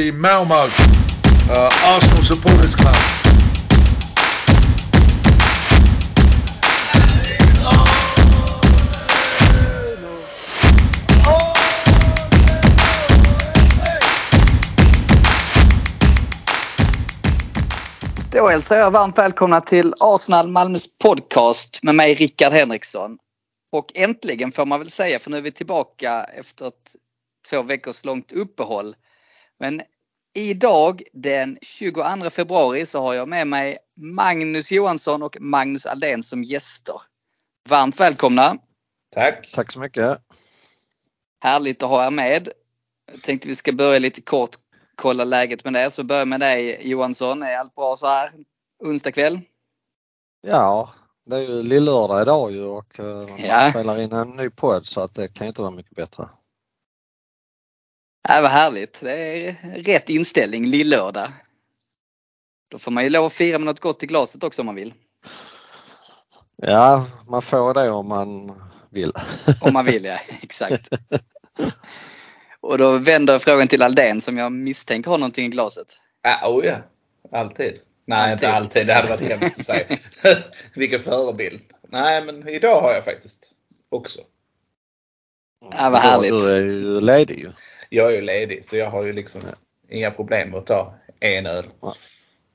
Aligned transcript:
the 0.00 0.12
Malmo 0.12 0.54
uh, 0.54 1.68
Arsenal 1.84 2.22
Supporters 2.22 2.74
Club. 2.74 2.94
Då 18.32 18.48
hälsar 18.48 18.76
jag 18.76 18.90
varmt 18.90 19.18
välkomna 19.18 19.60
till 19.60 19.94
Arsenal 20.00 20.48
Malmös 20.48 20.98
podcast 20.98 21.82
med 21.82 21.94
mig 21.94 22.14
Rickard 22.14 22.52
Henriksson. 22.52 23.18
Och 23.72 23.92
äntligen 23.94 24.52
får 24.52 24.66
man 24.66 24.78
väl 24.78 24.90
säga 24.90 25.18
för 25.18 25.30
nu 25.30 25.36
är 25.36 25.42
vi 25.42 25.52
tillbaka 25.52 26.24
efter 26.24 26.68
ett 26.68 26.96
två 27.50 27.62
veckors 27.62 28.04
långt 28.04 28.32
uppehåll. 28.32 28.94
Men 29.60 29.82
idag 30.34 31.02
den 31.12 31.58
22 31.62 32.30
februari 32.30 32.86
så 32.86 33.00
har 33.00 33.14
jag 33.14 33.28
med 33.28 33.46
mig 33.46 33.78
Magnus 33.96 34.72
Johansson 34.72 35.22
och 35.22 35.36
Magnus 35.40 35.86
Aldén 35.86 36.22
som 36.22 36.44
gäster. 36.44 36.94
Varmt 37.68 38.00
välkomna! 38.00 38.56
Tack! 39.14 39.50
Tack 39.52 39.72
så 39.72 39.78
mycket! 39.80 40.18
Härligt 41.40 41.82
att 41.82 41.88
ha 41.88 42.06
er 42.06 42.10
med. 42.10 42.48
Jag 43.12 43.22
tänkte 43.22 43.48
vi 43.48 43.56
ska 43.56 43.72
börja 43.72 43.98
lite 43.98 44.20
kort 44.22 44.56
kolla 44.94 45.24
läget 45.24 45.64
med 45.64 45.72
det. 45.72 45.90
Så 45.90 46.04
börja 46.04 46.24
med 46.24 46.40
dig 46.40 46.88
Johansson. 46.88 47.42
Är 47.42 47.56
allt 47.58 47.74
bra 47.74 47.96
så 47.96 48.06
här 48.06 48.30
onsdag 48.84 49.12
kväll? 49.12 49.40
Ja, 50.46 50.90
det 51.26 51.36
är 51.36 51.40
ju 51.40 51.62
lillördag 51.62 52.22
idag 52.22 52.52
ju 52.52 52.64
och 52.64 52.98
uh, 52.98 53.28
man 53.28 53.38
Ja. 53.38 53.70
spelar 53.70 54.00
in 54.00 54.12
en 54.12 54.30
ny 54.36 54.50
podd 54.50 54.86
så 54.86 55.00
att 55.00 55.14
det 55.14 55.28
kan 55.28 55.46
inte 55.46 55.62
vara 55.62 55.70
mycket 55.70 55.96
bättre. 55.96 56.28
Ja, 58.28 58.40
vad 58.40 58.50
härligt. 58.50 59.00
Det 59.00 59.12
är 59.12 59.56
rätt 59.82 60.08
inställning, 60.08 60.66
lillördag. 60.66 61.28
Då 62.70 62.78
får 62.78 62.90
man 62.90 63.04
ju 63.04 63.10
lov 63.10 63.24
att 63.24 63.32
fira 63.32 63.58
med 63.58 63.66
något 63.66 63.80
gott 63.80 64.02
i 64.02 64.06
glaset 64.06 64.44
också 64.44 64.62
om 64.62 64.66
man 64.66 64.74
vill. 64.74 64.94
Ja, 66.56 67.06
man 67.28 67.42
får 67.42 67.74
det 67.74 67.90
om 67.90 68.08
man 68.08 68.52
vill. 68.90 69.12
Om 69.60 69.72
man 69.72 69.84
vill, 69.84 70.04
ja. 70.04 70.18
Exakt. 70.42 70.88
Och 72.60 72.78
då 72.78 72.98
vänder 72.98 73.34
jag 73.34 73.42
frågan 73.42 73.68
till 73.68 73.82
Aldén 73.82 74.20
som 74.20 74.38
jag 74.38 74.52
misstänker 74.52 75.10
har 75.10 75.18
någonting 75.18 75.46
i 75.46 75.48
glaset. 75.48 76.00
Ah, 76.22 76.48
oh 76.48 76.66
ja, 76.66 76.76
alltid. 77.32 77.80
Nej, 78.04 78.18
Alltid. 78.18 78.32
inte 78.32 78.52
alltid. 78.56 78.86
Det 78.86 78.94
hade 78.94 79.08
varit 79.08 79.20
hemskt 79.20 79.58
att 79.58 79.66
säga. 79.66 79.98
Vilken 80.74 81.00
förebild. 81.00 81.60
Nej, 81.88 82.24
men 82.24 82.48
idag 82.48 82.80
har 82.80 82.92
jag 82.92 83.04
faktiskt 83.04 83.52
också. 83.88 84.20
Ja, 85.78 85.90
vad 85.90 86.00
härligt. 86.00 86.30
Du 86.30 86.54
är 86.56 86.60
ju 86.60 87.00
ledig 87.00 87.38
ju. 87.38 87.52
Jag 87.92 88.06
är 88.12 88.14
ju 88.16 88.20
ledig 88.20 88.64
så 88.64 88.76
jag 88.76 88.90
har 88.90 89.04
ju 89.04 89.12
liksom 89.12 89.40
inga 89.88 90.10
problem 90.10 90.50
med 90.50 90.58
att 90.58 90.66
ta 90.66 90.94
en 91.20 91.46
öl. 91.46 91.66
Ja. 91.80 91.94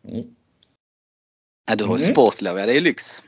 Mm. 0.08 0.24
Ja, 1.68 1.76
du 1.76 1.84
har 1.84 1.98
ju 1.98 2.04
Mm. 2.04 2.14
sportlov, 2.14 2.60
ja 2.60 2.66
det 2.66 2.78
är 2.78 2.82
lyx. 2.82 3.24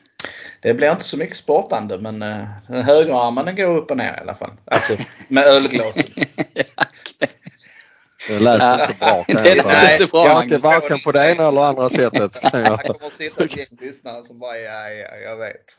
Det 0.62 0.74
blir 0.74 0.92
inte 0.92 1.04
så 1.04 1.18
mycket 1.18 1.36
sportande 1.38 1.98
men 1.98 2.24
uh, 2.24 3.46
den 3.46 3.56
går 3.56 3.78
upp 3.78 3.92
och 3.92 3.98
ner 3.98 4.14
i 4.18 4.20
alla 4.22 4.36
fall. 4.36 4.52
Alltså 4.66 4.98
med 5.28 5.44
ölglaset. 5.44 6.06
Det 8.28 8.40
lät 8.40 8.82
inte 8.90 8.96
bra 9.00 9.24
kan 9.24 9.36
Det 9.44 9.50
jag 9.50 9.56
lät 9.58 9.66
säga. 9.66 9.94
inte 9.94 10.06
bra, 10.12 10.28
Jag 10.28 10.38
är 10.38 10.44
inte 10.44 10.54
Magnus. 10.54 10.64
varken 10.64 11.00
på 11.00 11.12
det 11.12 11.32
ena 11.32 11.48
eller 11.48 11.62
andra 11.62 11.90
sättet. 11.90 12.40
jag- 12.44 12.80
kommer 12.80 13.08
att 13.08 13.14
sitta 13.14 13.44
ett 13.44 13.58
gäng 13.58 13.68
lyssnare 13.82 14.24
som 14.24 14.40
bara 14.40 14.58
ja, 14.58 14.90
ja, 14.90 15.16
jag 15.16 15.38
vet. 15.38 15.78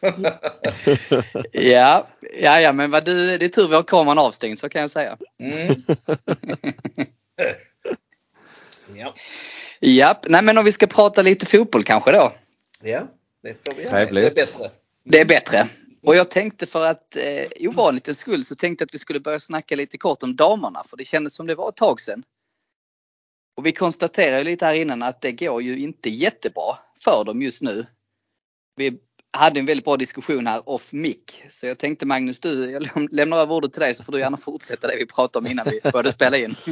Ja, 1.53 2.07
ja, 2.41 2.61
ja 2.61 2.73
men 2.73 2.91
vad 2.91 3.05
du, 3.05 3.39
det 3.39 3.45
är 3.45 3.49
tur 3.49 3.69
vi 3.69 3.75
har 3.75 3.83
kameran 3.83 4.19
avstängd 4.19 4.59
så 4.59 4.69
kan 4.69 4.81
jag 4.81 4.91
säga. 4.91 5.17
Mm. 5.43 5.75
ja. 8.95 9.15
Japp, 9.81 10.27
nej 10.29 10.43
men 10.43 10.59
om 10.59 10.65
vi 10.65 10.73
ska 10.73 10.87
prata 10.87 11.23
lite 11.23 11.47
fotboll 11.47 11.85
kanske 11.85 12.13
då. 12.13 12.33
ja, 12.83 13.01
det 13.43 13.55
får 13.67 13.75
vi 13.77 13.83
göra. 13.85 14.05
Det 14.05 14.27
är 14.27 14.35
bättre. 14.35 14.71
Det 15.05 15.21
är 15.21 15.25
bättre. 15.25 15.69
Och 16.03 16.17
jag 16.17 16.31
tänkte 16.31 16.67
för 16.67 16.85
att 16.87 17.17
eh, 17.17 17.69
ovanlighetens 17.69 18.19
skull 18.19 18.45
så 18.45 18.55
tänkte 18.55 18.83
jag 18.83 18.87
att 18.87 18.95
vi 18.95 18.99
skulle 18.99 19.21
börja 19.21 19.41
snacka 19.41 19.77
lite 19.77 19.99
kort 19.99 20.23
om 20.23 20.37
damerna 20.37 20.83
för 20.87 20.97
det 20.97 21.05
kändes 21.05 21.35
som 21.35 21.47
det 21.47 21.55
var 21.55 21.69
ett 21.69 21.77
tag 21.77 22.01
sedan. 22.01 22.23
Och 23.59 23.67
vi 23.67 23.73
konstaterade 23.73 24.45
lite 24.45 24.67
här 24.67 24.75
innan 24.75 25.03
att 25.03 25.21
det 25.21 25.33
går 25.33 25.63
ju 25.63 25.79
inte 25.79 26.11
jättebra 26.11 26.77
för 27.05 27.25
dem 27.25 27.43
just 27.43 27.63
nu. 27.63 27.87
Vi 28.77 28.99
hade 29.33 29.61
en 29.61 29.67
väldigt 29.67 29.85
bra 29.85 29.97
diskussion 29.97 30.47
här 30.47 30.69
off 30.69 30.93
mic. 30.93 31.43
Så 31.49 31.67
jag 31.67 31.79
tänkte 31.79 32.07
Magnus, 32.07 32.41
du, 32.41 32.71
jag 32.71 32.89
lämnar 33.13 33.39
över 33.39 33.55
ordet 33.55 33.73
till 33.73 33.81
dig 33.81 33.95
så 33.95 34.05
får 34.05 34.13
du 34.13 34.19
gärna 34.19 34.37
fortsätta 34.37 34.87
det 34.87 34.97
vi 34.97 35.07
pratade 35.07 35.47
om 35.47 35.53
innan 35.53 35.67
vi 35.71 35.91
började 35.91 36.13
spela 36.13 36.37
in. 36.37 36.57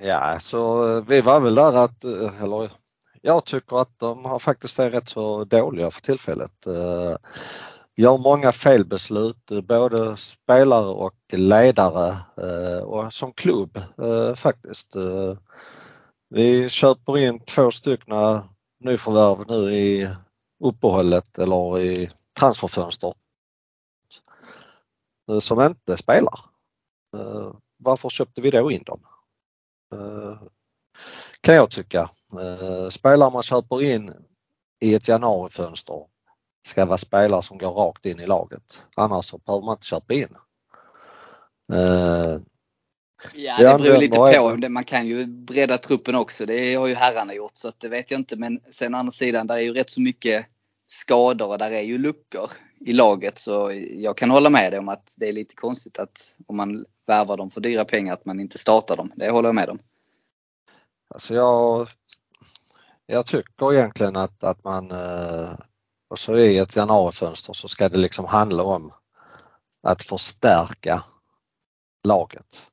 Ja, 0.00 0.40
så 0.40 1.00
vi 1.00 1.20
var 1.20 1.40
väl 1.40 1.54
där 1.54 1.84
att, 1.84 2.04
eller 2.04 2.70
jag 3.20 3.44
tycker 3.44 3.82
att 3.82 3.98
de 3.98 4.24
har 4.24 4.38
faktiskt 4.38 4.78
är 4.78 4.90
rätt 4.90 5.08
så 5.08 5.44
dåliga 5.44 5.90
för 5.90 6.00
tillfället. 6.00 6.66
Eh, 6.66 7.16
Gör 7.96 8.18
många 8.18 8.52
felbeslut, 8.52 9.50
eh, 9.50 9.60
både 9.60 10.16
spelare 10.16 10.86
och 10.86 11.14
ledare 11.32 12.16
eh, 12.36 12.82
och 12.82 13.12
som 13.12 13.32
klubb 13.32 13.76
eh, 14.02 14.34
faktiskt. 14.34 14.96
Vi 16.28 16.68
köper 16.68 17.18
in 17.18 17.40
två 17.40 17.70
stycken 17.70 18.40
nyförvärv 18.80 19.44
nu 19.48 19.72
i 19.74 20.08
uppehållet 20.64 21.38
eller 21.38 21.80
i 21.80 22.10
transferfönster 22.38 23.14
som 25.40 25.60
inte 25.60 25.96
spelar. 25.96 26.40
Varför 27.76 28.08
köpte 28.08 28.40
vi 28.40 28.50
då 28.50 28.70
in 28.70 28.82
dem? 28.82 29.00
Kan 31.40 31.54
jag 31.54 31.70
tycka. 31.70 32.10
Spelare 32.90 33.30
man 33.30 33.42
köper 33.42 33.82
in 33.82 34.12
i 34.80 34.94
ett 34.94 35.08
januarifönster 35.08 36.06
ska 36.66 36.84
vara 36.84 36.98
spelare 36.98 37.42
som 37.42 37.58
går 37.58 37.70
rakt 37.72 38.06
in 38.06 38.20
i 38.20 38.26
laget. 38.26 38.84
Annars 38.96 39.24
så 39.26 39.38
behöver 39.38 39.64
man 39.66 39.74
inte 39.74 39.86
köpa 39.86 40.14
in. 40.14 40.28
Eh, 41.72 42.36
Ja, 43.34 43.58
det 43.78 43.82
beror 43.82 43.98
lite 44.00 44.16
på. 44.16 44.56
Det- 44.56 44.68
Man 44.68 44.84
kan 44.84 45.06
ju 45.06 45.26
bredda 45.26 45.78
truppen 45.78 46.14
också. 46.14 46.46
Det 46.46 46.74
har 46.74 46.86
ju 46.86 46.94
herrarna 46.94 47.34
gjort 47.34 47.50
så 47.56 47.68
att 47.68 47.80
det 47.80 47.88
vet 47.88 48.10
jag 48.10 48.20
inte. 48.20 48.36
Men 48.36 48.60
sen 48.70 48.94
andra 48.94 49.12
sidan, 49.12 49.46
där 49.46 49.54
är 49.54 49.60
ju 49.60 49.72
rätt 49.72 49.90
så 49.90 50.00
mycket 50.00 50.46
skador 50.86 51.48
och 51.48 51.58
där 51.58 51.70
är 51.70 51.80
ju 51.80 51.98
luckor 51.98 52.50
i 52.80 52.92
laget. 52.92 53.38
Så 53.38 53.72
jag 53.90 54.16
kan 54.16 54.30
hålla 54.30 54.50
med 54.50 54.72
dig 54.72 54.78
om 54.78 54.88
att 54.88 55.14
det 55.16 55.28
är 55.28 55.32
lite 55.32 55.54
konstigt 55.54 55.98
att 55.98 56.36
om 56.46 56.56
man 56.56 56.84
värvar 57.06 57.36
dem 57.36 57.50
för 57.50 57.60
dyra 57.60 57.84
pengar 57.84 58.12
att 58.12 58.24
man 58.24 58.40
inte 58.40 58.58
startar 58.58 58.96
dem. 58.96 59.12
Det 59.16 59.30
håller 59.30 59.48
jag 59.48 59.54
med 59.54 59.70
om. 59.70 59.78
Alltså 61.14 61.34
jag, 61.34 61.88
jag 63.06 63.26
tycker 63.26 63.74
egentligen 63.74 64.16
att, 64.16 64.44
att 64.44 64.64
man, 64.64 64.90
eh, 64.90 65.50
och 66.12 66.18
så 66.18 66.36
i 66.36 66.58
ett 66.58 66.76
januarifönster 66.76 67.52
så 67.52 67.68
ska 67.68 67.88
det 67.88 67.98
liksom 67.98 68.24
handla 68.24 68.62
om 68.62 68.92
att 69.82 70.02
förstärka 70.02 71.04
laget. 72.04 72.66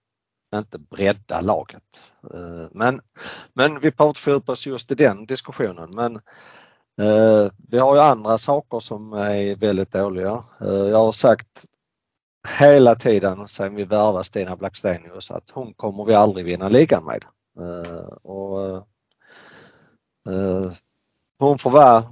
Inte 0.56 0.80
bredda 0.80 1.42
laget. 1.42 2.02
Eh, 2.34 2.68
men, 2.72 3.02
men 3.54 3.80
vi 3.80 3.92
behöver 3.92 4.10
inte 4.10 4.20
fördjupa 4.20 4.52
oss 4.52 4.68
just 4.68 4.92
i 4.92 4.96
den 4.96 5.26
diskussionen. 5.26 5.90
Men 5.96 6.16
eh, 7.02 7.52
vi 7.70 7.78
har 7.78 7.96
ju 7.96 8.02
andra 8.02 8.38
saker 8.38 8.80
som 8.80 9.14
är 9.14 9.56
väldigt 9.56 9.92
dåliga. 9.92 10.44
Eh, 10.62 10.88
jag 10.90 10.98
har 10.98 11.12
sagt 11.12 11.66
hela 12.60 12.96
tiden 12.96 13.48
sedan 13.48 13.76
vi 13.76 13.84
värvade 13.84 14.24
Stina 14.24 14.56
Blackstenius 14.56 15.32
att 15.32 15.50
hon 15.50 15.74
kommer 15.74 16.06
vi 16.06 16.14
aldrig 16.14 16.46
vinna 16.46 16.70
ligan 16.70 17.06
med. 17.06 17.26
Och, 18.22 18.88
hon 21.40 21.58
får 21.58 21.70
vara 21.70 22.04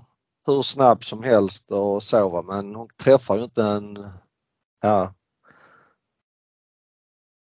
hur 0.47 0.61
snabb 0.61 1.03
som 1.03 1.23
helst 1.23 1.71
och 1.71 2.03
så 2.03 2.29
va, 2.29 2.41
men 2.41 2.75
hon 2.75 2.87
träffar 3.03 3.37
ju 3.37 3.43
inte 3.43 3.63
en, 3.63 4.07
ja, 4.81 5.13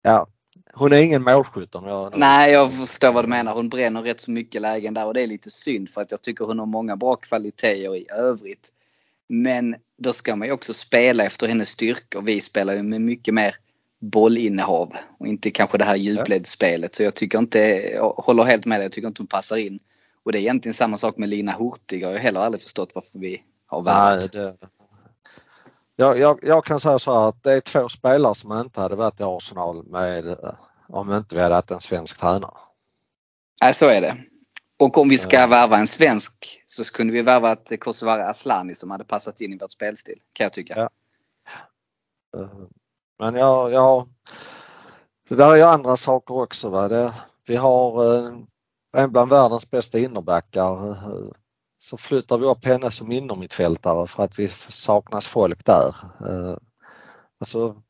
ja, 0.02 0.26
hon 0.74 0.92
är 0.92 1.02
ingen 1.02 1.22
målskytt 1.22 1.74
om 1.74 1.86
jag 1.86 2.18
Nej, 2.18 2.52
jag 2.52 2.72
förstår 2.72 3.12
vad 3.12 3.24
du 3.24 3.28
menar. 3.28 3.54
Hon 3.54 3.68
bränner 3.68 4.02
rätt 4.02 4.20
så 4.20 4.30
mycket 4.30 4.62
lägen 4.62 4.94
där 4.94 5.06
och 5.06 5.14
det 5.14 5.22
är 5.22 5.26
lite 5.26 5.50
synd 5.50 5.90
för 5.90 6.00
att 6.00 6.10
jag 6.10 6.22
tycker 6.22 6.44
hon 6.44 6.58
har 6.58 6.66
många 6.66 6.96
bra 6.96 7.16
kvaliteter 7.16 7.96
i 7.96 8.06
övrigt. 8.10 8.72
Men 9.28 9.76
då 9.98 10.12
ska 10.12 10.36
man 10.36 10.48
ju 10.48 10.54
också 10.54 10.74
spela 10.74 11.24
efter 11.24 11.48
hennes 11.48 11.68
styrkor. 11.68 12.22
Vi 12.22 12.40
spelar 12.40 12.74
ju 12.74 12.82
med 12.82 13.00
mycket 13.00 13.34
mer 13.34 13.56
bollinnehav 14.00 14.92
och 15.18 15.26
inte 15.26 15.50
kanske 15.50 15.78
det 15.78 15.84
här 15.84 15.96
djupledsspelet. 15.96 16.94
Så 16.94 17.02
jag 17.02 17.14
tycker 17.14 17.38
inte, 17.38 17.58
jag 17.94 18.10
håller 18.10 18.44
helt 18.44 18.66
med 18.66 18.80
dig, 18.80 18.84
jag 18.84 18.92
tycker 18.92 19.08
inte 19.08 19.22
hon 19.22 19.26
passar 19.26 19.56
in. 19.56 19.80
Och 20.28 20.32
det 20.32 20.38
är 20.38 20.40
egentligen 20.40 20.74
samma 20.74 20.96
sak 20.96 21.16
med 21.16 21.28
Lina 21.28 21.52
Hurtig. 21.52 22.02
Jag 22.02 22.08
har 22.08 22.16
heller 22.16 22.40
aldrig 22.40 22.62
förstått 22.62 22.90
varför 22.94 23.18
vi 23.18 23.42
har 23.66 23.82
värvat. 23.82 24.32
det, 24.32 24.56
jag, 25.96 26.18
jag, 26.18 26.38
jag 26.42 26.64
kan 26.64 26.80
säga 26.80 26.98
så 26.98 27.14
här 27.14 27.28
att 27.28 27.42
det 27.42 27.52
är 27.52 27.60
två 27.60 27.88
spelare 27.88 28.34
som 28.34 28.52
inte 28.52 28.80
hade 28.80 28.96
varit 28.96 29.20
i 29.20 29.22
Arsenal 29.22 29.86
med 29.86 30.36
om 30.88 31.12
inte 31.12 31.34
vi 31.34 31.40
hade 31.40 31.54
haft 31.54 31.70
en 31.70 31.80
svensk 31.80 32.20
tränare. 32.20 32.50
Nej, 33.62 33.74
så 33.74 33.86
är 33.86 34.00
det. 34.00 34.16
Och 34.78 34.98
om 34.98 35.08
vi 35.08 35.18
ska 35.18 35.46
värva 35.46 35.76
en 35.76 35.86
svensk 35.86 36.62
så 36.66 36.84
kunde 36.84 37.12
vi 37.12 37.22
värva 37.22 37.52
ett 37.52 37.80
Kosovare 37.80 38.28
Aslani 38.28 38.74
som 38.74 38.90
hade 38.90 39.04
passat 39.04 39.40
in 39.40 39.52
i 39.52 39.58
vårt 39.58 39.72
spelstil. 39.72 40.18
Kan 40.32 40.44
jag 40.44 40.52
tycka. 40.52 40.74
Ja. 40.76 40.90
Men 43.18 43.34
jag, 43.34 43.72
jag, 43.72 44.06
det 45.28 45.34
där 45.34 45.52
är 45.52 45.56
ju 45.56 45.62
andra 45.62 45.96
saker 45.96 46.34
också. 46.34 46.68
Va? 46.68 46.88
Det, 46.88 47.12
Vi 47.46 47.56
har 47.56 48.16
eh, 48.16 48.32
en 48.96 49.12
bland 49.12 49.30
världens 49.30 49.70
bästa 49.70 49.98
innerbackar. 49.98 50.88
Eh, 50.88 51.30
så 51.78 51.96
flyttar 51.96 52.38
vi 52.38 52.46
upp 52.46 52.64
henne 52.64 52.90
som 52.90 53.12
innermittfältare 53.12 54.06
för 54.06 54.22
att 54.22 54.38
vi 54.38 54.48
saknas 54.68 55.26
folk 55.26 55.64
där. 55.64 55.94
Eh, 56.20 56.56
alltså, 57.40 57.82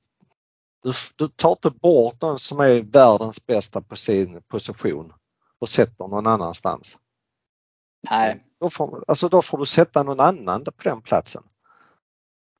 du, 0.82 0.92
du 1.16 1.28
tar 1.28 1.50
inte 1.50 1.70
bort 1.70 2.22
någon 2.22 2.38
som 2.38 2.60
är 2.60 2.82
världens 2.82 3.46
bästa 3.46 3.80
på 3.80 3.96
sin 3.96 4.42
position 4.42 5.12
och 5.58 5.68
sätter 5.68 6.08
någon 6.08 6.26
annanstans. 6.26 6.96
Nej. 8.10 8.44
Då 8.60 8.70
får, 8.70 9.04
alltså 9.08 9.28
då 9.28 9.42
får 9.42 9.58
du 9.58 9.66
sätta 9.66 10.02
någon 10.02 10.20
annan 10.20 10.64
på 10.64 10.72
den 10.82 11.00
platsen. 11.00 11.42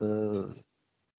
Uh, 0.02 0.44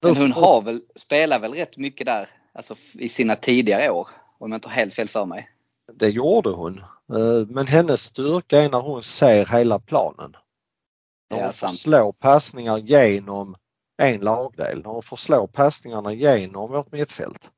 Men 0.02 0.16
hon 0.16 0.32
har 0.32 0.62
väl, 0.62 0.82
spelar 0.94 1.38
väl 1.38 1.54
rätt 1.54 1.76
mycket 1.76 2.06
där 2.06 2.28
alltså 2.52 2.74
i 2.94 3.08
sina 3.08 3.36
tidigare 3.36 3.90
år 3.90 4.08
om 4.38 4.50
jag 4.50 4.56
inte 4.56 4.68
har 4.68 4.74
helt 4.74 4.94
fel 4.94 5.08
för 5.08 5.26
mig. 5.26 5.50
Det 5.92 6.08
gjorde 6.08 6.50
hon. 6.50 6.80
Uh, 7.12 7.46
men 7.46 7.66
hennes 7.66 8.02
styrka 8.02 8.60
är 8.62 8.68
när 8.68 8.80
hon 8.80 9.02
ser 9.02 9.46
hela 9.46 9.78
planen. 9.78 10.36
När 11.30 11.42
hon 11.42 11.52
får 11.52 11.68
slå 11.68 12.12
passningar 12.12 12.78
genom 12.78 13.56
en 13.96 14.20
lagdel, 14.20 14.82
när 14.82 14.90
hon 14.90 15.02
får 15.02 15.16
slå 15.16 15.46
passningarna 15.46 16.12
genom 16.12 16.70
vårt 16.70 16.92
mittfält. 16.92 17.50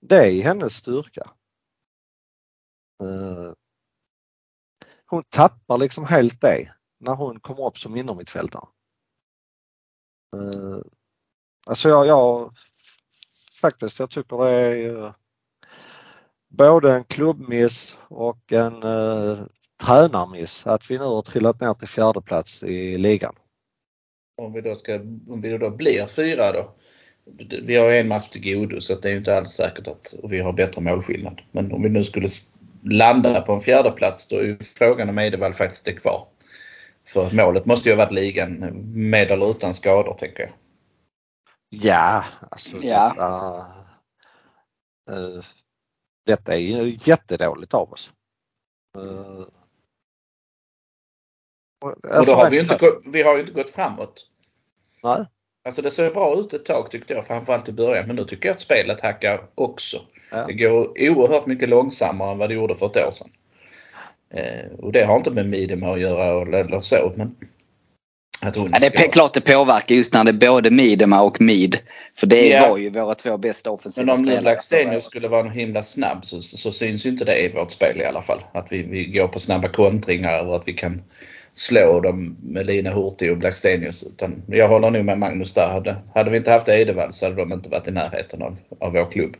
Det 0.00 0.26
är 0.26 0.42
hennes 0.42 0.76
styrka. 0.76 1.30
Uh, 3.02 3.52
hon 5.06 5.22
tappar 5.22 5.78
liksom 5.78 6.04
helt 6.04 6.40
det 6.40 6.74
när 6.98 7.14
hon 7.14 7.40
kommer 7.40 7.66
upp 7.66 7.78
som 7.78 7.96
innermittfältare. 7.96 8.68
Uh, 10.36 10.82
alltså 11.66 11.88
jag, 11.88 12.06
jag 12.06 12.52
faktiskt, 13.60 13.98
jag 13.98 14.10
tycker 14.10 14.38
det 14.38 14.50
är 14.50 15.14
både 16.50 16.92
en 16.92 17.04
klubbmiss 17.04 17.98
och 18.08 18.52
en 18.52 18.84
uh, 18.84 19.38
tränarmiss 19.84 20.66
att 20.66 20.90
vi 20.90 20.98
nu 20.98 21.04
har 21.04 21.22
trillat 21.22 21.60
ner 21.60 21.74
till 21.74 21.88
fjärde 21.88 22.20
plats 22.20 22.62
i 22.62 22.98
ligan. 22.98 23.34
Om 24.42 24.52
vi 24.52 24.60
då, 24.60 24.74
ska, 24.74 24.94
om 25.28 25.40
vi 25.40 25.58
då 25.58 25.70
blir 25.70 26.06
fyra 26.06 26.52
då. 26.52 26.74
Vi 27.62 27.76
har 27.76 27.92
en 27.92 28.08
match 28.08 28.28
till 28.28 28.54
godo 28.54 28.80
så 28.80 28.94
det 28.94 29.10
är 29.10 29.16
inte 29.16 29.36
alls 29.36 29.50
säkert 29.50 29.88
att 29.88 30.14
vi 30.22 30.40
har 30.40 30.52
bättre 30.52 30.80
målskillnad. 30.80 31.40
Men 31.52 31.72
om 31.72 31.82
vi 31.82 31.88
nu 31.88 32.04
skulle 32.04 32.28
landa 32.82 33.40
på 33.40 33.52
en 33.52 33.60
fjärde 33.60 33.90
plats 33.90 34.28
då 34.28 34.36
är 34.36 34.44
ju 34.44 34.58
frågan 34.58 35.08
om 35.08 35.18
Edevall 35.18 35.54
faktiskt 35.54 35.88
är 35.88 35.92
kvar. 35.92 36.26
För 37.06 37.30
målet 37.32 37.66
måste 37.66 37.88
ju 37.88 37.94
ha 37.94 38.04
varit 38.04 38.12
ligan 38.12 38.50
med 39.10 39.30
eller 39.30 39.50
utan 39.50 39.74
skador 39.74 40.14
tänker 40.14 40.42
jag. 40.42 40.50
Ja, 41.68 42.24
alltså 42.50 42.76
ja. 42.82 43.08
Detta, 43.08 43.58
uh, 45.18 45.44
detta 46.30 46.54
är 46.54 46.58
ju 46.58 46.96
jättedåligt 47.04 47.74
av 47.74 47.92
oss. 47.92 48.10
Alltså, 51.84 52.18
och 52.20 52.26
då 52.26 52.32
har 52.42 52.50
vi, 52.50 52.58
inte 52.58 52.76
gått, 52.76 53.02
vi 53.12 53.22
har 53.22 53.34
ju 53.34 53.40
inte 53.40 53.52
gått 53.52 53.70
framåt. 53.70 54.26
Nej. 55.02 55.26
Alltså 55.64 55.82
det 55.82 55.90
såg 55.90 56.12
bra 56.12 56.40
ut 56.40 56.52
ett 56.52 56.64
tag 56.64 56.90
tyckte 56.90 57.14
jag, 57.14 57.26
framförallt 57.26 57.68
i 57.68 57.72
början. 57.72 58.06
Men 58.06 58.16
nu 58.16 58.24
tycker 58.24 58.48
jag 58.48 58.54
att 58.54 58.60
spelet 58.60 59.00
hackar 59.00 59.42
också. 59.54 60.02
Ja. 60.30 60.46
Det 60.46 60.52
går 60.52 60.92
oerhört 61.10 61.46
mycket 61.46 61.68
långsammare 61.68 62.32
än 62.32 62.38
vad 62.38 62.50
det 62.50 62.54
gjorde 62.54 62.74
för 62.74 62.86
ett 62.86 63.06
år 63.06 63.10
sedan. 63.10 63.30
Eh, 64.30 64.70
och 64.78 64.92
det 64.92 65.04
har 65.04 65.16
inte 65.16 65.30
med 65.30 65.48
Midema 65.48 65.92
att 65.92 66.00
göra 66.00 66.42
eller 66.42 66.80
så. 66.80 67.12
Men 67.16 67.36
jag 68.42 68.54
tror 68.54 68.70
ja, 68.72 68.78
det 68.78 68.86
är 68.86 69.12
klart 69.12 69.34
det 69.34 69.40
påverkar 69.40 69.94
just 69.94 70.14
när 70.14 70.24
det 70.24 70.30
är 70.30 70.50
både 70.50 70.70
Midema 70.70 71.22
och 71.22 71.40
Mid. 71.40 71.78
För 72.16 72.26
det 72.26 72.48
ja. 72.48 72.68
var 72.68 72.78
ju 72.78 72.90
våra 72.90 73.14
två 73.14 73.38
bästa 73.38 73.70
offensiva 73.70 74.04
spelare. 74.04 74.22
Men 74.22 74.28
om 74.28 74.36
nu 74.36 74.42
Blackstenius 74.42 75.04
skulle 75.04 75.28
vara 75.28 75.48
himla 75.48 75.82
snabb 75.82 76.24
så, 76.24 76.40
så, 76.40 76.72
syns 76.72 77.06
ju 77.06 77.10
inte 77.10 77.24
det 77.24 77.44
i 77.44 77.52
vårt 77.52 77.70
spel 77.70 78.00
i 78.00 78.04
alla 78.04 78.22
fall. 78.22 78.38
Att 78.52 78.72
vi, 78.72 78.82
vi 78.82 79.04
går 79.04 79.28
på 79.28 79.38
snabba 79.38 79.68
kontringar 79.68 80.46
och 80.46 80.56
att 80.56 80.68
vi 80.68 80.72
kan 80.72 81.02
slå 81.54 82.00
dem 82.00 82.36
med 82.42 82.66
Lina 82.66 82.90
Hurtig 82.90 83.32
och 83.32 83.38
Blackstenius. 83.38 84.02
Utan 84.02 84.42
jag 84.46 84.68
håller 84.68 84.90
nog 84.90 85.04
med 85.04 85.18
Magnus 85.18 85.52
där. 85.52 85.68
Hade, 85.68 85.96
hade 86.14 86.30
vi 86.30 86.36
inte 86.36 86.50
haft 86.50 86.68
Edevall 86.68 87.12
så 87.12 87.26
hade 87.26 87.36
de 87.36 87.52
inte 87.52 87.68
varit 87.68 87.88
i 87.88 87.90
närheten 87.90 88.42
av, 88.42 88.56
av 88.80 88.92
vår 88.92 89.10
klubb. 89.10 89.36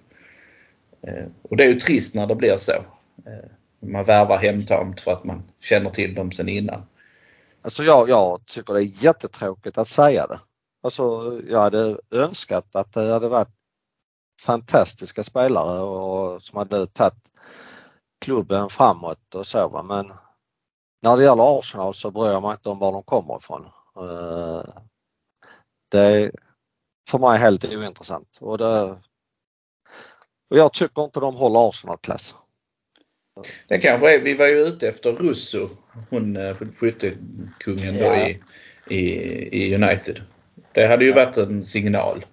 Eh, 1.07 1.25
och 1.43 1.57
det 1.57 1.65
är 1.65 1.69
ju 1.69 1.81
trist 1.81 2.15
när 2.15 2.27
det 2.27 2.35
blir 2.35 2.57
så. 2.57 2.73
Eh, 2.73 3.89
man 3.89 4.05
värvar 4.05 4.39
hemtamt 4.39 5.01
för 5.01 5.13
att 5.13 5.25
man 5.25 5.43
känner 5.63 5.91
till 5.91 6.15
dem 6.15 6.33
sen 6.33 6.49
innan. 6.49 6.83
Alltså 7.63 7.83
jag, 7.83 8.09
jag 8.09 8.47
tycker 8.47 8.75
det 8.75 8.81
är 8.81 9.05
jättetråkigt 9.05 9.79
att 9.79 9.89
säga 9.89 10.27
det. 10.27 10.41
Alltså 10.83 11.35
jag 11.49 11.61
hade 11.61 11.99
önskat 12.11 12.77
att 12.77 12.93
det 12.93 13.13
hade 13.13 13.29
varit 13.29 13.55
fantastiska 14.43 15.23
spelare 15.23 15.81
och 15.81 16.43
som 16.43 16.59
hade 16.59 16.87
tagit 16.87 17.31
klubben 18.21 18.69
framåt 18.69 19.35
och 19.35 19.47
så 19.47 19.69
va. 19.69 19.83
men 19.83 20.13
när 21.03 21.17
det 21.17 21.25
gäller 21.25 21.59
Arsenal 21.59 21.95
så 21.95 22.11
bryr 22.11 22.31
jag 22.31 22.43
mig 22.43 22.51
inte 22.53 22.69
om 22.69 22.79
var 22.79 22.93
de 22.93 23.03
kommer 23.03 23.37
ifrån. 23.37 23.65
Eh, 23.97 24.65
det 25.89 26.01
är 26.01 26.33
för 27.11 27.19
mig 27.19 27.39
helt 27.39 27.65
ointressant 27.65 28.39
och, 28.41 28.59
det, 28.59 28.91
och 30.51 30.57
jag 30.57 30.73
tycker 30.73 31.05
inte 31.05 31.21
de 31.21 31.35
håller 31.35 31.69
Arsenal-klass. 31.69 32.35
Det 33.69 33.79
kanske 33.79 34.15
är, 34.15 34.21
vi 34.21 34.35
var 34.35 34.47
ju 34.47 34.61
ute 34.61 34.89
efter 34.89 35.13
Russo, 35.13 35.69
hon 36.11 36.37
eh, 36.37 36.57
skyttekungen 36.81 37.95
då 37.95 38.05
ja. 38.05 38.29
i, 38.29 38.39
i, 38.89 39.65
i 39.65 39.75
United. 39.75 40.21
Det 40.73 40.87
hade 40.87 41.05
ju 41.05 41.13
varit 41.13 41.37
en 41.37 41.63
signal. 41.63 42.25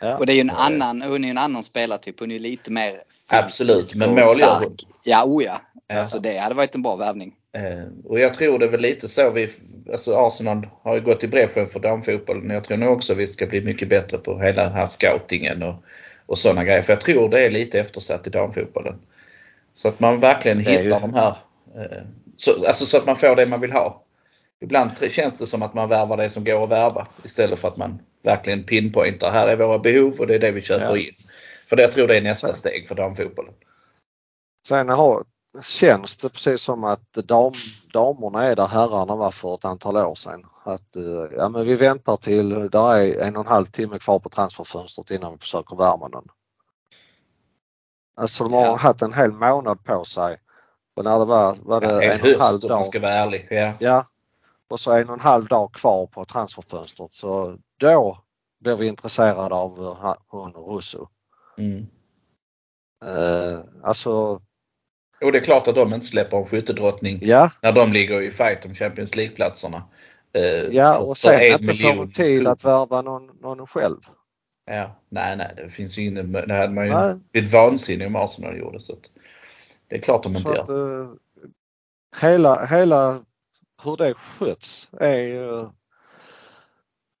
Ja. 0.00 0.16
Och 0.16 0.26
det 0.26 0.32
är 0.32 0.34
ju 0.34 0.40
en 0.40 0.50
annan, 0.50 1.02
hon 1.02 1.24
är 1.24 1.30
en 1.30 1.38
annan 1.38 1.62
spelartyp. 1.62 2.20
Hon 2.20 2.30
är 2.30 2.38
lite 2.38 2.70
mer 2.70 3.02
Absolut, 3.30 3.94
men 3.94 4.10
mål 4.10 4.40
gör 4.40 4.60
hon. 4.60 4.76
Ja, 5.02 5.24
oh 5.24 5.44
ja. 5.44 5.60
ja. 5.88 6.06
Så 6.06 6.18
det 6.18 6.38
hade 6.38 6.54
varit 6.54 6.74
en 6.74 6.82
bra 6.82 6.96
värvning. 6.96 7.34
Eh, 7.52 7.86
och 8.04 8.20
jag 8.20 8.34
tror 8.34 8.58
det 8.58 8.64
är 8.64 8.70
väl 8.70 8.80
lite 8.80 9.08
så 9.08 9.30
vi, 9.30 9.50
alltså 9.92 10.14
Arsenal 10.14 10.68
har 10.82 10.94
ju 10.94 11.00
gått 11.00 11.24
i 11.24 11.28
bräschen 11.28 11.66
för 11.66 11.80
damfotbollen. 11.80 12.50
Jag 12.50 12.64
tror 12.64 12.76
nog 12.76 12.92
också 12.92 13.14
vi 13.14 13.26
ska 13.26 13.46
bli 13.46 13.60
mycket 13.60 13.88
bättre 13.88 14.18
på 14.18 14.40
hela 14.40 14.62
den 14.62 14.72
här 14.72 14.86
scoutingen 14.86 15.62
och, 15.62 15.84
och 16.26 16.38
sådana 16.38 16.64
grejer. 16.64 16.82
För 16.82 16.92
jag 16.92 17.00
tror 17.00 17.28
det 17.28 17.44
är 17.44 17.50
lite 17.50 17.80
eftersatt 17.80 18.26
i 18.26 18.30
damfotbollen. 18.30 18.98
Så 19.76 19.88
att 19.88 20.00
man 20.00 20.20
verkligen 20.20 20.58
hittar 20.58 20.82
ju... 20.82 20.88
de 20.88 21.14
här, 21.14 21.36
eh, 21.76 22.02
så, 22.36 22.66
alltså 22.66 22.86
så 22.86 22.96
att 22.96 23.06
man 23.06 23.16
får 23.16 23.36
det 23.36 23.46
man 23.46 23.60
vill 23.60 23.72
ha. 23.72 24.02
Ibland 24.60 24.90
känns 25.10 25.38
det 25.38 25.46
som 25.46 25.62
att 25.62 25.74
man 25.74 25.88
värvar 25.88 26.16
det 26.16 26.30
som 26.30 26.44
går 26.44 26.64
att 26.64 26.70
värva 26.70 27.06
istället 27.24 27.58
för 27.58 27.68
att 27.68 27.76
man 27.76 27.98
verkligen 28.22 28.64
pinpointar. 28.64 29.30
Här 29.30 29.48
är 29.48 29.56
våra 29.56 29.78
behov 29.78 30.16
och 30.18 30.26
det 30.26 30.34
är 30.34 30.38
det 30.38 30.50
vi 30.50 30.62
köper 30.62 30.84
ja. 30.84 30.98
in. 30.98 31.14
För 31.68 31.76
det, 31.76 31.82
jag 31.82 31.92
tror 31.92 32.08
det 32.08 32.16
är 32.16 32.22
nästa 32.22 32.52
steg 32.52 32.88
för 32.88 32.94
damfotbollen. 32.94 33.54
Sen 34.68 34.88
har, 34.88 35.24
känns 35.62 36.16
det 36.16 36.28
precis 36.28 36.60
som 36.60 36.84
att 36.84 37.12
dam, 37.12 37.52
damerna 37.92 38.44
är 38.44 38.56
där 38.56 38.66
herrarna 38.66 39.16
var 39.16 39.30
för 39.30 39.54
ett 39.54 39.64
antal 39.64 39.96
år 39.96 40.14
sedan. 40.14 40.42
Att, 40.64 40.96
eh, 40.96 41.36
ja, 41.36 41.48
men 41.48 41.64
vi 41.64 41.76
väntar 41.76 42.16
till 42.16 42.48
det 42.48 42.78
är 42.78 43.20
en 43.20 43.36
och 43.36 43.44
en 43.44 43.52
halv 43.52 43.66
timme 43.66 43.98
kvar 43.98 44.18
på 44.18 44.28
transferfönstret 44.28 45.10
innan 45.10 45.32
vi 45.32 45.38
försöker 45.38 45.76
värma 45.76 46.08
någon. 46.08 46.28
Alltså 48.16 48.44
de 48.44 48.52
har 48.52 48.62
ja. 48.62 48.76
haft 48.76 49.02
en 49.02 49.12
hel 49.12 49.32
månad 49.32 49.84
på 49.84 50.04
sig. 50.04 50.36
Och 50.96 51.04
när 51.04 51.18
det 51.18 51.24
var, 51.24 51.56
var 51.62 51.80
det 51.80 51.86
ja, 51.86 52.02
en, 52.02 52.10
en 52.10 52.20
och 52.20 52.26
en 52.26 52.40
halv 52.40 52.60
dag. 52.60 52.84
ska 52.84 53.00
vara 53.00 53.12
ärlig. 53.12 53.46
Ja. 53.50 53.72
ja. 53.78 54.06
Och 54.70 54.80
så 54.80 54.92
en 54.92 55.08
och 55.08 55.14
en 55.14 55.20
halv 55.20 55.46
dag 55.46 55.72
kvar 55.72 56.06
på 56.06 56.24
transferfönstret 56.24 57.12
så 57.12 57.56
då 57.80 58.18
blir 58.60 58.76
vi 58.76 58.86
intresserade 58.86 59.54
av 59.54 59.96
hon 60.26 60.52
Russo. 60.52 61.08
Mm. 61.58 61.86
Uh, 63.04 63.60
alltså 63.82 64.40
och 65.20 65.32
det 65.32 65.38
är 65.38 65.42
klart 65.42 65.68
att 65.68 65.74
de 65.74 65.94
inte 65.94 66.06
släpper 66.06 66.36
en 66.36 66.46
skyttedrottning 66.46 67.18
ja. 67.22 67.50
när 67.62 67.72
de 67.72 67.92
ligger 67.92 68.22
i 68.22 68.30
fight 68.30 68.64
om 68.64 68.74
Champions 68.74 69.16
League-platserna. 69.16 69.82
Eh, 70.32 70.42
ja, 70.76 70.98
och 70.98 71.16
sen 71.16 71.54
att 71.54 71.60
inte 71.60 71.74
få 71.74 72.06
tid 72.06 72.46
att 72.46 72.64
värva 72.64 73.02
någon, 73.02 73.30
någon 73.40 73.66
själv. 73.66 74.00
Ja, 74.66 74.96
nej, 75.08 75.36
nej, 75.36 75.52
det 75.56 75.70
finns 75.70 75.98
ju 75.98 76.02
ingen, 76.02 76.32
det 76.32 76.54
hade 76.54 76.72
man 76.72 76.86
ju 76.86 76.92
nej. 76.92 77.14
blivit 77.32 77.52
vansinnig 77.52 78.06
om 78.06 78.16
Arsenal 78.16 78.58
gjorde. 78.58 78.80
Så 78.80 78.92
att, 78.92 79.10
det 79.88 79.96
är 79.96 80.00
klart 80.00 80.22
de 80.22 80.36
inte 80.36 80.52
gör. 80.52 80.70
uh, 80.70 81.10
hela, 82.20 82.66
hela 82.66 83.20
hur 83.82 83.96
det 83.96 84.14
sköts 84.14 84.88
är 85.00 85.42
uh, 85.42 85.70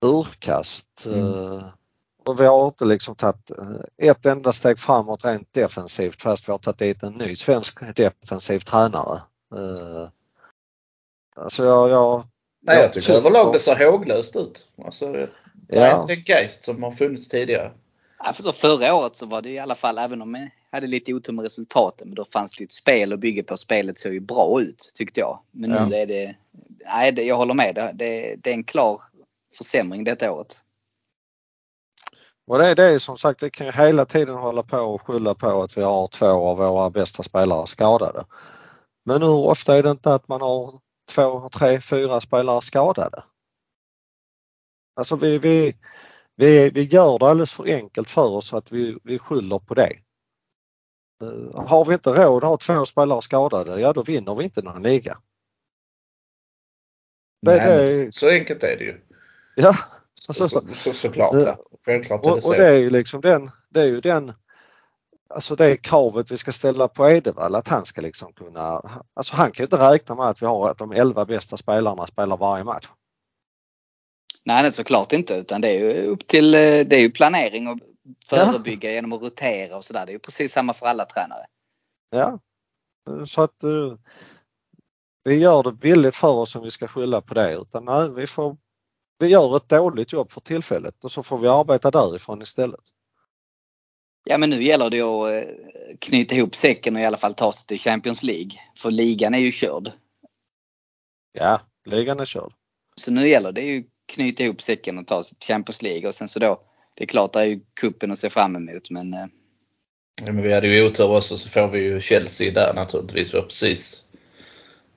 urkast. 0.04 1.06
Mm. 1.06 1.18
Uh, 1.18 1.64
och 2.24 2.40
vi 2.40 2.46
har 2.46 2.66
inte 2.66 2.84
liksom 2.84 3.14
tagit 3.14 3.50
ett 3.96 4.26
enda 4.26 4.52
steg 4.52 4.78
framåt 4.78 5.24
rent 5.24 5.52
defensivt 5.52 6.22
fast 6.22 6.48
vi 6.48 6.52
har 6.52 6.58
tagit 6.58 6.78
dit 6.78 7.02
en 7.02 7.12
ny 7.12 7.36
svensk 7.36 7.96
defensiv 7.96 8.58
tränare. 8.58 9.20
Uh, 9.54 10.08
alltså 11.36 11.64
jag, 11.64 11.90
jag 11.90 12.26
Nej, 12.62 12.80
jag 12.80 12.92
tycker 12.92 13.12
överlag 13.12 13.52
det 13.52 13.60
ser 13.60 13.90
håglöst 13.90 14.36
ut. 14.36 14.68
Alltså, 14.84 15.26
det 15.68 15.78
är 15.78 16.00
inte 16.00 16.14
den 16.14 16.22
geist 16.26 16.64
som 16.64 16.82
har 16.82 16.90
funnits 16.90 17.28
tidigare. 17.28 17.72
Ja, 18.18 18.32
för 18.32 18.52
förra 18.52 18.94
året 18.94 19.16
så 19.16 19.26
var 19.26 19.42
det 19.42 19.50
i 19.50 19.58
alla 19.58 19.74
fall, 19.74 19.98
även 19.98 20.22
om 20.22 20.32
vi 20.32 20.50
hade 20.70 20.86
lite 20.86 21.14
otur 21.14 21.32
med 21.32 21.42
resultaten, 21.42 22.08
men 22.08 22.14
då 22.14 22.24
fanns 22.24 22.56
det 22.56 22.64
ett 22.64 22.72
spel 22.72 23.12
att 23.12 23.20
bygga 23.20 23.42
på. 23.42 23.56
Spelet 23.56 23.98
såg 23.98 24.12
ju 24.12 24.20
bra 24.20 24.60
ut 24.60 24.90
tyckte 24.94 25.20
jag. 25.20 25.40
Men 25.50 25.70
ja. 25.70 25.86
nu 25.86 25.96
är 25.96 26.06
det, 26.06 26.36
nej 26.86 27.12
det, 27.12 27.22
jag 27.22 27.36
håller 27.36 27.54
med. 27.54 27.74
Det, 27.74 27.92
det, 27.94 28.36
det 28.36 28.50
är 28.50 28.54
en 28.54 28.64
klar 28.64 29.00
försämring 29.58 30.04
detta 30.04 30.32
året. 30.32 30.58
Och 32.46 32.58
det 32.58 32.66
är 32.66 32.74
det 32.74 33.00
som 33.00 33.18
sagt, 33.18 33.42
vi 33.42 33.50
kan 33.50 33.66
ju 33.66 33.72
hela 33.72 34.04
tiden 34.04 34.34
hålla 34.34 34.62
på 34.62 34.78
och 34.78 35.06
skylla 35.06 35.34
på 35.34 35.62
att 35.62 35.76
vi 35.76 35.82
har 35.82 36.08
två 36.08 36.26
av 36.26 36.56
våra 36.56 36.90
bästa 36.90 37.22
spelare 37.22 37.66
skadade. 37.66 38.24
Men 39.04 39.22
hur 39.22 39.38
ofta 39.38 39.76
är 39.76 39.82
det 39.82 39.90
inte 39.90 40.14
att 40.14 40.28
man 40.28 40.40
har 40.40 40.80
två, 41.14 41.48
tre, 41.48 41.80
fyra 41.80 42.20
spelare 42.20 42.62
skadade? 42.62 43.22
Alltså 44.96 45.16
vi, 45.16 45.38
vi, 45.38 45.76
vi, 46.36 46.70
vi 46.70 46.82
gör 46.82 47.18
det 47.18 47.26
alldeles 47.26 47.52
för 47.52 47.74
enkelt 47.74 48.10
för 48.10 48.28
oss 48.28 48.52
att 48.52 48.72
vi, 48.72 48.98
vi 49.04 49.18
skyller 49.18 49.58
på 49.58 49.74
det. 49.74 49.92
Eh, 51.22 51.66
har 51.66 51.84
vi 51.84 51.94
inte 51.94 52.10
råd 52.10 52.44
att 52.44 52.48
ha 52.48 52.56
två 52.56 52.84
spelare 52.84 53.22
skadade, 53.22 53.80
ja 53.80 53.92
då 53.92 54.02
vinner 54.02 54.34
vi 54.34 54.44
inte 54.44 54.62
någon 54.62 54.82
liga. 54.82 55.18
Det, 57.42 57.56
Nej, 57.56 58.04
det, 58.04 58.14
så 58.14 58.28
enkelt 58.28 58.62
är 58.62 58.76
det 58.76 58.84
ju. 58.84 59.00
Ja. 59.56 59.76
Alltså, 60.28 60.48
så, 60.48 60.62
så, 60.74 60.92
såklart. 60.92 61.34
Ja. 61.34 61.58
Självklart 61.84 62.26
är 62.26 62.34
det 62.34 62.42
så. 62.42 62.48
Och 62.48 62.56
det 62.56 62.66
är 62.66 62.78
ju 62.78 62.90
liksom 62.90 63.20
den, 63.20 63.50
det 63.68 63.80
är 63.80 63.86
ju 63.86 64.00
den 64.00 64.32
Alltså 65.28 65.56
det 65.56 65.76
kravet 65.76 66.30
vi 66.30 66.36
ska 66.36 66.52
ställa 66.52 66.88
på 66.88 67.10
Edevall 67.10 67.54
att 67.54 67.68
han 67.68 67.84
ska 67.84 68.00
liksom 68.00 68.32
kunna, 68.32 68.82
alltså 69.14 69.36
han 69.36 69.50
kan 69.50 69.62
ju 69.62 69.64
inte 69.64 69.92
räkna 69.92 70.14
med 70.14 70.26
att 70.26 70.42
vi 70.42 70.46
har 70.46 70.74
de 70.74 70.92
11 70.92 71.24
bästa 71.24 71.56
spelarna 71.56 72.06
spelar 72.06 72.36
varje 72.36 72.64
match. 72.64 72.88
Nej, 74.46 74.62
nej 74.62 74.72
såklart 74.72 75.12
inte 75.12 75.34
utan 75.34 75.60
det 75.60 75.68
är 75.68 75.78
ju 75.78 76.06
upp 76.06 76.26
till, 76.26 76.54
eh, 76.54 76.60
det 76.60 76.96
är 76.96 77.00
ju 77.00 77.10
planering 77.10 77.68
och 77.68 77.78
förebygga 78.26 78.90
ja. 78.90 78.94
genom 78.94 79.12
att 79.12 79.22
rotera 79.22 79.76
och 79.76 79.84
sådär. 79.84 80.06
Det 80.06 80.10
är 80.10 80.14
ju 80.14 80.18
precis 80.18 80.52
samma 80.52 80.74
för 80.74 80.86
alla 80.86 81.04
tränare. 81.04 81.46
Ja, 82.10 82.38
så 83.26 83.42
att 83.42 83.64
uh, 83.64 83.96
vi 85.24 85.34
gör 85.34 85.62
det 85.62 85.72
billigt 85.72 86.16
för 86.16 86.32
oss 86.32 86.56
om 86.56 86.62
vi 86.62 86.70
ska 86.70 86.86
skylla 86.86 87.20
på 87.20 87.34
det 87.34 87.54
utan 87.54 87.84
nej, 87.84 88.10
vi 88.10 88.26
får 88.26 88.56
vi 89.18 89.26
gör 89.26 89.56
ett 89.56 89.68
dåligt 89.68 90.12
jobb 90.12 90.32
för 90.32 90.40
tillfället 90.40 91.04
och 91.04 91.12
så 91.12 91.22
får 91.22 91.38
vi 91.38 91.48
arbeta 91.48 91.90
därifrån 91.90 92.42
istället. 92.42 92.80
Ja 94.24 94.38
men 94.38 94.50
nu 94.50 94.64
gäller 94.64 94.90
det 94.90 95.00
att 95.00 95.30
eh, 95.30 95.54
knyta 95.98 96.34
ihop 96.34 96.54
säcken 96.54 96.96
och 96.96 97.02
i 97.02 97.04
alla 97.04 97.16
fall 97.16 97.34
ta 97.34 97.52
sig 97.52 97.66
till 97.66 97.80
Champions 97.80 98.22
League. 98.22 98.50
För 98.76 98.90
ligan 98.90 99.34
är 99.34 99.38
ju 99.38 99.50
körd. 99.50 99.92
Ja, 101.32 101.60
ligan 101.84 102.20
är 102.20 102.24
körd. 102.24 102.52
Så 102.96 103.10
nu 103.10 103.28
gäller 103.28 103.52
det 103.52 103.62
ju 103.62 103.84
knyta 104.06 104.42
ihop 104.42 104.62
säcken 104.62 104.98
och 104.98 105.06
ta 105.06 105.22
sig 105.22 105.38
till 105.38 105.46
Champions 105.46 105.82
League 105.82 106.08
och 106.08 106.14
sen 106.14 106.28
så 106.28 106.38
då, 106.38 106.60
det 106.94 107.04
är 107.04 107.08
klart 107.08 107.32
det 107.32 107.40
är 107.40 107.44
ju 107.44 107.60
kuppen 107.80 108.12
att 108.12 108.18
se 108.18 108.30
fram 108.30 108.56
emot 108.56 108.90
men 108.90 109.14
eh, 109.14 109.26
Ja, 110.24 110.32
men 110.32 110.42
vi 110.42 110.54
hade 110.54 110.68
ju 110.68 110.86
otur 110.86 111.16
också 111.16 111.38
så 111.38 111.48
får 111.48 111.68
vi 111.68 111.78
ju 111.78 112.00
Chelsea 112.00 112.52
där 112.52 112.74
naturligtvis. 112.74 113.30
För 113.30 113.42
precis. 113.42 114.04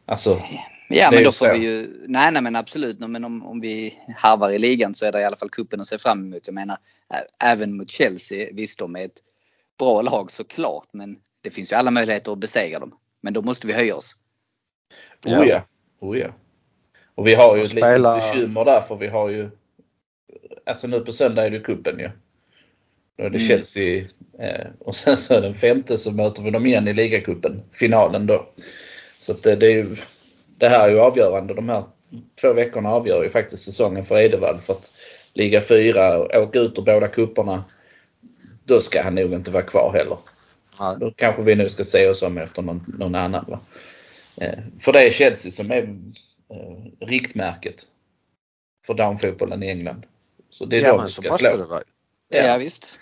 Alltså. 0.06 0.42
Ja 0.90 1.12
men 1.12 1.24
då 1.24 1.32
får 1.32 1.46
så. 1.46 1.54
vi 1.54 1.60
ju, 1.60 2.06
nej 2.08 2.32
nej 2.32 2.42
men 2.42 2.56
absolut. 2.56 3.00
Men 3.00 3.26
om, 3.26 3.46
om 3.46 3.60
vi 3.60 4.00
harvar 4.18 4.50
i 4.50 4.60
ligan 4.60 4.96
så 4.96 5.06
är 5.06 5.12
det 5.12 5.22
i 5.22 5.26
alla 5.26 5.38
fall 5.38 5.50
kuppen 5.50 5.82
att 5.82 5.88
se 5.88 5.98
fram 5.98 6.20
emot. 6.20 6.48
Jag 6.48 6.54
menar 6.54 6.78
även 7.44 7.78
mot 7.78 7.90
Chelsea, 7.90 8.50
visst 8.54 8.80
de 8.80 8.96
är 8.96 9.06
ett 9.06 9.24
bra 9.80 10.02
lag 10.02 10.32
såklart 10.32 10.88
men 10.92 11.18
det 11.42 11.52
finns 11.52 11.72
ju 11.72 11.76
alla 11.76 11.92
möjligheter 11.92 12.32
att 12.32 12.40
besegra 12.40 12.80
dem. 12.80 12.96
Men 13.22 13.34
då 13.34 13.42
måste 13.42 13.68
vi 13.68 13.74
höja 13.74 13.96
oss. 13.96 14.16
Oh 15.26 15.48
ja, 15.48 15.66
oh 16.00 16.18
ja. 16.18 16.28
Och 17.20 17.28
vi 17.28 17.34
har 17.34 17.58
ju 17.58 17.64
ett 17.64 17.74
litet 17.74 18.02
bekymmer 18.02 18.66
där 18.66 18.82
för 18.82 18.96
vi 18.96 19.08
har 19.08 19.30
ju 19.30 19.50
Alltså 20.66 20.88
nu 20.88 21.00
på 21.00 21.12
söndag 21.12 21.46
är 21.46 21.50
det 21.50 21.60
kuppen 21.60 22.00
ju. 22.00 22.04
Ja. 22.04 22.12
Då 23.18 23.24
är 23.24 23.30
det 23.30 23.38
mm. 23.38 23.48
Chelsea 23.48 24.06
eh, 24.40 24.68
och 24.80 24.96
sen 24.96 25.18
så 25.18 25.40
den 25.40 25.56
femte 25.56 25.98
så 25.98 26.12
möter 26.12 26.42
vi 26.42 26.52
dem 26.52 26.66
igen 26.66 26.88
i 26.88 26.94
ligacupen, 26.94 27.62
finalen 27.72 28.28
då. 28.28 28.46
Så 29.20 29.34
det, 29.34 29.56
det, 29.56 29.66
är 29.66 29.72
ju, 29.72 29.96
det 30.58 30.68
här 30.70 30.88
är 30.88 30.92
ju 30.92 31.00
avgörande. 31.00 31.54
De 31.54 31.70
här 31.70 31.84
två 32.42 32.54
veckorna 32.54 32.90
avgör 32.90 33.24
ju 33.24 33.30
faktiskt 33.30 33.64
säsongen 33.64 34.06
för 34.06 34.20
Edevall. 34.20 34.60
För 34.60 34.74
att 34.74 34.92
ligga 35.34 35.62
fyra 35.62 36.18
och 36.18 36.44
åka 36.44 36.60
ut 36.60 36.78
ur 36.78 36.82
båda 36.82 37.08
kupperna 37.08 37.64
då 38.64 38.82
ska 38.82 39.02
han 39.02 39.16
nog 39.16 39.34
inte 39.34 39.52
vara 39.52 39.64
kvar 39.64 39.94
heller. 39.94 40.18
Nej. 40.80 40.96
Då 41.00 41.12
kanske 41.12 41.42
vi 41.42 41.56
nu 41.56 41.70
ska 41.70 41.84
se 41.84 42.10
oss 42.10 42.22
om 42.22 42.38
efter 42.38 42.62
någon, 42.62 42.96
någon 43.00 43.16
annan. 43.16 43.46
Va? 43.48 43.60
Eh, 44.38 44.60
för 44.80 44.94
det 44.94 45.08
är 45.08 45.12
Chelsea 45.12 45.52
som 45.52 45.72
är 45.72 45.96
eh, 46.50 47.08
riktmärket 47.08 47.88
för 48.86 48.94
damfotbollen 48.94 49.64
i 49.64 49.70
England. 49.70 50.06
Så 50.50 50.66
det 50.66 50.78
är 50.78 50.82
ja, 50.82 50.98
de 50.98 51.06
vi 51.06 51.12
ska 51.12 51.32
slå. 51.32 51.58
Det 51.58 51.84
ja. 52.28 52.44
ja 52.44 52.58
visst. 52.58 53.00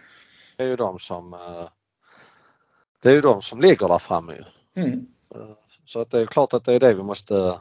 Det 0.56 0.64
är 0.64 0.68
ju 0.68 0.76
de 0.76 1.00
som 1.00 1.34
eh, 1.34 1.70
det 3.02 3.10
är 3.10 3.14
ju 3.14 3.22
de 3.22 3.42
som 3.42 3.62
ligger 3.62 3.88
där 3.88 4.00
framme. 4.00 4.46
Mm. 4.76 5.08
Eh, 5.36 5.52
så 5.86 6.00
att 6.00 6.12
det 6.12 6.22
är 6.22 6.26
klart 6.26 6.54
att 6.54 6.66
det 6.66 6.74
är 6.74 6.80
det 6.80 6.94
vi 6.94 7.04
måste 7.04 7.60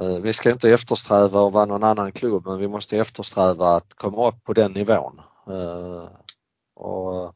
eh, 0.00 0.18
vi 0.22 0.32
ska 0.32 0.50
inte 0.50 0.70
eftersträva 0.70 1.46
att 1.46 1.52
vara 1.52 1.64
någon 1.64 1.84
annan 1.84 2.12
klubb 2.12 2.46
men 2.46 2.58
vi 2.58 2.68
måste 2.68 2.98
eftersträva 2.98 3.76
att 3.76 3.94
komma 3.94 4.28
upp 4.28 4.44
på 4.44 4.52
den 4.52 4.72
nivån. 4.72 5.20
Och 6.74 7.34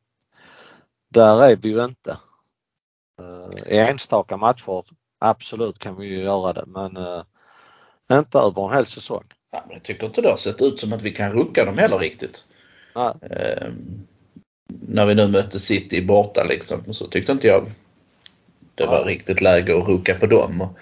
där 1.08 1.42
är 1.42 1.56
vi 1.56 1.68
ju 1.68 1.84
inte. 1.84 2.18
I 3.66 3.78
enstaka 3.78 4.36
matcher 4.36 4.84
absolut 5.18 5.78
kan 5.78 5.96
vi 5.96 6.06
ju 6.06 6.22
göra 6.22 6.52
det 6.52 6.64
men 6.66 6.96
inte 8.18 8.38
över 8.38 8.68
en 8.68 8.74
hel 8.74 8.86
säsong. 8.86 9.24
Ja, 9.52 9.62
men 9.66 9.72
jag 9.72 9.82
tycker 9.82 10.06
inte 10.06 10.22
det 10.22 10.28
har 10.28 10.36
sett 10.36 10.62
ut 10.62 10.80
som 10.80 10.92
att 10.92 11.02
vi 11.02 11.10
kan 11.10 11.32
rucka 11.32 11.64
dem 11.64 11.78
heller 11.78 11.98
riktigt. 11.98 12.44
Eh, 13.22 13.68
när 14.68 15.06
vi 15.06 15.14
nu 15.14 15.28
mötte 15.28 15.60
City 15.60 16.06
borta 16.06 16.44
liksom 16.44 16.92
så 16.92 17.06
tyckte 17.06 17.32
inte 17.32 17.46
jag 17.46 17.66
det 18.74 18.86
var 18.86 19.04
riktigt 19.04 19.40
läge 19.40 19.78
att 19.78 19.88
rucka 19.88 20.14
på 20.14 20.26
dem. 20.26 20.60
Och, 20.60 20.78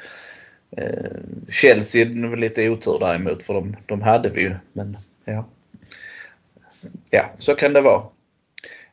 eh, 0.79 1.21
Chelsea 1.49 2.03
är 2.03 2.29
väl 2.29 2.41
lite 2.41 2.69
otur 2.69 2.99
däremot 3.01 3.43
för 3.43 3.55
de, 3.55 3.77
de 3.87 4.03
hade 4.03 4.31
vi 4.31 4.41
ju. 4.41 4.55
Men 4.73 4.99
ja. 5.25 5.45
ja, 7.11 7.31
så 7.39 7.55
kan 7.55 7.73
det 7.73 7.81
vara. 7.81 8.03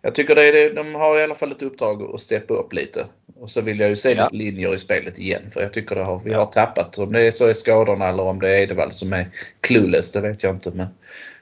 Jag 0.01 0.15
tycker 0.15 0.35
det 0.35 0.43
är, 0.43 0.73
de 0.75 0.95
har 0.95 1.19
i 1.19 1.23
alla 1.23 1.35
fall 1.35 1.51
ett 1.51 1.61
uppdrag 1.61 2.15
att 2.15 2.21
steppa 2.21 2.53
upp 2.53 2.73
lite. 2.73 3.05
Och 3.35 3.49
så 3.49 3.61
vill 3.61 3.79
jag 3.79 3.89
ju 3.89 3.95
se 3.95 4.11
ja. 4.11 4.23
lite 4.23 4.35
linjer 4.35 4.75
i 4.75 4.79
spelet 4.79 5.19
igen 5.19 5.51
för 5.51 5.61
jag 5.61 5.73
tycker 5.73 5.95
det 5.95 6.03
har, 6.03 6.19
vi 6.19 6.33
har 6.33 6.45
tappat. 6.45 6.97
Om 6.97 7.11
det 7.11 7.21
är 7.21 7.31
så 7.31 7.49
i 7.49 7.55
skadorna 7.55 8.07
eller 8.07 8.23
om 8.23 8.39
det 8.39 8.49
är 8.49 8.61
Edevall 8.61 8.91
som 8.91 9.13
är 9.13 9.27
clueless, 9.61 10.11
det 10.11 10.21
vet 10.21 10.43
jag 10.43 10.55
inte. 10.55 10.71
Men 10.71 10.87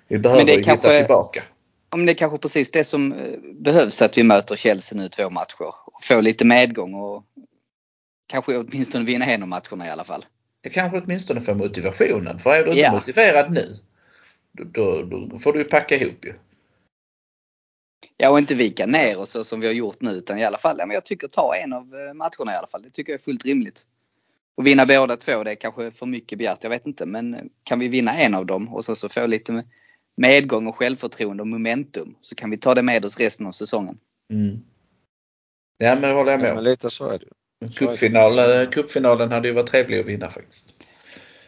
vi 0.08 0.20
behöver 0.20 0.46
men 0.46 0.56
ju 0.56 0.64
kanske, 0.64 0.88
hitta 0.88 1.00
tillbaka. 1.00 1.44
Om 1.90 2.06
det 2.06 2.12
är 2.12 2.16
kanske 2.16 2.38
precis 2.38 2.72
det 2.72 2.84
som 2.84 3.14
eh, 3.14 3.40
behövs 3.54 4.02
att 4.02 4.18
vi 4.18 4.24
möter 4.24 4.56
Chelsea 4.56 4.98
nu 4.98 5.10
två 5.10 5.30
matcher. 5.30 5.74
Få 6.02 6.22
lite 6.22 6.46
medgång 6.46 6.94
och 6.94 7.24
kanske 8.28 8.58
åtminstone 8.58 9.06
vinna 9.06 9.26
en 9.26 9.42
av 9.42 9.48
matcherna 9.48 9.88
i 9.88 9.90
alla 9.90 10.04
fall. 10.04 10.26
Det 10.62 10.70
kanske 10.70 11.02
åtminstone 11.02 11.42
får 11.42 11.56
motivationen. 11.56 12.40
För 12.40 12.54
är 12.54 12.64
du 12.64 12.70
inte 12.70 12.82
ja. 12.82 12.92
motiverad 12.92 13.52
nu 13.52 13.68
då, 14.52 15.02
då, 15.02 15.26
då, 15.26 15.40
får 15.40 15.54
du 15.54 15.64
packa 15.64 15.96
ihop 15.96 16.26
ju. 16.26 16.34
Ja 18.18 18.30
och 18.30 18.40
inte 18.40 18.56
vika 18.56 18.86
ner 18.86 19.20
oss 19.20 19.30
så 19.30 19.44
som 19.44 19.60
vi 19.60 19.68
har 19.68 19.74
gjort 19.74 20.02
nu 20.02 20.12
utan 20.12 20.40
i 20.40 20.46
alla 20.46 20.58
fall, 20.58 20.76
ja, 20.80 20.86
men 20.86 20.94
jag 20.94 21.06
tycker 21.06 21.28
ta 21.28 21.56
en 21.56 21.74
av 21.74 21.96
eh, 21.96 22.14
matcherna 22.14 22.54
i 22.54 22.56
alla 22.56 22.68
fall. 22.68 22.82
Det 22.82 22.90
tycker 22.90 23.12
jag 23.12 23.20
är 23.20 23.24
fullt 23.24 23.46
rimligt. 23.46 23.86
Och 24.56 24.68
vinna 24.68 24.86
båda 24.86 25.18
två 25.18 25.44
det 25.44 25.52
är 25.52 25.56
kanske 25.56 25.92
för 25.92 26.06
mycket 26.06 26.38
begärt, 26.38 26.64
jag 26.64 26.70
vet 26.70 26.88
inte. 26.88 27.06
Men 27.06 27.50
kan 27.64 27.80
vi 27.80 27.88
vinna 27.88 28.18
en 28.18 28.34
av 28.34 28.46
dem 28.46 28.74
och 28.74 28.86
så, 28.86 28.96
så 28.96 29.10
få 29.10 29.28
lite 29.28 29.64
medgång 30.18 30.68
och 30.68 30.76
självförtroende 30.76 31.44
och 31.44 31.48
momentum 31.48 32.16
så 32.22 32.36
kan 32.36 32.50
vi 32.50 32.58
ta 32.58 32.76
det 32.76 32.84
med 32.84 33.06
oss 33.06 33.20
resten 33.20 33.48
av 33.48 33.52
säsongen. 33.52 33.98
Mm. 34.34 34.62
Ja 35.78 35.96
men 35.96 36.02
det 36.02 36.12
håller 36.12 36.32
jag 36.32 36.42
med 36.42 36.52
om. 36.52 36.56
Ja, 36.56 36.62
lite 36.62 36.90
så 36.90 37.10
är 37.10 37.20
det 37.20 37.28
Cupfinalen, 37.68 38.72
cupfinalen 38.72 39.32
hade 39.32 39.48
ju 39.48 39.54
varit 39.54 39.70
trevlig 39.70 40.00
att 40.00 40.06
vinna 40.06 40.32
faktiskt. 40.32 40.76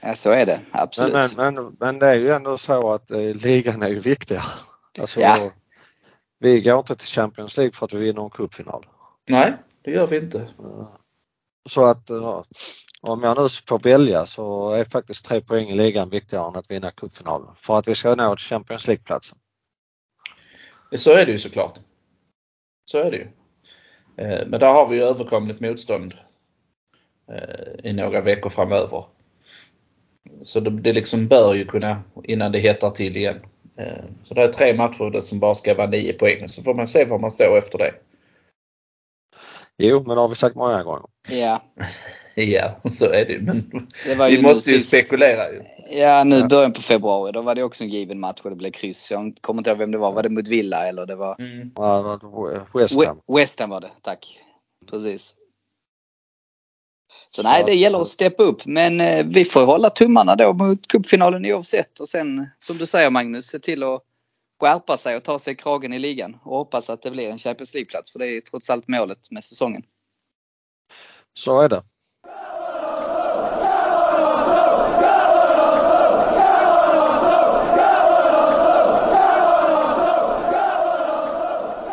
Ja 0.01 0.15
så 0.15 0.31
är 0.31 0.45
det 0.45 0.61
absolut. 0.71 1.13
Men, 1.13 1.29
men, 1.35 1.53
men, 1.55 1.75
men 1.79 1.99
det 1.99 2.07
är 2.07 2.15
ju 2.15 2.31
ändå 2.31 2.57
så 2.57 2.91
att 2.93 3.11
eh, 3.11 3.19
ligan 3.19 3.81
är 3.81 3.89
ju 3.89 3.99
viktigare. 3.99 4.43
Alltså, 4.99 5.21
ja. 5.21 5.51
Vi 6.41 6.61
går 6.61 6.79
inte 6.79 6.95
till 6.95 7.07
Champions 7.07 7.57
League 7.57 7.73
för 7.73 7.85
att 7.85 7.93
vi 7.93 7.99
vinner 7.99 8.23
en 8.23 8.29
cupfinal. 8.29 8.85
Nej, 9.29 9.53
det 9.81 9.91
gör 9.91 10.07
vi 10.07 10.17
inte. 10.17 10.49
Så 11.69 11.85
att 11.85 12.09
om 13.01 13.23
jag 13.23 13.37
nu 13.37 13.49
får 13.49 13.79
välja 13.79 14.25
så 14.25 14.71
är 14.71 14.83
faktiskt 14.83 15.25
tre 15.25 15.41
poäng 15.41 15.69
i 15.69 15.75
ligan 15.75 16.09
viktigare 16.09 16.47
än 16.47 16.55
att 16.55 16.71
vinna 16.71 16.91
cupfinalen 16.91 17.55
för 17.55 17.79
att 17.79 17.87
vi 17.87 17.95
ska 17.95 18.15
nå 18.15 18.35
Champions 18.37 18.87
League-platsen. 18.87 19.37
Så 20.95 21.11
är 21.11 21.25
det 21.25 21.31
ju 21.31 21.39
såklart. 21.39 21.79
Så 22.91 22.97
är 22.97 23.11
det 23.11 23.17
ju. 23.17 23.27
Eh, 24.17 24.47
men 24.47 24.59
där 24.59 24.73
har 24.73 24.87
vi 24.87 24.95
ju 24.95 25.03
överkomligt 25.03 25.59
motstånd 25.59 26.13
eh, 27.31 27.89
i 27.89 27.93
några 27.93 28.21
veckor 28.21 28.49
framöver. 28.49 29.05
Så 30.43 30.59
det, 30.59 30.93
liksom 30.93 31.27
bör 31.27 31.53
ju 31.53 31.65
kunna, 31.65 32.03
innan 32.23 32.51
det 32.51 32.59
hettar 32.59 32.89
till 32.89 33.17
igen. 33.17 33.39
Eh, 33.77 34.03
så 34.23 34.33
det 34.33 34.43
är 34.43 34.47
tre 34.47 34.73
matcher 34.73 35.21
som 35.21 35.39
bara 35.39 35.55
ska 35.55 35.75
vara 35.75 35.87
nio 35.87 36.13
poäng. 36.13 36.47
Så 36.47 36.63
får 36.63 36.73
man 36.73 36.87
se 36.87 37.05
var 37.05 37.19
man 37.19 37.31
står 37.31 37.57
efter 37.57 37.77
det. 37.77 37.91
Jo, 39.77 40.03
men 40.07 40.15
det 40.15 40.21
har 40.21 40.27
vi 40.27 40.35
sagt 40.35 40.55
många 40.55 40.83
gånger. 40.83 41.05
Ja. 41.29 41.61
ja, 42.35 42.81
så 42.91 43.05
är 43.05 43.25
det 43.25 43.41
Men 43.41 44.17
det 44.17 44.29
vi 44.29 44.41
måste 44.41 44.71
ju 44.71 44.77
sist... 44.77 44.87
spekulera 44.87 45.51
ju. 45.51 45.63
Ja, 45.89 46.23
nu 46.23 46.35
ja. 46.35 46.47
början 46.47 46.73
på 46.73 46.81
februari. 46.81 47.31
Då 47.31 47.41
var 47.41 47.55
det 47.55 47.63
också 47.63 47.83
en 47.83 47.89
given 47.89 48.19
match 48.19 48.41
och 48.43 48.49
det 48.49 48.55
blev 48.55 48.71
kryss. 48.71 49.11
Jag 49.11 49.37
kommer 49.41 49.59
inte 49.59 49.69
ihåg 49.69 49.79
vem 49.79 49.91
det 49.91 49.97
var. 49.97 50.11
Var 50.11 50.23
det 50.23 50.29
mot 50.29 50.47
Villa 50.47 50.87
eller 50.87 51.05
det 51.05 51.15
var? 51.15 51.35
Mm. 51.39 51.71
Ja, 51.75 52.19
West 52.73 53.05
Ham. 53.05 53.21
West 53.37 53.59
Ham 53.59 53.69
var 53.69 53.81
det, 53.81 53.91
tack. 54.01 54.39
Precis. 54.89 55.35
Så 57.35 57.43
nej, 57.43 57.63
det 57.65 57.73
gäller 57.73 58.01
att 58.01 58.07
steppa 58.07 58.43
upp. 58.43 58.65
Men 58.65 59.01
eh, 59.01 59.25
vi 59.25 59.45
får 59.45 59.65
hålla 59.65 59.89
tummarna 59.89 60.35
då 60.35 60.53
mot 60.53 60.87
cupfinalen 60.87 61.45
oavsett. 61.45 61.99
Och 61.99 62.09
sen 62.09 62.49
som 62.57 62.77
du 62.77 62.85
säger 62.85 63.09
Magnus, 63.09 63.45
se 63.45 63.59
till 63.59 63.83
att 63.83 64.01
skärpa 64.59 64.97
sig 64.97 65.15
och 65.15 65.23
ta 65.23 65.39
sig 65.39 65.55
kragen 65.55 65.93
i 65.93 65.99
ligan 65.99 66.37
och 66.43 66.57
hoppas 66.57 66.89
att 66.89 67.01
det 67.01 67.11
blir 67.11 67.29
en 67.29 67.39
Champions 67.39 67.73
League-plats 67.73 68.11
för 68.11 68.19
det 68.19 68.27
är 68.27 68.41
trots 68.41 68.69
allt 68.69 68.87
målet 68.87 69.31
med 69.31 69.43
säsongen. 69.43 69.83
Så 71.33 71.61
är 71.61 71.69
det. 71.69 71.81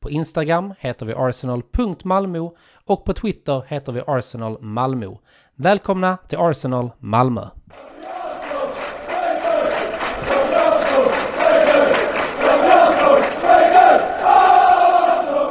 på 0.00 0.10
Instagram 0.10 0.74
heter 0.78 1.06
vi 1.06 1.14
arsenal.malmo 1.14 2.56
och 2.84 3.04
på 3.04 3.12
Twitter 3.12 3.64
heter 3.68 3.92
vi 3.92 4.02
Arsenal 4.06 4.62
Malmö. 4.62 5.16
Välkomna 5.54 6.16
till 6.28 6.38
Arsenal 6.38 6.90
Malmö! 6.98 7.46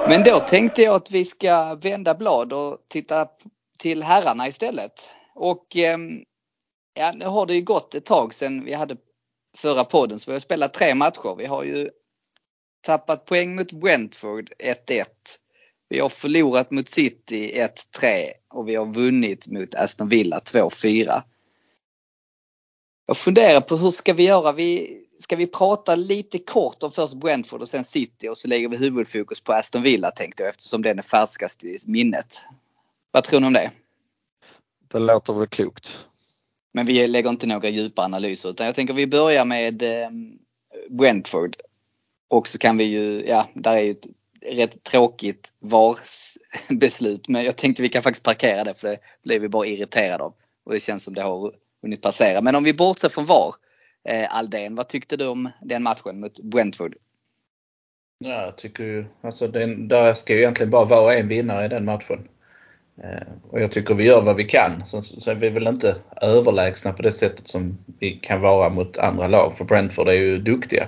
Men 0.08 0.24
då 0.24 0.40
tänkte 0.40 0.82
jag 0.82 0.96
att 0.96 1.12
vi 1.12 1.26
ska 1.26 1.76
vända 1.76 2.16
blad 2.16 2.54
och 2.54 2.78
titta 2.88 3.28
till 3.78 4.04
herrarna 4.04 4.48
istället. 4.48 5.10
Och 5.36 5.76
ehm, 5.76 6.24
ja, 7.00 7.12
nu 7.16 7.26
har 7.26 7.46
det 7.46 7.54
ju 7.54 7.62
gått 7.62 7.96
ett 7.96 8.06
tag 8.06 8.34
sedan 8.34 8.66
vi 8.66 8.74
hade 8.74 8.98
förra 9.58 9.84
podden 9.84 10.20
så 10.20 10.32
vi 10.32 10.36
har 10.36 10.40
spelat 10.40 10.74
tre 10.74 10.96
matcher. 10.96 11.36
Vi 11.38 11.46
har 11.46 11.64
ju 11.64 11.90
tappat 12.82 13.26
poäng 13.26 13.56
mot 13.56 13.72
Brentford 13.72 14.52
1-1. 14.60 15.06
Vi 15.90 16.00
har 16.00 16.10
förlorat 16.10 16.72
mot 16.72 16.90
City 16.90 17.52
1-3 18.02 18.32
och 18.50 18.70
vi 18.70 18.76
har 18.76 18.86
vunnit 18.86 19.48
mot 19.48 19.76
Aston 19.76 20.10
Villa 20.10 20.40
2-4. 20.40 21.22
Jag 23.06 23.18
funderar 23.18 23.62
på 23.62 23.78
hur 23.78 23.90
ska 23.90 24.14
vi 24.14 24.24
göra? 24.24 24.52
Vi, 24.52 25.00
ska 25.20 25.36
vi 25.36 25.48
prata 25.48 25.96
lite 25.96 26.40
kort 26.40 26.84
om 26.84 26.92
först 26.92 27.14
Brentford 27.14 27.62
och 27.62 27.70
sen 27.70 27.84
City 27.84 28.30
och 28.30 28.38
så 28.38 28.48
lägger 28.48 28.70
vi 28.70 28.78
huvudfokus 28.78 29.42
på 29.42 29.54
Aston 29.54 29.82
Villa 29.82 30.12
tänkte 30.12 30.44
jag 30.44 30.50
eftersom 30.50 30.82
den 30.82 30.98
är 30.98 31.04
färskast 31.04 31.64
i 31.64 31.78
minnet. 31.86 32.42
Vad 33.12 33.24
tror 33.24 33.40
ni 33.40 33.48
om 33.48 33.54
det? 33.54 33.72
Det 34.88 35.00
låter 35.00 35.34
väl 35.34 35.48
klokt. 35.48 36.06
Men 36.74 36.86
vi 36.86 37.08
lägger 37.08 37.30
inte 37.30 37.48
några 37.48 37.70
djupa 37.70 38.02
analyser 38.02 38.50
utan 38.50 38.66
jag 38.66 38.76
tänker 38.76 38.94
vi 38.94 39.08
börjar 39.08 39.46
med 39.46 39.84
eh, 39.84 40.10
Brentford. 40.90 41.56
Och 42.30 42.48
så 42.48 42.58
kan 42.58 42.78
vi 42.78 42.84
ju, 42.84 43.26
ja, 43.28 43.48
där 43.54 43.72
är 43.72 43.82
ju 43.82 43.92
ett 43.92 44.08
rätt 44.42 44.84
tråkigt 44.84 45.54
VAR-beslut. 45.60 47.28
Men 47.28 47.44
jag 47.44 47.56
tänkte 47.56 47.82
vi 47.82 47.90
kan 47.90 48.04
faktiskt 48.04 48.24
parkera 48.24 48.64
det 48.64 48.74
för 48.74 48.88
det 48.88 49.00
blev 49.24 49.42
vi 49.42 49.50
bara 49.50 49.68
irriterade 49.68 50.24
av. 50.24 50.34
Och 50.64 50.74
det 50.74 50.80
känns 50.80 51.04
som 51.04 51.14
det 51.14 51.22
har 51.22 51.54
hunnit 51.82 52.02
passera. 52.02 52.42
Men 52.42 52.56
om 52.56 52.64
vi 52.64 52.74
bortser 52.74 53.10
från 53.10 53.26
VAR, 53.26 53.56
eh, 54.10 54.36
Aldén, 54.36 54.76
vad 54.76 54.88
tyckte 54.88 55.18
du 55.18 55.28
om 55.28 55.50
den 55.62 55.84
matchen 55.84 56.20
mot 56.20 56.40
Brentford? 56.40 56.96
Ja, 58.20 58.42
jag 58.42 58.58
tycker 58.58 58.84
ju, 58.84 59.06
alltså 59.22 59.48
den, 59.48 59.88
där 59.88 60.14
ska 60.14 60.34
ju 60.34 60.40
egentligen 60.40 60.70
bara 60.70 60.86
vara 60.86 61.16
en 61.16 61.28
vinnare 61.28 61.66
i 61.66 61.68
den 61.68 61.86
matchen. 61.86 62.28
Eh, 63.04 63.28
och 63.50 63.62
jag 63.62 63.72
tycker 63.72 63.96
vi 63.96 64.06
gör 64.06 64.22
vad 64.22 64.36
vi 64.36 64.44
kan. 64.44 64.86
Sen 64.86 65.02
så 65.02 65.32
är 65.32 65.36
vi 65.36 65.50
väl 65.50 65.68
inte 65.68 65.96
överlägsna 66.22 66.94
på 66.94 67.02
det 67.02 67.12
sättet 67.12 67.48
som 67.48 67.78
vi 68.00 68.12
kan 68.12 68.42
vara 68.42 68.70
mot 68.70 68.98
andra 68.98 69.28
lag. 69.28 69.58
För 69.58 69.66
Brentford 69.66 70.08
är 70.08 70.14
ju 70.14 70.38
duktiga. 70.38 70.88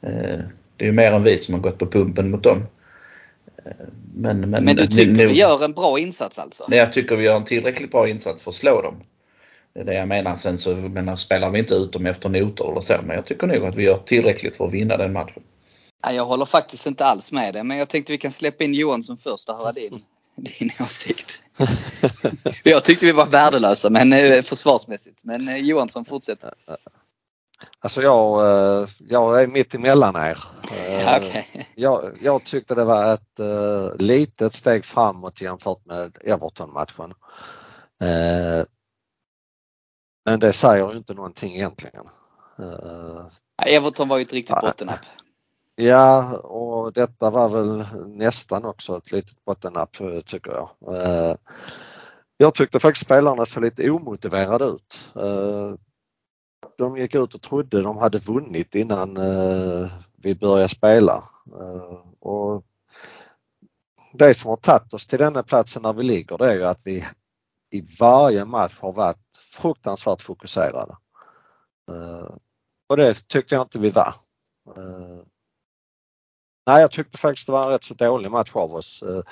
Eh, 0.00 0.40
det 0.82 0.86
är 0.86 0.90
ju 0.90 0.92
mer 0.92 1.12
än 1.12 1.22
vi 1.22 1.38
som 1.38 1.54
har 1.54 1.60
gått 1.60 1.78
på 1.78 1.86
pumpen 1.86 2.30
mot 2.30 2.42
dem. 2.42 2.66
Men, 4.14 4.40
men, 4.40 4.64
men 4.64 4.76
du 4.76 4.86
tycker 4.86 5.12
nu, 5.12 5.26
vi 5.26 5.38
gör 5.38 5.64
en 5.64 5.72
bra 5.72 5.98
insats 5.98 6.38
alltså? 6.38 6.66
Nej, 6.68 6.78
jag 6.78 6.92
tycker 6.92 7.16
vi 7.16 7.24
gör 7.24 7.36
en 7.36 7.44
tillräckligt 7.44 7.90
bra 7.90 8.08
insats 8.08 8.42
för 8.42 8.50
att 8.50 8.54
slå 8.54 8.82
dem. 8.82 9.00
Det 9.74 9.80
är 9.80 9.84
det 9.84 9.94
jag 9.94 10.08
menar. 10.08 10.34
Sen 10.36 10.58
så 10.58 10.74
menar, 10.74 11.16
spelar 11.16 11.50
vi 11.50 11.58
inte 11.58 11.74
ut 11.74 11.92
dem 11.92 12.06
efter 12.06 12.28
noter 12.28 12.70
eller 12.70 12.80
så. 12.80 12.94
Men 13.06 13.16
jag 13.16 13.24
tycker 13.24 13.46
nog 13.46 13.64
att 13.64 13.74
vi 13.74 13.84
gör 13.84 13.98
tillräckligt 13.98 14.56
för 14.56 14.64
att 14.64 14.72
vinna 14.72 14.96
den 14.96 15.12
matchen. 15.12 15.42
Nej, 16.06 16.16
jag 16.16 16.26
håller 16.26 16.44
faktiskt 16.44 16.86
inte 16.86 17.04
alls 17.04 17.32
med 17.32 17.54
det. 17.54 17.62
Men 17.62 17.76
jag 17.76 17.88
tänkte 17.88 18.12
vi 18.12 18.18
kan 18.18 18.32
släppa 18.32 18.64
in 18.64 18.74
Johansson 18.74 19.16
först 19.16 19.48
och 19.48 19.58
höra 19.60 19.72
din, 19.72 20.00
din 20.58 20.72
åsikt. 20.80 21.40
jag 22.62 22.84
tyckte 22.84 23.06
vi 23.06 23.12
var 23.12 23.26
värdelösa 23.26 23.90
men 23.90 24.12
eh, 24.12 24.42
försvarsmässigt. 24.42 25.18
Men 25.22 25.48
eh, 25.48 25.56
Johansson 25.56 26.04
fortsätter. 26.04 26.50
Alltså 27.80 28.02
jag, 28.02 28.40
eh, 28.40 28.88
jag 28.98 29.42
är 29.42 29.46
mitt 29.46 29.74
emellan 29.74 30.16
er. 30.16 30.38
Okay. 31.02 31.44
Jag, 31.74 32.10
jag 32.20 32.44
tyckte 32.44 32.74
det 32.74 32.84
var 32.84 33.14
ett 33.14 33.40
uh, 33.40 33.96
litet 33.96 34.52
steg 34.52 34.84
framåt 34.84 35.40
jämfört 35.40 35.86
med 35.86 36.16
Everton-matchen. 36.24 37.14
Men 40.24 40.40
det 40.40 40.52
säger 40.52 40.90
ju 40.92 40.96
inte 40.96 41.14
någonting 41.14 41.54
egentligen. 41.54 42.04
Everton 43.62 44.08
var 44.08 44.16
ju 44.16 44.22
ett 44.22 44.32
riktigt 44.32 44.60
bottennapp. 44.60 45.00
Ja, 45.76 46.36
och 46.36 46.92
detta 46.92 47.30
var 47.30 47.48
väl 47.48 47.84
nästan 48.06 48.64
också 48.64 48.96
ett 48.96 49.12
litet 49.12 49.44
bottennapp 49.44 49.96
tycker 50.26 50.50
jag. 50.50 50.70
Jag 52.36 52.54
tyckte 52.54 52.80
faktiskt 52.80 53.04
spelarna 53.04 53.46
såg 53.46 53.62
lite 53.62 53.90
omotiverade 53.90 54.64
ut 54.64 55.04
de 56.82 56.96
gick 56.96 57.14
ut 57.14 57.34
och 57.34 57.42
trodde 57.42 57.82
de 57.82 57.98
hade 57.98 58.18
vunnit 58.18 58.74
innan 58.74 59.16
eh, 59.16 59.92
vi 60.16 60.34
började 60.34 60.68
spela. 60.68 61.24
Eh, 61.60 61.98
och 62.20 62.64
det 64.14 64.34
som 64.34 64.50
har 64.50 64.56
tagit 64.56 64.94
oss 64.94 65.06
till 65.06 65.18
denna 65.18 65.42
platsen 65.42 65.82
där 65.82 65.92
vi 65.92 66.02
ligger 66.02 66.38
det 66.38 66.46
är 66.46 66.54
ju 66.54 66.64
att 66.64 66.80
vi 66.84 67.06
i 67.70 67.86
varje 68.00 68.44
match 68.44 68.76
har 68.80 68.92
varit 68.92 69.36
fruktansvärt 69.36 70.20
fokuserade. 70.20 70.96
Eh, 71.90 72.34
och 72.88 72.96
det 72.96 73.28
tyckte 73.28 73.54
jag 73.54 73.62
inte 73.62 73.78
vi 73.78 73.90
var. 73.90 74.14
Eh, 74.76 75.22
nej, 76.66 76.80
jag 76.80 76.90
tyckte 76.90 77.18
faktiskt 77.18 77.46
det 77.46 77.52
var 77.52 77.64
en 77.64 77.70
rätt 77.70 77.84
så 77.84 77.94
dålig 77.94 78.30
match 78.30 78.50
av 78.52 78.72
oss. 78.74 79.02
Eh, 79.02 79.22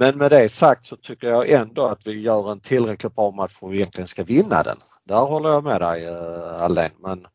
men 0.00 0.18
med 0.18 0.30
det 0.30 0.48
sagt 0.48 0.84
så 0.84 0.96
tycker 0.96 1.28
jag 1.28 1.50
ändå 1.50 1.84
att 1.84 2.06
vi 2.06 2.20
gör 2.20 2.52
en 2.52 2.60
tillräckligt 2.60 3.14
bra 3.14 3.30
match 3.30 3.52
för 3.52 3.66
att 3.66 3.72
vi 3.72 3.76
egentligen 3.76 4.08
ska 4.08 4.24
vinna 4.24 4.62
den. 4.62 4.76
Där 5.04 5.20
håller 5.20 5.48
jag 5.50 5.64
med 5.64 5.80
dig 5.80 6.08
uh, 6.08 6.62
Alain. 6.62 6.90
Men 6.98 7.26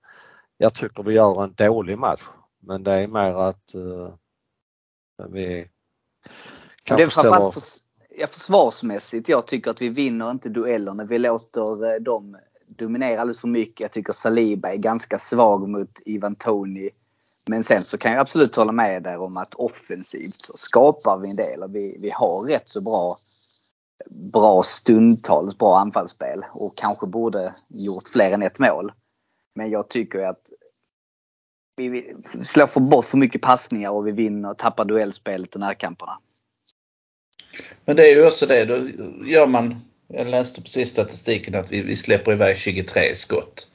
jag 0.58 0.73
tycker 0.73 1.04
vi 1.04 1.13
gör 1.13 1.43
en 1.43 1.54
dålig 1.54 1.97
match. 1.97 2.21
Men 2.60 2.84
det 2.84 2.91
är 2.91 3.08
mer 3.08 3.34
att 3.34 3.76
uh, 3.76 4.10
vi 5.30 5.67
kanske 6.84 7.10
ställer... 7.10 7.52
För, 7.52 7.63
ja, 8.17 8.28
försvarsmässigt, 8.28 9.30
jag 9.30 9.47
tycker 9.47 9.71
att 9.71 9.82
vi 9.82 9.89
vinner 9.89 10.32
inte 10.32 10.49
duellerna. 10.49 11.04
Vi 11.06 11.19
låter 11.19 11.93
uh, 11.93 12.02
dem 12.02 12.38
dominera 12.67 13.21
alldeles 13.21 13.41
för 13.41 13.47
mycket. 13.47 13.82
Jag 13.82 13.91
tycker 13.91 14.13
Saliba 14.13 14.73
är 14.73 14.78
ganska 14.78 15.19
svag 15.19 15.69
mot 15.69 16.02
Ivan 16.06 16.36
Toni. 16.36 16.89
Men 17.45 17.63
sen 17.63 17.84
så 17.84 17.97
kan 17.97 18.12
jag 18.12 18.21
absolut 18.21 18.56
hålla 18.56 18.71
med 18.71 19.03
där 19.03 19.17
om 19.17 19.38
att 19.38 19.53
offensivt 19.53 20.41
så 20.41 20.53
skapar 20.58 21.17
vi 21.17 21.29
en 21.29 21.36
del 21.36 21.63
och 21.63 21.75
vi, 21.75 21.97
vi 21.99 22.12
har 22.13 22.43
rätt 22.43 22.69
så 22.69 22.82
bra 22.82 23.17
bra 24.10 24.63
stundtals 24.63 25.58
bra 25.58 25.79
anfallsspel 25.79 26.45
och 26.51 26.77
kanske 26.77 27.08
borde 27.08 27.56
gjort 27.67 28.08
fler 28.08 28.32
än 28.32 28.43
ett 28.43 28.60
mål. 28.60 28.91
Men 29.56 29.69
jag 29.69 29.89
tycker 29.89 30.19
att 30.19 30.41
vi 31.75 32.15
slår 32.41 32.67
för 32.67 32.79
bort 32.79 33.06
för 33.06 33.17
mycket 33.17 33.41
passningar 33.41 33.89
och 33.89 34.08
vi 34.08 34.12
vinner 34.12 34.49
och 34.49 34.58
tappar 34.58 34.86
duellspelet 34.86 35.53
och 35.53 35.60
närkamperna. 35.60 36.19
Men 37.86 37.95
det 37.95 38.12
är 38.12 38.15
ju 38.15 38.27
också 38.27 38.45
det, 38.45 38.65
då 38.65 38.75
gör 39.25 39.47
man, 39.47 39.75
jag 40.08 40.27
läste 40.27 40.62
precis 40.62 40.89
statistiken 40.89 41.56
att 41.56 41.71
vi, 41.71 41.82
vi 41.82 41.95
släpper 41.95 42.32
iväg 42.32 42.58
23 42.58 43.15
skott. 43.15 43.67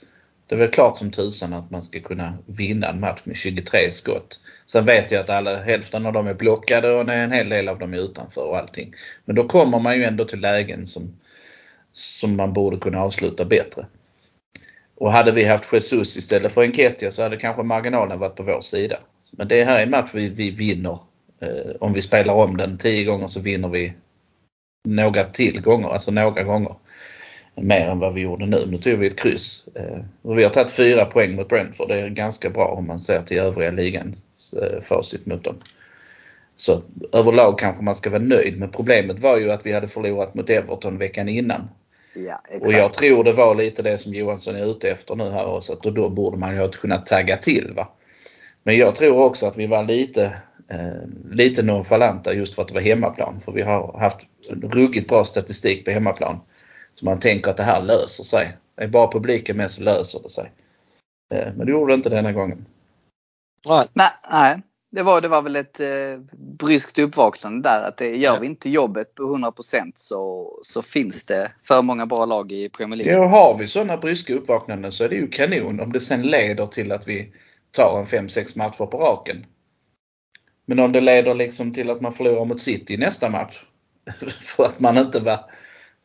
Det 0.48 0.54
är 0.54 0.58
väl 0.58 0.68
klart 0.68 0.96
som 0.96 1.10
tusan 1.10 1.52
att 1.52 1.70
man 1.70 1.82
ska 1.82 2.00
kunna 2.00 2.38
vinna 2.46 2.88
en 2.88 3.00
match 3.00 3.20
med 3.24 3.36
23 3.36 3.90
skott. 3.90 4.40
Sen 4.66 4.84
vet 4.84 5.10
jag 5.10 5.20
att 5.20 5.30
alla, 5.30 5.56
hälften 5.56 6.06
av 6.06 6.12
dem 6.12 6.26
är 6.26 6.34
blockade 6.34 6.92
och 6.92 7.12
en 7.12 7.32
hel 7.32 7.48
del 7.48 7.68
av 7.68 7.78
dem 7.78 7.94
är 7.94 7.98
utanför 7.98 8.44
och 8.44 8.58
allting. 8.58 8.92
Men 9.24 9.36
då 9.36 9.48
kommer 9.48 9.78
man 9.78 9.96
ju 9.96 10.04
ändå 10.04 10.24
till 10.24 10.40
lägen 10.40 10.86
som, 10.86 11.16
som 11.92 12.36
man 12.36 12.52
borde 12.52 12.76
kunna 12.76 13.00
avsluta 13.00 13.44
bättre. 13.44 13.86
Och 14.96 15.12
hade 15.12 15.32
vi 15.32 15.44
haft 15.44 15.72
Jesus 15.72 16.16
istället 16.16 16.52
för 16.52 16.62
Enketia 16.62 17.10
så 17.10 17.22
hade 17.22 17.36
kanske 17.36 17.62
marginalen 17.62 18.18
varit 18.18 18.36
på 18.36 18.42
vår 18.42 18.60
sida. 18.60 18.98
Men 19.32 19.48
det 19.48 19.64
här 19.64 19.78
är 19.78 19.82
en 19.82 19.90
match 19.90 20.10
vi, 20.14 20.28
vi 20.28 20.50
vinner. 20.50 20.98
Eh, 21.42 21.76
om 21.80 21.92
vi 21.92 22.02
spelar 22.02 22.34
om 22.34 22.56
den 22.56 22.78
10 22.78 23.04
gånger 23.04 23.26
så 23.26 23.40
vinner 23.40 23.68
vi 23.68 23.92
några 24.88 25.22
till 25.22 25.60
gånger, 25.62 25.88
alltså 25.88 26.10
några 26.10 26.42
gånger 26.42 26.74
mer 27.62 27.86
än 27.86 27.98
vad 27.98 28.14
vi 28.14 28.20
gjorde 28.20 28.46
nu. 28.46 28.66
Nu 28.66 28.76
tog 28.76 28.98
vi 28.98 29.06
ett 29.06 29.20
kryss. 29.20 29.64
Eh, 29.74 29.98
och 30.22 30.38
vi 30.38 30.42
har 30.42 30.50
tagit 30.50 30.70
fyra 30.70 31.04
poäng 31.04 31.34
mot 31.34 31.48
Brentford. 31.48 31.88
Det 31.88 32.00
är 32.00 32.08
ganska 32.08 32.50
bra 32.50 32.66
om 32.66 32.86
man 32.86 33.00
ser 33.00 33.22
till 33.22 33.38
övriga 33.38 33.70
ligans 33.70 34.54
eh, 34.54 34.80
facit 34.80 35.26
mot 35.26 35.44
dem. 35.44 35.56
Så 36.56 36.82
överlag 37.12 37.58
kanske 37.58 37.82
man 37.82 37.94
ska 37.94 38.10
vara 38.10 38.22
nöjd. 38.22 38.58
Men 38.58 38.70
problemet 38.70 39.18
var 39.18 39.38
ju 39.38 39.52
att 39.52 39.66
vi 39.66 39.72
hade 39.72 39.88
förlorat 39.88 40.34
mot 40.34 40.50
Everton 40.50 40.98
veckan 40.98 41.28
innan. 41.28 41.68
Ja. 42.14 42.42
Och 42.60 42.72
jag 42.72 42.94
tror 42.94 43.24
det 43.24 43.32
var 43.32 43.54
lite 43.54 43.82
det 43.82 43.98
som 43.98 44.14
Johansson 44.14 44.56
är 44.56 44.70
ute 44.70 44.90
efter 44.90 45.14
nu 45.14 45.30
här 45.30 45.46
också. 45.46 45.72
Att 45.72 45.82
då 45.82 46.08
borde 46.08 46.36
man 46.36 46.54
ju 46.54 46.60
ha 46.60 46.68
kunnat 46.68 47.06
tagga 47.06 47.36
till. 47.36 47.72
Va? 47.76 47.88
Men 48.62 48.76
jag 48.76 48.94
tror 48.94 49.24
också 49.24 49.46
att 49.46 49.58
vi 49.58 49.66
var 49.66 49.84
lite, 49.84 50.24
eh, 50.70 51.32
lite 51.32 51.62
nonchalanta 51.62 52.34
just 52.34 52.54
för 52.54 52.62
att 52.62 52.68
det 52.68 52.74
var 52.74 52.80
hemmaplan. 52.80 53.40
För 53.40 53.52
vi 53.52 53.62
har 53.62 53.98
haft 53.98 54.20
ruggigt 54.62 55.08
bra 55.08 55.24
statistik 55.24 55.84
på 55.84 55.90
hemmaplan. 55.90 56.40
Så 56.98 57.04
man 57.04 57.20
tänker 57.20 57.50
att 57.50 57.56
det 57.56 57.62
här 57.62 57.82
löser 57.82 58.24
sig. 58.24 58.56
Det 58.74 58.84
är 58.84 58.88
bara 58.88 59.12
publiken 59.12 59.56
med 59.56 59.70
så 59.70 59.82
löser 59.82 60.20
det 60.22 60.28
sig. 60.28 60.52
Eh, 61.34 61.52
men 61.56 61.66
det 61.66 61.72
gjorde 61.72 61.92
det 61.92 61.94
inte 61.94 62.08
denna 62.08 62.32
gången. 62.32 62.66
Nej. 63.66 63.86
Nej, 63.92 64.10
nej. 64.30 64.62
Det, 64.90 65.02
var, 65.02 65.20
det 65.20 65.28
var 65.28 65.42
väl 65.42 65.56
ett 65.56 65.80
eh, 65.80 66.20
bryskt 66.58 66.98
uppvaknande 66.98 67.68
där 67.68 67.88
att 67.88 67.96
det, 67.96 68.06
gör 68.06 68.34
Ja. 68.34 68.38
vi 68.40 68.46
inte 68.46 68.70
jobbet 68.70 69.14
på 69.14 69.22
100% 69.22 69.92
så, 69.94 70.52
så 70.62 70.82
finns 70.82 71.26
det 71.26 71.52
för 71.62 71.82
många 71.82 72.06
bra 72.06 72.24
lag 72.24 72.52
i 72.52 72.68
Premier 72.68 72.96
League. 72.96 73.14
Ja, 73.14 73.26
har 73.26 73.58
vi 73.58 73.66
sådana 73.66 73.96
bryska 73.96 74.34
uppvaknanden 74.34 74.92
så 74.92 75.04
är 75.04 75.08
det 75.08 75.16
ju 75.16 75.28
kanon 75.28 75.80
om 75.80 75.92
det 75.92 76.00
sen 76.00 76.22
leder 76.22 76.66
till 76.66 76.92
att 76.92 77.08
vi 77.08 77.32
tar 77.70 77.98
en 77.98 78.28
5-6 78.28 78.58
matcher 78.58 78.86
på 78.86 78.98
raken. 78.98 79.46
Men 80.66 80.78
om 80.78 80.92
det 80.92 81.00
leder 81.00 81.34
liksom 81.34 81.72
till 81.72 81.90
att 81.90 82.00
man 82.00 82.12
förlorar 82.12 82.44
mot 82.44 82.60
City 82.60 82.94
i 82.94 82.96
nästa 82.96 83.28
match 83.28 83.64
för 84.40 84.64
att 84.64 84.80
man 84.80 84.98
inte 84.98 85.20
var 85.20 85.50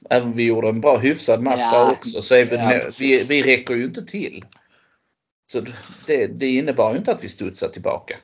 Även 0.09 0.27
om 0.27 0.33
vi 0.33 0.47
gjorde 0.47 0.69
en 0.69 0.81
bra 0.81 0.97
hyfsad 0.97 1.41
match 1.43 1.59
Ja. 1.59 1.71
där 1.85 1.91
också 1.91 2.21
så 2.21 2.35
är 2.35 2.45
vi, 2.45 2.55
Ja, 2.55 2.81
vi, 2.99 3.23
vi 3.29 3.43
räcker 3.43 3.73
ju 3.75 3.83
inte 3.83 4.05
till. 4.05 4.45
Så 5.51 5.61
det, 6.05 6.27
det 6.27 6.47
innebar 6.47 6.91
ju 6.91 6.97
inte 6.97 7.11
att 7.11 7.23
vi 7.23 7.29
studsade 7.29 7.73
tillbaka. 7.73 8.19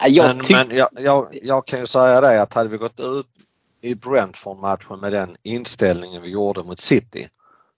Ja, 0.00 0.08
Jag 0.08 0.36
men 0.36 0.42
men 0.50 0.76
jag, 0.76 0.88
jag, 0.92 1.38
jag 1.42 1.66
kan 1.66 1.80
ju 1.80 1.86
säga 1.86 2.20
det 2.20 2.42
att 2.42 2.54
hade 2.54 2.68
vi 2.68 2.76
gått 2.76 3.00
ut 3.00 3.26
i 3.80 3.94
Brentford-matchen 3.94 5.00
med 5.00 5.12
den 5.12 5.36
inställningen 5.42 6.22
vi 6.22 6.28
gjorde 6.30 6.62
mot 6.62 6.78
City 6.78 7.28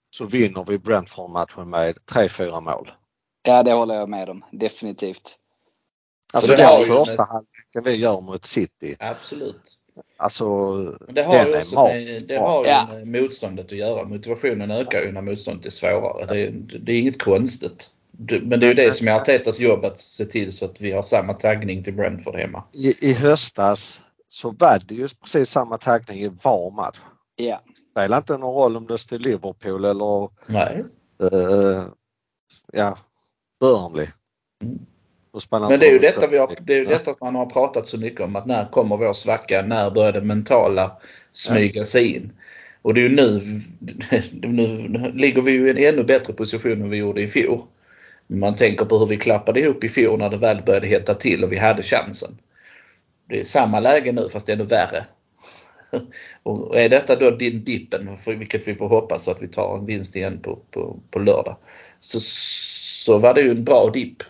så 0.09 0.25
vinner 0.25 0.65
vi 0.67 0.77
Brentford-matchen 0.79 1.69
med 1.69 1.97
3-4 2.11 2.61
mål. 2.61 2.91
ja, 3.43 3.63
det 3.63 3.73
håller 3.73 3.95
jag 3.95 4.09
med 4.09 4.29
om. 4.29 4.45
Definitivt. 4.51 5.37
Alltså 6.33 6.51
det 6.51 6.57
den 6.57 6.85
första 6.85 7.23
halvleken 7.23 7.83
vi 7.83 7.95
gör 7.95 8.21
mot 8.21 8.45
City. 8.45 8.95
Absolut. 8.99 9.77
Alltså 10.17 10.45
Men 11.05 11.15
det 11.15 11.23
har 11.23 11.45
ju 11.47 11.57
också 11.57 11.83
med, 11.83 12.23
det 12.27 12.37
har 12.37 12.65
Ja. 12.65 12.87
med 12.91 13.07
motståndet 13.21 13.65
att 13.65 13.77
göra. 13.77 14.05
Motivationen 14.05 14.71
ökar 14.71 15.01
ju 15.01 15.11
när 15.11 15.21
motståndet 15.21 15.65
är 15.65 15.69
svårare. 15.69 16.25
Det, 16.25 16.41
är- 16.41 16.51
det 16.79 16.91
är 16.91 16.99
inget 16.99 17.21
konstigt. 17.23 17.89
Men 18.41 18.59
det 18.59 18.65
är 18.65 18.67
ju 18.67 18.73
det 18.73 18.91
som 18.91 19.07
är 19.07 19.11
Artetas 19.11 19.59
jobb 19.59 19.85
att 19.85 19.99
se 19.99 20.25
till 20.25 20.51
så 20.51 20.65
att 20.65 20.81
vi 20.81 20.91
har 20.91 21.01
samma 21.01 21.33
taggning 21.33 21.83
till 21.83 21.93
Brentford 21.93 22.35
hemma. 22.35 22.63
I, 22.73 23.09
I 23.09 23.13
höstas 23.13 24.01
så 24.29 24.51
var 24.59 24.81
det 24.87 24.95
ju 24.95 25.07
precis 25.23 25.49
samma 25.49 25.77
taggning 25.77 26.19
i 26.19 26.31
var 26.43 26.71
match. 26.71 26.97
Ja. 27.35 27.61
Spelar 27.91 28.17
inte 28.17 28.37
någon 28.37 28.55
roll 28.55 28.77
om 28.77 28.87
det 28.87 28.97
står 28.97 29.19
Liverpool 29.19 29.85
eller 29.85 30.29
Nej. 30.51 30.83
eh, 31.31 31.83
ja, 32.73 32.97
Burnley. 33.59 34.07
Mm. 34.63 34.79
Men 35.51 35.79
det 35.79 35.87
är 35.87 35.91
ju 35.91 35.99
detta, 35.99 36.27
vi 36.27 36.37
har, 36.37 36.55
det 36.61 36.77
är 36.77 36.85
detta 36.85 37.13
man 37.21 37.35
har 37.35 37.45
pratat 37.45 37.87
så 37.87 37.97
mycket 37.97 38.21
om. 38.21 38.35
Att 38.35 38.45
när 38.45 38.65
kommer 38.65 38.97
vår 38.97 39.13
svacka? 39.13 39.61
När 39.61 39.91
börjar 39.91 40.11
det 40.11 40.21
mentala 40.21 40.91
smyga 41.31 41.83
sig 41.83 42.15
in? 42.15 42.31
Och 42.81 42.93
det 42.93 43.01
är 43.01 43.09
ju 43.09 43.15
nu, 43.15 43.41
nu 44.41 45.11
ligger 45.13 45.41
vi 45.41 45.51
ju 45.51 45.67
i 45.67 45.69
en 45.69 45.93
ännu 45.93 46.03
bättre 46.03 46.33
position 46.33 46.81
än 46.81 46.89
vi 46.89 46.97
gjorde 46.97 47.21
i 47.21 47.27
fjol. 47.27 47.61
Man 48.27 48.55
tänker 48.55 48.85
på 48.85 48.97
hur 48.97 49.05
vi 49.05 49.17
klappade 49.17 49.59
ihop 49.59 49.83
i 49.83 49.89
fjol 49.89 50.19
när 50.19 50.29
det 50.29 50.37
väl 50.37 50.61
började 50.65 50.87
hetta 50.87 51.13
till 51.13 51.43
och 51.43 51.51
vi 51.51 51.57
hade 51.57 51.83
chansen. 51.83 52.37
Det 53.29 53.39
är 53.39 53.43
samma 53.43 53.79
läge 53.79 54.11
nu 54.11 54.29
fast 54.29 54.49
ännu 54.49 54.63
värre. 54.63 55.05
Och 56.43 56.79
är 56.79 56.89
detta 56.89 57.15
då 57.15 57.31
din 57.31 57.63
dippen, 57.63 58.17
vilket 58.25 58.67
vi 58.67 58.75
får 58.75 58.87
hoppas 58.87 59.27
att 59.27 59.41
vi 59.41 59.47
tar 59.47 59.77
en 59.77 59.85
vinst 59.85 60.15
igen 60.15 60.39
på, 60.41 60.59
på, 60.71 60.99
på 61.11 61.19
lördag. 61.19 61.57
Så, 61.99 62.19
så 63.05 63.17
var 63.17 63.33
det 63.33 63.41
ju 63.41 63.51
en 63.51 63.63
bra 63.63 63.89
dipp. 63.93 64.23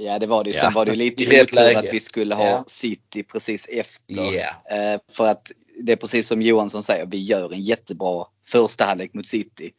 Ja 0.00 0.18
det 0.18 0.26
var 0.26 0.44
det 0.44 0.50
ju. 0.50 0.56
Ja. 0.56 0.62
Sen 0.62 0.72
var 0.72 0.84
det 0.84 0.90
ju 0.90 0.96
lite 0.98 1.22
I 1.36 1.42
otur 1.42 1.76
att 1.76 1.92
vi 1.92 2.00
skulle 2.00 2.34
ha 2.34 2.44
Ja. 2.44 2.64
City 2.66 3.22
precis 3.22 3.68
efter. 3.68 4.34
Ja. 4.34 4.76
Eh, 4.76 5.00
för 5.10 5.26
att 5.26 5.52
det 5.80 5.92
är 5.92 5.96
precis 5.96 6.26
som 6.26 6.42
Johansson 6.42 6.82
säger, 6.82 7.06
vi 7.06 7.22
gör 7.22 7.52
en 7.52 7.62
jättebra 7.62 8.26
första 8.46 8.84
halvlek 8.84 9.14
mot 9.14 9.28
City. 9.28 9.70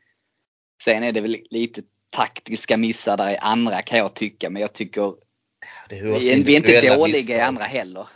Sen 0.84 1.04
är 1.04 1.12
det 1.12 1.22
väl 1.22 1.38
lite 1.50 1.82
taktiska 2.10 2.78
missar 2.78 3.18
där 3.18 3.30
i 3.32 3.38
andra 3.38 3.82
kan 3.82 4.00
jag 4.00 4.14
tycka. 4.14 4.50
Men 4.50 4.62
jag 4.62 4.74
tycker 4.74 5.14
vi 5.90 5.98
är, 6.32 6.44
vi 6.44 6.54
är 6.54 6.58
inte 6.58 6.96
dåliga 6.96 7.08
i 7.08 7.12
misstag. 7.12 7.40
andra 7.40 7.64
heller. 7.64 8.08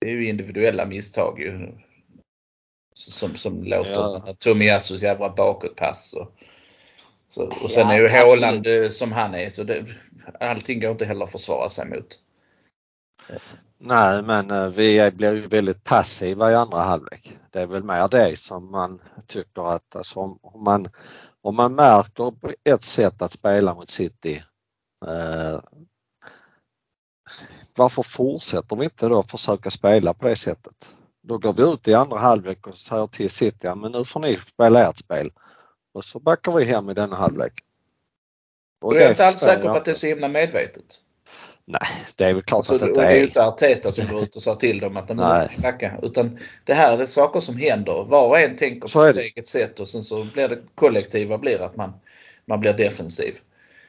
Det 0.00 0.06
är 0.06 0.12
ju 0.12 0.28
individuella 0.28 0.86
misstag 0.86 1.40
ju. 1.40 1.68
Som, 2.94 3.34
som 3.34 3.64
låter 3.64 3.92
Ja. 3.92 4.34
Tomiyasus 4.38 5.02
jävla 5.02 5.34
bakåtpass. 5.34 6.14
Och, 6.14 6.32
så, 7.36 7.46
och 7.62 7.70
sen 7.70 7.88
Ja, 7.88 7.94
är 7.94 7.98
ju. 7.98 8.08
Haaland 8.08 8.66
eh, 8.66 8.88
som 8.88 9.12
han 9.12 9.34
är. 9.34 9.50
Så 9.50 9.64
det, 9.64 9.84
allting 10.40 10.80
går 10.80 10.90
inte 10.90 11.04
heller 11.04 11.24
att 11.24 11.32
försvara 11.32 11.68
sig 11.68 11.86
mot. 11.86 12.20
Nej 13.78 14.22
men 14.22 14.50
eh, 14.50 14.68
vi 14.68 15.10
blir 15.10 15.32
ju 15.32 15.40
väldigt 15.40 15.84
passiva 15.84 16.52
i 16.52 16.54
andra 16.54 16.78
halvlek. 16.78 17.38
Det 17.50 17.60
är 17.60 17.66
väl 17.66 17.84
mer 17.84 18.08
det 18.08 18.38
som 18.38 18.70
man 18.70 19.00
tycker 19.26 19.74
att 19.74 19.96
alltså, 19.96 20.20
om, 20.20 20.64
man, 20.64 20.88
om 21.42 21.56
man 21.56 21.74
märker 21.74 22.30
på 22.30 22.52
ett 22.64 22.82
sätt 22.82 23.22
att 23.22 23.32
spela 23.32 23.74
mot 23.74 23.90
City 23.90 24.42
eh, 25.06 25.60
varför 27.76 28.02
fortsätter 28.02 28.76
vi 28.76 28.84
inte 28.84 29.08
då 29.08 29.22
försöka 29.22 29.70
spela 29.70 30.14
på 30.14 30.28
det 30.28 30.36
sättet? 30.36 30.94
Då 31.22 31.38
går 31.38 31.52
vi 31.52 31.62
ut 31.62 31.88
i 31.88 31.94
andra 31.94 32.18
halvlek 32.18 32.66
och 32.66 32.74
säger 32.74 33.06
till 33.06 33.30
City, 33.30 33.68
men 33.76 33.92
nu 33.92 34.04
får 34.04 34.20
ni 34.20 34.36
spela 34.36 34.88
ert 34.88 34.98
spel. 34.98 35.30
Och 35.96 36.04
så 36.04 36.20
backar 36.20 36.52
vi 36.52 36.64
hem 36.64 36.90
i 36.90 36.94
denna 36.94 37.16
halvlek. 37.16 37.52
Och 38.80 38.96
jag 38.96 39.02
är 39.02 39.10
inte 39.10 39.26
alls 39.26 39.38
säker 39.38 39.62
på 39.62 39.76
att 39.76 39.84
det 39.84 39.90
är 39.90 39.94
så 39.94 40.06
himla 40.06 40.28
medvetet. 40.28 41.00
Nej, 41.64 41.80
det 42.16 42.24
är 42.24 42.34
väl 42.34 42.42
klart 42.42 42.58
Alltså, 42.58 42.74
att 42.74 42.80
det 42.80 42.84
och 42.84 42.88
inte 42.88 43.00
det 43.00 43.06
är 43.06 43.14
ju 43.14 43.20
är. 43.20 43.24
inte 43.24 43.44
Arteta 43.44 43.92
som 43.92 44.06
går 44.06 44.22
ut 44.22 44.36
och 44.36 44.42
säger 44.42 44.56
till 44.56 44.80
dem 44.80 44.96
att 44.96 45.08
de 45.08 45.16
måste 45.16 45.50
backa. 45.62 45.98
Utan 46.02 46.38
det 46.64 46.74
här 46.74 46.98
är 46.98 47.06
saker 47.06 47.40
som 47.40 47.56
händer. 47.56 48.04
Var 48.04 48.28
och 48.28 48.38
en 48.38 48.56
tänker 48.56 48.80
på 48.80 49.00
är 49.00 49.12
sitt 49.12 49.22
eget 49.22 49.48
sätt 49.48 49.80
och 49.80 49.88
sen 49.88 50.02
så 50.02 50.24
blir 50.24 50.48
det 50.48 50.58
kollektiva 50.74 51.38
blir 51.38 51.60
att 51.60 51.76
man, 51.76 51.92
man 52.46 52.60
blir 52.60 52.72
defensiv. 52.72 53.38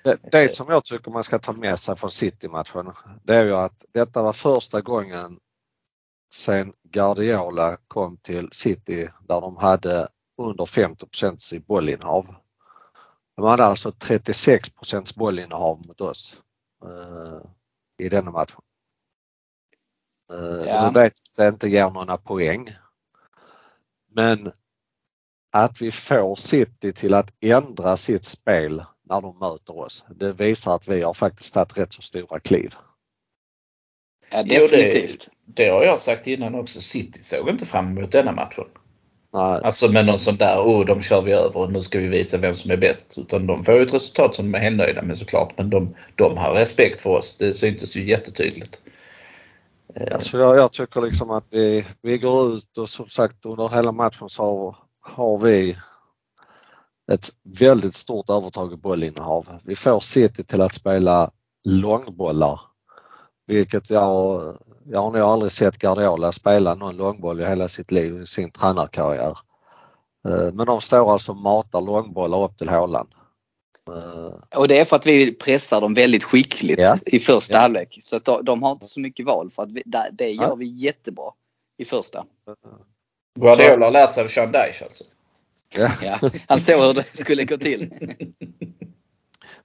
Det, 0.03 0.17
det 0.31 0.49
som 0.49 0.65
jag 0.69 0.83
tycker 0.83 1.11
man 1.11 1.23
ska 1.23 1.39
ta 1.39 1.53
med 1.53 1.79
sig 1.79 1.95
från 1.95 2.11
City-matchen 2.11 2.91
det 3.23 3.35
är 3.35 3.43
ju 3.43 3.55
att 3.55 3.85
detta 3.93 4.23
var 4.23 4.33
första 4.33 4.81
gången 4.81 5.39
sen 6.33 6.73
Guardiola 6.91 7.77
kom 7.87 8.17
till 8.17 8.49
City 8.51 9.09
där 9.27 9.41
de 9.41 9.57
hade 9.57 10.07
under 10.37 10.65
50 10.65 11.55
i 11.55 11.59
bollinnehav. 11.59 12.35
De 13.35 13.45
hade 13.45 13.63
alltså 13.65 13.89
36% 13.89 15.17
bollinnehav 15.17 15.85
mot 15.87 16.01
oss 16.01 16.41
eh, 16.85 17.49
i 18.05 18.09
denna 18.09 18.31
matchen. 18.31 18.61
Eh, 20.33 20.65
Ja. 20.65 20.87
Nu 20.91 20.99
vet 21.01 21.11
att 21.13 21.35
det 21.35 21.47
inte 21.47 21.67
ger 21.69 21.89
några 21.89 22.17
poäng. 22.17 22.69
Men 24.11 24.51
att 25.51 25.81
vi 25.81 25.91
får 25.91 26.35
City 26.35 26.93
till 26.93 27.13
att 27.13 27.33
ändra 27.41 27.97
sitt 27.97 28.25
spel 28.25 28.83
när 29.09 29.21
de 29.21 29.39
möter 29.39 29.79
oss. 29.79 30.05
Det 30.15 30.31
visar 30.31 30.75
att 30.75 30.87
vi 30.87 31.01
har 31.01 31.13
faktiskt 31.13 31.53
tagit 31.53 31.77
rätt 31.77 31.93
så 31.93 32.01
stora 32.01 32.39
kliv. 32.39 32.75
Ja, 34.31 34.43
Jo, 34.45 34.67
det- 34.67 34.77
definitivt. 34.77 35.29
Det 35.45 35.69
har 35.69 35.83
jag 35.83 35.99
sagt 35.99 36.27
innan 36.27 36.55
också. 36.55 36.81
City 36.81 37.23
såg 37.23 37.49
inte 37.49 37.65
fram 37.65 37.97
emot 37.97 38.11
denna 38.11 38.31
matchen. 38.31 38.65
Nej, 39.33 39.61
Alltså 39.63 39.91
med 39.91 40.05
någon 40.05 40.19
sån 40.19 40.35
där, 40.35 40.57
oh 40.59 40.85
de 40.85 41.01
kör 41.01 41.21
vi 41.21 41.31
över 41.31 41.57
och 41.57 41.71
nu 41.71 41.81
ska 41.81 41.99
vi 41.99 42.07
visa 42.07 42.37
vem 42.37 42.53
som 42.53 42.71
är 42.71 42.77
bäst. 42.77 43.17
Utan 43.17 43.47
de 43.47 43.63
får 43.63 43.81
ett 43.81 43.93
resultat 43.93 44.35
som 44.35 44.51
de 44.51 44.57
är 44.57 44.71
nöjda 44.71 45.01
med 45.01 45.17
såklart. 45.17 45.53
Men 45.57 45.69
de, 45.69 45.95
de 46.15 46.37
har 46.37 46.53
respekt 46.53 47.01
för 47.01 47.09
oss. 47.09 47.37
Det 47.37 47.53
syntes 47.53 47.95
ju 47.95 48.05
jättetydligt. 48.05 48.81
Eh, 49.95 50.15
alltså 50.15 50.37
jag, 50.37 50.57
jag 50.57 50.71
tycker 50.71 51.01
liksom 51.01 51.31
att 51.31 51.45
vi, 51.49 51.85
vi 52.01 52.17
går 52.17 52.53
ut 52.53 52.77
och 52.77 52.89
som 52.89 53.07
sagt 53.07 53.45
under 53.45 53.69
hela 53.69 53.91
matchen 53.91 54.29
så 54.29 54.43
har, 54.43 54.75
har 55.01 55.39
vi 55.39 55.77
ett 57.11 57.29
väldigt 57.59 57.95
stort 57.95 58.29
övertag 58.29 58.73
i 58.73 58.77
bollinnehav. 58.77 59.47
Vi 59.63 59.75
får 59.75 59.99
City 59.99 60.43
till 60.43 60.61
att 60.61 60.73
spela 60.73 61.31
långbollar. 61.63 62.59
Vilket 63.47 63.89
jag, 63.89 64.41
jag 64.85 64.99
har 65.01 65.11
nog 65.11 65.21
aldrig 65.21 65.51
sett 65.51 65.77
Guardiola 65.77 66.31
spela 66.31 66.75
någon 66.75 66.97
långboll 66.97 67.41
i 67.41 67.45
hela 67.45 67.67
sitt 67.67 67.91
liv 67.91 68.21
i 68.21 68.25
sin 68.25 68.51
tränarkarriär. 68.51 69.37
Eh, 70.27 70.53
Men 70.53 70.65
de 70.65 70.81
står 70.81 71.11
alltså 71.13 71.31
och 71.31 71.37
matar 71.37 71.81
långbollar 71.81 72.43
upp 72.43 72.57
till 72.57 72.69
Haaland. 72.69 73.09
Eh, 73.89 74.59
Och 74.59 74.67
det 74.67 74.79
är 74.79 74.85
för 74.85 74.95
att 74.95 75.05
vi 75.05 75.33
pressar 75.33 75.81
dem 75.81 75.93
väldigt 75.93 76.23
skickligt 76.23 76.79
Ja. 76.79 76.97
i 77.05 77.19
första 77.19 77.53
Ja. 77.53 77.59
halvlek. 77.59 77.97
Så 78.01 78.15
att 78.15 78.25
de, 78.43 78.63
har 78.63 78.71
inte 78.71 78.85
så 78.87 78.99
mycket 78.99 79.25
val 79.25 79.49
för 79.51 79.63
att 79.63 79.71
vi, 79.71 79.83
det 80.11 80.29
gör 80.29 80.43
Ja. 80.43 80.55
vi 80.55 80.65
jättebra 80.65 81.31
i 81.77 81.85
första. 81.85 82.25
Guardiola 83.39 83.85
har 83.85 83.91
lärt 83.91 84.13
sig 84.13 84.23
av 84.23 84.27
Sean 84.27 84.51
Dyche 84.51 84.83
alltså. 84.83 85.03
Ja. 85.75 85.89
Ja, 86.01 86.29
han 86.47 86.59
såg 86.59 86.81
hur 86.81 86.93
det 86.93 87.05
skulle 87.17 87.43
gå 87.45 87.57
till. 87.57 87.93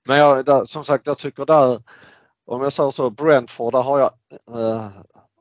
Men 0.08 0.18
jag, 0.18 0.44
där, 0.44 0.64
som 0.64 0.84
sagt, 0.84 1.06
jag 1.06 1.18
tycker 1.18 1.46
där 1.46 1.82
om 2.46 2.62
jag 2.62 2.72
säger 2.72 2.90
så, 2.90 3.10
Brentford, 3.10 3.72
där 3.72 3.82
har 3.82 3.98
jag 3.98 4.10
eh, 4.60 4.88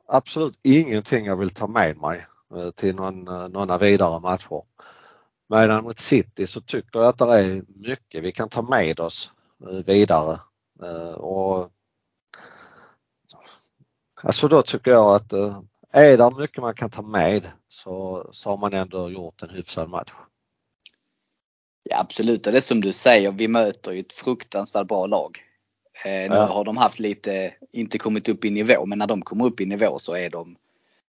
absolut 0.08 0.58
ingenting 0.62 1.26
jag 1.26 1.36
vill 1.36 1.50
ta 1.50 1.66
med 1.66 1.96
mig 1.96 2.26
eh, 2.56 2.70
till 2.70 2.94
någon, 2.94 3.28
eh, 3.28 3.48
några 3.48 3.78
vidare 3.78 4.20
matcher. 4.20 4.62
Medan 5.48 5.84
mot 5.84 5.98
City 5.98 6.46
så 6.46 6.60
tycker 6.60 6.98
jag 6.98 7.08
att 7.08 7.18
det 7.18 7.24
är 7.24 7.64
mycket 7.68 8.22
vi 8.22 8.32
kan 8.32 8.48
ta 8.48 8.62
med 8.62 9.00
oss 9.00 9.32
eh, 9.68 9.84
vidare. 9.84 10.40
Eh, 10.82 11.14
och 11.14 11.70
Alltså 14.24 14.48
då 14.48 14.62
tycker 14.62 14.90
jag 14.90 15.14
att 15.14 15.32
eh, 15.32 15.60
är 15.92 16.16
det 16.16 16.38
mycket 16.38 16.62
man 16.62 16.74
kan 16.74 16.90
ta 16.90 17.02
med 17.02 17.48
så, 17.68 18.28
så 18.32 18.50
har 18.50 18.56
man 18.56 18.72
ändå 18.72 19.10
gjort 19.10 19.42
en 19.42 19.50
hyfsad 19.50 19.88
match. 19.88 20.12
Ja, 21.82 22.00
absolut, 22.00 22.46
och 22.46 22.52
det 22.52 22.58
är 22.58 22.62
som 22.62 22.80
du 22.80 22.92
säger, 22.92 23.32
vi 23.32 23.48
möter 23.48 23.92
ju 23.92 24.00
ett 24.00 24.12
fruktansvärt 24.12 24.88
bra 24.88 25.06
lag. 25.06 25.38
Eh, 26.04 26.30
nu 26.30 26.36
Ja. 26.36 26.46
har 26.46 26.64
de 26.64 26.76
haft 26.76 26.98
lite, 26.98 27.54
inte 27.72 27.98
kommit 27.98 28.28
upp 28.28 28.44
i 28.44 28.50
nivå, 28.50 28.86
men 28.86 28.98
när 28.98 29.06
de 29.06 29.22
kommer 29.22 29.44
upp 29.44 29.60
i 29.60 29.66
nivå 29.66 29.98
så 29.98 30.14
är 30.14 30.30
de, 30.30 30.56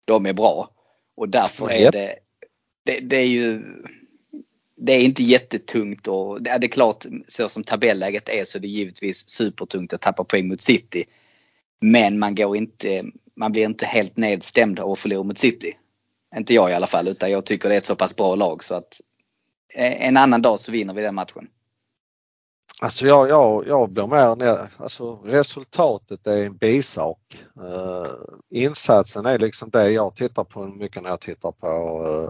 de 0.06 0.26
är 0.26 0.34
bra. 0.34 0.70
Och 1.16 1.30
därför 1.30 1.72
är 1.72 1.92
det, 1.92 2.16
det, 2.86 3.00
det 3.00 3.18
är 3.18 3.28
ju, 3.28 3.62
det 4.76 4.92
är 4.94 5.00
inte 5.02 5.24
jättetungt 5.24 6.08
och 6.08 6.42
det 6.42 6.50
är 6.50 6.60
det 6.60 6.68
är 6.68 6.70
klart 6.70 7.06
så 7.28 7.50
som 7.50 7.64
tabelläget 7.64 8.30
är 8.30 8.44
så 8.44 8.58
är 8.58 8.62
det 8.62 8.68
givetvis 8.68 9.30
supertungt 9.30 9.94
att 9.94 10.02
tappa 10.02 10.24
poäng 10.24 10.48
mot 10.48 10.62
City. 10.62 11.06
Men 11.82 12.20
man 12.20 12.36
går 12.36 12.58
inte, 12.58 13.04
man 13.36 13.52
blir 13.52 13.66
inte 13.66 13.86
helt 13.86 14.18
nedstämd 14.18 14.80
av 14.80 14.92
att 14.92 15.00
förlora 15.00 15.24
mot 15.24 15.38
City. 15.38 15.78
Inte 16.36 16.54
jag 16.54 16.72
i 16.72 16.74
alla 16.74 16.88
fall, 16.88 17.08
utan 17.08 17.32
jag 17.32 17.46
tycker 17.46 17.70
det 17.70 17.76
är 17.76 17.80
ett 17.80 17.86
så 17.86 17.96
pass 17.96 18.16
bra 18.16 18.36
lag 18.36 18.64
så 18.64 18.76
att 18.76 19.02
eh, 19.74 20.08
en 20.08 20.18
annan 20.18 20.42
dag 20.42 20.60
så 20.60 20.72
vinner 20.72 20.94
vi 20.94 21.02
den 21.02 21.16
matchen. 21.16 21.48
Alltså 22.82 23.06
jag, 23.06 23.30
jag, 23.30 23.68
jag 23.68 23.90
blir 23.90 24.08
mer 24.08 24.70
alltså 24.78 25.16
resultatet 25.16 26.28
är 26.28 26.46
en 26.46 26.58
bisak. 26.58 27.46
Uh, 27.60 28.12
insatsen 28.50 29.26
är 29.26 29.40
liksom 29.40 29.70
det 29.70 29.92
jag 29.92 30.16
tittar 30.16 30.44
på 30.44 30.66
mycket 30.66 31.04
när 31.04 31.10
jag 31.10 31.20
tittar 31.20 31.52
på 31.52 31.68
uh, 32.08 32.30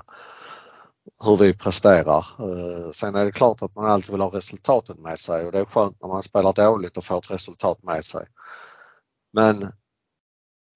hur 1.26 1.38
vi 1.38 1.54
presterar. 1.54 2.26
Uh, 2.40 2.92
sen 2.92 3.16
är 3.16 3.26
det 3.26 3.32
klart 3.32 3.62
att 3.62 3.76
man 3.76 3.86
alltid 3.86 4.12
vill 4.12 4.22
ha 4.22 4.30
resultatet 4.30 5.00
med 5.00 5.20
sig 5.20 5.46
och 5.46 5.52
det 5.52 5.60
är 5.60 5.66
skönt 5.66 6.02
när 6.02 6.08
man 6.10 6.24
spelar 6.24 6.54
dåligt 6.54 6.98
och 6.98 7.06
får 7.06 7.18
ett 7.18 7.32
resultat 7.32 7.84
med 7.84 8.06
sig. 8.06 8.26
Men 9.34 9.60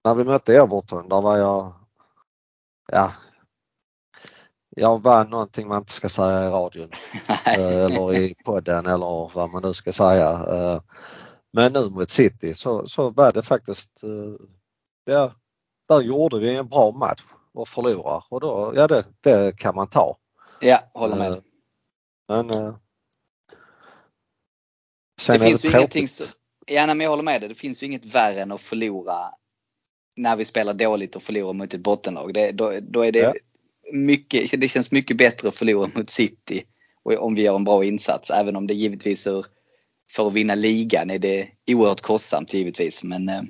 när 0.04 0.14
vi 0.14 0.24
mötte 0.24 0.54
Everton, 0.54 1.08
där 1.08 1.20
var 1.20 1.38
jag, 1.38 1.72
ja, 2.92 3.12
jag 4.78 5.02
vann 5.02 5.30
någonting 5.30 5.68
man 5.68 5.78
inte 5.78 5.92
ska 5.92 6.08
säga 6.08 6.46
i 6.46 6.50
radion 6.50 6.88
eh, 7.46 7.84
eller 7.84 8.16
i 8.16 8.34
podden 8.44 8.86
eller 8.86 9.34
vad 9.34 9.50
man 9.50 9.62
nu 9.62 9.74
ska 9.74 9.92
säga. 9.92 10.30
Eh, 10.30 10.80
Men 11.52 11.72
nu 11.72 11.90
mot 11.90 12.10
City 12.10 12.54
så, 12.54 12.86
så 12.86 13.10
var 13.10 13.32
det 13.32 13.42
faktiskt, 13.42 14.02
eh, 14.02 14.46
ja, 15.04 15.32
där 15.88 16.00
gjorde 16.00 16.38
vi 16.38 16.56
en 16.56 16.68
bra 16.68 16.90
match 16.90 17.22
och 17.52 17.68
förlorar 17.68 18.24
och 18.30 18.40
då, 18.40 18.72
ja 18.76 18.86
det, 18.86 19.04
det 19.20 19.58
kan 19.58 19.74
man 19.74 19.86
ta. 19.86 20.16
Ja, 20.60 20.80
håller 20.94 21.16
med. 21.16 21.42
Men 22.28 22.74
sen 25.20 25.38
det 25.38 25.44
finns 25.44 25.62
det 25.62 25.68
ju 25.68 25.78
ingenting 25.78 26.08
så, 26.08 26.24
ja, 26.66 26.86
nej, 26.86 26.94
men 26.94 27.00
jag 27.00 27.10
håller 27.10 27.22
med 27.22 27.40
dig. 27.40 27.48
Det 27.48 27.54
finns 27.54 27.82
ju 27.82 27.86
inget 27.86 28.04
värre 28.04 28.42
än 28.42 28.52
att 28.52 28.60
förlora 28.60 29.34
när 30.16 30.36
vi 30.36 30.44
spelar 30.44 30.74
dåligt 30.74 31.16
och 31.16 31.22
förlorar 31.22 31.52
mot 31.52 31.74
ett 31.74 31.80
bottenlag. 31.80 32.34
Det, 32.34 32.52
då, 32.52 32.80
då 32.80 33.00
är 33.00 33.12
det 33.12 33.18
Ja. 33.18 33.34
Mycket, 33.92 34.60
det 34.60 34.68
känns 34.68 34.90
mycket 34.90 35.16
bättre 35.16 35.48
att 35.48 35.54
förlora 35.54 35.90
mot 35.94 36.10
City 36.10 36.64
och 37.02 37.12
om 37.16 37.34
vi 37.34 37.42
gör 37.42 37.56
en 37.56 37.64
bra 37.64 37.84
insats. 37.84 38.30
Även 38.30 38.56
om 38.56 38.66
det 38.66 38.74
givetvis 38.74 39.26
ur, 39.26 39.46
för 40.12 40.26
att 40.26 40.32
vinna 40.32 40.54
ligan 40.54 41.10
är 41.10 41.18
det 41.18 41.48
oerhört 41.66 42.00
kostsamt 42.00 42.54
givetvis. 42.54 43.02
Men 43.02 43.28
eh, 43.28 43.42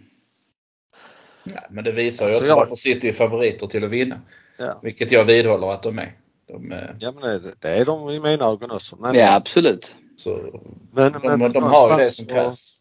Ja, 1.44 1.61
men 1.70 1.85
det 1.85 1.92
visar 1.92 2.27
ju 2.27 2.31
Alltså, 2.35 2.38
också 2.40 2.48
jag- 2.51 2.57
varför 2.57 2.74
City 2.74 3.09
är 3.09 3.12
favoriter 3.12 3.66
till 3.66 3.85
att 3.85 3.90
vinna. 3.90 4.20
Ja. 4.59 4.81
Vilket 4.83 5.12
jag 5.12 5.24
vidhåller 5.24 5.72
att 5.72 5.83
de 5.83 5.98
är. 5.98 6.12
De, 6.48 6.72
är 6.72 6.96
Ja 7.01 7.12
men 7.12 7.22
det, 7.22 7.55
det 7.61 7.68
är 7.68 7.85
de 7.85 8.11
i 8.11 8.20
mina 8.20 8.44
ögon 8.44 8.70
också. 8.70 8.96
Men, 8.96 9.14
ja, 9.14 9.35
absolut. 9.35 9.94
så, 10.16 10.61
men, 10.92 11.12
de, 11.12 11.38
men 11.38 11.53
de 11.53 11.62
har 11.62 11.98
ju 11.98 12.05
det 12.05 12.11
som 12.11 12.27
krävs. 12.27 12.78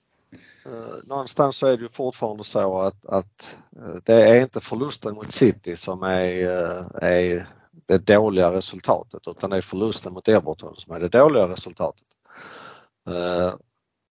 Eh, 0.67 0.95
någonstans 1.03 1.57
så 1.57 1.67
är 1.67 1.77
det 1.77 1.83
ju 1.83 1.89
fortfarande 1.89 2.43
så 2.43 2.79
att, 2.79 3.05
att 3.05 3.57
eh, 3.75 3.95
det 4.03 4.29
är 4.29 4.41
inte 4.41 4.59
förlusten 4.59 5.15
mot 5.15 5.31
City 5.31 5.75
som 5.75 6.03
är, 6.03 6.43
eh, 6.43 7.09
är 7.09 7.47
det 7.85 7.97
dåliga 7.97 8.51
resultatet 8.51 9.27
utan 9.27 9.49
det 9.49 9.57
är 9.57 9.61
förlusten 9.61 10.13
mot 10.13 10.27
Everton 10.27 10.75
som 10.75 10.95
är 10.95 10.99
det 10.99 11.07
dåliga 11.07 11.47
resultatet. 11.47 12.07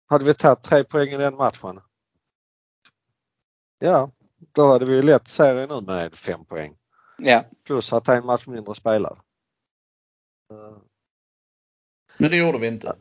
Hade 0.08 0.24
vi 0.24 0.34
tagit 0.34 0.62
tre 0.62 0.84
poäng 0.84 1.08
i 1.08 1.16
den 1.16 1.36
matchen, 1.36 1.80
ja 3.78 4.10
då 4.52 4.66
hade 4.66 4.84
vi 4.84 5.02
lett 5.02 5.28
serien 5.28 5.68
nu 5.68 5.80
med 5.80 6.14
fem 6.14 6.44
poäng. 6.44 6.76
Ja, 7.18 7.44
Plus 7.64 7.92
att 7.92 8.08
en 8.08 8.26
match 8.26 8.46
mindre 8.46 8.74
spelad. 8.74 9.18
Men 12.18 12.30
det 12.30 12.36
gjorde 12.36 12.58
vi 12.58 12.66
inte. 12.66 12.96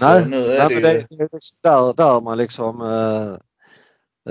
Nej, 0.00 0.28
nu 0.28 0.52
är 0.52 0.58
nej 0.58 0.68
det 0.68 0.74
men 0.74 0.74
ju... 0.74 0.80
det, 0.80 1.06
det 1.10 1.22
är 1.24 1.28
liksom 1.32 1.56
där, 1.62 1.94
där 1.94 2.20
man 2.20 2.38
liksom 2.38 2.80
eh, 2.82 3.32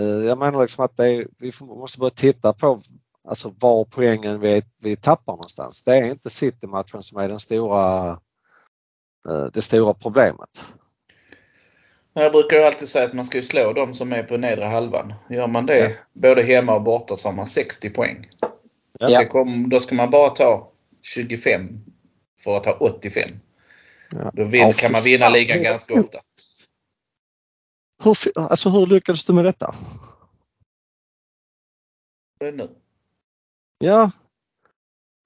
eh, 0.03 0.25
Jag 0.25 0.37
menar 0.37 0.61
liksom 0.61 0.85
att 0.85 0.99
är, 0.99 1.27
vi 1.37 1.51
måste 1.61 1.99
börja 1.99 2.11
titta 2.11 2.53
på 2.53 2.81
alltså 3.27 3.53
var 3.59 3.85
poängen 3.85 4.39
vi, 4.39 4.61
vi 4.83 4.95
tappar 4.95 5.33
någonstans. 5.33 5.83
Det 5.83 5.91
är 5.97 6.03
inte 6.03 6.29
City-matchen 6.29 7.03
som 7.03 7.17
är 7.17 7.27
den 7.29 7.39
stora, 7.39 8.09
eh, 9.29 9.45
det 9.53 9.61
stora 9.61 9.93
problemet. 9.93 10.49
Jag 12.13 12.31
brukar 12.31 12.57
ju 12.57 12.63
alltid 12.63 12.89
säga 12.89 13.05
att 13.05 13.13
man 13.13 13.25
ska 13.25 13.41
slå 13.41 13.73
de 13.73 13.93
som 13.93 14.13
är 14.13 14.23
på 14.23 14.37
nedre 14.37 14.65
halvan. 14.65 15.13
Gör 15.29 15.47
man 15.47 15.65
det 15.65 15.79
Ja. 15.79 15.89
både 16.13 16.43
hemma 16.43 16.75
och 16.75 16.81
borta 16.83 17.15
så 17.15 17.27
har 17.27 17.35
man 17.35 17.47
60 17.47 17.89
poäng. 17.89 18.29
Ja. 18.99 19.25
Kom, 19.25 19.69
då 19.69 19.79
ska 19.79 19.95
man 19.95 20.09
bara 20.09 20.29
ta 20.29 20.71
25 21.01 21.79
för 22.43 22.57
att 22.57 22.65
ha 22.65 22.73
85. 22.73 23.29
Ja. 24.09 24.31
Då 24.33 24.43
vin, 24.43 24.61
Ja, 24.61 24.73
kan 24.73 24.91
man 24.91 25.03
vinna 25.03 25.29
ligan 25.29 25.63
ganska 25.63 25.93
ofta. 25.99 26.19
Hur, 28.03 28.17
alltså 28.35 28.69
hur 28.69 28.87
lyckades 28.87 29.23
du 29.23 29.33
med 29.33 29.45
detta? 29.45 29.75
Det 32.39 32.51
Nu. 32.51 32.69
Ja, 33.77 34.11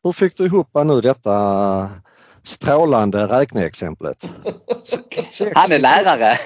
hur 0.03 0.11
fick 0.11 0.37
du 0.37 0.45
ihop 0.45 0.69
nu 0.85 1.01
detta 1.01 1.89
strålande 2.43 3.27
räkneexemplet? 3.27 4.23
han 5.55 5.71
är 5.71 5.79
lärare. 5.79 6.37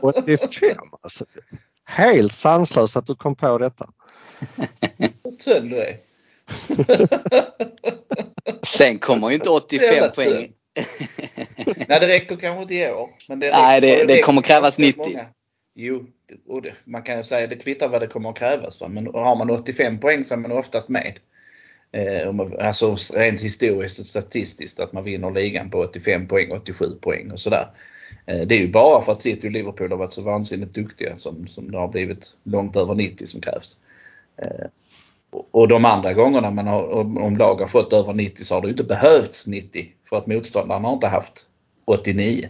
85 0.00 0.76
alltså. 1.00 1.24
Helt 1.84 2.32
sanslöst 2.32 2.96
att 2.96 3.06
du 3.06 3.14
kom 3.14 3.36
på 3.36 3.58
detta. 3.58 3.90
Vad 5.22 5.38
tunn 5.38 5.68
du 5.68 5.82
är. 5.82 5.96
Sen 8.66 8.98
kommer 8.98 9.28
ju 9.28 9.34
inte 9.34 9.50
85 9.50 9.94
Jävla 9.94 10.08
poäng. 10.08 10.52
Nej 11.88 12.00
det 12.00 12.08
räcker 12.08 12.36
kanske 12.36 12.62
inte 12.62 12.74
i 12.74 12.90
år. 12.90 13.10
Men 13.28 13.40
det 13.40 13.50
Nej, 13.50 13.80
det- 13.80 14.04
det 14.06 14.22
kommer 14.22 14.42
krävas 14.42 14.76
ganska 14.76 14.82
90. 15.02 15.12
många. 15.12 15.26
Jo, 15.74 16.06
och 16.48 16.62
det, 16.62 16.72
man 16.84 17.02
kan 17.02 17.16
ju 17.16 17.22
säga 17.22 17.46
det 17.46 17.56
kvittar 17.56 17.88
vad 17.88 18.00
det 18.02 18.06
kommer 18.06 18.30
att 18.30 18.38
krävas. 18.38 18.80
Va? 18.80 18.88
Men 18.88 19.06
har 19.06 19.36
man 19.36 19.50
85 19.50 19.98
poäng 20.00 20.24
så 20.24 20.34
är 20.34 20.38
man 20.38 20.52
oftast 20.52 20.88
med. 20.88 21.18
Eh, 21.92 22.28
alltså 22.66 22.96
rent 23.14 23.40
historiskt 23.40 23.98
och 24.00 24.06
statistiskt 24.06 24.80
att 24.80 24.92
man 24.92 25.04
vinner 25.04 25.30
ligan 25.30 25.70
på 25.70 25.78
85 25.78 26.28
poäng, 26.28 26.50
87 26.52 26.90
poäng 27.00 27.30
och 27.30 27.40
sådär. 27.40 27.66
Eh, 28.26 28.40
det 28.40 28.54
är 28.54 28.58
ju 28.58 28.68
bara 28.68 29.02
för 29.02 29.12
att 29.12 29.20
City 29.20 29.48
och 29.48 29.52
Liverpool 29.52 29.90
har 29.90 29.98
varit 29.98 30.12
så 30.12 30.22
vansinnigt 30.22 30.74
duktiga 30.74 31.16
som, 31.16 31.46
som 31.46 31.70
det 31.70 31.78
har 31.78 31.88
blivit 31.88 32.36
långt 32.44 32.76
över 32.76 32.94
90 32.94 33.26
som 33.26 33.40
krävs. 33.40 33.76
Eh, 34.42 34.66
och- 35.50 35.68
de 35.68 35.84
andra 35.84 36.12
gångerna 36.12 36.50
man 36.50 36.66
har, 36.66 36.88
om, 37.18 37.36
lag 37.36 37.60
har 37.60 37.66
fått 37.66 37.92
över 37.92 38.12
90 38.14 38.44
så 38.44 38.54
har 38.54 38.62
det 38.62 38.68
inte 38.70 38.84
behövts 38.84 39.46
90 39.46 39.92
för 40.08 40.16
att 40.16 40.26
motståndaren 40.26 40.84
har 40.84 40.92
inte 40.92 41.06
haft 41.08 41.46
89. 41.84 42.48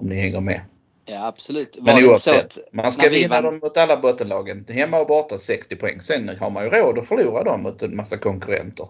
Om 0.00 0.06
ni 0.08 0.14
hänger 0.20 0.40
med. 0.40 0.60
Ja 1.04 1.26
absolut. 1.26 1.76
Var 1.80 1.94
Men 1.94 2.04
oavsett, 2.08 2.44
att 2.44 2.58
man 2.72 2.92
ska 2.92 3.08
vinna 3.08 3.28
vann- 3.34 3.44
dem 3.44 3.58
mot 3.62 3.76
alla 3.76 3.96
bottenlagen. 3.96 4.64
Hemma 4.68 5.00
och 5.00 5.06
borta 5.06 5.38
60 5.38 5.76
poäng. 5.76 6.00
Sen 6.00 6.30
har 6.40 6.50
man 6.50 6.64
ju 6.64 6.70
råd 6.70 6.98
att 6.98 7.08
förlora 7.08 7.44
dem 7.44 7.62
mot 7.62 7.82
en 7.82 7.96
massa 7.96 8.16
konkurrenter. 8.18 8.88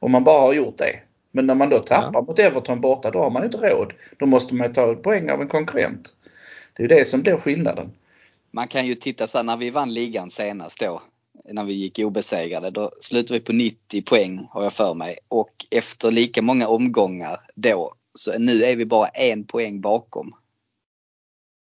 Om 0.00 0.12
man 0.12 0.24
bara 0.24 0.40
har 0.40 0.52
gjort 0.54 0.78
det. 0.78 1.00
Men 1.32 1.46
när 1.46 1.54
man 1.54 1.70
då 1.70 1.78
tappar 1.78 2.22
mot 2.22 2.38
Everton 2.38 2.80
borta, 2.80 3.10
då 3.10 3.18
har 3.18 3.30
man 3.30 3.44
inte 3.44 3.56
råd. 3.58 3.92
Då 4.18 4.26
måste 4.26 4.54
man 4.54 4.66
ju 4.66 4.72
ta 4.72 4.94
poäng 4.94 5.30
av 5.30 5.40
en 5.40 5.48
konkurrent. 5.48 6.14
Det 6.76 6.82
är 6.82 6.88
ju 6.88 6.96
det 6.96 7.04
som 7.04 7.22
blir 7.22 7.36
skillnaden. 7.36 7.92
Man 8.50 8.68
kan 8.68 8.86
ju 8.86 8.94
titta 8.94 9.26
så 9.26 9.38
här, 9.38 9.42
när 9.44 9.56
vi 9.56 9.70
vann 9.70 9.94
ligan 9.94 10.30
senast 10.30 10.80
då, 10.80 11.02
när 11.52 11.64
vi 11.64 11.72
gick 11.74 11.98
obesegrade, 11.98 12.70
då 12.70 12.92
slutade 13.00 13.38
vi 13.38 13.44
på 13.44 13.52
90 13.52 14.02
poäng 14.02 14.46
har 14.50 14.62
jag 14.62 14.72
för 14.72 14.94
mig. 14.94 15.18
Och 15.28 15.66
efter 15.70 16.10
lika 16.10 16.42
många 16.42 16.68
omgångar 16.68 17.40
då, 17.54 17.94
så 18.18 18.38
nu 18.38 18.64
är 18.64 18.76
vi 18.76 18.86
bara 18.86 19.08
en 19.08 19.44
poäng 19.44 19.80
bakom. 19.80 20.34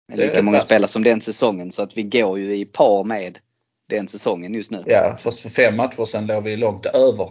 Med 0.08 0.18
lika 0.18 0.42
många 0.42 0.56
fast. 0.58 0.68
spelare 0.68 0.88
som 0.88 1.02
den 1.02 1.20
säsongen 1.20 1.72
så 1.72 1.82
att 1.82 1.96
vi 1.96 2.02
går 2.02 2.38
ju 2.38 2.56
i 2.56 2.64
par 2.64 3.04
med 3.04 3.38
den 3.88 4.08
säsongen 4.08 4.54
just 4.54 4.70
nu. 4.70 4.82
Ja, 4.86 5.16
fast 5.20 5.40
för 5.40 5.48
fem 5.48 5.76
matcher 5.76 6.04
sedan 6.04 6.26
låg 6.26 6.42
vi 6.44 6.56
långt 6.56 6.86
över. 6.86 7.30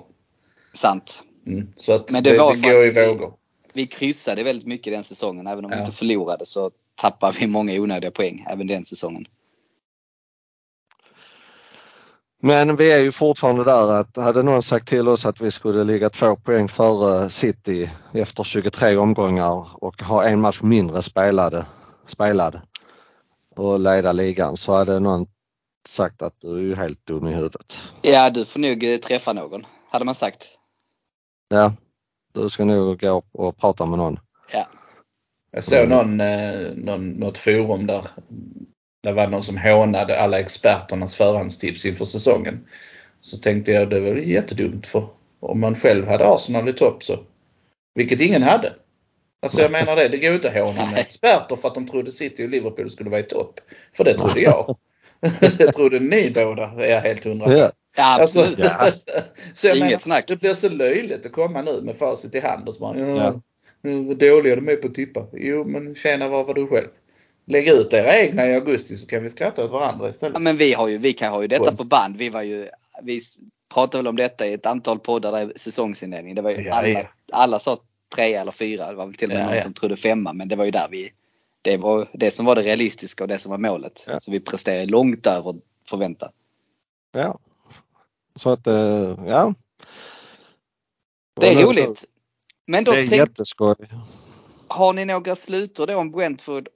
Sant. 0.74 1.24
Mm. 1.48 1.68
Så 1.76 1.94
att 1.94 2.12
Men 2.12 2.24
det, 2.24 2.32
det 2.32 2.38
var 2.38 2.56
det 2.56 2.62
går 2.74 2.86
i 2.86 2.90
att 2.90 2.96
vi- 2.96 3.08
vågor. 3.08 3.34
Vi 3.74 3.88
kryssade 3.88 4.44
väldigt 4.44 4.68
mycket 4.68 4.94
den 4.94 5.04
säsongen 5.04 5.48
även 5.48 5.66
om 5.66 5.72
vi 5.72 5.78
Ja. 5.78 5.82
inte 5.82 5.92
förlorade 5.98 6.46
så 6.46 6.72
tappar 6.96 7.36
vi 7.40 7.48
många 7.48 7.74
onödiga 7.82 8.12
poäng 8.12 8.46
även 8.50 8.68
den 8.68 8.86
säsongen. 8.86 9.26
Men 12.46 12.76
vi 12.76 12.92
är 12.92 13.00
ju 13.00 13.12
fortfarande 13.12 13.64
där 13.64 13.94
att 13.94 14.18
hade 14.18 14.44
någon 14.44 14.64
sagt 14.64 14.88
till 14.88 15.08
oss 15.08 15.26
att 15.26 15.42
vi 15.42 15.52
skulle 15.52 15.84
ligga 15.84 16.10
två 16.10 16.36
poäng 16.36 16.68
före 16.68 17.30
City 17.30 17.90
efter 18.14 18.44
23 18.44 18.98
omgångar 18.98 19.68
och 19.84 20.02
ha 20.02 20.24
en 20.24 20.42
match 20.42 20.62
mindre 20.62 21.02
spelade, 21.02 21.66
spelad 22.06 22.62
och 23.56 23.80
leda 23.80 24.12
ligan 24.12 24.58
så 24.58 24.74
hade 24.74 25.00
någon 25.00 25.26
sagt 25.88 26.22
att 26.22 26.34
du 26.42 26.58
är 26.58 26.62
ju 26.62 26.76
helt 26.76 27.06
dum 27.06 27.28
i 27.28 27.34
huvudet. 27.34 27.78
Ja, 28.02 28.30
du 28.30 28.46
får 28.46 28.60
nog 28.60 28.84
eh, 28.84 28.98
träffa 28.98 29.34
någon, 29.34 29.66
hade 29.90 30.06
man 30.06 30.16
sagt. 30.16 30.48
Ja, 31.50 31.74
du 32.34 32.50
ska 32.50 32.66
nog 32.66 33.00
gå 33.00 33.24
och 33.32 33.58
prata 33.58 33.86
med 33.86 33.98
någon. 33.98 34.20
Ja. 34.54 34.68
Jag 35.52 35.64
såg 35.64 35.90
någon, 35.90 36.20
eh, 36.20 36.74
någon, 36.76 37.10
något 37.10 37.38
forum 37.38 37.88
där 37.88 38.02
det 39.06 39.14
var 39.14 39.28
någon 39.28 39.44
som 39.44 39.58
hånade 39.58 40.20
alla 40.20 40.40
experternas 40.40 41.16
förhandstips 41.16 41.86
inför 41.86 42.06
säsongen. 42.06 42.68
Så 43.20 43.38
tänkte 43.38 43.72
jag 43.72 43.90
det 43.90 44.00
var 44.00 44.16
jättedumt 44.16 44.88
för 44.88 45.08
om 45.40 45.60
man 45.60 45.76
själv 45.76 46.08
hade 46.08 46.28
Arsenal 46.28 46.70
i 46.70 46.74
topp 46.74 47.04
så, 47.04 47.20
vilket 47.96 48.22
ingen 48.22 48.44
hade. 48.44 48.74
Alltså 49.42 49.62
jag 49.62 49.72
menar 49.72 49.96
det, 49.96 50.08
det 50.08 50.18
går 50.18 50.34
inte 50.34 50.48
att 50.48 50.68
håna 50.68 50.86
med 50.92 51.00
experter 51.00 51.56
för 51.56 51.68
att 51.68 51.76
de 51.76 51.88
trodde 51.88 52.12
City 52.12 52.46
och 52.46 52.50
Liverpool 52.50 52.90
skulle 52.90 53.10
vara 53.10 53.20
i 53.20 53.24
topp. 53.24 53.60
För 53.94 54.04
det 54.04 54.14
trodde 54.18 54.42
jag. 54.42 54.76
det 55.58 55.72
trodde 55.72 56.00
ni 56.00 56.32
båda, 56.32 56.64
är 56.64 56.92
jag 56.92 57.02
helt 57.02 57.24
hundra. 57.24 57.58
Ja, 57.58 57.72
Alltså, 57.98 58.40
absolut. 58.40 58.60
Ja. 58.60 58.92
så 59.54 59.68
jag 59.68 59.78
Inget 59.78 59.88
menar, 59.90 60.00
snack. 60.00 60.28
det 60.28 60.36
blir 60.36 60.54
så 60.54 60.70
löjligt 60.70 61.26
att 61.26 61.32
komma 61.32 61.62
nu 61.62 61.82
med 61.82 61.96
facit 61.96 62.36
i 62.36 62.40
hand 62.40 62.68
och 62.68 62.74
så 62.74 62.80
bara, 62.80 63.00
ja, 63.00 63.42
dåliga 64.16 64.56
de 64.56 64.70
är 64.70 64.76
på 64.76 64.88
att 64.88 64.94
tippa. 64.94 65.28
Jo 65.34 65.64
men 65.64 65.96
tjena 65.96 66.28
vad 66.28 66.48
var 66.48 66.54
du 66.54 66.68
själv? 66.68 66.88
Lägg 67.48 67.68
ut 67.68 67.94
era 67.94 68.18
egna 68.18 68.48
i 68.48 68.54
augusti 68.56 68.96
så 68.96 69.08
kan 69.08 69.24
vi 69.24 69.30
skratta 69.30 69.66
åt 69.66 69.72
varandra 69.72 70.06
Ja, 70.06 70.10
istället. 70.10 70.42
men 70.42 70.58
vi 70.58 70.74
har 70.74 70.88
ju, 70.88 70.98
vi 70.98 71.14
kan 71.14 71.32
ha 71.34 71.42
ju 71.42 71.48
detta 71.48 71.76
på 71.76 71.84
band. 71.84 72.18
Vi 72.18 72.30
var 72.30 72.42
ju, 72.42 72.70
vi 73.04 73.22
pratade 73.74 73.98
väl 74.00 74.08
om 74.08 74.16
detta 74.16 74.48
i 74.48 74.54
ett 74.54 74.66
antal 74.66 75.00
poddar 75.00 75.32
där 75.32 75.56
i 75.56 75.60
säsongsinledningen. 75.60 76.36
Det 76.36 76.42
var 76.42 76.50
ju 76.52 76.62
Ja, 76.62 76.74
alla, 76.76 76.88
ja. 76.90 77.04
alla 77.34 77.60
sa 77.60 77.78
trea 78.16 78.42
eller 78.42 78.52
fyra. 78.52 78.90
Det 78.90 78.96
var 78.96 79.06
väl 79.06 79.16
till 79.16 79.30
och 79.30 79.34
med 79.36 79.42
Ja, 79.44 79.46
någon 79.48 79.56
ja. 79.56 79.62
som 79.64 79.74
trodde 79.74 79.98
femma. 79.98 80.34
Men 80.34 80.48
det 80.48 80.56
var 80.56 80.66
ju 80.66 80.72
där 80.72 80.88
vi, 80.92 81.12
det 81.62 81.78
var 81.78 82.10
det 82.14 82.32
som 82.32 82.46
var 82.46 82.56
det 82.56 82.62
realistiska 82.62 83.24
och 83.24 83.28
det 83.28 83.38
som 83.38 83.52
var 83.52 83.58
målet. 83.58 84.04
Ja. 84.08 84.20
Så 84.20 84.32
vi 84.32 84.40
presterade 84.40 84.86
långt 84.86 85.28
över 85.28 85.56
förväntan. 85.90 86.32
ja. 87.14 87.38
Så 88.36 88.50
att, 88.50 88.68
eh, 88.68 89.16
ja. 89.28 89.54
Det 91.42 91.48
är 91.52 91.64
roligt. 91.64 92.04
Men 92.68 92.84
då 92.84 92.92
Det 92.92 93.00
är 93.00 93.08
tänk, 93.08 93.20
jätteskoj. 93.20 93.76
har 94.68 94.94
ni 94.94 95.06
några 95.06 95.36
slutor 95.36 95.88
då 95.88 95.96
om 95.98 96.12
Brentford 96.12 96.68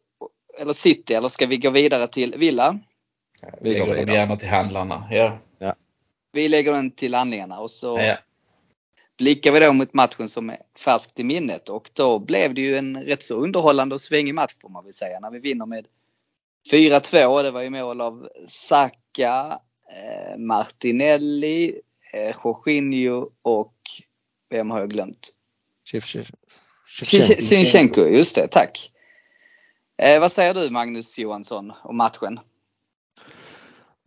eller 0.59 0.73
City 0.73 1.13
eller 1.13 1.29
ska 1.29 1.45
vi 1.45 1.57
gå 1.57 1.69
vidare 1.69 2.07
till 2.07 2.35
Villa? 2.37 2.79
Vi 3.61 3.79
går 3.79 3.85
vidare. 3.85 4.13
gärna 4.13 4.35
till 4.35 4.49
handlarna. 4.49 5.07
Ja. 5.11 5.39
Vi 6.31 6.47
lägger 6.47 6.73
den 6.73 6.91
till 6.91 7.13
handlingarna 7.13 7.59
och 7.59 7.71
så 7.71 7.99
ja. 7.99 8.17
blickar 9.17 9.51
vi 9.51 9.59
då 9.59 9.73
mot 9.73 9.93
matchen 9.93 10.29
som 10.29 10.49
är 10.49 10.57
färskt 10.77 11.19
i 11.19 11.23
minnet 11.23 11.69
och 11.69 11.89
då 11.93 12.19
blev 12.19 12.53
det 12.53 12.61
ju 12.61 12.77
en 12.77 13.03
rätt 13.03 13.23
så 13.23 13.35
underhållande 13.35 13.95
och 13.95 14.01
svängig 14.01 14.35
match 14.35 14.55
får 14.61 14.69
man 14.69 14.83
väl 14.83 14.93
säga 14.93 15.19
när 15.19 15.31
vi 15.31 15.39
vinner 15.39 15.65
med 15.65 15.87
4-2. 16.71 17.43
Det 17.43 17.51
var 17.51 17.61
ju 17.61 17.69
mål 17.69 18.01
av 18.01 18.29
Saka, 18.47 19.59
eh, 19.91 20.37
Martinelli, 20.37 21.81
eh, 22.13 22.35
Jorginho 22.43 23.29
och 23.41 23.75
vem 24.49 24.71
har 24.71 24.79
jag 24.79 24.89
glömt? 24.89 25.29
Sinchenko, 27.39 28.01
just 28.01 28.35
det, 28.35 28.47
tack. 28.47 28.91
Eh, 29.99 30.19
vad 30.19 30.31
säger 30.31 30.53
du 30.53 30.69
Magnus 30.69 31.17
Johansson 31.17 31.73
om 31.83 31.97
matchen? 31.97 32.39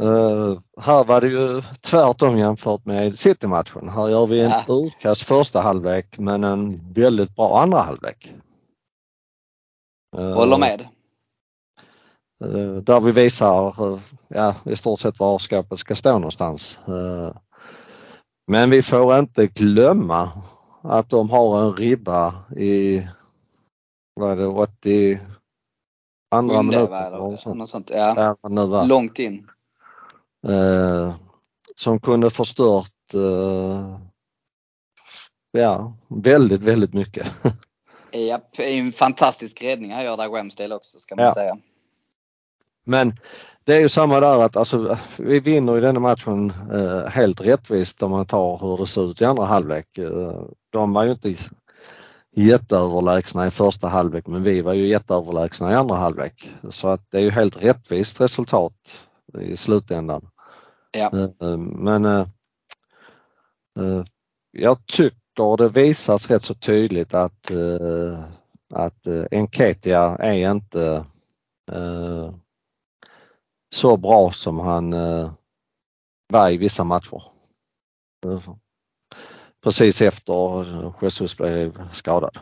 Eh, 0.02 0.60
här 0.80 1.04
var 1.04 1.20
det 1.20 1.28
ju 1.28 1.62
tvärtom 1.80 2.38
jämfört 2.38 2.84
med 2.86 3.18
City-matchen. 3.18 3.88
Här 3.88 4.08
gör 4.08 4.26
vi 4.26 4.40
en 4.40 4.50
Ja. 4.50 4.64
urkass 4.68 5.22
första 5.22 5.60
halvlek 5.60 6.18
men 6.18 6.44
en 6.44 6.92
väldigt 6.92 7.36
bra 7.36 7.60
andra 7.62 7.78
halvlek. 7.78 8.34
Eh, 10.16 10.34
Håller 10.34 10.58
med. 10.58 10.80
eh, 12.44 12.76
där 12.82 13.00
vi 13.00 13.12
visar 13.12 13.74
ja, 14.28 14.54
i 14.64 14.76
stort 14.76 15.00
sett 15.00 15.18
var 15.18 15.38
skåpet 15.38 15.78
ska 15.78 15.94
stå 15.94 16.12
någonstans. 16.12 16.78
Men 18.50 18.70
vi 18.70 18.82
får 18.82 19.18
inte 19.18 19.46
glömma 19.46 20.28
att 20.82 21.08
de 21.10 21.30
har 21.30 21.62
en 21.64 21.72
ribba 21.72 22.34
i 22.56 23.06
vad 24.14 24.30
är 24.30 24.36
det, 24.36 24.46
80 24.46 25.20
andra 26.32 26.56
Sjunde, 26.56 26.76
minuten 26.76 26.94
eller 27.14 27.36
sånt. 27.36 27.56
något 27.58 27.68
sånt. 27.70 27.90
Ja, 27.94 28.36
Ja, 28.42 28.84
långt 28.84 29.18
in. 29.18 29.48
Eh, 30.48 31.14
som 31.76 32.00
kunde 32.00 32.30
förstört 32.30 33.14
eh, 33.14 33.98
ja, 35.52 35.92
väldigt, 36.08 36.60
väldigt 36.60 36.94
mycket. 36.94 37.26
Japp, 38.12 38.58
ju 38.58 38.64
en 38.64 38.92
fantastisk 38.92 39.62
räddning 39.62 39.92
han 39.92 40.04
gör 40.04 40.16
där 40.16 40.28
Ramsdale 40.28 40.74
också 40.74 40.98
ska 40.98 41.16
man 41.16 41.24
Ja. 41.24 41.34
säga. 41.34 41.58
Men 42.84 43.12
det 43.64 43.76
är 43.76 43.80
ju 43.80 43.88
samma 43.88 44.20
där 44.20 44.42
att 44.42 44.56
alltså, 44.56 44.98
vi 45.18 45.40
vinner 45.40 45.78
i 45.78 45.80
denna 45.80 46.00
matchen 46.00 46.52
eh, 46.72 47.08
helt 47.10 47.40
rättvist 47.40 48.02
om 48.02 48.10
man 48.10 48.26
tar 48.26 48.58
hur 48.58 48.76
det 48.76 48.86
ser 48.86 49.10
ut 49.10 49.20
i 49.20 49.24
andra 49.24 49.44
halvlek. 49.44 49.98
Eh, 49.98 50.40
de 50.70 50.92
var 50.92 51.04
ju 51.04 51.10
inte 51.10 51.34
jätteöverlägsna 52.36 53.46
i 53.46 53.50
första 53.50 53.88
halvlek 53.88 54.26
men 54.26 54.42
vi 54.42 54.60
var 54.60 54.72
ju 54.72 54.86
jätteöverlägsna 54.86 55.72
i 55.72 55.74
andra 55.74 55.96
halvlek. 55.96 56.50
Så 56.70 56.88
att 56.88 57.10
det 57.10 57.18
är 57.18 57.22
ju 57.22 57.30
helt 57.30 57.62
rättvist 57.62 58.20
resultat 58.20 59.00
i 59.40 59.56
slutändan. 59.56 60.28
Ja. 60.90 61.10
Eh, 61.40 61.56
Men 61.58 62.04
eh, 62.04 62.26
eh, 63.78 64.04
jag 64.50 64.86
tycker 64.86 65.56
det 65.56 65.68
visas 65.68 66.30
rätt 66.30 66.44
så 66.44 66.54
tydligt 66.54 67.14
att, 67.14 67.50
att 68.74 69.06
Enketia 69.30 70.16
är 70.16 70.50
inte 70.50 71.04
så 73.74 73.96
bra 73.96 74.30
som 74.30 74.58
han 74.58 74.90
var 76.32 76.50
i 76.50 76.56
vissa 76.56 76.84
matcher. 76.84 77.22
Precis 79.62 80.02
efter 80.02 80.64
Jesus 81.04 81.36
blev 81.36 81.92
skadad. 81.92 82.38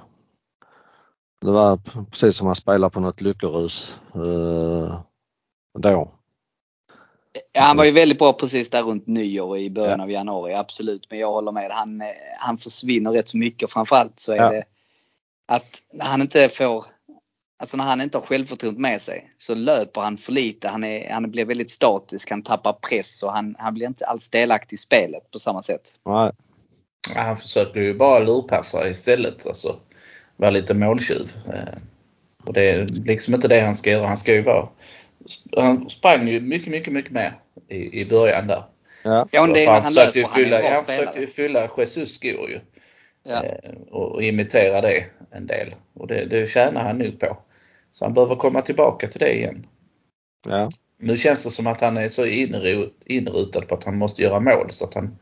Det 1.40 1.50
var 1.50 1.76
precis 2.11 2.37
som 2.37 2.46
han 2.46 2.56
spelade 2.56 2.90
på 2.92 3.00
något 3.00 3.20
lyckorus 3.20 3.94
eh, 4.14 5.00
då. 5.78 6.12
Ja, 7.52 7.62
han 7.62 7.76
var 7.76 7.85
ju 7.85 7.90
väldigt 7.90 8.18
bra 8.18 8.33
precis 8.33 8.70
där 8.70 8.83
runt 8.83 9.06
nyår 9.06 9.46
och 9.46 9.59
i 9.59 9.70
början 9.70 9.98
Ja. 9.98 10.04
av 10.04 10.11
januari, 10.11 10.54
absolut. 10.54 11.06
Men 11.11 11.18
jag 11.18 11.33
håller 11.33 11.52
med. 11.52 11.70
Han, 11.70 12.00
eh, 12.00 12.06
han 12.38 12.59
försvinner 12.59 13.11
rätt 13.11 13.28
så 13.28 13.37
mycket 13.38 13.62
och 13.62 13.70
framförallt 13.70 14.18
så 14.18 14.33
är 14.33 14.37
Ja. 14.37 14.50
det 14.50 14.64
att 15.46 15.83
när 15.92 16.04
han 16.04 16.20
inte 16.22 16.48
får 16.48 16.85
Alltså 17.59 17.76
när 17.76 17.85
han 17.85 18.00
inte 18.00 18.18
har 18.18 18.22
självförtroende 18.26 18.80
med 18.80 19.02
sig 19.02 19.35
så 19.37 19.54
löper 19.54 20.00
han 20.00 20.16
för 20.18 20.33
lite. 20.33 20.68
Han, 20.68 20.85
är, 20.85 21.11
han 21.12 21.30
blir 21.30 21.44
väldigt 21.44 21.70
statisk, 21.70 22.30
han 22.30 22.42
tappar 22.42 22.72
press 22.72 23.22
och 23.22 23.33
han, 23.33 23.56
han 23.59 23.74
blir 23.74 23.87
inte 23.87 24.06
alls 24.06 24.30
delaktig 24.30 24.74
i 24.74 24.78
spelet 24.78 25.30
på 25.30 25.38
samma 25.38 25.62
sätt. 25.62 25.98
Nej, 26.04 26.14
Ja, 26.14 26.33
Han 27.14 27.36
försöker 27.38 27.80
ju 27.80 27.94
bara 27.94 28.18
lurpassa 28.18 28.88
istället. 28.88 29.46
Alltså, 29.46 29.76
vara 30.36 30.50
lite 30.50 30.74
måltjuv. 30.74 31.30
Eh, 31.54 31.78
Och 32.44 32.52
det 32.52 32.70
är 32.70 32.86
liksom 33.04 33.34
inte 33.34 33.48
det 33.48 33.60
han 33.60 33.74
ska 33.74 33.90
göra. 33.90 34.06
Han 34.06 34.16
ska 34.16 34.32
ju 34.32 34.42
vara... 34.42 34.68
Han 35.56 35.88
sprang 35.90 36.28
ju 36.28 36.40
mycket, 36.40 36.70
mycket, 36.70 36.92
mycket 36.92 37.10
mer 37.12 37.40
i, 37.68 38.00
i 38.00 38.04
början 38.06 38.46
där. 38.46 38.64
ja. 39.04 39.26
Ja, 39.32 39.46
det 39.46 39.54
För 39.54 39.66
när 39.66 39.66
han 39.66 39.74
han 39.74 39.82
försökte 39.82 40.18
ju 40.18 40.24
han 40.24 40.34
fylla, 40.34 40.58
bra 40.58 40.70
han 40.70 40.84
försökte 40.84 41.20
ju 41.20 41.26
fylla 41.26 41.68
Jesus 41.78 42.14
skor 42.14 42.50
ju. 42.50 42.60
Ja. 43.24 43.44
Eh, 43.44 43.70
Och, 43.90 44.12
och 44.12 44.22
imitera 44.22 44.80
det 44.80 45.05
en 45.30 45.46
del. 45.46 45.74
Och 45.94 46.07
det, 46.07 46.24
det 46.24 46.48
tjänar 46.48 46.80
han 46.82 46.98
nog 46.98 47.18
på. 47.20 47.38
Så 47.90 48.05
han 48.05 48.14
behöver 48.14 48.34
komma 48.34 48.62
tillbaka 48.62 49.07
till 49.07 49.20
det 49.20 49.34
igen. 49.34 49.66
ja. 50.48 50.68
Nu 51.03 51.16
känns 51.16 51.44
det 51.44 51.51
som 51.51 51.66
att 51.66 51.80
han 51.80 51.96
är 51.96 52.09
så 52.09 52.24
inru- 52.26 52.90
inrutad 53.07 53.61
på 53.61 53.74
att 53.74 53.84
han 53.84 53.96
måste 53.98 54.22
göra 54.22 54.40
mål 54.40 54.66
så 54.70 54.84
att 54.84 54.94
han, 54.94 55.18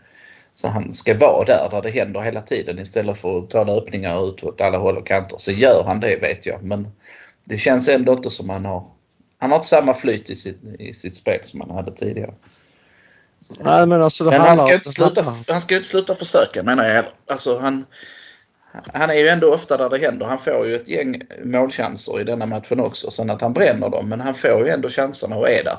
så 0.60 0.68
han 0.68 0.92
ska 0.92 1.14
vara 1.14 1.44
där, 1.44 1.68
där 1.70 1.82
det 1.82 1.90
händer 1.90 2.20
hela 2.20 2.40
tiden 2.40 2.78
istället 2.78 3.18
för 3.18 3.38
att 3.38 3.50
ta 3.50 3.64
löpningar 3.64 4.28
ut 4.28 4.42
åt 4.44 4.60
alla 4.60 4.78
håll 4.78 4.96
och 4.96 5.06
kanter. 5.06 5.36
Så 5.38 5.52
gör 5.52 5.84
han 5.84 6.00
det 6.00 6.16
vet 6.16 6.46
jag 6.46 6.62
men 6.62 6.88
det 7.44 7.56
känns 7.56 7.88
ändå 7.88 8.12
inte 8.12 8.30
som 8.30 8.50
han 8.50 8.64
har 8.64 8.86
han 9.38 9.50
har 9.50 9.56
inte 9.56 9.68
samma 9.68 9.94
flyt 9.94 10.30
i 10.30 10.36
sitt, 10.36 10.58
i 10.78 10.94
sitt 10.94 11.14
spel 11.14 11.40
som 11.44 11.60
han 11.60 11.70
hade 11.70 11.92
tidigare. 11.92 12.34
Nej 13.58 13.86
men 13.86 14.02
alltså 14.02 14.24
Men 14.24 14.40
han 14.40 14.58
ska 14.58 14.74
inte 14.74 14.90
sluta, 14.90 15.22
handlar- 15.22 15.52
han 15.52 15.60
ska 15.60 15.76
inte 15.76 15.88
sluta 15.88 16.14
försöka 16.14 16.62
menar 16.62 16.84
jag. 16.84 17.04
Alltså 17.26 17.58
han, 17.58 17.86
han 18.92 19.10
är 19.10 19.14
ju 19.14 19.28
ändå 19.28 19.54
ofta 19.54 19.76
där 19.76 19.88
det 19.90 19.98
händer. 19.98 20.26
Han 20.26 20.38
får 20.38 20.66
ju 20.66 20.76
ett 20.76 20.88
gäng 20.88 21.22
målchanser 21.44 22.20
i 22.20 22.24
denna 22.24 22.46
matchen 22.46 22.80
också. 22.80 23.10
Sen 23.10 23.30
att 23.30 23.40
han 23.40 23.52
bränner 23.52 23.88
dem, 23.88 24.08
men 24.08 24.20
han 24.20 24.34
får 24.34 24.66
ju 24.66 24.68
ändå 24.68 24.88
chanserna 24.88 25.36
och 25.36 25.50
är 25.50 25.64
där. 25.64 25.78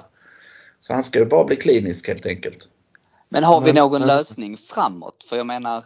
Så 0.80 0.94
han 0.94 1.04
ska 1.04 1.20
ju 1.20 1.26
bara 1.26 1.44
bli 1.44 1.56
klinisk 1.56 2.08
helt 2.08 2.26
enkelt. 2.26 2.70
Men 3.30 3.44
har 3.44 3.62
vi 3.62 3.74
någon 3.74 4.02
lösning 4.02 4.58
framåt? 4.58 5.26
För 5.30 5.36
jag 5.36 5.46
menar, 5.48 5.84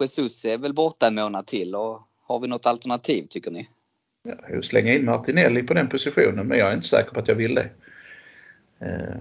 Jesus 0.00 0.44
är 0.44 0.58
väl 0.58 0.74
borta 0.74 1.06
en 1.06 1.14
månad 1.14 1.46
till 1.46 1.74
och 1.74 2.02
har 2.22 2.40
vi 2.40 2.48
något 2.48 2.66
alternativ 2.66 3.26
tycker 3.30 3.50
ni? 3.50 3.68
ja, 4.48 4.62
slänga 4.62 4.94
in 4.94 5.04
Martinelli 5.04 5.62
på 5.62 5.74
den 5.74 5.88
positionen 5.88 6.46
men 6.46 6.58
jag 6.58 6.70
är 6.70 6.74
inte 6.74 6.86
säker 6.88 7.10
på 7.10 7.20
att 7.20 7.28
jag 7.28 7.34
vill 7.34 7.54
det. 7.54 7.70
Eh, 8.78 9.16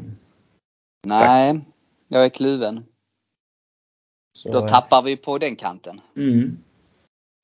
Nej, 1.08 1.54
Faktiskt. 1.54 1.72
jag 2.08 2.26
är 2.26 2.30
kluven. 2.30 2.86
så, 4.38 4.52
Då 4.52 4.68
tappar 4.68 5.02
vi 5.02 5.18
på 5.18 5.38
den 5.38 5.56
kanten. 5.56 6.02
Mm. 6.18 6.58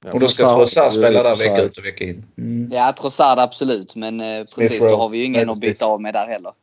Ja, 0.05 0.11
Och 0.13 0.19
då 0.19 0.27
ska 0.27 0.55
Trossard 0.55 0.93
spela 0.93 1.23
där 1.23 1.35
vecka 1.35 1.61
ut 1.61 1.77
och 1.77 1.85
vecka 1.85 2.03
in. 2.03 2.25
Mm. 2.37 2.71
Ja, 2.71 2.93
Trossard 2.93 3.39
absolut, 3.39 3.95
men 3.95 4.21
eh, 4.21 4.45
precis 4.55 4.79
då 4.79 4.95
har 4.95 5.09
vi 5.09 5.17
ju 5.17 5.23
ingen 5.23 5.47
Nej, 5.47 5.53
att 5.53 5.59
byta 5.59 5.85
av 5.85 6.01
med 6.01 6.13
där 6.13 6.27
heller. 6.27 6.53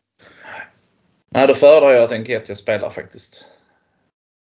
Nej, 1.30 1.46
då 1.46 1.54
föredrar 1.54 1.92
jag 1.92 2.04
att 2.04 2.12
Enketia 2.12 2.56
spelar 2.56 2.90
faktiskt. 2.90 3.44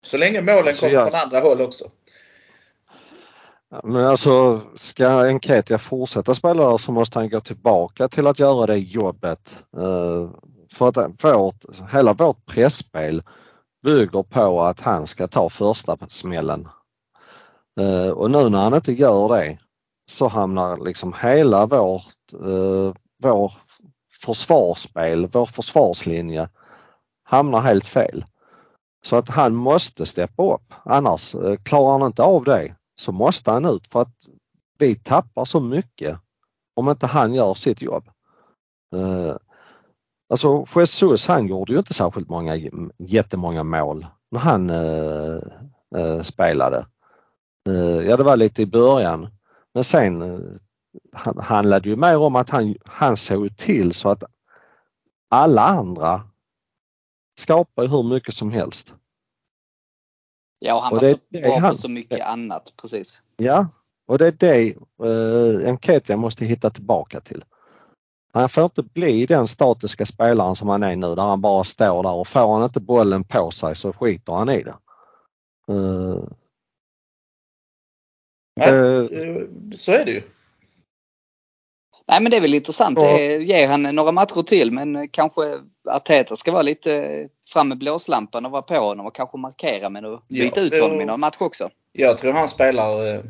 Så 0.05 0.17
länge 0.17 0.41
målen 0.43 0.75
Så 0.75 0.81
kommer 0.81 0.93
jag- 0.93 1.11
från 1.11 1.21
andra 1.21 1.41
håll 1.41 1.61
också. 1.61 1.85
Men 3.85 4.05
alltså 4.05 4.61
ska 4.77 5.09
Enketia 5.27 5.79
fortsätta 5.79 6.35
spela 6.35 6.71
där 6.71 6.79
så 6.79 6.93
måste 6.93 7.19
han 7.19 7.29
gå 7.29 7.41
tillbaka 7.41 8.09
till 8.09 8.27
att 8.27 8.39
göra 8.39 8.67
det 8.67 8.79
jobbet. 8.79 9.57
Eh, 9.77 10.31
För 10.73 10.89
att 10.89 11.25
vårt, 11.25 11.65
hela 11.93 12.13
vårt 12.13 12.47
pressspel 12.47 13.23
bygger 13.85 14.23
på 14.23 14.61
att 14.63 14.81
han 14.81 15.07
ska 15.07 15.27
ta 15.29 15.49
första 15.51 15.97
smällen. 16.09 16.69
Eh, 17.81 18.11
Och 18.11 18.31
nu 18.31 18.49
när 18.49 18.59
han 18.59 18.75
inte 18.75 18.93
gör 18.93 19.29
det 19.29 19.59
så 20.11 20.29
hamnar 20.29 20.85
liksom 20.85 21.15
hela 21.23 21.67
vårt, 21.67 22.33
eh, 22.33 22.95
vår 23.23 23.53
försvarsspel, 24.25 25.27
vår 25.33 25.47
försvarslinje 25.47 26.49
hamnar 27.25 27.61
helt 27.61 27.87
fel. 27.87 28.25
Så 29.05 29.17
att 29.17 29.29
han 29.29 29.55
måste 29.55 30.07
steppa 30.07 30.55
upp. 30.55 30.75
Annars 30.85 31.35
eh, 31.35 31.57
klarar 31.57 31.99
han 31.99 32.07
inte 32.07 32.23
av 32.23 32.45
det 32.45 32.77
så 32.97 33.13
måste 33.13 33.51
han 33.51 33.65
ut 33.65 33.87
för 33.87 34.03
att 34.03 34.15
vi 34.79 34.95
tappar 34.95 35.45
så 35.45 35.61
mycket 35.61 36.19
om 36.77 36.89
inte 36.89 37.07
han 37.07 37.35
gör 37.35 37.55
sitt 37.55 37.83
jobb. 37.83 38.05
Eh, 38.97 39.37
alltså 40.31 40.67
Jesus 40.77 41.27
han 41.27 41.47
gjorde 41.47 41.73
ju 41.73 41.79
inte 41.79 41.95
särskilt 41.95 42.29
många, 42.29 42.57
jättemånga 42.99 43.65
mål 43.65 44.07
när 44.31 44.41
han 44.41 44.71
eh, 44.71 45.37
eh 45.97 46.23
spelade. 46.23 46.87
Ja 48.07 48.17
det 48.17 48.23
var 48.23 48.37
lite 48.37 48.63
i 48.63 48.67
början 48.67 49.29
men 49.75 49.85
sen 49.85 50.23
eh, 50.23 50.39
han- 51.13 51.39
handlade 51.39 51.89
ju 51.89 51.97
mer 51.97 52.19
om 52.19 52.37
att 52.37 52.51
han, 52.51 52.77
han 52.85 53.17
såg 53.17 53.57
till 53.57 53.95
så 53.95 54.09
att 54.09 54.25
alla 55.31 55.63
andra 55.63 56.21
skapar 57.39 57.83
ju 57.83 57.89
hur 57.89 58.03
mycket 58.03 58.35
som 58.35 58.53
helst. 58.53 58.95
Ja, 60.59 60.75
och 60.75 60.83
han 60.83 60.93
Och 60.93 60.99
var 60.99 61.09
det- 61.09 61.15
så 61.15 61.21
det 61.29 61.41
bra 61.43 61.59
han. 61.59 61.71
på 61.71 61.77
så 61.79 61.89
mycket 61.89 62.21
annat. 62.21 62.73
Precis. 62.77 63.23
Ja, 63.37 63.67
och 64.07 64.19
det 64.19 64.27
är 64.27 64.33
det 64.33 64.75
eh, 65.63 65.69
Enketia 65.69 66.17
måste 66.17 66.45
hitta 66.45 66.71
tillbaka 66.71 67.21
till. 67.21 67.45
Han 68.33 68.49
får 68.49 68.65
inte 68.65 68.83
bli 68.83 69.27
den 69.27 69.49
statiska 69.49 70.07
spelaren 70.07 70.57
som 70.57 70.69
han 70.69 70.83
är 70.83 70.97
nu 70.97 71.15
där 71.15 71.23
han 71.23 71.41
bara 71.41 71.65
står 71.65 72.03
där 72.03 72.13
och 72.15 72.29
får 72.29 72.53
han 72.55 72.65
inte 72.65 72.81
bollen 72.81 73.25
på 73.25 73.51
sig 73.51 73.77
så 73.77 73.93
skiter 73.93 74.33
han 74.33 74.49
i 74.49 74.63
det. 74.63 74.75
Eh, 75.69 76.25
Nej, 78.57 78.69
eh, 78.69 79.47
så 79.77 79.93
är 79.93 80.05
det 80.05 80.11
ju. 80.11 80.23
Nej 82.09 82.21
men 82.23 82.31
det 82.31 82.37
är 82.37 82.41
väl 82.41 82.55
intressant. 82.55 82.99
Ja. 83.01 83.05
Det 83.17 83.35
är- 83.35 83.41
Ge 83.41 83.67
han 83.67 83.83
några 83.83 84.13
matcher 84.13 84.43
till 84.43 84.73
men 84.73 84.97
eh, 84.97 85.05
kanske 85.11 85.59
Arteta 85.91 86.37
ska 86.37 86.53
vara 86.53 86.63
lite 86.63 86.95
eh, 86.95 87.27
fram 87.53 87.69
med 87.69 87.79
blåslampan 87.79 88.47
och 88.47 88.53
vara 88.53 88.63
på 88.63 88.75
honom 88.75 89.07
och 89.07 89.15
kanske 89.15 89.39
markera 89.39 89.89
men 89.91 90.05
att 90.05 90.23
Ja, 90.29 90.45
byta 90.45 90.61
ut 90.61 90.71
det- 90.71 90.81
honom 90.81 91.01
i 91.01 91.05
någon 91.05 91.21
match 91.21 91.37
också. 91.41 91.71
Jag 91.93 92.19
tror 92.19 92.33
han 92.33 92.49
spelar 92.49 93.15
eh, 93.15 93.21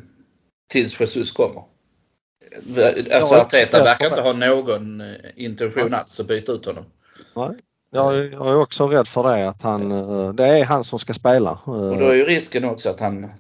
tills 0.71 1.01
Jesus 1.01 1.33
kommer. 1.33 1.63
Alltså 3.15 3.35
Arteta 3.35 3.85
verkar 3.85 4.07
inte 4.07 4.21
ha 4.23 4.33
någon 4.33 5.01
eh, 5.01 5.07
intention 5.37 5.95
alls 5.95 6.21
att 6.21 6.27
byta 6.29 6.53
ut 6.53 6.67
honom. 6.67 6.85
nej. 7.37 7.51
Jag, 7.95 8.17
är- 8.19 8.57
också 8.61 8.87
rädd 8.89 9.09
för 9.09 9.23
det 9.23 9.49
att 9.49 9.63
han, 9.63 9.93
eh, 9.93 10.29
det 10.35 10.47
är 10.47 10.65
han 10.65 10.85
som 10.85 10.99
ska 10.99 11.15
spela. 11.15 11.51
Eh, 11.67 11.73
Och 11.73 11.99
då 11.99 12.07
är 12.09 12.15
ju 12.15 12.25
risken 12.25 12.65
också 12.65 12.91
att 12.91 13.01
han 13.01 13.31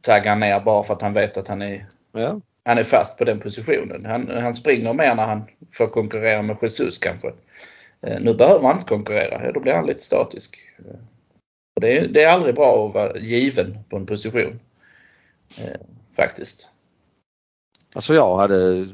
taggar 0.00 0.36
ner 0.36 0.60
bara 0.60 0.82
för 0.84 0.94
att 0.94 1.02
han 1.02 1.12
vet 1.12 1.36
att 1.36 1.48
han 1.48 1.62
är, 1.62 1.86
ja 2.12 2.40
han 2.70 2.78
är 2.78 2.84
fast 2.84 3.18
på 3.18 3.24
den 3.24 3.40
positionen. 3.40 4.04
Han, 4.04 4.28
han 4.42 4.54
springer 4.54 4.92
mer 4.92 5.14
när 5.14 5.26
han 5.26 5.42
får 5.72 5.86
konkurrera 5.86 6.42
med 6.42 6.56
Jesus 6.62 6.98
kanske. 6.98 7.28
Eh, 8.00 8.20
nu 8.20 8.34
behöver 8.34 8.66
han 8.66 8.76
inte 8.76 8.88
konkurrera, 8.88 9.52
då 9.52 9.60
blir 9.60 9.74
han 9.74 9.86
lite 9.86 10.00
statisk. 10.00 10.58
Eh, 10.78 11.00
och 11.76 11.80
det, 11.80 11.98
är, 11.98 12.08
det 12.08 12.22
är 12.22 12.28
aldrig 12.28 12.54
bra 12.54 12.86
att 12.86 12.94
vara 12.94 13.18
given 13.18 13.78
på 13.88 13.96
en 13.96 14.06
position. 14.06 14.60
Eh, 15.58 15.80
faktiskt. 16.16 16.70
Alltså 17.94 18.14
jag 18.14 18.36
hade 18.36 18.86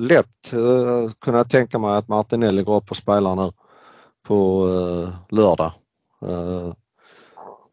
lätt 0.00 0.52
eh, 0.52 1.12
kunnat 1.18 1.50
tänka 1.50 1.78
mig 1.78 1.96
att 1.96 2.08
Martinelli 2.08 2.62
går 2.62 2.76
upp 2.76 2.90
och 2.90 2.96
spelar 2.96 3.36
nu 3.36 3.52
på 4.22 4.68
eh, 4.68 5.34
lördag. 5.36 5.72
Eh, 6.22 6.72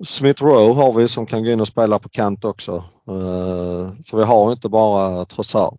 Smith 0.05 0.43
Rowe 0.43 0.73
har 0.73 0.93
vi 0.93 1.07
som 1.07 1.25
kan 1.25 1.43
gå 1.43 1.49
in 1.49 1.61
och 1.61 1.67
spela 1.67 1.99
på 1.99 2.09
kant 2.09 2.45
också. 2.45 2.83
Eh, 3.09 3.91
så 4.03 4.17
vi 4.17 4.23
har 4.23 4.51
inte 4.51 4.69
bara 4.69 5.25
Trossard. 5.25 5.77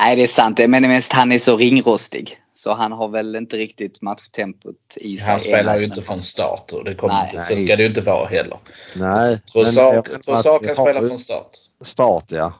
Nej 0.00 0.16
det 0.16 0.22
är 0.22 0.28
sant. 0.28 0.60
Men 0.68 0.82
mest 0.82 1.12
han 1.12 1.32
är 1.32 1.38
så 1.38 1.56
ringrostig. 1.56 2.38
Så 2.54 2.74
han 2.74 2.92
har 2.92 3.08
väl 3.08 3.36
inte 3.36 3.56
riktigt 3.56 4.02
matchtempot 4.02 4.96
i 4.96 5.16
sig. 5.16 5.30
Han 5.30 5.40
spelar 5.40 5.78
ju 5.78 5.84
inte 5.84 6.02
från 6.02 6.22
start 6.22 6.72
och 6.72 6.84
det 6.84 6.94
kommer, 6.94 7.30
Nej. 7.34 7.42
så 7.42 7.56
ska 7.56 7.76
det 7.76 7.82
ju 7.82 7.88
inte 7.88 8.00
vara 8.00 8.28
heller. 8.28 8.58
Nej. 8.96 9.40
Trossard 9.52 10.64
kan 10.66 10.74
spela 10.74 11.00
från 11.00 11.18
start. 11.18 11.50
Start 11.84 12.24
ja. 12.28 12.52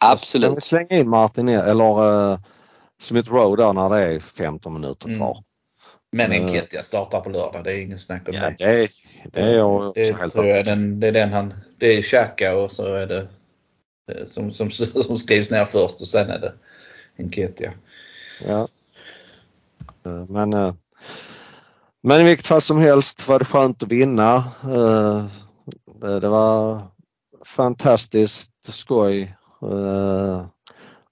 Kan 0.00 0.10
vi 0.10 0.12
Absolut. 0.12 0.62
slänga 0.62 0.88
in 0.90 1.08
Martinelli 1.08 1.70
eller 1.70 2.30
eh, 2.32 2.38
Smith 3.00 3.32
Rowe 3.32 3.62
där 3.62 3.72
när 3.72 3.90
det 3.90 4.14
är 4.14 4.20
15 4.20 4.72
minuter 4.72 5.08
Mm. 5.08 5.18
Men 6.12 6.32
Eh. 6.32 6.40
Enketia 6.42 6.82
startar 6.82 7.20
på 7.20 7.30
lördag, 7.30 7.64
det 7.64 7.72
är 7.76 7.80
ingen 7.80 7.98
snack 7.98 8.28
om 8.28 8.34
Ja, 8.34 8.50
det. 8.50 8.56
det, 8.58 8.88
det 9.32 9.40
är 9.40 9.56
jag 9.56 9.94
Det 9.94 10.16
helt 10.16 10.32
tror 10.32 10.46
jag 10.46 10.64
den, 10.64 11.00
det 11.00 11.08
är 11.08 11.12
den 11.12 11.32
han, 11.32 11.54
det 11.78 11.86
är 11.86 12.02
Xhaka 12.02 12.56
och 12.56 12.72
så 12.72 12.94
är 12.94 13.06
det 13.06 13.28
eh, 14.12 14.26
som, 14.26 14.52
som, 14.52 14.70
som 15.06 15.16
skrivs 15.16 15.50
ner 15.50 15.64
först 15.64 16.00
och 16.00 16.08
sen 16.08 16.30
är 16.30 16.38
det 16.38 16.52
Enketia. 17.18 17.72
Ja. 18.46 18.68
Eh, 20.06 20.24
Men, 20.28 20.52
eh, 20.52 20.74
men 22.02 22.20
i 22.20 22.24
vilket 22.24 22.46
fall 22.46 22.60
som 22.62 22.78
helst 22.78 23.28
var 23.28 23.38
det 23.38 23.44
skönt 23.44 23.82
att 23.82 23.88
vinna. 23.92 24.36
Eh, 24.64 25.26
Det 26.20 26.28
var 26.28 26.82
fantastiskt 27.44 28.52
skoj 28.74 29.36
eh, 29.62 30.46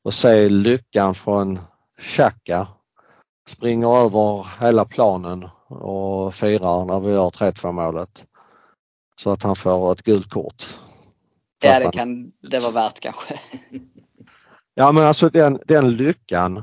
att 0.05 0.15
se 0.15 0.49
lyckan 0.49 1.15
från 1.15 1.59
Xhaka. 2.01 2.69
Springer 3.49 3.97
över 3.97 4.47
hela 4.61 4.85
planen 4.85 5.49
och 5.69 6.35
firar 6.35 6.85
när 6.85 7.01
vi 7.01 7.13
gör 7.13 7.31
3-2 7.31 7.73
målet. 7.73 8.25
Så 9.17 9.31
att 9.31 9.43
han 9.43 9.57
får 9.57 9.93
ett 9.93 10.03
gult 10.03 10.31
kort. 10.31 10.65
Ja 11.63 11.79
det 11.81 11.93
kan 11.93 12.33
det 12.51 12.59
vara 12.59 12.73
värt 12.73 13.01
kanske. 13.01 13.41
Ja 14.79 14.93
men 14.93 15.05
alltså 15.05 15.29
den, 15.29 15.61
den 15.67 15.97
lyckan 15.97 16.57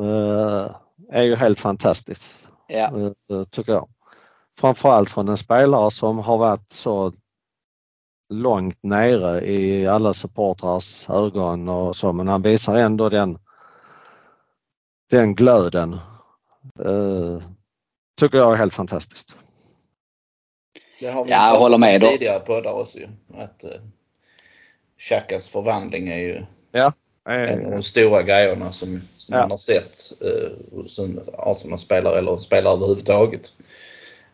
eh, 0.00 0.70
är 1.10 1.22
ju 1.22 1.34
helt 1.34 1.60
fantastisk. 1.60 2.32
Ja. 2.68 3.12
eh, 3.30 3.44
tycker 3.50 3.72
jag. 3.72 3.88
Framförallt 4.60 5.10
från 5.10 5.28
en 5.28 5.36
spelare 5.36 5.90
som 5.90 6.18
har 6.18 6.38
varit 6.38 6.70
så 6.70 7.12
långt 8.28 8.82
nere 8.82 9.40
i 9.46 9.86
alla 9.86 10.14
supportrars 10.14 11.10
ögon 11.10 11.68
och 11.68 11.96
så 11.96 12.12
men 12.12 12.28
han 12.28 12.42
visar 12.42 12.76
ändå 12.76 13.08
den, 13.08 13.38
den 15.10 15.34
glöden. 15.34 15.98
Eh, 16.84 17.42
tycker 18.20 18.38
jag 18.38 18.52
är 18.52 18.56
helt 18.56 18.74
fantastiskt. 18.74 19.36
Det 21.00 21.10
har 21.10 21.24
vi 21.24 21.30
Ja, 21.30 21.52
jag 21.52 21.58
håller 21.58 21.78
med 21.78 22.00
tidigare 22.00 22.40
poddar 22.40 22.72
också 22.72 22.98
ju. 22.98 23.08
Att 23.34 23.64
uh, 23.64 23.70
Xhakas 24.98 25.48
förvandling 25.48 26.08
är 26.08 26.18
ju 26.18 26.44
en 27.24 27.64
av 27.64 27.70
de 27.70 27.82
stora 27.82 28.22
grejerna 28.22 28.72
som, 28.72 29.00
som 29.16 29.34
Ja. 29.34 29.40
man 29.40 29.50
har 29.50 29.58
sett 29.58 30.12
uh, 30.24 30.84
som 30.86 31.20
Arsenal-spelare 31.38 32.18
eller 32.18 32.36
spelare 32.36 32.74
överhuvudtaget. 32.74 33.52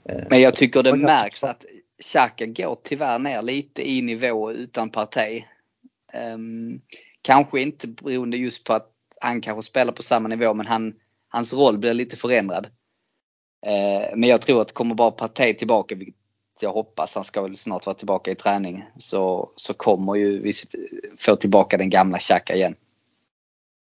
Eh, 0.05 0.25
Men 0.31 0.41
jag 0.41 0.57
tycker 0.57 0.83
det 0.83 0.95
märks 0.95 1.45
att 1.45 1.65
Xhaka 2.03 2.47
går 2.47 2.79
tyvärr 2.83 3.19
ner 3.19 3.43
lite 3.43 3.91
i 3.91 4.03
nivå 4.03 4.53
utan 4.53 4.91
parti. 4.91 5.45
Ehm, 6.13 6.81
kanske 7.23 7.61
inte 7.61 7.87
beroende 7.89 8.37
just 8.37 8.65
på 8.65 8.73
att 8.73 8.91
han 9.21 9.41
kanske 9.41 9.71
spelar 9.71 9.93
på 9.93 10.03
samma 10.03 10.29
nivå 10.29 10.55
men 10.55 10.67
han, 10.67 10.95
hans 11.37 11.53
roll 11.53 11.79
blir 11.79 11.95
lite 11.95 12.17
förändrad. 12.17 12.67
Eh, 13.67 14.17
men 14.17 14.29
jag 14.29 14.43
tror 14.43 14.63
att 14.63 14.73
kommer 14.73 14.95
bara 14.95 15.11
parti 15.11 15.59
tillbaka, 15.59 15.95
vilket 15.95 16.15
jag 16.61 16.73
hoppas, 16.73 17.15
han 17.15 17.25
ska 17.25 17.43
väl 17.43 17.57
snart 17.57 17.87
vara 17.87 17.97
tillbaka 17.97 18.31
i 18.31 18.35
träning, 18.35 18.85
så, 18.99 19.51
så 19.57 19.75
kommer 19.75 20.15
ju 20.15 20.43
vi 20.43 20.53
få 21.19 21.37
tillbaka 21.37 21.77
den 21.77 21.91
gamla 21.91 22.19
Xhaka 22.19 22.55
igen. 22.55 22.75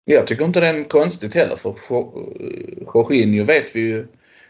Jag 0.04 0.26
tycker 0.26 0.44
inte 0.44 0.60
det 0.60 0.66
är 0.66 0.84
konstigt 0.84 1.34
heller 1.34 1.56
för 1.56 1.74
Jo- 1.90 2.36
Jorginho 2.94 3.44
vet 3.44 3.76
vi 3.76 3.80
ju 3.80 4.06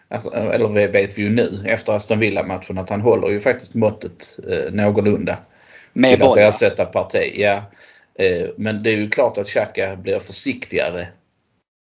alltså, 0.09 0.31
eller 0.31 0.89
vet 0.89 1.19
vi 1.19 1.23
ju 1.23 1.31
nu 1.31 1.49
efter 1.67 1.93
Aston 1.93 2.19
Villa-matchen 2.19 2.79
att 2.79 2.91
han 2.91 3.01
håller 3.01 3.29
ju 3.29 3.41
faktiskt 3.41 3.75
måttet 3.75 4.39
eh, 4.49 4.73
någorlunda. 4.75 5.39
Med 5.93 6.11
till 6.11 6.21
boll. 6.21 6.39
att 6.39 6.43
ja. 6.43 6.49
ersätta 6.49 6.85
parti. 6.85 7.33
Ja. 7.35 7.63
Eh, 8.15 8.49
men 8.57 8.83
det 8.83 8.91
är 8.91 8.97
ju 8.97 9.11
klart 9.11 9.39
att 9.39 9.47
Xhaka 9.47 9.97
blir 9.97 10.19
försiktigare 10.19 11.09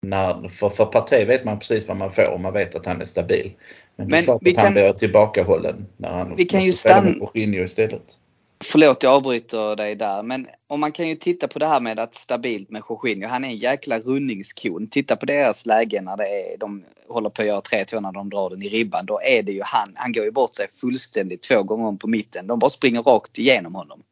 när, 0.02 0.48
för, 0.48 0.68
för 0.68 0.86
Partey 0.86 1.24
vet 1.24 1.44
man 1.44 1.58
precis 1.58 1.88
vad 1.88 1.96
man 1.96 2.10
får 2.10 2.32
och 2.34 2.40
man 2.40 2.52
vet 2.52 2.74
att 2.74 2.86
han 2.86 3.00
är 3.00 3.04
stabil. 3.04 3.52
Men, 3.96 4.08
det 4.08 4.18
är 4.18 4.22
klart 4.22 4.42
att 4.48 4.56
han 4.56 4.64
kan- 4.64 4.72
blir 4.72 4.92
tillbakahållen 4.92 5.86
när 5.96 6.08
han 6.08 6.36
Vi 6.36 6.44
kan 6.44 6.62
ju 6.62 6.72
stanna- 6.72 7.10
Jorginho 7.18 7.64
istället. 7.64 8.16
Förlåt 8.64 9.02
jag 9.02 9.12
avbryter 9.12 9.76
dig 9.76 9.94
där 9.94 10.22
men 10.22 10.48
om 10.66 10.80
man 10.80 10.92
kan 10.92 11.08
ju 11.08 11.16
titta 11.16 11.48
på 11.48 11.58
det 11.58 11.66
här 11.66 11.80
med 11.80 11.98
att 11.98 12.14
stabilt 12.14 12.70
med 12.70 12.82
Jorginho. 12.88 13.28
Han 13.28 13.44
är 13.44 13.48
en 13.48 13.56
jäkla 13.56 13.98
rundningskon. 13.98 14.86
Titta 14.90 15.16
på 15.16 15.26
deras 15.26 15.66
läge 15.66 16.00
när 16.02 16.16
det 16.16 16.26
är, 16.26 16.58
de 16.58 16.84
håller 17.08 17.30
på 17.30 17.42
att 17.42 17.48
göra 17.48 17.60
3-2 17.60 18.00
när 18.00 18.12
de 18.12 18.30
drar 18.30 18.50
den 18.50 18.62
i 18.62 18.68
ribban. 18.68 19.06
Då 19.06 19.20
är 19.20 19.42
det 19.42 19.52
ju 19.52 19.62
han. 19.64 19.92
Han 19.94 20.12
går 20.12 20.24
ju 20.24 20.30
bort 20.30 20.54
sig 20.54 20.68
fullständigt 20.68 21.42
två 21.42 21.62
gånger 21.62 21.86
om 21.86 21.98
på 21.98 22.06
mitten. 22.08 22.46
De 22.46 22.58
bara 22.58 22.70
springer 22.70 23.02
rakt 23.02 23.38
igenom 23.38 23.74
honom. 23.74 24.02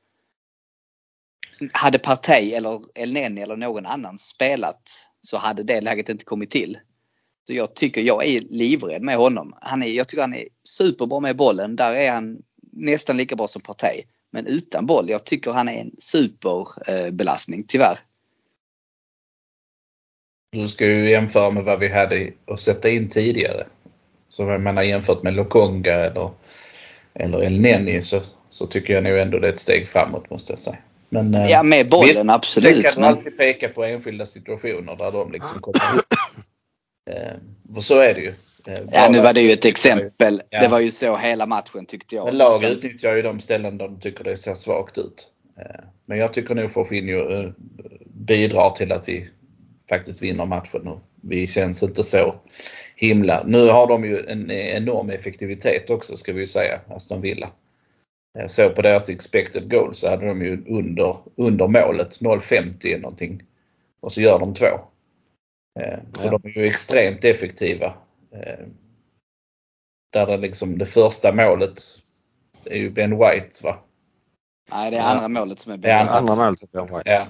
Hade 1.73 1.99
Partey 1.99 2.53
eller 2.53 2.81
Elneny 2.95 3.41
eller 3.41 3.57
någon 3.57 3.87
annan 3.87 4.19
spelat 4.19 4.83
så 5.25 5.37
hade 5.39 5.63
det 5.63 5.81
läget 5.81 6.09
inte 6.09 6.25
kommit 6.25 6.51
till. 6.51 6.79
Så 7.47 7.55
jag 7.55 7.75
tycker 7.75 8.01
jag 8.01 8.27
är 8.27 8.41
livrädd 8.41 9.03
med 9.03 9.17
honom. 9.17 9.55
Han 9.61 9.83
är, 9.83 9.87
jag 9.87 10.09
tycker 10.09 10.21
han 10.21 10.35
är 10.35 10.49
superbra 10.69 11.21
med 11.21 11.37
bollen. 11.37 11.77
Där 11.77 11.95
är 11.95 12.11
han 12.11 12.43
nästan 12.73 13.17
lika 13.17 13.37
bra 13.37 13.49
som 13.49 13.63
Partey. 13.63 14.03
Men 14.31 14.47
utan 14.47 14.87
boll, 14.87 15.11
jag 15.11 15.25
tycker 15.25 15.51
han 15.51 15.69
är 15.69 15.81
en 15.81 15.91
superbelastning 15.99 17.65
tyvärr. 17.69 17.99
Du 20.53 20.69
ska 20.69 20.87
ju 20.87 21.11
jämföra 21.11 21.51
med 21.51 21.65
vad 21.65 21.81
vi 21.81 21.89
hade 21.89 22.31
att 22.47 22.61
sätta 22.61 22.89
in 22.89 23.09
tidigare. 23.09 23.67
Så 24.29 24.43
jag 24.43 24.63
menar 24.63 24.83
jämfört 24.83 25.23
med 25.23 25.37
Lokonga 25.37 25.93
eller, 25.93 26.31
eller 27.15 27.43
El 27.43 27.61
Neni 27.61 28.01
så, 28.01 28.21
så 28.49 28.67
tycker 28.67 28.95
jag 28.95 29.05
nog 29.05 29.19
ändå 29.19 29.39
det 29.39 29.49
är 29.49 29.53
ett 29.53 29.59
steg 29.59 29.89
framåt 29.89 30.31
måste 30.31 30.53
jag 30.53 30.59
säga. 30.59 30.79
Men, 31.09 31.35
eh, 31.35 31.51
Ja 31.51 31.63
med 31.63 31.89
bollen 31.89 32.09
visst, 32.09 32.21
Sen 32.21 32.31
absolut. 32.31 32.83
kan 32.83 32.93
du 32.95 33.01
Men, 33.01 33.11
alltid 33.11 33.37
peka 33.39 33.69
på 33.69 33.85
enskilda 33.85 34.27
situationer 34.27 34.97
där 34.97 35.13
de 35.13 35.33
liksom 35.33 35.61
kommer 35.61 35.79
ihop. 35.93 36.05
Eh, 37.11 37.33
för 37.75 37.81
så 37.81 38.01
är 38.01 38.15
det 38.15 38.21
ju. 38.21 38.33
Eh, 38.67 38.81
ja 38.93 39.09
nu 39.09 39.21
var 39.21 39.33
det 39.33 39.43
ju 39.43 39.53
ett 39.53 39.65
exempel. 39.65 40.43
Ja. 40.51 40.61
Det 40.61 40.69
var 40.69 40.81
ju 40.81 40.91
så 40.91 41.17
hela 41.17 41.47
matchen 41.47 41.87
tyckte 41.87 42.15
jag. 42.15 42.25
Men 42.25 42.39
lag 42.39 42.65
utnyttjar 42.65 43.17
ju 43.17 43.23
de 43.23 43.41
ställen 43.41 43.79
där 43.79 43.89
de 43.89 44.01
tycker 44.01 44.25
det 44.25 44.37
ser 44.37 44.55
svagt 44.55 44.99
ut. 44.99 45.29
Eh, 45.59 45.85
Men 46.07 46.19
jag 46.19 46.33
tycker 46.33 46.55
nog 46.55 46.71
Jorginho 46.77 47.31
eh, 47.31 47.51
bidrar 48.07 48.71
till 48.71 48.93
att 48.93 49.09
vi 49.09 49.29
faktiskt 49.89 50.23
vinner 50.23 50.47
matchen. 50.47 50.89
Och 50.89 51.01
vi 51.23 51.47
känns 51.47 51.83
inte 51.83 52.03
så 52.03 52.35
himla... 52.97 53.43
Nu 53.47 53.69
har 53.69 53.87
de 53.87 54.05
ju 54.05 54.27
en 54.27 54.51
enorm 54.51 55.11
effektivitet 55.11 55.91
också 55.91 56.17
ska 56.17 56.33
vi 56.33 56.41
ju 56.41 56.47
säga, 56.47 56.81
Aston 56.89 57.21
Villa. 57.21 57.51
Jag 58.39 58.51
såg 58.51 58.75
på 58.75 58.83
deras 58.83 59.09
expected 59.09 59.71
goal 59.71 59.95
så 59.95 60.09
hade 60.09 60.27
de 60.27 60.43
ju 60.43 60.65
under, 60.69 61.17
under 61.37 61.69
målet 61.69 62.21
0,50 62.21 63.01
någonting. 63.01 63.43
Och 64.01 64.13
så 64.13 64.21
gör 64.21 64.39
de 64.39 64.55
två. 64.55 64.67
Eh, 65.81 65.99
Så 66.13 66.27
Ja. 66.27 66.31
de 66.39 66.49
är 66.51 66.59
ju 66.59 66.67
extremt 66.67 67.25
effektiva. 67.25 67.95
Eh, 68.33 68.67
Där 70.13 70.27
det 70.27 70.37
liksom 70.37 70.79
det 70.79 70.87
första 70.87 71.33
målet 71.33 71.79
är 72.65 72.77
ju 72.79 72.91
Ben 72.91 73.11
White 73.19 73.49
va? 73.63 73.79
Nej 74.71 74.91
det 74.91 74.97
är 74.97 75.01
Ja. 75.01 75.07
andra 75.07 75.29
målet 75.29 75.59
som 75.61 75.73
är 75.73 75.77
Det 75.77 75.91
är 75.91 76.05
bättre. 76.05 76.17
Andra 76.19 76.35
målet 76.35 76.63
är 76.63 76.67
Ben 76.67 76.85
White. 76.97 77.03
Ja. 77.11 77.27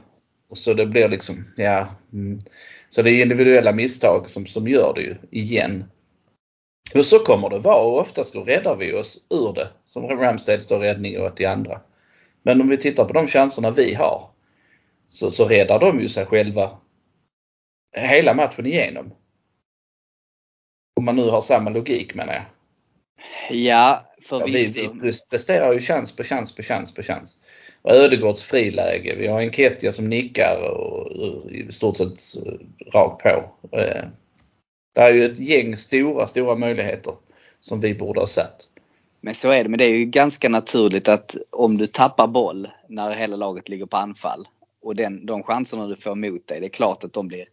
Och 0.48 0.59
så 0.59 0.74
det 0.74 0.86
blir 0.86 1.09
liksom, 1.09 1.44
ja. 1.57 1.88
Mm. 2.12 2.40
Så 2.88 3.02
det 3.02 3.11
är 3.11 3.22
individuella 3.22 3.72
misstag 3.72 4.28
som, 4.30 4.46
som 4.46 4.68
gör 4.68 4.92
det 4.94 5.00
ju 5.02 5.16
igen. 5.30 5.84
Och 6.95 7.05
så 7.05 7.18
kommer 7.18 7.51
det 7.51 7.59
vara 7.59 7.82
och 7.82 7.99
oftast 7.99 8.34
då 8.34 8.45
räddar 8.45 8.76
vi 8.76 8.92
oss 8.92 9.18
ur 9.30 9.53
det. 9.53 9.68
Som 9.84 10.09
Ramsdale 10.09 10.61
står 10.61 10.78
räddning 10.78 11.20
åt 11.20 11.40
i 11.40 11.47
andra. 11.47 11.80
Men 12.42 12.61
om 12.61 12.68
vi 12.68 12.76
tittar 12.76 13.05
på 13.05 13.12
de 13.12 13.26
chanserna 13.26 13.70
vi 13.70 13.95
har 13.95 14.30
så, 15.09 15.30
så 15.30 15.45
räddar 15.45 15.80
de 15.80 16.01
ju 16.01 16.09
sig 16.09 16.26
själva 16.26 16.70
hela 17.97 18.34
matchen 18.34 18.66
igenom. 18.66 19.14
Om 20.97 21.05
man 21.05 21.16
nu 21.16 21.30
har 21.30 21.40
samma 21.40 21.70
logik 21.70 22.14
menar 22.14 22.32
jag. 22.32 22.45
Ja 23.51 24.05
Ja, 24.30 24.45
vi, 24.47 24.53
förvisso. 24.53 24.92
vi 25.03 25.12
presterar 25.30 25.72
ju 25.72 25.80
chans 25.80 26.16
på 26.16 26.22
chans 26.22 26.55
på 26.55 26.62
chans 26.62 26.95
på 26.95 27.03
chans. 27.03 27.40
Och 27.82 27.92
Ödegårds 27.92 28.42
friläge. 28.42 29.14
Vi 29.18 29.26
har 29.26 29.40
en 29.40 29.53
Ketja 29.53 29.92
som 29.92 30.09
nickar 30.09 30.59
och 30.70 31.12
i 31.51 31.72
stort 31.72 31.97
sett 31.97 32.47
eh, 32.47 32.53
rakt 32.92 33.22
på. 33.22 33.51
Eh, 34.95 35.03
Det 35.03 35.09
är 35.09 35.12
ju 35.12 35.24
ett 35.24 35.38
gäng 35.38 35.76
stora, 35.76 36.26
stora 36.26 36.55
möjligheter 36.55 37.14
som 37.61 37.80
vi 37.80 37.95
borde 37.95 38.20
ha 38.20 38.26
sett. 38.26 38.68
Men 39.20 39.34
så 39.34 39.51
är 39.51 39.62
det. 39.64 39.68
Men 39.70 39.78
det 39.78 39.84
är 39.84 39.97
ju 39.97 40.05
ganska 40.05 40.49
naturligt 40.49 41.09
att 41.09 41.36
om 41.51 41.76
du 41.76 41.86
tappar 41.86 42.26
boll 42.26 42.68
när 42.88 43.14
hela 43.16 43.36
laget 43.36 43.68
ligger 43.68 43.86
på 43.86 43.97
anfall 43.97 44.49
och 44.82 44.97
den, 44.97 45.26
de 45.26 45.42
chanserna 45.42 45.86
du 45.86 45.97
får 45.97 46.14
mot 46.14 46.47
dig, 46.47 46.61
det 46.61 46.66
är 46.66 46.70
klart 46.70 47.05
att 47.05 47.12
de 47.12 47.28
blir 47.28 47.45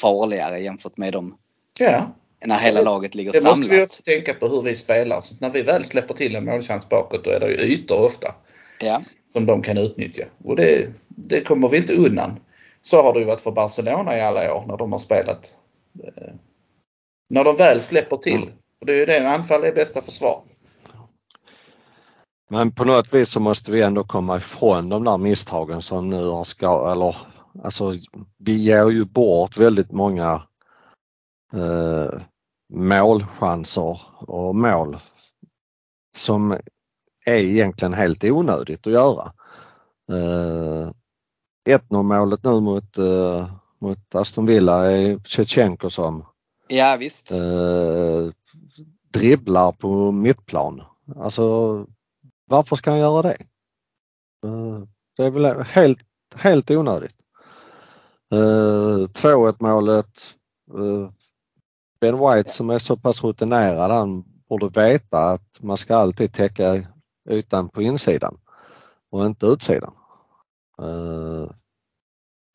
farligare 0.00 0.60
jämfört 0.60 0.96
med 0.96 1.12
dem 1.12 1.36
Ja, 1.80 2.12
när 2.46 2.58
hela 2.58 2.82
laget 2.82 3.14
ligger 3.14 3.32
det 3.32 3.42
måste 3.44 3.60
vi 3.60 3.66
samlat. 3.68 3.82
också 3.82 4.02
tänka 4.02 4.34
på 4.34 4.48
hur 4.48 4.62
vi 4.62 4.74
spelar. 4.74 5.20
Så 5.20 5.34
när 5.40 5.50
vi 5.50 5.62
väl 5.62 5.84
släpper 5.84 6.14
till 6.14 6.34
en 6.36 6.44
målchans 6.44 6.88
bakåt 6.88 7.24
då 7.24 7.30
är 7.30 7.40
det 7.40 7.46
ju 7.50 7.56
ytor 7.74 8.04
ofta 8.04 8.34
Ja. 8.80 9.02
som 9.32 9.46
de 9.46 9.62
kan 9.62 9.78
utnyttja. 9.78 10.24
Och 10.44 10.56
det, 10.56 10.88
det 11.08 11.40
kommer 11.40 11.68
vi 11.68 11.76
inte 11.76 11.92
undan. 11.94 12.40
Så 12.82 13.02
har 13.02 13.12
det 13.12 13.18
ju 13.18 13.24
varit 13.24 13.40
för 13.40 13.52
Barcelona 13.52 14.18
i 14.18 14.20
alla 14.20 14.54
år 14.54 14.64
när 14.68 14.76
de 14.76 14.92
har 14.92 14.98
spelat. 14.98 15.56
När 17.28 17.44
de 17.44 17.56
väl 17.56 17.80
släpper 17.80 18.16
till. 18.16 18.42
Mm. 18.42 18.54
Och 18.80 18.86
det 18.86 18.92
är 18.92 18.96
ju 18.96 19.06
det, 19.06 19.30
anfall 19.30 19.64
är 19.64 19.72
bästa 19.72 20.00
försvar. 20.00 20.40
Men 22.50 22.72
på 22.72 22.84
något 22.84 23.14
vis 23.14 23.28
så 23.28 23.40
måste 23.40 23.72
vi 23.72 23.82
ändå 23.82 24.04
komma 24.04 24.36
ifrån 24.36 24.88
de 24.88 25.04
där 25.04 25.18
misstagen 25.18 25.82
som 25.82 26.10
nu 26.10 26.24
har 26.28 26.44
ska, 26.44 26.92
eller 26.92 27.16
alltså 27.64 27.94
vi 28.38 28.62
ger 28.62 28.90
ju 28.90 29.04
bort 29.04 29.56
väldigt 29.56 29.92
många 29.92 30.42
eh, 31.54 32.20
målchanser 32.72 34.00
och 34.20 34.54
mål 34.54 34.96
som 36.16 36.52
är 37.26 37.36
egentligen 37.36 37.94
helt 37.94 38.24
onödigt 38.24 38.86
att 38.86 38.92
göra. 38.92 39.32
Eh, 40.12 40.90
1-0 41.68 42.02
målet 42.02 42.44
nu 42.44 42.60
mot, 42.60 42.98
eh, 42.98 43.50
mot 43.80 44.14
Aston 44.14 44.46
Villa 44.46 44.90
är 44.90 45.18
Shevchenko 45.28 45.90
som 45.90 46.26
ja 46.68 46.96
visst. 46.96 47.30
eh, 47.30 48.30
dribblar 49.12 49.72
på 49.72 50.12
mittplan. 50.12 50.82
Alltså 51.16 51.86
varför 52.46 52.76
ska 52.76 52.90
han 52.90 53.00
göra 53.00 53.22
det? 53.22 53.36
Eh, 54.44 54.82
det 55.16 55.24
är 55.24 55.30
väl 55.30 55.62
helt, 55.62 55.98
helt 56.36 56.70
onödigt. 56.70 57.16
Eh, 58.32 59.08
2-1 59.08 59.56
målet. 59.58 60.20
Eh, 60.74 61.10
ben 62.00 62.18
White 62.18 62.50
som 62.50 62.70
är 62.70 62.78
så 62.78 62.96
pass 62.96 63.24
rutinerad 63.24 63.90
han 63.90 64.24
borde 64.48 64.80
veta 64.80 65.18
att 65.18 65.58
man 65.60 65.76
ska 65.76 65.96
alltid 65.96 66.32
täcka 66.32 66.84
ytan 67.30 67.68
på 67.68 67.82
insidan 67.82 68.38
och 69.10 69.26
inte 69.26 69.46
utsidan. 69.46 69.94
Uh, 70.82 71.50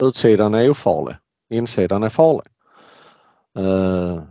utsidan 0.04 0.54
är 0.54 0.70
ofarlig. 0.70 1.16
Insidan 1.50 2.04
är 2.04 2.10
farlig. 2.10 2.52
Eh, 3.60 4.24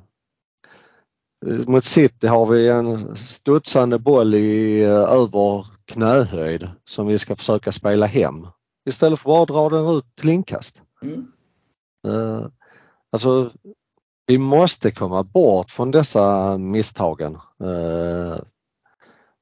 mot 1.67 1.85
City 1.85 2.27
har 2.27 2.47
vi 2.47 2.69
en 2.69 3.17
studsande 3.17 3.99
boll 3.99 4.35
i 4.35 4.83
eh, 4.83 4.91
över 4.91 5.67
knähöjd 5.85 6.69
som 6.85 7.07
vi 7.07 7.19
ska 7.19 7.37
försöka 7.37 7.73
spela 7.73 8.07
hem 8.07 8.47
istället 8.89 9.19
för 9.19 9.43
att 9.43 9.49
bara 9.49 9.69
dra 9.69 9.77
den 9.77 9.97
ut 9.97 10.17
till 10.17 10.29
inkast. 10.29 10.83
Mm. 11.03 11.27
Eh, 12.09 12.47
alltså, 13.13 13.51
vi 14.27 14.39
måste 14.39 14.91
komma 14.91 15.23
bort 15.23 15.71
från 15.71 15.91
dessa 15.91 16.59
misstagen. 16.59 17.35
Eh, 17.35 18.39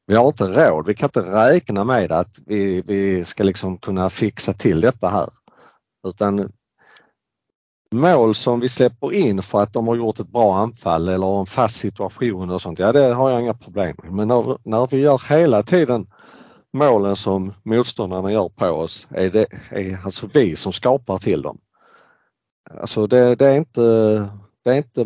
vi 0.06 0.14
har 0.14 0.26
inte 0.26 0.44
råd, 0.44 0.86
vi 0.86 0.94
kan 0.94 1.06
inte 1.06 1.50
räkna 1.50 1.84
med 1.84 2.12
att 2.12 2.38
vi, 2.46 2.82
vi 2.82 3.24
ska 3.24 3.44
liksom 3.44 3.78
kunna 3.78 4.10
fixa 4.10 4.52
till 4.52 4.80
detta 4.80 5.08
här. 5.08 5.28
Utan 6.08 6.52
mål 7.92 8.34
som 8.34 8.60
vi 8.60 8.68
släpper 8.68 9.12
in 9.12 9.42
för 9.42 9.62
att 9.62 9.72
de 9.72 9.88
har 9.88 9.96
gjort 9.96 10.18
ett 10.18 10.28
bra 10.28 10.56
anfall 10.56 11.08
eller 11.08 11.40
en 11.40 11.46
fast 11.46 11.76
situation 11.76 12.50
och 12.50 12.60
sånt, 12.60 12.78
ja 12.78 12.92
det 12.92 13.14
har 13.14 13.30
jag 13.30 13.40
inga 13.42 13.54
problem 13.54 13.96
med. 14.02 14.12
Men 14.12 14.28
när, 14.28 14.58
när 14.64 14.86
vi 14.86 15.00
gör 15.00 15.22
hela 15.28 15.62
tiden 15.62 16.06
målen 16.72 17.16
som 17.16 17.54
motståndarna 17.62 18.32
gör 18.32 18.48
på 18.48 18.66
oss 18.66 19.06
är 19.10 19.30
det 19.30 19.46
är 19.70 20.04
alltså 20.04 20.28
vi 20.34 20.56
som 20.56 20.72
skapar 20.72 21.18
till 21.18 21.42
dem. 21.42 21.58
Alltså 22.80 23.06
det, 23.06 23.34
det 23.34 23.46
är 23.46 23.56
inte, 23.56 23.80
det 24.64 24.70
är 24.70 24.76
inte, 24.76 25.04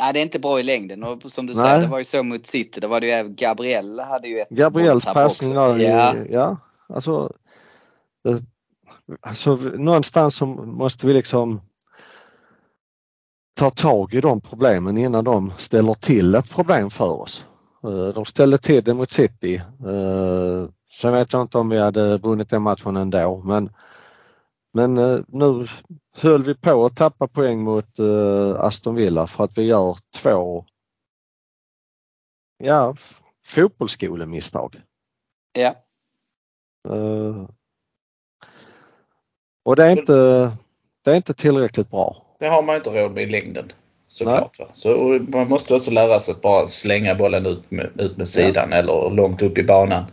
Nej 0.00 0.12
det 0.12 0.20
är 0.20 0.22
inte 0.22 0.38
bra 0.38 0.60
i 0.60 0.62
längden 0.62 1.04
och 1.04 1.32
som 1.32 1.46
du 1.46 1.54
Nej. 1.54 1.64
säger 1.64 1.82
det 1.82 1.86
var 1.86 1.98
ju 1.98 2.04
så 2.04 2.22
mot 2.22 2.46
City. 2.46 2.80
Det 2.80 2.86
var 2.86 3.00
det 3.00 3.06
ju 3.06 3.12
även 3.12 3.98
hade 3.98 4.28
ju 4.28 4.40
ett 4.40 4.48
Gabriels 4.48 5.04
passning 5.04 5.54
där, 5.54 5.76
Ja. 5.78 6.14
ja 6.30 6.56
alltså, 6.88 7.32
alltså 9.20 9.54
någonstans 9.54 10.36
så 10.36 10.46
måste 10.46 11.06
vi 11.06 11.12
liksom 11.12 11.60
ta 13.56 13.70
tag 13.70 14.14
i 14.14 14.20
de 14.20 14.40
problemen 14.40 14.98
innan 14.98 15.24
de 15.24 15.50
ställer 15.50 15.94
till 15.94 16.34
ett 16.34 16.50
problem 16.50 16.90
för 16.90 17.20
oss. 17.20 17.44
Eh, 17.84 18.08
De 18.08 18.24
ställde 18.24 18.58
till 18.58 18.84
det 18.84 18.94
mot 18.94 19.10
City. 19.10 19.54
Eh, 19.86 20.68
Sen 20.92 21.12
vet 21.12 21.32
jag 21.32 21.42
inte 21.42 21.58
om 21.58 21.68
vi 21.68 21.78
hade 21.78 22.18
vunnit 22.18 22.50
den 22.50 22.62
matchen 22.62 22.96
ändå 22.96 23.42
men 23.44 23.70
Men 24.72 24.98
eh, 24.98 25.18
nu 25.28 25.66
höll 26.16 26.42
vi 26.42 26.54
på 26.54 26.84
att 26.84 26.96
tappa 26.96 27.28
poäng 27.28 27.62
mot 27.64 28.00
Aston 28.58 28.94
Villa 28.94 29.26
för 29.26 29.44
att 29.44 29.58
vi 29.58 29.62
gör 29.62 29.96
två 30.16 30.64
ja, 32.58 32.94
fotbollsskolemisstag. 33.44 34.82
Ja. 35.52 35.74
Och 39.62 39.76
det 39.76 39.84
är 39.84 39.90
inte, 39.90 40.50
det 41.04 41.10
är 41.10 41.14
inte 41.14 41.34
tillräckligt 41.34 41.90
bra. 41.90 42.16
Det 42.38 42.46
har 42.46 42.62
man 42.62 42.76
inte 42.76 42.90
råd 42.90 43.12
med 43.12 43.24
i 43.24 43.26
längden. 43.26 43.72
Såklart. 44.08 44.58
Va? 44.58 44.66
Så, 44.72 45.18
man 45.28 45.48
måste 45.48 45.74
också 45.74 45.90
lära 45.90 46.20
sig 46.20 46.32
att 46.32 46.40
bara 46.40 46.66
slänga 46.66 47.14
bollen 47.14 47.46
ut 47.46 47.70
med, 47.70 47.90
ut 47.98 48.16
med 48.16 48.28
sidan 48.28 48.72
eller 48.72 49.10
långt 49.10 49.42
upp 49.42 49.58
i 49.58 49.62
banan 49.62 50.04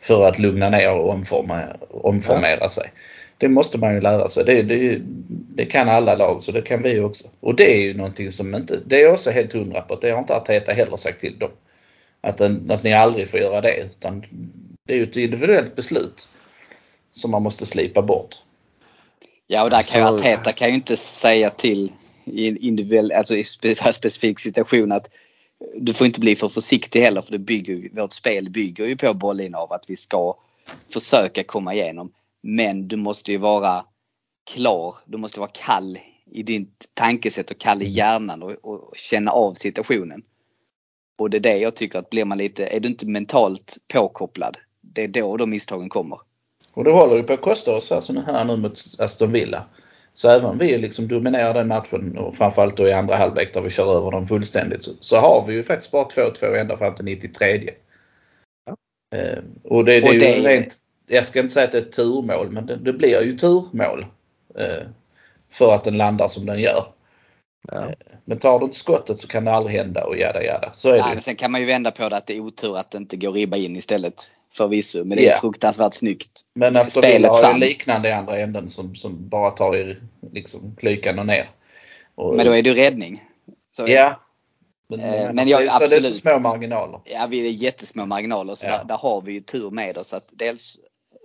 för 0.00 0.28
att 0.28 0.38
lugna 0.38 0.70
ner 0.70 0.94
och 0.94 1.10
omforma, 1.10 1.62
omformera 1.90 2.68
sig. 2.68 2.92
Det 3.38 3.48
måste 3.48 3.78
man 3.78 3.94
ju 3.94 4.00
lära 4.00 4.28
sig. 4.28 4.44
Det, 4.44 4.62
det, 4.62 5.00
det 5.28 5.64
kan 5.64 5.88
alla 5.88 6.14
lag 6.14 6.42
så 6.42 6.52
det 6.52 6.62
kan 6.62 6.82
vi 6.82 7.00
också. 7.00 7.28
Och 7.40 7.56
det 7.56 7.74
är 7.74 7.80
ju 7.80 7.94
någonting 7.94 8.30
som 8.30 8.54
inte, 8.54 8.78
det 8.86 9.02
är 9.02 9.12
också 9.12 9.30
helt 9.30 9.52
hundra 9.52 9.80
på 9.80 9.96
det 9.96 10.10
har 10.10 10.18
inte 10.18 10.36
Arteta 10.36 10.72
heller 10.72 10.96
sagt 10.96 11.20
till 11.20 11.38
dem. 11.38 11.50
Att, 12.20 12.40
en, 12.40 12.70
att 12.70 12.82
ni 12.82 12.92
aldrig 12.92 13.30
får 13.30 13.40
göra 13.40 13.60
det 13.60 13.76
utan 13.76 14.24
det 14.86 14.92
är 14.94 14.96
ju 14.96 15.02
ett 15.02 15.16
individuellt 15.16 15.76
beslut 15.76 16.28
som 17.12 17.30
man 17.30 17.42
måste 17.42 17.66
slipa 17.66 18.02
bort. 18.02 18.36
Ja 19.52 19.62
och 19.62 19.70
där 19.70 19.82
kan 19.82 20.00
ju 20.00 20.06
Arteta 20.06 20.52
kan 20.52 20.68
ju 20.68 20.74
inte 20.74 20.96
säga 20.96 21.50
till 21.50 21.92
i 22.24 22.48
en 22.48 22.56
individuell, 22.56 23.12
alltså 23.12 23.36
i 23.36 23.42
spe- 23.42 23.92
specifik 23.92 24.38
situation 24.38 24.92
att 24.92 25.10
du 25.76 25.92
får 25.92 26.06
inte 26.06 26.20
bli 26.20 26.36
för 26.36 26.48
försiktig 26.48 27.00
heller 27.00 27.20
för 27.20 27.32
det 27.32 27.38
bygger, 27.38 28.00
vårt 28.00 28.12
spel 28.12 28.50
bygger 28.50 28.86
ju 28.86 28.96
på 28.96 29.14
bollinnehav 29.14 29.72
att 29.72 29.84
vi 29.88 29.96
ska 29.96 30.36
försöka 30.92 31.44
komma 31.44 31.74
igenom. 31.74 32.12
Men 32.42 32.88
du 32.88 32.96
måste 32.96 33.32
ju 33.32 33.38
vara 33.38 33.84
klar, 34.54 34.94
du 35.06 35.18
måste 35.18 35.40
vara 35.40 35.50
kall 35.54 35.98
i 36.30 36.42
ditt 36.42 36.86
tankesätt 36.94 37.50
och 37.50 37.58
kall 37.58 37.82
i 37.82 37.88
hjärnan 37.88 38.42
och, 38.42 38.50
och 38.50 38.96
känna 38.96 39.30
av 39.30 39.54
situationen. 39.54 40.22
Och 41.18 41.30
det 41.30 41.36
är 41.36 41.40
det 41.40 41.58
jag 41.58 41.76
tycker 41.76 41.98
att 41.98 42.10
blir 42.10 42.24
man 42.24 42.38
lite, 42.38 42.66
är 42.66 42.80
du 42.80 42.88
inte 42.88 43.06
mentalt 43.06 43.76
påkopplad, 43.92 44.56
det 44.80 45.04
är 45.04 45.08
då 45.08 45.36
de 45.36 45.50
misstagen 45.50 45.88
kommer. 45.88 46.18
Och 46.74 46.84
det 46.84 46.90
håller 46.92 47.16
ju 47.16 47.22
på 47.22 47.32
att 47.32 47.40
kosta 47.40 47.74
oss 47.74 47.92
alltså 47.92 48.12
här 48.26 48.44
nu 48.44 48.56
mot 48.56 48.78
Aston 48.98 49.32
Villa. 49.32 49.64
Så 50.14 50.30
även 50.30 50.46
om 50.46 50.58
vi 50.58 50.78
liksom 50.78 51.08
dominerar 51.08 51.54
den 51.54 51.68
matchen 51.68 52.18
och 52.18 52.36
framförallt 52.36 52.76
då 52.76 52.88
i 52.88 52.92
andra 52.92 53.16
halvlek 53.16 53.54
där 53.54 53.60
vi 53.60 53.70
kör 53.70 53.96
över 53.96 54.10
dem 54.10 54.26
fullständigt 54.26 54.82
så, 54.82 54.90
så 55.00 55.16
har 55.16 55.44
vi 55.46 55.54
ju 55.54 55.62
faktiskt 55.62 55.90
bara 55.92 56.04
2-2 56.08 56.56
ända 56.56 56.76
fram 56.76 56.94
till 56.94 57.04
93. 57.04 57.70
Eh, 59.14 59.38
och 59.64 59.84
det, 59.84 60.00
det 60.00 60.06
är 60.06 60.08
Och 60.08 60.14
ju 60.14 60.20
det- 60.20 60.48
rent, 60.48 60.74
jag 61.06 61.26
ska 61.26 61.40
inte 61.40 61.52
säga 61.52 61.64
att 61.64 61.72
det 61.72 61.78
är 61.78 61.82
ett 61.82 61.92
turmål 61.92 62.50
men 62.50 62.66
det, 62.66 62.76
det 62.76 62.92
blir 62.92 63.22
ju 63.22 63.32
turmål. 63.32 64.06
Eh, 64.58 64.86
för 65.50 65.74
att 65.74 65.84
den 65.84 65.96
landar 65.98 66.28
som 66.28 66.46
den 66.46 66.60
gör. 66.60 66.84
Ja. 67.72 67.86
Men 68.24 68.38
tar 68.38 68.58
du 68.58 68.64
inte 68.64 68.76
skottet 68.78 69.18
så 69.18 69.28
kan 69.28 69.44
det 69.44 69.52
aldrig 69.52 69.76
hända 69.78 70.04
och 70.04 70.16
jada 70.16 70.42
jada. 70.42 70.70
Så 70.74 70.88
är 70.88 70.92
det 70.92 70.98
ju. 70.98 71.14
men 71.14 71.22
sen 71.22 71.36
kan 71.36 71.50
man 71.52 71.60
ju 71.60 71.66
vända 71.66 71.90
på 71.90 72.08
det 72.08 72.16
att 72.16 72.26
det 72.26 72.36
är 72.36 72.40
otur 72.40 72.78
att 72.78 72.90
det 72.90 72.98
inte 72.98 73.16
går 73.16 73.32
ribba 73.32 73.56
in 73.56 73.76
istället. 73.76 74.30
Förvisso. 74.52 75.04
Men 75.04 75.18
det 75.18 75.26
är 75.26 75.30
Ja. 75.30 75.38
fruktansvärt 75.40 75.94
snyggt. 75.94 76.40
Men 76.54 76.76
Aston 76.76 77.02
spelet 77.02 77.18
Villa 77.18 77.28
har 77.32 77.52
ju 77.54 77.58
liknande 77.60 78.08
i 78.08 78.12
andra 78.12 78.36
änden 78.38 78.68
som, 78.68 78.94
som 78.94 79.28
bara 79.28 79.50
tar 79.50 79.76
i 79.76 79.96
liksom 80.32 80.74
klykan 80.78 81.18
och 81.18 81.26
ner. 81.26 81.46
Och, 82.14 82.36
Men 82.36 82.46
då 82.46 82.52
är 82.52 82.62
det 82.62 82.68
ju 82.68 82.74
räddning. 82.74 83.24
Så, 83.76 83.84
Ja. 83.88 84.20
Men, 84.88 85.00
Eh, 85.00 85.32
men 85.32 85.48
jag- 85.48 85.60
så 85.60 85.78
det 85.78 85.84
är 85.84 85.88
så 85.88 85.96
absolut. 85.96 86.14
små 86.16 86.38
marginaler. 86.38 87.00
ja, 87.04 87.26
vi 87.28 87.46
är 87.46 87.50
jättesmå 87.50 88.06
marginaler 88.06 88.54
så 88.54 88.66
Ja. 88.66 88.78
där, 88.78 88.84
där 88.84 88.96
har 88.98 89.20
vi 89.22 89.32
ju 89.32 89.40
tur 89.40 89.70
med 89.70 89.98
oss. 89.98 90.12
Att 90.14 90.28
dels 90.32 90.76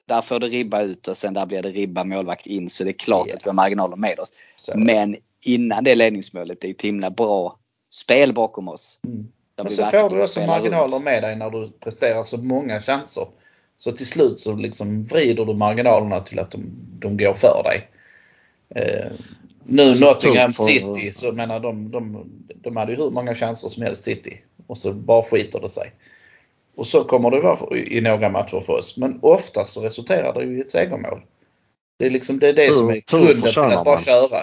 där 0.08 0.22
får 0.22 0.40
det 0.40 0.48
ribba 0.48 0.82
ut 0.82 1.08
och 1.08 1.18
sen 1.18 1.34
där 1.34 1.46
blir 1.46 1.62
det 1.62 1.70
ribba 1.70 2.04
målvakt 2.04 2.46
in 2.48 2.70
så 2.70 2.84
det 2.84 2.90
är 2.90 2.94
klart 2.94 3.28
Ja. 3.30 3.36
att 3.36 3.46
vi 3.46 3.50
har 3.50 3.54
marginaler 3.56 3.96
med 3.96 4.20
oss. 4.20 4.34
Så. 4.56 4.78
Men 4.78 5.16
innan 5.46 5.84
det 5.84 5.96
ledningsmålet, 5.96 6.62
det 6.62 6.68
är 6.68 6.72
ett 6.72 6.82
himla 6.82 7.10
bra 7.10 7.60
spel 7.92 8.34
bakom 8.34 8.68
oss. 8.68 9.00
Mm. 9.08 9.28
Där 9.58 9.64
Men 9.64 9.72
så 9.74 9.86
får 9.86 10.10
du 10.10 10.24
också 10.24 10.40
marginaler 10.46 10.94
runt. 10.96 11.04
med 11.06 11.24
dig 11.24 11.36
när 11.36 11.50
du 11.50 11.70
presterar 11.80 12.24
så 12.24 12.38
många 12.38 12.82
chanser. 12.82 13.28
Så 13.78 13.92
till 13.92 14.06
slut 14.06 14.40
så 14.40 14.56
liksom 14.56 15.04
vrider 15.04 15.46
du 15.46 15.54
marginalerna 15.54 16.20
till 16.20 16.40
att 16.40 16.52
de, 16.52 16.64
de 17.00 17.18
går 17.18 17.34
för 17.34 17.64
dig. 17.64 17.88
Eh, 18.76 19.12
nu 19.64 19.96
Så 19.96 20.06
Nottingham 20.06 20.54
för- 20.54 20.64
City 20.64 21.12
så 21.12 21.32
menar 21.32 21.60
de, 21.60 21.92
de, 21.92 22.26
de 22.56 22.78
hade 22.78 22.92
ju 22.92 22.98
hur 22.98 23.10
många 23.12 23.36
chanser 23.36 23.68
som 23.70 23.84
helst 23.84 24.04
City. 24.04 24.42
Och 24.68 24.78
så 24.78 24.94
bara 24.94 25.24
skiter 25.24 25.60
det 25.60 25.70
sig. 25.70 25.92
Och 26.76 26.88
så 26.88 27.04
kommer 27.04 27.32
det 27.32 27.40
vara 27.40 27.78
i 27.78 28.02
några 28.02 28.30
matcher 28.30 28.60
för 28.60 28.74
oss. 28.74 28.98
Men 28.98 29.20
ofta 29.22 29.66
så 29.66 29.82
resulterar 29.82 30.34
det 30.34 30.44
ju 30.46 30.58
i 30.58 30.62
ett 30.62 30.70
segermål. 30.70 31.22
Det 32.00 32.06
är 32.06 32.10
liksom 32.10 32.40
det, 32.40 32.48
är 32.50 32.54
det 32.54 32.68
Tur- 32.68 32.74
som 32.74 32.90
är 32.90 33.04
grunden 33.08 33.42
till 33.42 33.60
att 33.60 33.86
bara 33.86 33.96
man. 33.96 34.04
köra. 34.04 34.40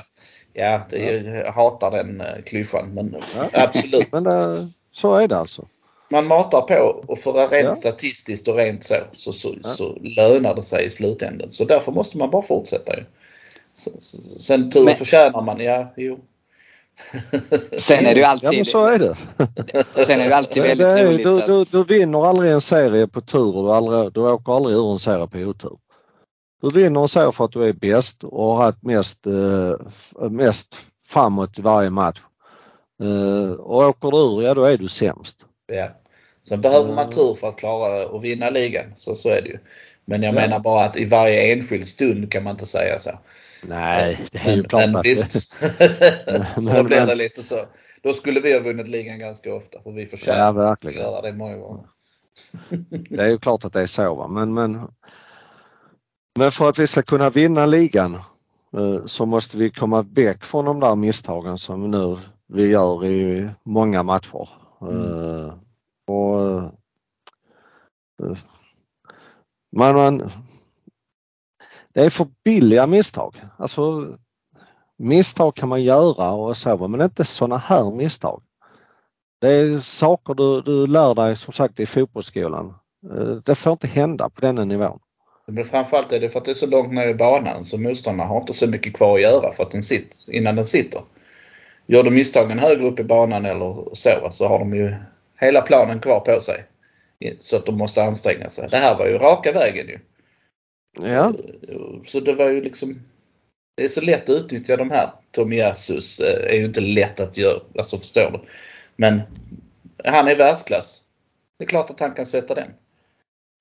Ja, 0.52 0.80
det 0.90 1.08
är, 1.14 1.24
jag 1.44 1.52
hatar 1.52 1.90
den 1.90 2.20
eh, 2.20 2.42
klyschan 2.46 2.94
men 2.94 3.16
Ja. 3.36 3.48
absolut. 3.52 4.08
Men 4.12 4.24
det, 4.24 4.58
så 4.95 5.14
är 5.14 5.28
det 5.28 5.36
alltså. 5.36 5.66
Man 6.11 6.26
matar 6.26 6.61
på 6.61 7.03
och 7.07 7.18
för 7.18 7.38
att 7.40 7.53
rent 7.53 7.68
Ja. 7.68 7.74
statistiskt 7.74 8.49
och 8.49 8.57
rent 8.57 8.84
så, 8.84 8.95
så, 9.12 9.32
så, 9.32 9.55
Ja. 9.62 9.68
så 9.68 9.99
lönar 10.03 10.55
det 10.55 10.62
sig 10.62 10.84
i 10.86 10.90
slutändan. 10.90 11.51
Så 11.51 11.64
därför 11.64 11.92
måste 11.92 12.18
man 12.18 12.30
bara 12.30 12.42
fortsätta 12.42 12.97
ju. 12.97 13.05
Så- 13.74 13.90
så- 13.99 14.22
Sen 14.22 14.70
tur 14.70 14.84
Men- 14.84 14.95
förtjänar 14.95 15.42
man, 15.42 15.61
ja, 15.61 15.92
jo. 15.97 16.18
Sen 17.78 18.07
är 18.07 18.14
det 18.14 18.14
ju 18.14 18.20
Ja 18.20 18.28
alltid, 18.28 18.51
men 18.55 18.64
så 18.64 18.86
är 18.86 18.99
det. 18.99 19.16
sen 20.07 20.20
är 20.20 20.28
det 20.28 20.36
alltid 20.36 20.62
väldigt 20.62 20.86
det 20.86 21.01
är, 21.01 21.07
roligt 21.07 21.24
du, 21.24 21.38
att, 21.42 21.47
du, 21.47 21.64
du 21.64 21.84
vinner 21.99 22.26
aldrig 22.26 22.53
en 22.53 22.61
serie 22.61 23.07
på 23.07 23.20
tur 23.20 23.57
och 23.57 23.64
du, 23.64 23.70
aldrig, 23.72 24.12
du 24.12 24.20
åker 24.20 24.57
aldrig 24.57 24.76
ur 24.76 24.92
en 24.92 24.99
serie 24.99 25.26
på 25.26 25.38
otur. 25.38 25.78
Du 26.62 26.68
vinner 26.80 27.01
en 27.01 27.09
serie 27.09 27.32
för 27.32 27.45
att 27.45 27.53
du 27.53 27.64
är 27.64 27.72
bäst 27.72 28.24
och 28.24 28.45
har 28.57 28.64
haft 28.64 28.82
mest, 28.82 29.26
eh, 29.26 30.30
mest 30.30 30.76
framåt 31.07 31.59
i 31.59 31.62
varje 31.62 31.90
match. 31.90 32.20
Eh, 33.03 33.53
och 33.53 33.76
åker 33.88 34.11
du 34.11 34.16
ur, 34.18 34.42
ja 34.42 34.55
då 34.55 34.64
är 34.64 34.78
du 34.78 34.88
sämst. 34.88 35.38
Ja. 35.66 35.88
Sen 36.49 36.61
behöver 36.61 36.95
man 36.95 37.11
tur 37.11 37.34
för 37.34 37.49
att 37.49 37.57
klara 37.59 38.16
att 38.16 38.22
vinna 38.22 38.51
ligan. 38.51 38.86
Så, 38.95 39.14
så 39.14 39.28
är 39.28 39.42
det 39.42 39.49
ju. 39.49 39.59
Men 40.05 40.22
jag 40.22 40.34
Ja. 40.34 40.40
menar 40.40 40.59
bara 40.61 40.84
att 40.84 40.97
i 40.97 41.05
varje 41.05 41.53
enskild 41.53 41.88
stund 41.88 42.32
kan 42.32 42.42
man 42.45 42.51
inte 42.51 42.66
säga 42.66 42.99
så. 42.99 43.11
Nej, 43.66 44.18
det 44.32 44.38
är 44.38 44.51
ju 44.51 44.57
Men, 44.57 44.68
klart 44.68 44.86
men 44.86 44.97
att 44.97 45.05
visst. 45.05 45.55
Men- 46.57 46.74
Då 46.76 46.82
blir 46.82 47.07
det 47.07 47.14
lite 47.14 47.42
så. 47.42 47.64
Då 48.03 48.12
skulle 48.12 48.40
vi 48.40 48.53
ha 48.53 48.61
vunnit 48.61 48.88
ligan 48.88 49.18
ganska 49.18 49.55
ofta. 49.55 49.78
Och 49.84 49.99
vi 49.99 50.07
förtjänar 50.07 50.55
Ja, 50.62 50.72
att 50.72 50.84
göra 50.84 51.22
det 51.22 51.32
många 51.32 51.57
gånger. 51.57 51.84
Det 53.11 53.22
är 53.22 53.28
ju 53.28 53.38
klart 53.38 53.64
att 53.64 53.72
det 53.72 53.80
är 53.80 53.86
så. 53.86 54.14
Va? 54.14 54.28
Men, 54.28 54.55
men, 54.55 54.80
men 56.38 56.53
för 56.53 56.68
att 56.68 56.78
vi 56.78 56.86
ska 56.86 57.03
kunna 57.03 57.30
vinna 57.30 57.66
ligan 57.66 58.14
eh, 58.76 59.07
så 59.07 59.26
måste 59.26 59.57
vi 59.57 59.70
komma 59.70 60.03
väck 60.03 60.45
från 60.45 60.64
de 60.64 60.80
där 60.80 60.95
misstagen 60.97 61.59
som 61.59 61.90
nu 61.90 62.16
vi 62.49 62.68
gör 62.68 63.05
i 63.05 63.51
många 63.62 64.03
matcher. 64.03 64.49
Eh, 64.80 65.55
och, 66.07 66.40
eh, 68.22 68.36
man, 69.76 69.95
man, 69.95 70.30
det 71.92 72.05
är 72.05 72.11
för 72.11 72.26
billiga 72.45 72.86
misstag. 72.86 73.34
Alltså, 73.59 74.07
misstag 74.99 75.55
kan 75.55 75.68
man 75.68 75.82
göra 75.82 76.32
och 76.32 76.57
så, 76.57 76.88
men 76.88 77.01
inte 77.01 77.24
sådana 77.24 77.57
här 77.57 77.90
misstag. 77.90 78.42
Det 79.40 79.49
är 79.53 79.78
saker 79.78 80.34
du, 80.34 80.62
du 80.62 80.86
lär 80.86 81.14
dig 81.14 81.36
som 81.36 81.53
sagt 81.53 81.80
i 81.80 81.86
fotbollsskolan. 81.86 82.74
Eh, 83.11 83.36
Det 83.45 83.55
får 83.55 83.72
inte 83.72 83.86
hända 83.86 84.28
på 84.28 84.40
denna 84.40 84.64
nivån. 84.64 84.99
Men 85.47 85.64
framförallt 85.64 86.12
är 86.12 86.20
det 86.20 86.28
för 86.28 86.38
att 86.38 86.45
det 86.45 86.51
är 86.51 86.55
så 86.55 86.66
långt 86.66 86.92
ner 86.92 87.09
i 87.09 87.14
banan 87.14 87.64
så 87.64 87.78
motståndarna 87.80 88.28
har 88.28 88.40
inte 88.40 88.53
så 88.53 88.66
mycket 88.66 88.97
kvar 88.97 89.14
att 89.14 89.22
göra 89.22 89.53
för 89.53 89.62
att 89.62 89.70
den 89.70 89.82
sitter, 89.82 90.34
innan 90.34 90.57
den 90.57 90.64
sitter. 90.64 91.01
Gör 91.87 92.03
de 92.03 92.11
misstagen 92.11 92.59
högre 92.59 92.85
upp 92.85 93.01
i 93.01 93.05
banan 93.05 93.45
eller 93.45 93.89
så, 93.93 94.28
så 94.30 94.49
har 94.49 94.59
de 94.59 94.74
ju 94.74 94.95
hela 95.41 95.61
planen 95.61 96.01
kvar 96.01 96.20
på 96.20 96.41
sig. 96.41 96.64
Så 97.39 97.57
att 97.57 97.66
de 97.66 97.78
måste 97.78 98.03
anstränga 98.03 98.51
sig. 98.51 98.68
Det 98.70 98.76
här 98.76 98.99
var 98.99 99.07
ju 99.07 99.18
raka 99.18 99.53
vägen 99.53 99.87
ju. 99.89 99.99
Ja, 101.01 101.32
Så 102.05 102.20
det 102.20 102.32
var 102.35 102.51
ju 102.51 102.61
liksom 102.62 103.01
Det 103.76 103.85
är 103.85 103.89
så 103.89 104.01
lätt 104.01 104.28
att 104.28 104.37
utnyttja 104.37 104.76
de 104.76 104.91
här. 104.91 105.11
Tomiasus 105.30 106.20
eh, 106.20 106.55
är 106.55 106.59
ju 106.59 106.64
inte 106.64 106.80
lätt 106.80 107.20
att 107.20 107.37
göra, 107.37 107.61
alltså 107.78 107.99
förstår 107.99 108.30
du. 108.30 108.41
Men 108.97 109.20
han 110.05 110.28
är 110.28 110.37
världsklass. 110.37 111.05
Det 111.59 111.64
är 111.64 111.68
klart 111.68 111.91
att 111.91 112.01
han 112.01 112.14
kan 112.14 112.26
sätta 112.26 112.55
den. 112.55 112.70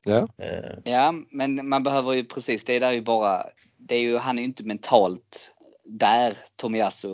ja. 0.05 0.27
Eh, 0.37 0.91
Ja, 0.93 1.13
men 1.31 1.69
man 1.69 1.83
behöver 1.83 2.13
ju 2.13 2.25
precis, 2.25 2.63
det 2.65 2.79
där 2.79 2.87
är 2.87 2.91
ju 2.91 3.01
bara, 3.01 3.45
det 3.77 3.95
är 3.95 3.99
ju, 3.99 4.17
han 4.17 4.37
är 4.37 4.41
ju 4.41 4.47
inte 4.47 4.63
mentalt 4.63 5.53
där, 5.85 6.37
Tomiyasu. 6.55 7.09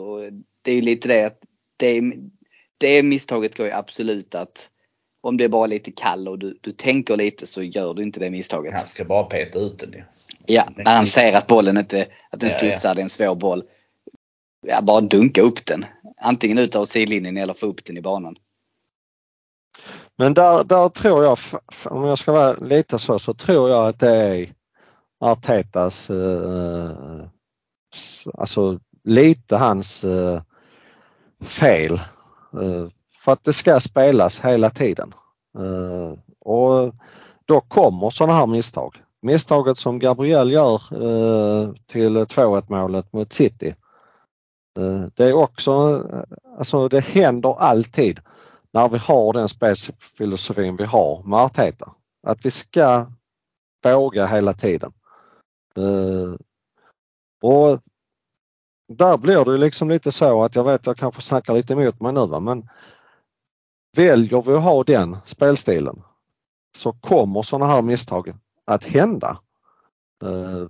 Det 0.61 0.71
är 0.71 0.75
ju 0.75 0.81
lite 0.81 1.07
det 1.07 1.23
att 1.23 1.39
det, 1.77 2.01
det 2.77 3.03
misstaget 3.03 3.57
går 3.57 3.65
ju 3.65 3.71
absolut 3.71 4.35
att 4.35 4.69
om 5.21 5.37
det 5.37 5.43
är 5.43 5.49
bara 5.49 5.67
lite 5.67 5.91
kall 5.91 6.27
och 6.27 6.39
du, 6.39 6.57
du 6.61 6.71
tänker 6.71 7.17
lite 7.17 7.47
så 7.47 7.61
gör 7.61 7.93
du 7.93 8.03
inte 8.03 8.19
det 8.19 8.29
misstaget. 8.29 8.73
Han 8.73 8.85
ska 8.85 9.05
bara 9.05 9.23
peta 9.23 9.59
ut 9.59 9.79
den 9.79 9.91
ju. 9.91 10.03
Ja, 10.45 10.69
när 10.75 10.95
han 10.95 11.07
ser 11.07 11.33
att 11.33 11.47
bollen 11.47 11.77
inte, 11.77 12.07
att 12.29 12.39
den 12.39 12.49
Ja, 12.49 12.55
studsar, 12.55 12.95
det 12.95 13.01
är 13.01 13.03
en 13.03 13.09
svår 13.09 13.35
boll. 13.35 13.63
Ja, 14.67 14.81
bara 14.81 15.01
dunka 15.01 15.41
upp 15.41 15.65
den. 15.65 15.85
Antingen 16.21 16.57
ut 16.57 16.75
av 16.75 16.85
sidlinjen 16.85 17.37
eller 17.37 17.53
få 17.53 17.65
upp 17.65 17.85
den 17.85 17.97
i 17.97 18.01
banan. 18.01 18.35
Men 20.17 20.33
där, 20.33 20.63
där 20.63 20.89
tror 20.89 21.23
jag, 21.23 21.37
om 21.85 22.05
jag 22.05 22.19
ska 22.19 22.31
vara 22.31 22.53
lite 22.53 22.99
så, 22.99 23.19
så 23.19 23.33
tror 23.33 23.69
jag 23.69 23.87
att 23.87 23.99
det 23.99 24.09
är 24.09 24.49
Artetas 25.19 26.09
eh, 26.09 27.25
alltså 28.33 28.79
lite 29.03 29.55
hans 29.55 30.03
eh, 30.03 30.41
fel. 31.41 31.93
Eh, 32.53 32.87
för 33.11 33.31
att 33.31 33.43
det 33.43 33.53
ska 33.53 33.79
spelas 33.79 34.39
hela 34.39 34.69
tiden. 34.69 35.13
Eh, 35.57 36.19
och 36.39 36.93
då 37.45 37.61
kommer 37.61 38.09
sådana 38.09 38.33
här 38.33 38.47
misstag. 38.47 38.95
Misstaget 39.21 39.77
som 39.77 39.99
Gabriel 39.99 40.51
gör 40.51 40.75
eh, 40.75 41.73
till 41.85 42.17
2-1 42.17 42.63
målet 42.67 43.13
mot 43.13 43.33
City. 43.33 43.75
Det 45.15 45.23
är 45.23 45.33
också, 45.33 46.03
alltså 46.57 46.87
det 46.87 46.99
händer 46.99 47.55
alltid 47.59 48.19
när 48.73 48.89
vi 48.89 48.97
har 48.97 49.33
den 49.33 49.49
spelfilosofin 49.49 50.75
vi 50.77 50.85
har 50.85 51.23
med 51.23 51.39
Arteta. 51.39 51.91
Att 52.27 52.45
vi 52.45 52.51
ska 52.51 53.05
våga 53.83 54.25
hela 54.25 54.53
tiden. 54.53 54.91
Och 57.41 57.79
där 58.89 59.17
blir 59.17 59.45
det 59.45 59.57
liksom 59.57 59.89
lite 59.89 60.11
så 60.11 60.43
att 60.43 60.55
jag 60.55 60.63
vet 60.63 60.85
jag 60.85 60.97
kanske 60.97 61.21
snackar 61.21 61.53
lite 61.53 61.73
emot 61.73 62.01
mig 62.01 62.13
nu 62.13 62.27
va? 62.27 62.39
men 62.39 62.69
väljer 63.95 64.41
vi 64.41 64.53
att 64.53 64.63
ha 64.63 64.83
den 64.83 65.17
spelstilen 65.25 66.01
så 66.77 66.93
kommer 66.93 67.41
sådana 67.41 67.73
här 67.73 67.81
misstag 67.81 68.33
att 68.65 68.83
hända. 68.83 69.39
Eh, 70.23 70.67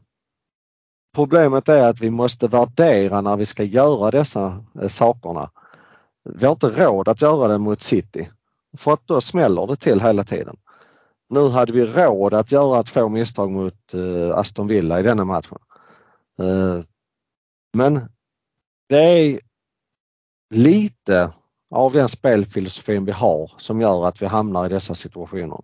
problemet 1.15 1.69
är 1.69 1.87
att 1.87 2.01
vi 2.01 2.09
måste 2.09 2.47
värdera 2.47 3.21
när 3.21 3.37
vi 3.37 3.45
ska 3.45 3.63
göra 3.63 4.11
dessa 4.11 4.63
eh, 4.81 4.87
sakerna. 4.87 5.49
Vi 6.23 6.45
har 6.45 6.51
inte 6.51 6.85
råd 6.85 7.07
att 7.07 7.21
göra 7.21 7.47
det 7.47 7.57
mot 7.57 7.81
City 7.81 8.29
för 8.77 8.93
att 8.93 9.07
då 9.07 9.21
smäller 9.21 9.67
det 9.67 9.75
till 9.75 10.01
hela 10.01 10.23
tiden. 10.23 10.55
Nu 11.29 11.49
hade 11.49 11.73
vi 11.73 11.85
råd 11.85 12.33
att 12.33 12.51
göra 12.51 12.83
två 12.83 13.09
misstag 13.09 13.51
mot 13.51 13.93
eh, 13.93 14.37
Aston 14.37 14.67
Villa 14.67 14.99
i 14.99 15.03
denna 15.03 15.25
matchen. 15.25 15.57
Eh, 16.39 16.83
men 17.73 18.09
det 18.89 18.97
är 18.97 19.39
lite 20.49 21.31
av 21.71 21.93
den 21.93 22.09
spelfilosofin 22.09 23.05
vi 23.05 23.11
har 23.11 23.51
som 23.57 23.81
gör 23.81 24.07
att 24.07 24.21
vi 24.21 24.25
hamnar 24.25 24.65
i 24.65 24.69
dessa 24.69 24.95
situationer. 24.95 25.59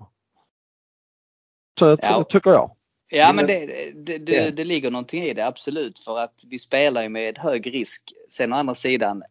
Så, 1.80 1.97
ja. 2.01 2.24
tycker 2.24 2.49
jag. 2.49 2.72
Ja 3.08 3.34
men 3.34 3.47
det, 3.47 3.66
det, 3.95 4.18
det, 4.18 4.49
det, 4.49 4.64
ligger 4.64 4.91
någonting 4.91 5.24
i 5.24 5.34
det 5.34 5.47
absolut 5.47 5.99
för 5.99 6.20
att 6.20 6.43
vi 6.47 6.60
spelar 6.60 7.03
ju 7.03 7.10
med 7.10 7.38
hög 7.38 7.74
risk. 7.74 8.14
Sen 8.30 8.53
å 8.53 8.56
andra 8.56 8.76
sidan 8.76 9.24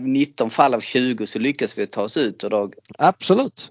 19 0.00 0.50
fall 0.50 0.74
av 0.74 0.80
20 0.80 1.26
så 1.26 1.38
lyckas 1.38 1.78
vi 1.78 1.86
ta 1.86 2.02
oss 2.02 2.16
ut. 2.16 2.44
Och 2.44 2.50
då, 2.50 2.72
absolut. 2.98 3.68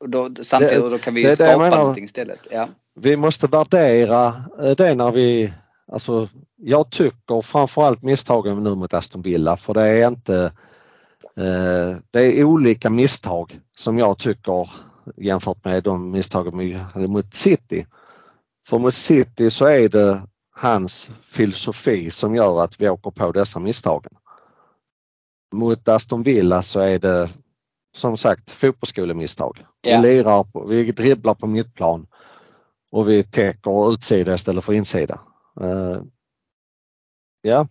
Och 0.00 0.08
då, 0.08 0.34
samtidigt 0.42 0.82
och 0.82 0.90
då 0.90 0.98
kan 0.98 1.14
vi 1.14 1.22
det, 1.22 1.34
skapa 1.34 1.58
menar, 1.58 1.78
någonting 1.78 2.04
istället. 2.04 2.40
Ja. 2.50 2.68
Vi 2.94 3.16
måste 3.16 3.46
värdera 3.46 4.26
eh, 4.62 4.70
det 4.76 4.94
när 4.94 5.12
vi, 5.12 5.52
alltså 5.92 6.28
jag 6.56 6.90
tycker 6.90 7.40
framförallt 7.40 8.02
misstagen 8.02 8.64
nu 8.64 8.74
mot 8.74 8.94
Aston 8.94 9.22
Villa 9.22 9.56
för 9.56 9.74
det 9.74 9.86
är 9.86 10.08
inte, 10.08 10.44
eh, 11.36 11.96
det 12.10 12.40
är 12.40 12.44
olika 12.44 12.90
misstag 12.90 13.60
som 13.76 13.98
jag 13.98 14.18
tycker 14.18 14.70
jämfört 15.16 15.64
med 15.64 15.82
de 15.82 16.10
misstagen 16.10 16.80
mot 16.94 17.34
City. 17.34 17.86
För 18.68 18.78
mot 18.78 18.94
City 18.94 19.50
så 19.50 19.66
är 19.66 19.88
det 19.88 20.22
hans 20.50 21.10
filosofi 21.22 22.10
som 22.10 22.34
gör 22.34 22.64
att 22.64 22.80
vi 22.80 22.88
åker 22.88 23.10
på 23.10 23.32
dessa 23.32 23.58
misstagen. 23.58 24.12
Mot 25.54 25.88
Aston 25.88 26.22
Villa 26.22 26.62
så 26.62 26.80
är 26.80 26.98
det 26.98 27.28
som 27.96 28.18
sagt 28.18 28.50
fotbollsskolemisstag. 28.50 29.64
Ja. 29.80 30.00
Vi 30.00 30.02
lirar, 30.02 30.68
vi 30.68 30.92
dribblar 30.92 31.34
på 31.34 31.46
mittplan 31.46 32.06
och 32.90 33.08
vi 33.08 33.22
täcker 33.22 33.92
utsida 33.92 34.34
istället 34.34 34.64
för 34.64 34.72
insida. 34.72 35.20
Uh, 35.60 36.02
ja. 37.42 37.68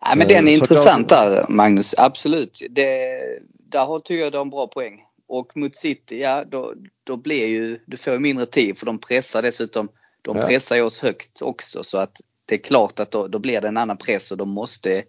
Ja 0.00 0.14
men 0.16 0.28
den 0.28 0.48
är 0.48 0.52
uh, 0.52 0.54
intressant 0.54 1.10
jag... 1.10 1.30
där 1.30 1.46
Magnus, 1.48 1.94
absolut. 1.98 2.62
Det, 2.70 3.18
där 3.48 4.00
tycker 4.00 4.24
jag 4.24 4.32
du 4.32 4.38
har 4.38 4.44
en 4.44 4.50
bra 4.50 4.66
poäng. 4.66 5.00
Och 5.26 5.56
mot 5.56 5.76
City, 5.76 6.20
ja 6.20 6.44
då, 6.44 6.74
då 7.04 7.16
blir 7.16 7.46
ju, 7.46 7.80
du 7.86 7.96
får 7.96 8.18
mindre 8.18 8.46
tid 8.46 8.78
för 8.78 8.86
de 8.86 8.98
pressar 8.98 9.42
dessutom, 9.42 9.88
de 10.22 10.36
ja. 10.36 10.46
pressar 10.46 10.76
ju 10.76 10.82
oss 10.82 10.98
högt 10.98 11.42
också 11.42 11.84
så 11.84 11.98
att 11.98 12.20
det 12.46 12.54
är 12.54 12.58
klart 12.58 13.00
att 13.00 13.10
då, 13.10 13.28
då 13.28 13.38
blir 13.38 13.60
det 13.60 13.68
en 13.68 13.76
annan 13.76 13.96
press 13.96 14.32
och 14.32 14.38
de 14.38 14.48
måste 14.48 15.04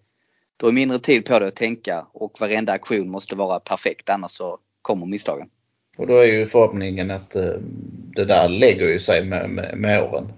du 0.58 0.66
har 0.66 0.74
mindre 0.74 1.00
tid 1.00 1.26
på 1.26 1.40
dig 1.40 1.48
att 1.48 1.56
tänka 1.56 2.08
och 2.14 2.38
varenda 2.40 2.74
aktion 2.74 3.10
måste 3.10 3.36
vara 3.36 3.60
perfekt 3.60 4.10
annars 4.10 4.32
så 4.32 4.60
kommer 4.82 5.06
misstagen. 5.06 5.48
Och 5.98 6.08
då 6.08 6.18
är 6.18 6.26
ju 6.26 6.46
förhoppningen 6.46 7.12
att 7.12 7.36
eh, 7.36 7.54
det 8.16 8.26
där 8.26 8.50
lägger 8.50 8.88
ju 8.88 9.00
sig 9.00 9.26
med, 9.26 9.50
med, 9.50 9.78
med 9.78 10.04
åren. 10.04 10.34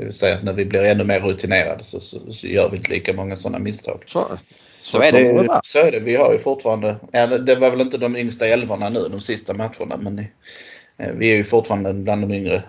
Det 0.00 0.04
vill 0.04 0.12
säga 0.12 0.34
att 0.36 0.44
när 0.44 0.52
vi 0.52 0.64
blir 0.64 0.84
ännu 0.84 1.04
mer 1.04 1.20
rutinerade 1.20 1.84
så, 1.84 2.00
så, 2.00 2.32
så 2.32 2.46
gör 2.46 2.68
vi 2.68 2.76
inte 2.76 2.92
lika 2.92 3.12
många 3.12 3.36
sådana 3.36 3.58
misstag. 3.58 4.02
Så, 4.06 4.20
så, 4.20 4.38
så 4.80 5.02
är 5.02 5.12
det. 5.12 5.60
Så 5.62 5.78
är 5.78 5.92
det. 5.92 6.00
Vi 6.00 6.16
har 6.16 6.32
ju 6.32 6.38
fortfarande, 6.38 6.96
ja, 7.12 7.26
det 7.26 7.54
var 7.54 7.70
väl 7.70 7.80
inte 7.80 7.98
de 7.98 8.16
yngsta 8.16 8.46
älvorna 8.46 8.88
nu 8.88 9.08
de 9.08 9.20
sista 9.20 9.54
matcherna 9.54 9.96
men 9.96 10.18
eh, 10.98 11.12
vi 11.12 11.32
är 11.32 11.36
ju 11.36 11.44
fortfarande 11.44 11.92
bland 11.92 12.22
de 12.22 12.34
yngre 12.34 12.62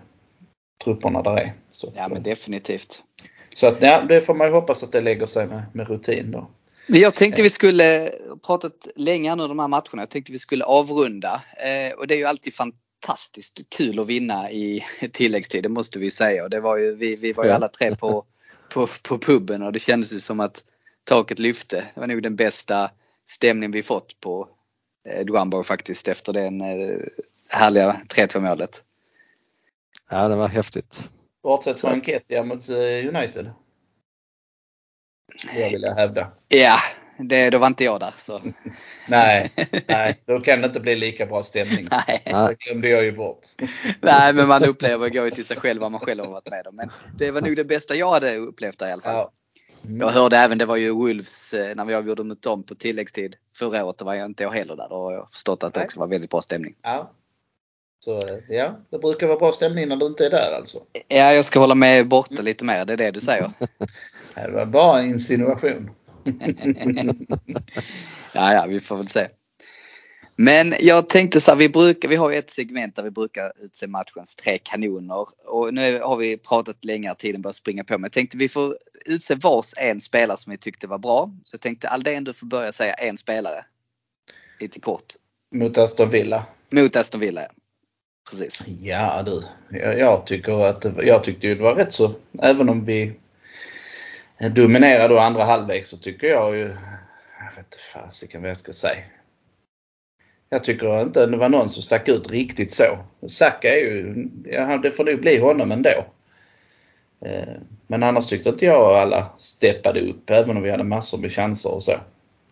trupperna 0.84 1.22
där 1.22 1.38
är. 1.38 1.54
Så 1.70 1.94
ja 1.96 2.08
men 2.10 2.24
definitivt. 2.24 3.04
Så 3.54 3.68
att 3.68 3.82
ja, 3.82 4.02
det 4.10 4.22
får 4.22 4.34
man 4.34 4.48
ju 4.48 4.54
hoppas 4.54 4.84
att 4.84 4.92
det 4.92 5.02
lägger 5.02 5.26
sig 5.26 5.48
med, 5.48 5.64
med 5.74 5.90
rutin 5.90 6.32
då. 6.32 6.50
Jag 6.88 7.16
tänkte 7.16 7.42
vi 7.42 7.50
skulle, 7.50 8.12
pratat 8.46 8.88
länge 8.96 9.36
nu 9.36 9.48
de 9.48 9.60
här 9.60 9.68
matcherna, 9.68 10.02
jag 10.02 10.10
tänkte 10.10 10.32
vi 10.32 10.40
skulle 10.40 10.64
avrunda. 10.64 11.42
Eh, 11.58 11.98
och 11.98 12.08
det 12.08 12.14
är 12.14 12.18
ju 12.18 12.26
alltid 12.26 12.54
fantastiskt 13.02 13.70
kul 13.70 14.00
att 14.00 14.08
vinna 14.08 14.52
i 14.52 14.86
tilläggstid, 15.12 15.64
det 15.64 15.70
måste 15.70 16.00
vi 16.00 16.12
säga. 16.12 16.44
Och 16.44 16.50
det 16.50 16.60
var 16.60 16.78
ju, 16.78 16.96
vi, 16.96 17.16
vi 17.16 17.34
var 17.34 17.46
ju 17.46 17.52
alla 17.52 17.68
tre 17.68 17.96
på, 17.96 18.26
på, 18.74 18.88
på 19.04 19.18
puben 19.18 19.64
och 19.64 19.74
det 19.74 19.80
kändes 19.80 20.14
ju 20.14 20.20
som 20.20 20.40
att 20.40 20.64
taket 21.04 21.40
lyfte. 21.40 21.88
Det 21.94 22.00
var 22.00 22.08
nog 22.08 22.24
den 22.24 22.36
bästa 22.36 22.92
stämning 23.26 23.72
vi 23.72 23.84
fått 23.84 24.20
på 24.20 24.50
eh, 25.10 25.26
Duamborg 25.26 25.64
faktiskt 25.64 26.08
efter 26.08 26.34
den 26.34 26.62
eh, 26.62 26.98
härliga 27.50 28.02
3-2 28.10 28.40
målet. 28.40 28.84
Ja 30.10 30.28
det 30.28 30.36
var 30.36 30.48
häftigt. 30.48 31.10
Bortsett 31.44 31.80
från 31.80 31.92
Enketia 31.92 32.44
mot 32.44 32.70
eh, 32.70 32.76
United 33.16 33.52
jag 35.56 35.70
vilja 35.70 35.94
hävda. 35.94 36.32
Ja, 36.48 36.80
det, 37.28 37.50
då 37.50 37.58
var 37.58 37.68
inte 37.68 37.84
jag 37.84 38.00
där. 38.00 38.14
Så. 38.20 38.42
nej, 39.08 39.52
nej, 39.88 40.22
då 40.26 40.40
kan 40.40 40.62
det 40.62 40.68
inte 40.68 40.80
bli 40.80 40.96
lika 40.96 41.26
bra 41.26 41.44
stämning. 41.44 41.88
Nej. 42.08 42.22
Det 42.26 42.56
glömde 42.60 42.90
jag 42.90 43.04
ju 43.04 43.12
bort. 43.12 43.48
nej, 44.02 44.34
men 44.34 44.48
man 44.48 44.64
upplever 44.64 45.10
går 45.10 45.26
ju 45.26 45.32
till 45.32 45.46
sig 45.46 45.58
själv 45.58 45.82
vad 45.82 45.92
man 45.92 46.02
själv 46.02 46.24
har 46.24 46.32
varit 46.32 46.50
med 46.50 46.68
om. 46.68 46.76
Men 46.76 46.92
det 47.18 47.32
var 47.32 47.42
nog 47.42 47.56
det 47.56 47.66
bästa 47.66 47.96
jag 47.96 48.12
hade 48.12 48.36
upplevt 48.36 48.80
där 48.80 48.90
i 48.90 48.92
alla 48.92 49.02
fall. 49.02 49.16
Ja. 49.16 49.32
Mm. 49.86 50.02
Jag 50.02 50.08
hörde 50.08 50.38
även, 50.38 50.58
det 50.58 50.66
var 50.66 50.76
ju 50.76 50.90
Wolves 50.90 51.54
eh, 51.54 51.76
när 51.76 51.86
vi 51.86 51.94
avgjorde 51.94 52.24
mot 52.24 52.42
dem 52.42 52.64
på 52.64 52.76
tilläggstid 52.76 53.36
förra 53.58 53.86
året. 53.86 53.98
Då 53.98 54.06
var 54.06 54.14
jag 54.14 54.26
inte 54.26 54.44
jag 54.44 54.52
heller 54.52 54.76
där. 54.76 54.90
Då 54.90 54.96
har 54.96 55.14
jag 55.14 55.32
förstått 55.32 55.64
att 55.64 55.74
det 55.74 55.84
också 55.84 56.00
var 56.00 56.08
väldigt 56.08 56.30
bra 56.30 56.42
stämning. 56.42 56.76
Ja. 56.82 57.12
Så 58.06 58.40
ja, 58.50 58.80
det 58.90 59.00
brukar 59.00 59.28
vara 59.28 59.38
bra 59.38 59.52
stämning 59.52 59.88
när 59.88 59.96
du 59.96 60.06
inte 60.06 60.26
är 60.26 60.30
där 60.30 60.56
alltså. 60.58 60.78
Ja, 61.08 61.34
jag 61.34 61.46
ska 61.46 61.60
hålla 61.60 61.76
mig 61.76 62.04
borta 62.04 62.42
lite 62.42 62.66
mer. 62.66 62.86
Det 62.86 62.94
är 62.94 62.98
det 62.98 63.12
du 63.12 63.20
säger. 63.20 63.52
Det 64.36 64.52
var 64.52 64.66
bara 64.66 65.00
en 65.00 65.10
insinuation. 65.10 65.92
ja, 68.34 68.54
ja, 68.54 68.66
vi 68.70 68.80
får 68.80 68.98
väl 68.98 69.08
se. 69.08 69.28
Men 70.36 70.76
jag 70.80 71.10
tänkte 71.10 71.42
så 71.42 71.52
här, 71.52 71.58
vi, 71.58 71.70
brukar, 71.70 72.10
vi 72.10 72.16
har 72.16 72.32
ett 72.32 72.52
segment 72.52 72.96
där 72.96 73.04
vi 73.04 73.12
brukar 73.12 73.52
utse 73.60 73.88
matchens 73.88 74.36
tre 74.36 74.58
kanoner. 74.58 75.28
Och 75.46 75.74
nu 75.74 76.00
har 76.00 76.18
vi 76.18 76.38
pratat 76.38 76.86
länge, 76.86 77.16
tiden 77.16 77.42
börjar 77.42 77.54
springa 77.54 77.84
på. 77.84 77.94
Men 77.94 78.04
jag 78.04 78.12
tänkte 78.12 78.38
vi 78.38 78.50
får 78.50 78.78
utse 79.06 79.36
vars 79.36 79.74
en 79.78 80.02
spelare 80.02 80.38
som 80.38 80.52
vi 80.52 80.58
tyckte 80.58 80.88
var 80.88 80.98
bra. 80.98 81.32
Så 81.44 81.54
jag 81.54 81.62
tänkte 81.62 81.90
Aldén 81.90 82.24
du 82.24 82.34
får 82.34 82.48
börja 82.48 82.72
säga 82.72 82.94
en 82.94 83.18
spelare. 83.18 83.66
Lite 84.60 84.80
kort. 84.80 85.14
Mot 85.52 85.78
Aston 85.78 86.10
Villa. 86.10 86.46
Mot 86.70 86.96
Aston 86.96 87.22
Villa, 87.22 87.42
ja. 87.42 87.50
Precis. 88.30 88.64
Ja 88.82 89.24
du, 89.24 89.44
jag, 89.70 90.00
jag 90.00 90.26
tycker 90.26 90.66
att 90.66 90.86
jag 90.98 91.24
tyckte 91.24 91.48
ju 91.48 91.56
det 91.56 91.64
var 91.64 91.76
rätt 91.76 91.94
så, 91.94 92.14
även 92.42 92.70
om 92.70 92.86
vi 92.86 93.14
dominerar 94.50 95.10
då 95.10 95.20
andra 95.20 95.44
halvlek 95.44 95.86
så 95.86 95.98
tycker 95.98 96.28
jag 96.28 96.56
ju, 96.56 96.62
jag 97.40 97.56
vet 97.56 97.58
inte 97.58 97.78
fasiken 97.94 98.42
vad 98.42 98.50
jag 98.50 98.58
ska 98.58 98.74
säga. 98.74 99.04
Jag 100.50 100.64
tycker 100.64 101.02
inte 101.02 101.26
det 101.26 101.38
var 101.38 101.50
någon 101.50 101.70
som 101.70 101.84
stack 101.84 102.10
ut 102.10 102.32
riktigt 102.32 102.72
så. 102.72 102.98
Saka 103.28 103.76
är 103.76 103.80
ju, 103.80 104.28
ja, 104.46 104.78
det 104.78 104.92
får 104.92 105.06
nog 105.06 105.22
bli 105.22 105.38
honom 105.38 105.72
ändå. 105.72 106.06
Eh, 107.26 107.56
men 107.88 108.04
annars 108.04 108.28
tyckte 108.28 108.50
inte 108.50 108.66
jag 108.66 108.96
alla 108.96 109.30
steppade 109.38 110.02
upp 110.02 110.30
även 110.30 110.58
om 110.58 110.64
vi 110.64 110.72
hade 110.72 110.84
massor 110.84 111.18
med 111.18 111.32
chanser 111.32 111.74
och 111.74 111.84
så. 111.84 111.94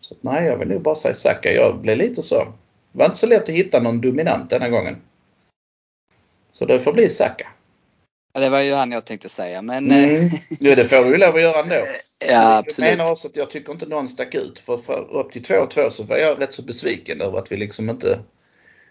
Så 0.00 0.14
nej, 0.20 0.46
jag 0.46 0.56
vill 0.56 0.68
nog 0.68 0.82
bara 0.82 0.94
säga 0.94 1.14
Saka. 1.14 1.52
Jag 1.52 1.80
blev 1.80 1.98
lite 1.98 2.22
så. 2.22 2.44
Det 2.92 2.98
var 2.98 3.04
inte 3.04 3.18
så 3.18 3.26
lätt 3.26 3.42
att 3.42 3.48
hitta 3.48 3.80
någon 3.80 4.00
dominant 4.00 4.50
denna 4.50 4.68
gången. 4.68 4.96
Så 6.52 6.66
det 6.66 6.80
får 6.80 6.92
bli 6.92 7.10
Saka. 7.10 7.48
Det 8.32 8.48
var 8.48 8.60
ju 8.60 8.74
han 8.74 8.92
jag 8.92 9.04
tänkte 9.04 9.28
säga 9.28 9.62
men... 9.62 9.90
Mm. 9.90 10.26
Eh, 10.26 10.32
jo, 10.60 10.74
det 10.74 10.84
får 10.84 11.04
du 11.04 11.16
lov 11.16 11.34
att 11.34 11.42
göra 11.42 11.60
ändå. 11.60 11.74
Ja, 12.28 12.56
absolut. 12.56 12.90
Jag 12.90 12.98
menar 12.98 13.12
också 13.12 13.28
att 13.28 13.36
jag 13.36 13.50
tycker 13.50 13.72
inte 13.72 13.86
någon 13.86 14.08
stack 14.08 14.34
ut. 14.34 14.58
För, 14.58 14.76
för 14.76 15.10
upp 15.10 15.32
till 15.32 15.42
2-2 15.42 15.90
så 15.90 16.02
var 16.02 16.16
jag 16.16 16.40
rätt 16.40 16.52
så 16.52 16.62
besviken 16.62 17.20
över 17.20 17.38
att 17.38 17.52
vi 17.52 17.56
liksom 17.56 17.90
inte... 17.90 18.18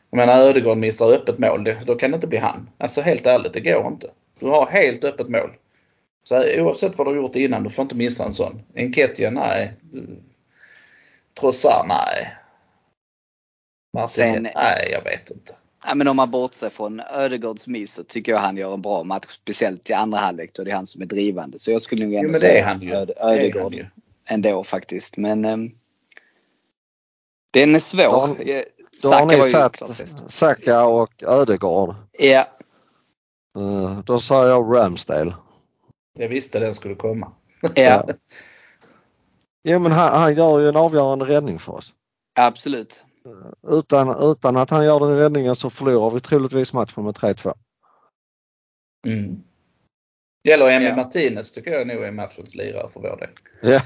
Jag 0.09 0.17
menar 0.17 0.39
Ödegård 0.39 0.77
missar 0.77 1.13
öppet 1.13 1.39
mål, 1.39 1.63
det, 1.63 1.77
då 1.85 1.95
kan 1.95 2.11
det 2.11 2.15
inte 2.15 2.27
bli 2.27 2.37
han. 2.37 2.69
Alltså 2.77 3.01
helt 3.01 3.25
ärligt, 3.25 3.53
det 3.53 3.59
går 3.59 3.87
inte. 3.87 4.07
Du 4.39 4.45
har 4.45 4.65
helt 4.65 5.03
öppet 5.03 5.29
mål. 5.29 5.49
Så 6.23 6.35
här, 6.35 6.61
oavsett 6.61 6.97
vad 6.97 7.07
du 7.07 7.11
har 7.11 7.17
gjort 7.17 7.35
innan, 7.35 7.63
du 7.63 7.69
får 7.69 7.83
inte 7.83 7.95
missa 7.95 8.25
en 8.25 8.33
sån. 8.33 8.61
Enketia, 8.75 9.31
nej. 9.31 9.73
Trossard, 11.39 11.85
nej. 11.87 12.35
Martin, 13.93 14.33
Sen- 14.33 14.47
nej 14.55 14.89
jag 14.91 15.03
vet 15.03 15.31
inte. 15.31 15.53
Ja, 15.89 15.95
men 15.95 16.07
om 16.07 16.15
man 16.15 16.31
bortser 16.31 16.69
från 16.69 16.99
Ödegårds 16.99 17.67
miss 17.67 17.93
så 17.93 18.03
tycker 18.03 18.31
jag 18.31 18.39
han 18.39 18.57
gör 18.57 18.73
en 18.73 18.81
bra 18.81 19.03
match. 19.03 19.25
Speciellt 19.29 19.89
i 19.89 19.93
andra 19.93 20.17
halvlek 20.19 20.53
då 20.53 20.63
det 20.63 20.71
är 20.71 20.75
han 20.75 20.87
som 20.87 21.01
är 21.01 21.05
drivande. 21.05 21.59
Så 21.59 21.71
jag 21.71 21.81
skulle 21.81 22.05
nog 22.05 22.13
Jo 22.13 22.19
ändå 22.19 22.29
är 22.35 22.39
säga 22.39 22.65
han. 22.65 22.81
Öde- 22.83 23.13
han 23.19 23.29
Ödegård 23.29 23.73
ju. 23.73 23.85
ändå 24.25 24.63
faktiskt. 24.63 25.17
Men 25.17 25.45
ehm, 25.45 25.71
den 27.53 27.75
är 27.75 27.79
svår. 27.79 28.03
Då- 28.03 28.27
Då 29.03 29.09
har 29.15 29.25
ni 29.25 29.37
bäst. 29.97 30.31
Saka 30.31 30.85
och 30.85 31.23
Ödegård. 31.23 31.95
Ja, 32.11 32.47
Eh, 33.57 33.99
Då 34.05 34.19
sa 34.19 34.47
jag 34.47 34.75
Ramsdale. 34.77 35.33
Jag 36.17 36.29
visste 36.29 36.59
den 36.59 36.73
skulle 36.73 36.95
komma. 36.95 37.31
ja, 37.75 38.07
Jo 39.63 39.79
men 39.79 39.91
han, 39.91 40.19
han 40.21 40.35
gör 40.35 40.59
ju 40.59 40.67
en 40.67 40.75
avgörande 40.75 41.25
räddning 41.25 41.59
för 41.59 41.73
oss. 41.73 41.93
absolut. 42.39 43.03
Utan, 43.67 44.32
utan 44.32 44.57
att 44.57 44.70
han 44.70 44.86
gör 44.86 44.99
den 44.99 45.17
räddningen 45.17 45.55
så 45.55 45.70
förlorar 45.70 46.09
vi 46.09 46.20
troligtvis 46.20 46.74
matchen 46.74 47.03
med 47.03 47.15
3-2. 47.15 47.53
Mm. 49.07 49.43
Gäller 50.43 50.70
Emil 50.72 50.88
Ja. 50.88 50.95
Martinez 50.95 51.51
tycker 51.51 51.72
jag 51.72 51.88
nog 51.88 52.03
är 52.03 52.11
matchens 52.11 52.55
lirare 52.55 52.89
för 52.89 52.99
vår 52.99 53.17
del. 53.17 53.30
Ja. 53.61 53.82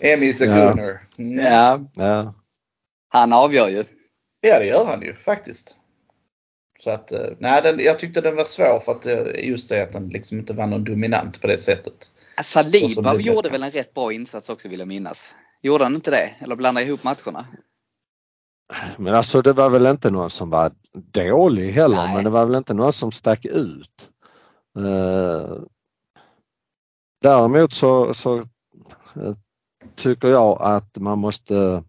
Emil 0.12 0.38
the 0.38 0.44
Ja. 0.44 0.70
Gunner. 0.70 1.00
Mm. 1.18 1.44
Ja, 1.44 1.80
ja. 1.94 2.34
han 3.08 3.32
avgör 3.32 3.68
ju. 3.68 3.84
Ja 4.40 4.58
det 4.58 4.66
gör 4.66 4.84
han 4.84 5.02
ju 5.02 5.14
faktiskt. 5.14 5.78
Så 6.78 6.90
att, 6.90 7.12
eh, 7.12 7.26
nej 7.38 7.62
den, 7.62 7.80
jag 7.80 7.98
tyckte 7.98 8.20
den 8.20 8.36
var 8.36 8.44
svår 8.44 8.80
för 8.80 8.92
att 8.92 9.06
eh, 9.06 9.48
just 9.48 9.68
det 9.68 9.82
att 9.82 9.92
den 9.92 10.08
liksom 10.08 10.38
inte 10.38 10.52
var 10.52 10.66
någon 10.66 10.84
dominant 10.84 11.40
på 11.40 11.46
det 11.46 11.58
sättet. 11.58 12.10
Saliba 12.42 13.14
det 13.14 13.22
gjorde 13.22 13.48
väl 13.48 13.62
en 13.62 13.70
rätt 13.70 13.94
bra 13.94 14.12
insats 14.12 14.50
också 14.50 14.68
vill 14.68 14.78
jag 14.78 14.88
minnas. 14.88 15.34
Gjorde 15.64 15.84
han 15.84 15.94
inte 15.94 16.10
det? 16.10 16.34
Eller 16.38 16.56
blandade 16.56 16.86
ihop 16.86 17.04
matcherna? 17.04 17.46
Men 18.96 19.14
alltså 19.14 19.42
det 19.42 19.52
var 19.52 19.70
väl 19.70 19.86
inte 19.86 20.10
någon 20.10 20.30
som 20.30 20.50
var 20.50 20.72
dålig 20.94 21.72
heller 21.72 21.96
Nej. 21.96 22.14
men 22.14 22.24
det 22.24 22.30
var 22.30 22.46
väl 22.46 22.54
inte 22.54 22.74
någon 22.74 22.92
som 22.92 23.12
stack 23.12 23.44
ut. 23.44 24.10
Eh, 24.78 25.56
däremot 27.22 27.72
så, 27.72 28.14
så 28.14 28.38
eh, 28.38 29.34
tycker 29.94 30.28
jag 30.28 30.62
att 30.62 30.96
man 30.98 31.18
måste 31.18 31.82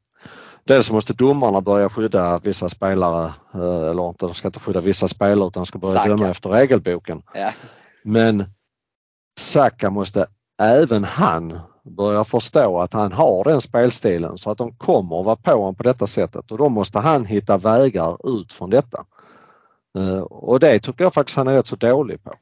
Dels 0.64 0.92
måste 0.92 1.14
domarna 1.14 1.62
börja 1.62 1.90
skydda 1.90 2.40
vissa 2.40 2.70
spelare, 2.70 3.34
eh, 3.54 3.90
eller 3.90 4.10
inte, 4.10 4.26
de 4.26 4.34
ska 4.34 4.48
inte 4.48 4.60
skydda 4.60 4.82
vissa 4.82 5.08
spelare 5.08 5.48
utan 5.48 5.62
de 5.62 5.66
ska 5.66 5.80
börja 5.80 5.94
Saka. 5.94 6.10
döma 6.10 6.30
efter 6.30 6.50
regelboken. 6.50 7.22
Ja, 7.34 7.52
Men 8.04 8.46
Saka 9.40 9.90
måste 9.90 10.28
även 10.62 11.04
han 11.04 11.60
börja 11.86 12.24
förstå 12.24 12.80
att 12.80 12.94
han 12.94 13.12
har 13.12 13.44
den 13.44 13.62
spelstilen 13.62 14.38
så 14.38 14.52
att 14.52 14.58
de 14.58 14.72
kommer 14.76 15.20
att 15.20 15.26
vara 15.26 15.36
på 15.36 15.52
honom 15.52 15.76
på 15.76 15.84
detta 15.84 16.08
sättet 16.08 16.52
och 16.52 16.58
då 16.58 16.70
måste 16.70 17.00
han 17.00 17.26
hitta 17.26 17.58
vägar 17.58 18.40
ut 18.40 18.54
från 18.54 18.70
detta. 18.70 19.06
Eh, 19.98 20.20
Och 20.20 20.60
det 20.60 20.80
tycker 20.80 21.04
jag 21.04 21.14
faktiskt 21.14 21.38
han 21.38 21.48
är 21.48 21.54
rätt 21.54 21.68
så 21.68 21.76
dålig 21.76 22.24
på. 22.24 22.34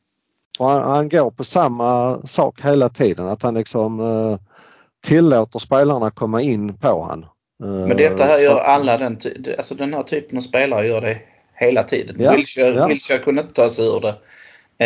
För 0.57 0.65
han, 0.65 0.81
han 0.91 1.09
går 1.09 1.31
på 1.31 1.43
samma 1.43 2.21
sak 2.27 2.61
hela 2.61 2.89
tiden, 2.89 3.27
att 3.27 3.41
han 3.43 3.53
liksom 3.53 3.99
eh, 3.99 4.37
tillåter 5.05 5.59
spelarna 5.59 6.11
komma 6.11 6.41
in 6.41 6.73
på 6.77 7.03
han. 7.03 7.23
Eh, 7.63 7.87
Men 7.87 7.97
detta 7.97 8.23
här 8.23 8.37
gör 8.39 8.59
alla 8.59 8.97
den, 8.97 9.17
alltså 9.57 9.75
den 9.75 9.93
här 9.93 10.03
typen 10.03 10.37
av 10.37 10.41
spelare 10.41 10.87
gör 10.87 11.01
det 11.01 11.17
hela 11.55 11.83
tiden. 11.83 12.15
Ja, 12.19 12.35
Wilshere, 12.35 12.69
ja. 12.75 12.87
Wilshere 12.87 13.19
kunde 13.19 13.41
inte 13.41 13.53
ta 13.53 13.69
sig 13.69 13.85
ur 13.87 13.99
det. 14.01 14.15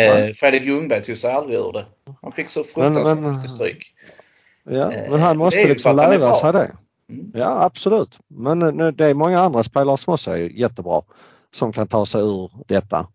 Eh. 0.00 0.32
Fredrik 0.34 0.62
Ljungberg 0.62 1.02
tog 1.02 1.16
sig 1.16 1.32
aldrig 1.32 1.58
ur 1.58 1.72
det. 1.72 1.86
Han 2.22 2.32
fick 2.32 2.48
så 2.48 2.64
fruktansvärt 2.64 3.18
men- 3.18 3.36
mycket 3.36 3.50
stryk. 3.50 3.94
Ja, 4.70 4.92
Eh, 4.92 5.10
men 5.10 5.20
han 5.20 5.38
måste 5.38 5.60
är 5.60 5.68
liksom 5.68 5.98
är 5.98 6.18
lära 6.18 6.34
sig 6.34 6.52
det. 6.52 6.70
Mm. 7.10 7.30
Ja 7.34 7.62
absolut. 7.64 8.18
Men 8.28 8.80
eh, 8.80 8.86
det 8.88 9.06
är 9.06 9.14
många 9.14 9.40
andra 9.40 9.62
spelare 9.62 9.98
som 9.98 10.12
också 10.14 10.30
är 10.30 10.36
jättebra 10.36 11.02
som 11.54 11.72
kan 11.72 11.86
ta 11.88 12.06
sig 12.06 12.20
ur 12.22 12.50
detta. 12.66 13.06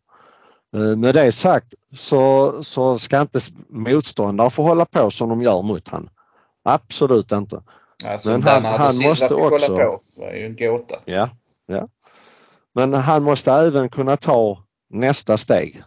Eh, 0.75 0.95
Med 0.95 1.15
det 1.15 1.31
sagt 1.31 1.73
så, 1.95 2.53
så 2.63 2.97
ska 2.99 3.21
inte 3.21 3.39
motståndare 3.69 4.49
få 4.49 4.61
hålla 4.63 4.85
på 4.85 5.11
som 5.11 5.29
de 5.29 5.41
gör 5.41 5.61
mot 5.61 5.87
han. 5.87 6.09
Absolut 6.63 7.31
inte. 7.31 7.61
Alltså, 8.05 8.29
Men 8.29 8.43
han- 8.43 8.65
han, 8.65 8.97
måste 8.97 9.33
också- 9.33 9.75
på. 9.75 9.99
Det 10.15 10.25
var 10.25 10.33
ju 10.33 10.45
en 10.45 10.55
gåta. 10.55 10.95
Ja, 11.05 11.29
ja. 11.65 11.87
Men 12.75 12.93
han 12.93 13.23
måste 13.23 13.51
även 13.51 13.89
kunna 13.89 14.17
ta 14.17 14.57
nästa 14.89 15.37
steg. 15.37 15.83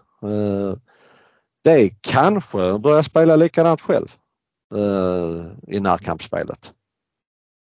Det 1.65 1.73
är 1.73 1.91
kanske 2.01 2.79
börja 2.79 3.03
spela 3.03 3.37
likadant 3.37 3.81
själv 3.81 4.07
i 5.69 5.81
närkampsspelet. 5.81 6.73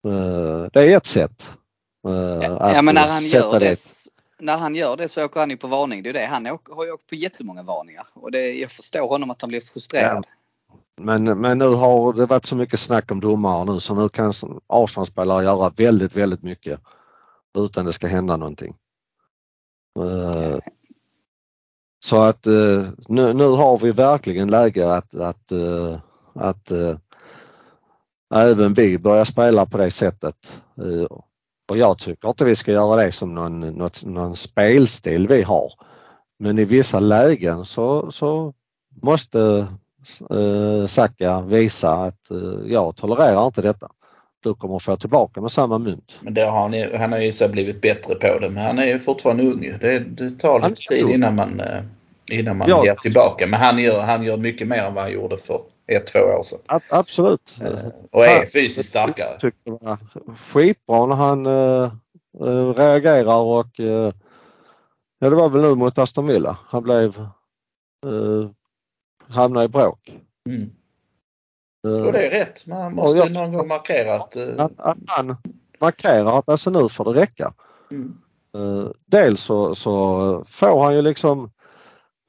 Eh, 0.07 0.67
Det 0.73 0.93
är 0.93 0.97
ett 0.97 1.05
sätt. 1.05 1.49
eh, 2.07 2.13
ja, 2.13 2.57
att 2.59 2.75
ja 2.75 2.81
men 2.81 2.95
när 2.95 3.01
han, 3.01 3.21
sätta 3.21 3.37
gör 3.53 3.59
det, 3.59 3.77
när 4.39 4.57
han 4.57 4.75
gör 4.75 4.97
det 4.97 5.09
så 5.09 5.25
åker 5.25 5.39
han 5.39 5.49
ju 5.49 5.57
på 5.57 5.67
varning. 5.67 6.03
Det 6.03 6.09
är 6.09 6.13
det. 6.13 6.25
Han 6.25 6.45
har 6.45 6.85
ju 6.85 6.91
åkt 6.91 7.07
på 7.07 7.15
jättemånga 7.15 7.63
varningar. 7.63 8.07
Och 8.13 8.31
det, 8.31 8.53
jag 8.53 8.71
förstår 8.71 9.07
honom 9.09 9.31
att 9.31 9.41
han 9.41 9.49
blir 9.49 9.61
frustrerad. 9.61 10.25
Men, 11.01 11.23
men 11.41 11.57
nu 11.57 11.65
har 11.67 12.13
det 12.13 12.25
varit 12.25 12.45
så 12.45 12.55
mycket 12.55 12.79
snack 12.79 13.11
om 13.11 13.19
domare 13.19 13.65
nu 13.73 13.79
så 13.79 13.95
nu 13.95 14.09
kan 14.09 14.33
Arsenal-spelare 14.67 15.43
göra 15.43 15.69
väldigt, 15.69 16.15
väldigt 16.15 16.43
mycket 16.43 16.81
utan 17.57 17.85
det 17.85 17.93
ska 17.93 18.07
hända 18.07 18.37
någonting. 18.37 18.75
Eh, 19.99 20.59
Så 22.05 22.17
att 22.21 22.47
eh, 22.47 22.87
nu, 23.07 23.33
nu 23.33 23.47
har 23.47 23.77
vi 23.77 23.91
verkligen 23.91 24.51
läge 24.51 24.93
att, 24.93 25.15
att, 25.15 25.51
eh, 25.51 25.99
att 26.35 26.71
eh, 26.71 26.95
även 28.35 28.73
vi 28.73 28.97
börjar 28.97 29.25
spela 29.25 29.65
på 29.65 29.77
det 29.77 29.91
sättet. 29.91 30.35
Eh, 30.81 31.17
Och 31.69 31.77
jag 31.77 31.97
tycker 31.97 32.27
inte 32.29 32.45
vi 32.45 32.55
ska 32.55 32.71
göra 32.71 33.03
det 33.03 33.11
som 33.11 33.33
någon, 33.35 33.59
något, 33.59 34.05
någon 34.05 34.35
spelstil 34.35 35.27
vi 35.27 35.41
har. 35.41 35.71
Men 36.39 36.59
i 36.59 36.65
vissa 36.65 36.99
lägen 36.99 37.65
så, 37.65 38.11
så 38.11 38.53
måste 39.01 39.67
eh, 40.29 40.87
Saka 40.87 41.41
visa 41.41 41.93
att 41.93 42.31
eh, 42.31 42.71
jag 42.71 42.95
tolererar 42.95 43.45
inte 43.45 43.61
detta. 43.61 43.89
Du 44.43 44.53
kommer 44.53 44.79
få 44.79 44.95
tillbaka 44.97 45.41
med 45.41 45.51
samma 45.51 45.77
mynt. 45.77 46.11
Men 46.21 46.33
det 46.33 46.41
har 46.45 46.61
han, 46.61 46.73
ju- 46.73 46.95
han 46.97 47.11
har 47.11 47.19
ju 47.19 47.31
så 47.31 47.47
blivit 47.49 47.81
bättre 47.81 48.15
på 48.15 48.39
det. 48.39 48.49
Men 48.49 48.65
han 48.65 48.79
är 48.79 48.85
ju 48.85 48.99
fortfarande 48.99 49.43
ung. 49.43 49.61
Det, 49.81 49.99
det 49.99 50.39
tar 50.39 50.69
lite 50.69 50.81
tid 50.81 51.09
innan 51.09 51.35
man, 51.35 51.59
eh, 51.59 51.83
innan 52.31 52.57
man 52.57 52.69
Ja. 52.69 52.85
ger 52.85 52.95
tillbaka. 52.95 53.47
Men 53.47 53.59
han 53.59 53.79
gör, 53.79 54.01
han 54.01 54.23
gör 54.23 54.37
mycket 54.37 54.67
mer 54.67 54.83
än 54.83 54.93
vad 54.93 55.03
han 55.03 55.13
gjorde 55.13 55.37
för 55.37 55.61
ett, 55.87 56.07
två 56.07 56.19
år 56.19 56.43
sedan. 56.43 56.59
A- 56.65 56.79
absolut. 56.91 57.57
Eh, 57.61 57.77
Och 58.11 58.25
är 58.25 58.45
fysiskt 58.45 58.89
starkare. 58.89 59.39
tyckte 59.39 59.61
det 59.71 59.71
var 59.81 59.97
skitbra 60.37 61.05
när 61.05 61.15
han 61.15 61.45
eh, 61.45 61.91
eh, 62.47 62.73
reagerar 62.73 63.39
och 63.41 63.67
ja 65.19 65.29
det 65.29 65.35
var 65.35 65.49
väl 65.49 65.61
nu 65.61 65.75
mot 65.75 65.97
Aston 65.97 66.27
Villa. 66.27 66.57
Han 66.67 66.83
blev 66.83 67.27
hamnade 69.27 69.65
i 69.65 69.69
bråk. 69.69 70.17
Mm. 70.49 70.69
Och 72.05 72.11
det 72.13 72.27
är 72.27 72.39
rätt. 72.45 72.67
Man 72.67 72.95
måste 72.95 73.17
jag- 73.17 73.31
någon 73.31 73.53
gång 73.53 73.67
markera 73.67 74.15
att... 74.15 74.35
han 75.07 75.35
markerar 75.79 76.39
att 76.39 76.49
alltså 76.49 76.69
nu 76.69 76.89
får 76.89 77.13
det 77.13 77.21
räcka. 77.21 77.53
Mm. 77.91 78.13
Dels 79.05 79.41
så, 79.43 79.75
så 79.75 80.43
får 80.47 80.83
han 80.83 80.95
ju 80.95 81.01
liksom 81.01 81.51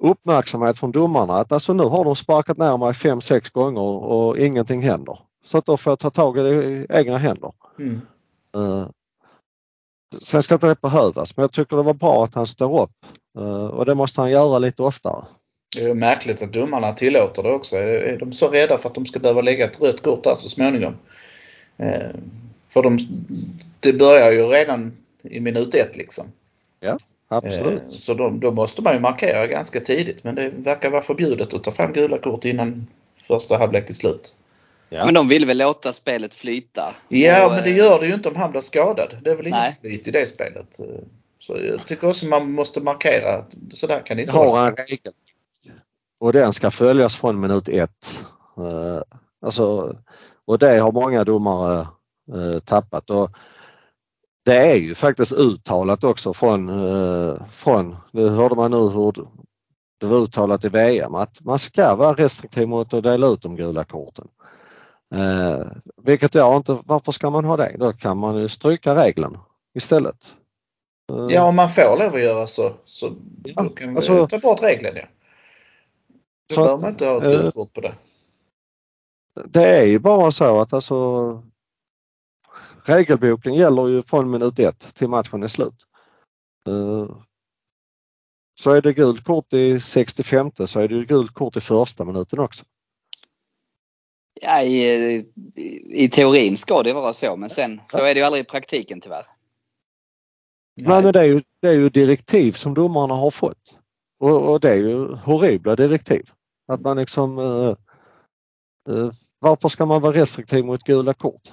uppmärksamhet 0.03 0.79
från 0.79 0.93
domarna 0.93 1.35
att 1.35 1.53
alltså 1.53 1.73
nu 1.73 1.83
har 1.83 2.05
de 2.05 2.17
sparkat 2.17 2.59
ner 2.59 2.77
mig 2.77 2.95
fem 2.95 3.21
sex 3.21 3.51
gånger 3.51 3.81
och 3.81 4.39
ingenting 4.39 4.83
händer. 4.83 5.19
Så 5.45 5.59
att 5.59 5.65
då 5.65 5.77
får 5.77 5.91
jag 5.91 5.99
ta 5.99 6.11
tag 6.11 6.39
i 6.39 6.43
det 6.43 6.65
i 6.65 6.87
egna 6.91 7.19
händer. 7.19 7.53
Mm. 7.79 8.01
Eh, 8.57 8.87
Sen 10.21 10.43
ska 10.43 10.55
inte 10.55 10.67
det 10.67 10.81
behövas 10.81 11.37
men 11.37 11.43
jag 11.43 11.53
tycker 11.53 11.77
det 11.77 11.83
var 11.83 11.95
bra 11.95 12.25
att 12.25 12.35
han 12.35 12.47
står 12.47 12.83
upp 12.83 12.91
eh, 13.39 13.67
och 13.67 13.87
det 13.87 13.95
måste 13.95 14.21
han 14.21 14.31
göra 14.31 14.59
lite 14.59 14.83
oftare. 14.83 15.25
Det 15.77 15.85
är 15.85 15.95
märkligt 15.95 16.43
att 16.43 16.53
domarna 16.53 16.93
tillåter 16.93 17.43
det 17.43 17.53
också. 17.53 17.77
Är 17.77 18.19
de 18.19 18.33
så 18.33 18.49
rädda 18.49 18.79
för 18.79 18.89
att 18.89 18.95
de 18.95 19.07
ska 19.07 19.19
behöva 19.19 19.41
lägga 19.41 19.65
ett 19.65 19.83
rött 19.83 20.03
kort 20.03 20.25
där 20.25 20.35
så 20.35 20.49
småningom? 20.49 20.95
Eh, 21.77 22.11
för 22.69 22.83
de, 22.83 22.99
det 23.81 23.93
börjar 23.93 24.33
ju 24.33 24.43
redan 24.43 24.93
i 25.23 25.41
minut 25.41 25.75
ett 25.75 25.97
liksom. 25.97 26.27
Absolut. 27.29 27.83
Eh, 27.83 27.97
så 27.97 28.15
då, 28.15 28.31
då 28.31 28.51
måste 28.51 28.83
man 28.83 28.95
ju 28.95 29.01
markera 29.01 29.47
ganska 29.47 29.81
tidigt 29.81 30.25
men 30.25 30.35
det 30.35 30.49
verkar 30.49 30.91
vara 30.91 31.03
förbjudet 31.03 31.55
att 31.55 31.65
ta 31.65 31.71
fram 31.71 31.93
gula 31.93 32.19
kort 32.19 32.45
innan 32.45 32.87
första 33.23 33.59
halvlek 33.59 33.91
är 33.91 33.95
slut. 33.95 34.35
Ja. 34.89 35.05
Men 35.05 35.15
de 35.15 35.29
vill 35.29 35.47
väl 35.47 35.59
låta 35.59 35.93
spelet 35.93 36.35
flyta. 36.35 36.95
Ja 37.09 37.47
Och, 37.47 37.53
men 37.53 37.65
det 37.65 37.71
eh, 37.71 37.77
gör 37.77 38.01
det 38.01 38.07
ju 38.07 38.15
inte 38.15 38.29
om 38.29 38.37
han 38.37 38.51
blir 38.51 38.61
skadad. 38.61 39.17
Det 39.23 39.31
är 39.31 39.37
väl 39.37 39.47
inget 39.47 39.81
flyt 39.81 40.09
i 40.09 40.11
det 40.11 40.27
spelet. 40.27 40.81
Så 41.39 41.59
jag 41.63 41.87
tycker 41.87 42.09
också 42.09 42.27
man 42.27 42.53
måste 42.53 42.81
markera 42.81 43.35
att 43.35 43.55
så 43.71 43.87
där 43.87 44.07
kan 44.07 44.17
det 44.17 44.23
inte 44.23 44.35
har 44.35 44.47
vara. 44.47 44.69
en 44.69 44.77
regel 44.77 45.13
och 46.21 46.33
den 46.33 46.53
ska 46.53 46.71
följas 46.71 47.17
från 47.17 47.41
minut 47.41 47.69
ett. 47.69 48.15
Eh, 48.59 49.03
Alltså, 49.45 49.97
och 50.45 50.59
det 50.59 50.79
har 50.79 50.93
många 50.93 51.25
domare 51.25 51.87
tappat. 52.65 53.11
Och 53.11 53.31
det 54.45 54.57
är 54.57 54.75
ju 54.75 54.95
faktiskt 54.95 55.33
uttalat 55.33 56.05
också 56.05 56.35
från, 56.35 56.69
eh, 56.69 57.45
från 57.51 57.97
det 58.13 58.31
hörde 58.31 58.55
man 58.55 58.71
nu 58.71 58.77
hur 58.77 59.13
det 60.01 60.07
var 60.07 60.19
uttalat 60.19 60.65
i 60.65 60.69
VM 60.69 61.15
att 61.15 61.41
man 61.41 61.59
ska 61.59 61.95
vara 61.95 62.15
restriktiv 62.15 62.69
mot 62.69 62.95
att 62.95 63.03
dela 63.03 63.27
ut 63.27 63.43
de 63.43 63.57
gula 63.57 63.85
korten. 63.85 64.29
Eh, 65.15 65.67
vilket 66.03 66.35
jag 66.35 66.57
inte, 66.57 66.79
varför 66.85 67.13
ska 67.13 67.31
man 67.31 67.45
ha 67.45 67.57
det? 67.57 67.77
Då 67.79 67.93
kan 67.93 68.19
man 68.19 68.37
ju 68.37 68.49
stryka 68.49 68.95
regeln 68.95 69.39
istället. 69.75 70.35
Eh, 71.13 71.27
ja, 71.29 71.43
om 71.43 71.57
man 71.57 71.71
får 71.71 71.99
lov 71.99 72.15
att 72.15 72.21
göra 72.21 72.47
så, 72.47 72.73
så 72.85 73.13
ja, 73.45 73.69
kan 73.69 73.97
alltså, 73.97 74.27
ta 74.27 74.39
bort 74.39 74.63
regeln. 74.63 74.97
Ja. 74.97 75.07
Då 76.55 76.63
behöver 76.63 76.81
man 76.81 76.91
inte 76.91 77.07
ha 77.07 77.17
ett 77.17 77.23
gult 77.23 77.55
kort 77.55 77.73
på 77.73 77.81
det. 77.81 77.95
Det 79.45 79.79
är 79.79 79.85
ju 79.85 79.99
bara 79.99 80.31
så 80.31 80.61
att 80.61 80.73
alltså 80.73 81.43
regelboken 82.85 83.55
gäller 83.55 83.89
ju 83.89 84.03
från 84.03 84.31
minut 84.31 84.59
ett 84.59 84.95
till 84.95 85.09
matchen 85.09 85.43
är 85.43 85.49
slut. 85.49 85.75
Eh, 86.69 87.17
så 88.61 88.71
är 88.71 88.83
det 88.83 88.93
gult 88.93 89.25
kort 89.25 89.53
i 89.53 89.81
65 89.81 90.51
så 90.67 90.81
är 90.81 90.89
det 90.89 90.95
ju 90.95 91.05
gult 91.05 91.35
kort 91.35 91.57
i 91.57 91.61
första 91.61 92.05
minuten 92.05 92.39
också. 92.39 92.65
Ja, 94.41 94.63
i, 94.63 95.27
i, 95.87 96.09
teorin 96.09 96.57
ska 96.57 96.83
det 96.83 96.93
vara 96.93 97.13
så 97.13 97.37
men 97.37 97.51
sen 97.51 97.81
så 97.89 97.99
är 97.99 98.15
det 98.15 98.21
ju 98.21 98.27
aldrig 98.27 98.45
i 98.45 98.47
praktiken 98.47 99.01
tyvärr. 99.01 99.27
Nej, 100.77 100.89
Nej 100.89 101.03
men 101.03 101.13
det 101.13 101.21
är, 101.21 101.25
ju, 101.25 101.43
det 101.61 101.69
är 101.69 101.73
ju 101.73 101.89
direktiv 101.89 102.53
som 102.53 102.75
domarna 102.75 103.15
har 103.15 103.31
fått. 103.31 103.79
Och, 104.19 104.53
och 104.53 104.61
det 104.61 104.71
är 104.71 104.75
ju 104.75 105.15
horribla 105.15 105.77
direktiv. 105.77 106.25
Att 106.67 106.81
man 106.81 106.97
liksom 106.97 107.39
eh, 107.39 107.77
eh, 108.95 109.11
varför 109.39 109.69
ska 109.69 109.87
man 109.87 110.03
vara 110.03 110.17
restriktiv 110.17 110.65
mot 110.65 110.85
gula 110.85 111.15
kort? 111.15 111.53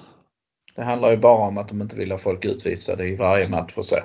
Det 0.74 0.82
handlar 0.82 1.10
ju 1.10 1.16
bara 1.16 1.46
om 1.46 1.58
att 1.58 1.68
de 1.68 1.82
inte 1.82 1.96
vill 1.96 2.10
ha 2.10 2.18
folk 2.18 2.44
utvisade 2.44 3.08
i 3.08 3.16
varje 3.16 3.48
match 3.48 3.72
och 3.76 3.84
så. 3.84 3.96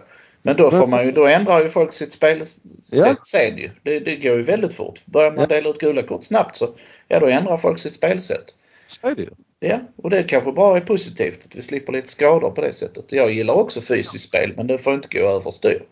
Men 0.41 0.55
då 0.55 0.71
får 0.71 0.87
man 0.87 1.05
ju, 1.05 1.11
då 1.11 1.25
ändrar 1.27 1.61
ju 1.61 1.69
folk 1.69 1.93
sitt 1.93 2.11
spelsätt 2.11 2.61
ja. 2.91 3.15
sen 3.21 3.57
ju. 3.57 3.69
Det, 3.83 3.99
det, 3.99 4.15
går 4.15 4.35
ju 4.35 4.43
väldigt 4.43 4.73
fort. 4.73 5.05
Börjar 5.05 5.31
man 5.31 5.39
ja. 5.39 5.45
dela 5.47 5.69
ut 5.69 5.77
gula 5.77 6.03
kort 6.03 6.23
snabbt 6.23 6.55
så 6.55 6.69
ja 7.07 7.19
då 7.19 7.27
ändrar 7.27 7.57
folk 7.57 7.79
sitt 7.79 7.93
spelsätt. 7.93 8.55
Så 8.87 9.07
är 9.07 9.15
det 9.15 9.21
ju. 9.21 9.29
Ja, 9.59 9.79
och 9.95 10.09
det 10.09 10.23
kanske 10.23 10.51
bara 10.51 10.77
är 10.77 10.81
positivt 10.81 11.45
att 11.45 11.55
vi 11.55 11.61
slipper 11.61 11.93
lite 11.93 12.09
skador 12.09 12.51
på 12.51 12.61
det 12.61 12.73
sättet. 12.73 13.11
Jag 13.11 13.33
gillar 13.33 13.53
också 13.53 13.81
fysiskt 13.81 14.27
spel 14.27 14.53
men 14.57 14.67
det 14.67 14.77
får 14.77 14.93
inte 14.93 15.19
gå 15.19 15.27
överstyr. 15.27 15.83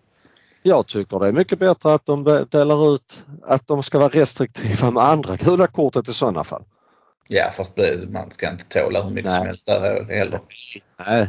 Jag 0.64 0.88
tycker 0.88 1.20
det 1.20 1.28
är 1.28 1.32
mycket 1.32 1.60
bättre 1.60 1.94
att 1.94 2.06
de 2.06 2.46
delar 2.52 2.96
ut 2.96 3.20
att 3.44 3.68
de 3.68 3.84
ska 3.84 4.00
vara 4.00 4.10
restriktiva 4.10 4.92
med 4.92 5.04
andra 5.04 5.36
gula 5.36 5.68
kortet 5.68 6.10
i 6.10 6.14
sådana 6.14 6.44
fall. 6.44 6.64
Ja 7.28 7.52
fast 7.52 7.78
man 8.08 8.32
ska 8.32 8.52
inte 8.52 8.66
tåla 8.66 9.04
hur 9.04 9.10
mycket 9.10 9.32
Nej. 9.32 9.38
som 9.38 9.48
helst 9.48 9.68
där 9.68 10.04
heller. 10.04 10.40
Nej, 11.08 11.28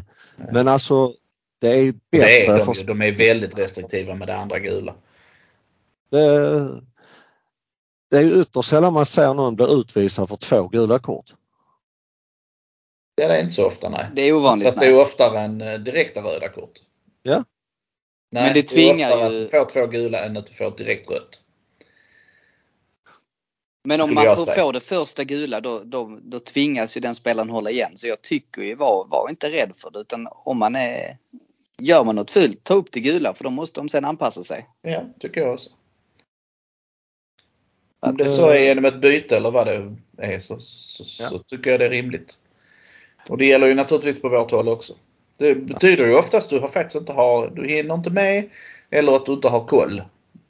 men 0.53 0.69
alltså 0.69 1.13
det 1.61 1.69
är 1.69 1.93
bättre. 1.93 2.27
Det 2.27 2.47
är 2.47 2.59
de, 2.59 2.75
för... 2.75 2.85
de 2.85 3.03
är 3.03 3.13
väldigt 3.13 3.59
restriktiva 3.59 4.15
med 4.15 4.29
det 4.29 4.37
andra 4.37 4.59
gula. 4.59 4.95
Det, 6.11 6.83
det 8.11 8.17
är 8.17 8.41
ytterst 8.41 8.69
sällan 8.69 8.93
man 8.93 9.07
ser 9.07 9.35
någon 9.35 9.57
bli 9.57 9.67
utvisad 9.81 10.29
för 10.29 10.37
två 10.37 10.69
gula 10.69 10.99
kort. 10.99 11.35
Ja, 13.15 13.29
det 13.29 13.35
är 13.35 13.41
inte 13.41 13.55
så 13.55 13.67
ofta 13.67 13.89
nej. 13.89 14.07
Det 14.15 14.23
är 14.23 14.33
ovanligt. 14.33 14.67
Fast 14.69 14.81
det 14.81 14.87
är 14.87 15.01
oftare 15.01 15.41
än 15.41 15.61
eh, 15.61 15.75
direkta 15.75 16.21
röda 16.21 16.49
kort. 16.49 16.73
Ja. 17.23 17.45
Nej, 18.31 18.43
men 18.45 18.55
det 18.55 18.63
tvingar 18.63 19.09
det 19.09 19.15
är 19.15 19.19
ju... 19.19 19.25
att 19.25 19.43
du 19.43 19.59
får 19.59 19.65
två 19.65 19.87
gula 19.87 20.25
än 20.25 20.37
att 20.37 20.47
du 20.47 20.53
får 20.53 20.69
ett 20.69 20.79
direkt 20.79 21.11
rött. 21.11 21.43
Men 23.87 24.01
om 24.01 24.15
man 24.15 24.25
får 24.25 24.55
få 24.55 24.73
det 24.73 24.81
första 24.81 25.25
gula 25.25 25.61
då, 25.61 25.81
då, 25.85 26.19
då 26.23 26.41
tvingas 26.41 26.97
ju 26.97 27.01
den 27.01 27.15
spelaren 27.15 27.51
hålla 27.51 27.71
igen. 27.71 27.93
Så 27.95 28.07
jag 28.07 28.23
tycker 28.23 28.63
ju 28.63 28.75
var, 28.75 29.07
var 29.09 29.31
inte 29.31 29.51
rädd 29.51 29.73
för 29.77 29.91
det 29.91 29.99
utan 29.99 30.29
om 30.31 30.59
man 30.59 30.77
är 30.77 31.17
Gör 31.79 32.05
man 32.05 32.17
något 32.17 32.31
fult, 32.31 32.65
ta 32.65 32.75
upp 32.75 32.93
det 32.93 33.01
gula 33.01 33.35
för 33.35 33.45
då 33.45 33.51
måste 33.51 33.81
de 33.81 33.89
sen 33.89 34.05
anpassa 34.05 34.43
sig. 34.45 34.67
Ja, 34.83 35.05
tycker 35.19 35.41
jag 35.41 35.53
också. 35.53 35.71
Om 38.01 38.17
det 38.17 38.25
så 38.25 38.49
är 38.49 38.65
genom 38.65 38.85
ett 38.85 39.01
byte 39.01 39.37
eller 39.37 39.51
vad 39.51 39.67
det 39.67 39.97
är 40.19 40.39
så, 40.39 40.57
så, 40.59 41.23
ja. 41.23 41.29
så, 41.29 41.39
tycker 41.39 41.71
jag 41.71 41.81
det 41.81 41.87
är 41.87 41.91
rimligt. 41.91 42.39
Och 43.29 43.39
det 43.39 43.47
gäller 43.47 43.67
ju 43.67 43.75
naturligtvis 43.75 44.23
på 44.23 44.29
vårt 44.29 44.51
håll 44.51 44.69
också. 44.69 44.95
Det 45.37 45.55
betyder 45.55 46.07
ju 46.07 46.15
oftast 46.15 46.47
att 46.47 46.51
du 46.51 46.59
har 46.59 46.69
faktiskt 46.69 46.97
inte 46.97 47.13
har, 47.13 47.49
du 47.49 47.69
hinner 47.69 47.95
inte 47.95 48.11
med 48.11 48.51
eller 48.91 49.17
att 49.17 49.27
du 49.27 49.33
inte 49.33 49.49
har 49.49 49.65
koll 49.65 50.03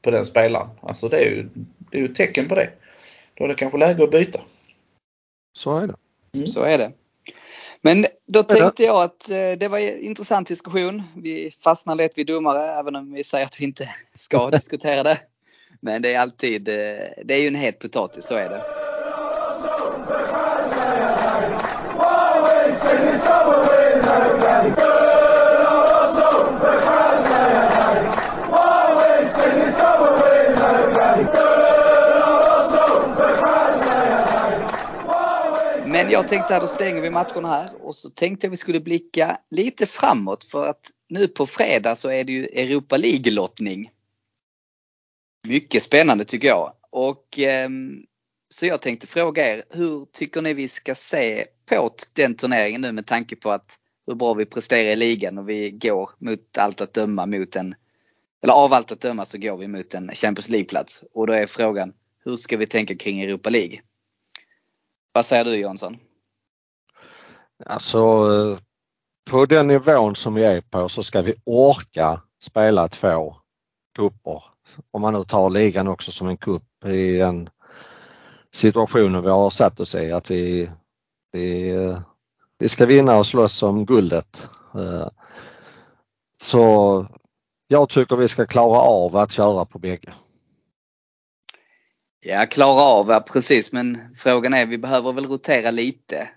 på 0.03 0.11
den 0.11 0.25
spelaren. 0.25 0.69
Alltså 0.81 1.09
det 1.09 1.17
är 1.17 1.31
ju, 1.31 1.49
det 1.91 1.99
är 1.99 2.03
ju 2.03 2.09
ett 2.09 2.15
tecken 2.15 2.49
på 2.49 2.55
det. 2.55 2.71
Då 3.37 3.45
är 3.45 3.49
det 3.49 3.55
kanske 3.55 3.79
läge 3.79 4.05
att 4.05 4.11
byta. 4.11 4.41
Så 5.53 5.79
är 5.79 5.87
det. 5.87 5.95
Mm. 6.35 6.47
Så 6.47 6.63
är 6.63 6.79
det. 6.79 6.93
Men 7.81 8.07
då 8.27 8.43
tänkte 8.43 8.83
jag 8.83 9.03
att 9.03 9.31
eh, 9.31 9.53
det 9.59 9.69
var 9.69 9.79
en 9.79 10.01
intressant 10.01 10.49
diskussion. 10.49 11.03
Vi 11.17 11.51
fastnar 11.51 11.95
lätt 11.95 12.19
vid 12.19 12.27
domare 12.27 12.63
även 12.63 12.97
om 12.97 13.13
vi 13.13 13.25
säger 13.25 13.47
att 13.47 13.61
vi 13.61 13.65
inte 13.65 13.89
ska 14.19 14.51
diskutera 14.51 15.03
det. 15.03 15.19
Men 15.81 16.03
det 16.03 16.15
är 16.15 16.21
alltid, 16.21 16.69
eh, 16.69 16.75
det 17.25 17.35
är 17.35 17.41
ju 17.41 17.49
en 17.49 17.55
het 17.55 17.79
potatis, 17.79 18.27
så 18.27 18.35
är 18.35 18.49
det. 18.49 18.63
Men 36.07 36.13
jag 36.13 36.29
tänkte 36.29 36.57
att 36.57 36.61
då 36.63 36.69
stänger 36.69 37.03
vi 37.03 37.11
matcherna 37.11 37.49
här 37.49 37.71
och 37.83 37.95
så 37.97 38.11
tänkte 38.11 38.47
jag 38.47 38.51
vi 38.51 38.57
skulle 38.57 38.81
blicka 38.81 39.39
lite 39.51 39.87
framåt 39.87 40.45
för 40.45 40.67
att 40.67 40.91
nu 41.09 41.29
på 41.29 41.47
fredag 41.47 41.95
så 41.95 42.09
är 42.09 42.25
det 42.25 42.33
ju 42.33 42.45
Europa 42.45 42.97
League-lottning. 42.97 43.91
Mycket 45.49 45.83
spännande 45.83 46.25
tycker 46.25 46.49
jag. 46.49 46.73
Och, 46.91 47.39
eh, 47.39 47.69
så 48.49 48.67
jag 48.67 48.83
tänkte 48.83 49.07
fråga 49.07 49.55
er, 49.55 49.63
hur 49.71 50.07
tycker 50.13 50.43
ni 50.43 50.55
vi 50.55 50.69
ska 50.69 50.95
se 50.95 51.47
på 51.69 51.91
den 52.13 52.35
turneringen 52.35 52.81
nu 52.81 52.93
med 52.93 53.07
tanke 53.07 53.37
på 53.37 53.51
att 53.51 53.79
hur 54.07 54.15
bra 54.15 54.35
vi 54.35 54.45
presterar 54.45 54.91
i 54.91 54.97
ligan 54.97 55.39
och 55.39 55.49
vi 55.49 55.71
går 55.71 56.11
mot 56.19 56.59
allt 56.59 56.81
att 56.81 56.95
döma 56.95 57.27
mot 57.27 57.57
en, 57.57 57.75
eller 58.43 58.53
av 58.55 58.73
allt 58.73 58.93
att 58.93 59.01
döma 59.01 59.25
så 59.25 59.39
går 59.39 59.57
vi 59.57 59.69
mot 59.69 59.95
en 59.95 60.11
Champions 60.15 60.49
League-plats. 60.49 61.05
Och 61.13 61.27
då 61.27 61.33
är 61.33 61.47
frågan, 61.47 61.93
hur 62.25 62.37
ska 62.37 62.57
vi 62.57 62.67
tänka 62.67 62.97
kring 62.97 63.21
Europa 63.21 63.51
League? 63.51 63.81
Vad 65.17 65.27
säger 65.27 65.45
du 65.45 65.57
Jonsson? 65.57 65.97
Alltså 67.67 67.99
eh, 67.99 68.59
på 69.31 69.47
den 69.47 69.67
nivån 69.67 70.17
som 70.17 70.35
vi 70.35 70.45
är 70.45 70.61
på 70.61 70.89
så 70.89 71.03
ska 71.03 71.23
vi 71.23 71.35
orka 71.45 72.23
spela 72.43 72.89
två 72.89 73.37
kupper. 73.97 74.43
Om 74.91 75.03
man 75.03 75.13
nu 75.13 75.25
tar 75.25 75.51
ligan 75.51 75.89
också 75.89 76.13
som 76.13 76.29
en 76.29 76.37
kupp 76.37 76.85
i 76.85 77.17
den 77.17 77.49
situationen 78.55 79.23
vi 79.23 79.31
har 79.31 79.51
satt 79.51 79.81
oss 79.81 79.95
i 79.95 80.13
att 80.13 80.31
vi, 80.31 80.71
vi, 81.33 81.71
eh, 81.71 81.99
vi 82.59 82.69
ska 82.69 82.87
vinna 82.87 83.19
och 83.19 83.27
slåss 83.27 83.63
om 83.63 83.87
guldet. 83.87 84.49
Eh, 84.75 85.09
så 86.43 87.07
jag 87.69 87.89
tycker 87.89 88.17
vi 88.17 88.29
ska 88.29 88.47
klara 88.47 88.79
av 88.79 89.17
att 89.17 89.33
köra 89.33 89.65
på 89.65 89.79
bägge. 89.79 90.13
Ja, 92.29 92.47
klara 92.47 92.83
av, 92.83 93.09
ja, 93.09 93.21
precis. 93.21 93.73
Men 93.73 94.17
frågan 94.17 94.55
är, 94.55 94.67
vi 94.67 94.79
behöver 94.79 95.13
väl 95.13 95.27
rotera 95.27 95.71
lite. 95.71 96.29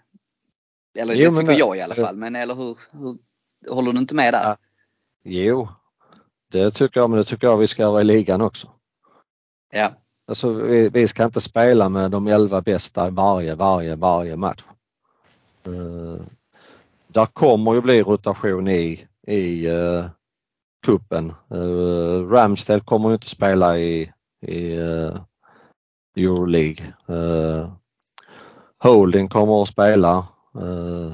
Eller 0.99 1.13
jo, 1.13 1.31
det 1.31 1.37
tycker 1.37 1.47
men, 1.47 1.57
jag 1.57 1.77
i 1.77 1.81
alla 1.81 1.95
fall. 1.95 2.17
Men 2.17 2.35
eller 2.35 2.55
hur, 2.55 2.77
hur 2.91 3.17
håller 3.69 3.93
du 3.93 3.99
inte 3.99 4.15
med 4.15 4.33
där? 4.33 4.43
Ja. 4.43 4.57
Jo, 5.23 5.69
det 6.51 6.71
tycker 6.71 6.99
jag, 6.99 7.09
men 7.09 7.19
det 7.19 7.25
tycker 7.25 7.47
jag 7.47 7.57
vi 7.57 7.67
ska 7.67 7.81
göra 7.81 8.01
i 8.01 8.03
ligan 8.03 8.41
också. 8.41 8.67
Ja. 9.71 9.91
Alltså 10.27 10.51
vi, 10.51 10.89
vi 10.89 11.07
ska 11.07 11.25
inte 11.25 11.41
spela 11.41 11.89
med 11.89 12.11
de 12.11 12.27
elva 12.27 12.61
bästa 12.61 13.09
varje, 13.09 13.55
varje, 13.55 13.95
varje 13.95 14.35
match. 14.35 14.63
Uh, 15.67 16.21
där 17.07 17.25
kommer 17.25 17.73
ju 17.73 17.81
bli 17.81 18.03
rotation 18.03 18.67
i, 18.67 19.07
i 19.27 19.69
uh, 19.69 20.05
kuppen. 20.85 21.33
Uh, 21.53 22.29
Ramsdale 22.29 22.81
kommer 22.81 23.09
ju 23.09 23.13
inte 23.13 23.29
spela 23.29 23.77
i, 23.77 24.11
i 24.47 24.79
uh, 24.79 25.15
Euroleague. 26.19 26.93
Uh, 27.09 27.69
Holding 28.83 29.27
kommer 29.27 29.61
att 29.61 29.69
spela. 29.69 30.25
Uh, 30.57 31.11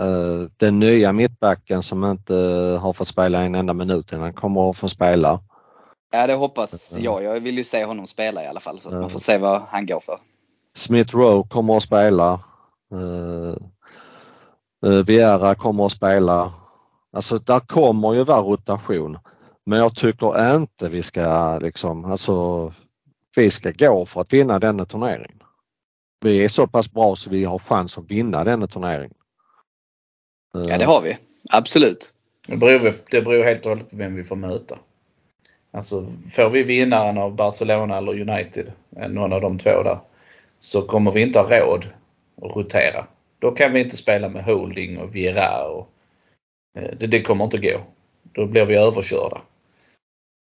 uh, 0.00 0.48
den 0.56 0.78
nya 0.78 1.12
mittbacken 1.12 1.82
som 1.82 2.04
inte 2.04 2.34
har 2.82 2.92
fått 2.92 3.08
spela 3.08 3.42
en 3.42 3.54
enda 3.54 3.72
minut 3.74 4.12
innan 4.12 4.32
kommer 4.32 4.70
att 4.70 4.76
få 4.76 4.88
spela. 4.88 5.40
Ja 6.12 6.26
det 6.26 6.34
hoppas 6.34 6.96
jag. 6.98 7.22
Jag 7.22 7.40
vill 7.40 7.58
ju 7.58 7.64
se 7.64 7.84
honom 7.84 8.06
spela 8.06 8.44
i 8.44 8.46
alla 8.46 8.60
fall 8.60 8.80
så 8.80 8.88
att 8.88 8.94
man 8.94 9.10
får 9.10 9.18
se 9.18 9.38
vad 9.38 9.62
han 9.68 9.86
går 9.86 10.00
för. 10.00 10.18
Smith 10.76 11.16
Rowe 11.16 11.48
kommer 11.48 11.76
att 11.76 11.82
spela. 11.82 12.40
Uh, 12.94 13.56
Viera 15.06 15.54
kommer 15.54 15.86
att 15.86 15.92
spela. 15.92 16.52
Alltså 17.12 17.38
där 17.38 17.60
kommer 17.60 18.14
ju 18.14 18.24
vara 18.24 18.42
rotation. 18.42 19.18
Men 19.66 19.78
jag 19.78 19.96
tycker 19.96 20.54
inte 20.54 20.88
vi 20.88 21.02
ska 21.02 21.58
liksom, 21.58 22.04
alltså 22.04 22.72
vi 23.38 23.50
ska 23.50 23.70
gå 23.70 24.06
för 24.06 24.20
att 24.20 24.32
vinna 24.32 24.58
denna 24.58 24.84
turneringen. 24.84 25.42
Vi 26.20 26.44
är 26.44 26.48
så 26.48 26.66
pass 26.66 26.92
bra 26.92 27.16
så 27.16 27.30
vi 27.30 27.44
har 27.44 27.58
chans 27.58 27.98
att 27.98 28.10
vinna 28.10 28.44
denna 28.44 28.66
turneringen. 28.66 29.16
Ja 30.52 30.78
det 30.78 30.84
har 30.84 31.02
vi, 31.02 31.16
absolut. 31.50 32.12
Det 32.46 32.56
beror, 32.56 32.94
det 33.10 33.22
beror 33.22 33.44
helt 33.44 33.66
och 33.66 33.70
hållet 33.70 33.90
på 33.90 33.96
vem 33.96 34.14
vi 34.14 34.24
får 34.24 34.36
möta. 34.36 34.78
Alltså 35.70 36.06
får 36.30 36.50
vi 36.50 36.62
vinnaren 36.62 37.18
av 37.18 37.34
Barcelona 37.34 37.96
eller 37.98 38.20
United, 38.20 38.72
eh, 38.96 39.08
någon 39.08 39.32
av 39.32 39.40
de 39.40 39.58
två 39.58 39.82
där, 39.82 39.98
så 40.58 40.82
kommer 40.82 41.12
vi 41.12 41.22
inte 41.22 41.38
ha 41.38 41.60
råd 41.60 41.86
att 42.42 42.56
rotera. 42.56 43.06
Då 43.38 43.50
kan 43.50 43.72
vi 43.72 43.80
inte 43.80 43.96
spela 43.96 44.28
med 44.28 44.44
Holding 44.44 44.98
och 44.98 45.16
Vieira 45.16 45.68
och 45.68 45.88
eh, 46.78 46.90
det, 46.98 47.06
det 47.06 47.22
kommer 47.22 47.44
inte 47.44 47.58
gå. 47.58 47.80
Då 48.22 48.46
blir 48.46 48.64
vi 48.64 48.76
överkörda. 48.76 49.40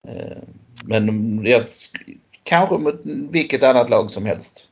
Eh, 0.08 0.36
Men 0.84 1.44
jag, 1.46 1.66
kanske 2.52 2.78
mot 2.78 3.00
vilket 3.30 3.62
annat 3.62 3.90
lag 3.90 4.10
som 4.10 4.26
helst. 4.26 4.66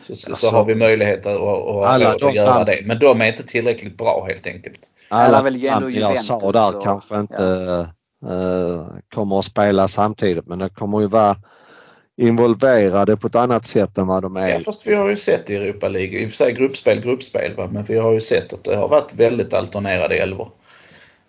Så, 0.00 0.14
så, 0.14 0.30
Alltså, 0.30 0.50
har 0.50 0.64
vi 0.64 0.74
möjlighet 0.74 1.26
att, 1.26 1.40
alla 1.40 2.08
att, 2.10 2.22
att 2.22 2.34
göra 2.34 2.64
det. 2.64 2.80
Men 2.84 2.98
de 2.98 3.20
är 3.20 3.26
inte 3.26 3.42
tillräckligt 3.42 3.96
bra 3.98 4.24
helt 4.26 4.46
enkelt. 4.46 4.80
Alla 5.08 5.42
väl 5.42 5.54
ändå 5.54 5.68
namn 5.80 5.94
jag 5.94 6.24
sa 6.24 6.34
Juventus 6.34 6.52
där 6.52 6.76
och- 6.78 6.84
kanske 6.84 7.18
inte 7.20 7.44
eh, 8.26 8.86
kommer 9.14 9.38
att 9.38 9.44
spela 9.44 9.88
samtidigt 9.88 10.46
men 10.46 10.58
det 10.58 10.68
kommer 10.68 11.00
ju 11.00 11.06
vara 11.06 11.36
involverade 12.20 13.16
på 13.16 13.26
ett 13.26 13.34
annat 13.34 13.66
sätt 13.66 13.98
än 13.98 14.06
vad 14.06 14.22
de 14.22 14.36
är. 14.36 14.48
Ja, 14.48 14.60
fast 14.60 14.86
vi 14.86 14.94
har 14.94 15.08
ju 15.08 15.16
sett 15.16 15.50
i 15.50 15.56
Europa 15.56 15.88
League, 15.88 16.18
i 16.18 16.26
och 16.26 16.30
för 16.30 16.36
sig 16.36 16.52
gruppspel, 16.52 17.00
gruppspel, 17.00 17.54
va? 17.56 17.68
men 17.72 17.84
vi 17.84 17.98
har 17.98 18.12
ju 18.12 18.20
sett 18.20 18.52
att 18.52 18.64
det 18.64 18.76
har 18.76 18.88
varit 18.88 19.14
väldigt 19.14 19.54
alternerade 19.54 20.14
elvor. 20.16 20.48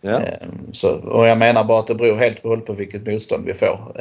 Ja. 0.02 0.22
Eh, 0.22 0.48
Så, 0.72 0.90
och 0.90 1.28
jag 1.28 1.38
menar 1.38 1.64
bara 1.64 1.80
att 1.80 1.88
det 1.88 1.96
beror 1.96 2.18
helt 2.18 2.40
och 2.40 2.50
hållet 2.50 2.66
på 2.66 2.74
vilket 2.74 3.08
motstånd 3.08 3.46
vi 3.46 3.54
får. 3.54 3.92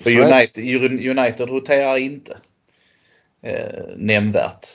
För. 0.00 0.10
United, 0.20 0.64
United 1.18 1.48
roterar 1.48 1.96
inte 1.96 2.38
eh, 3.40 3.84
nämnvärt. 3.96 4.66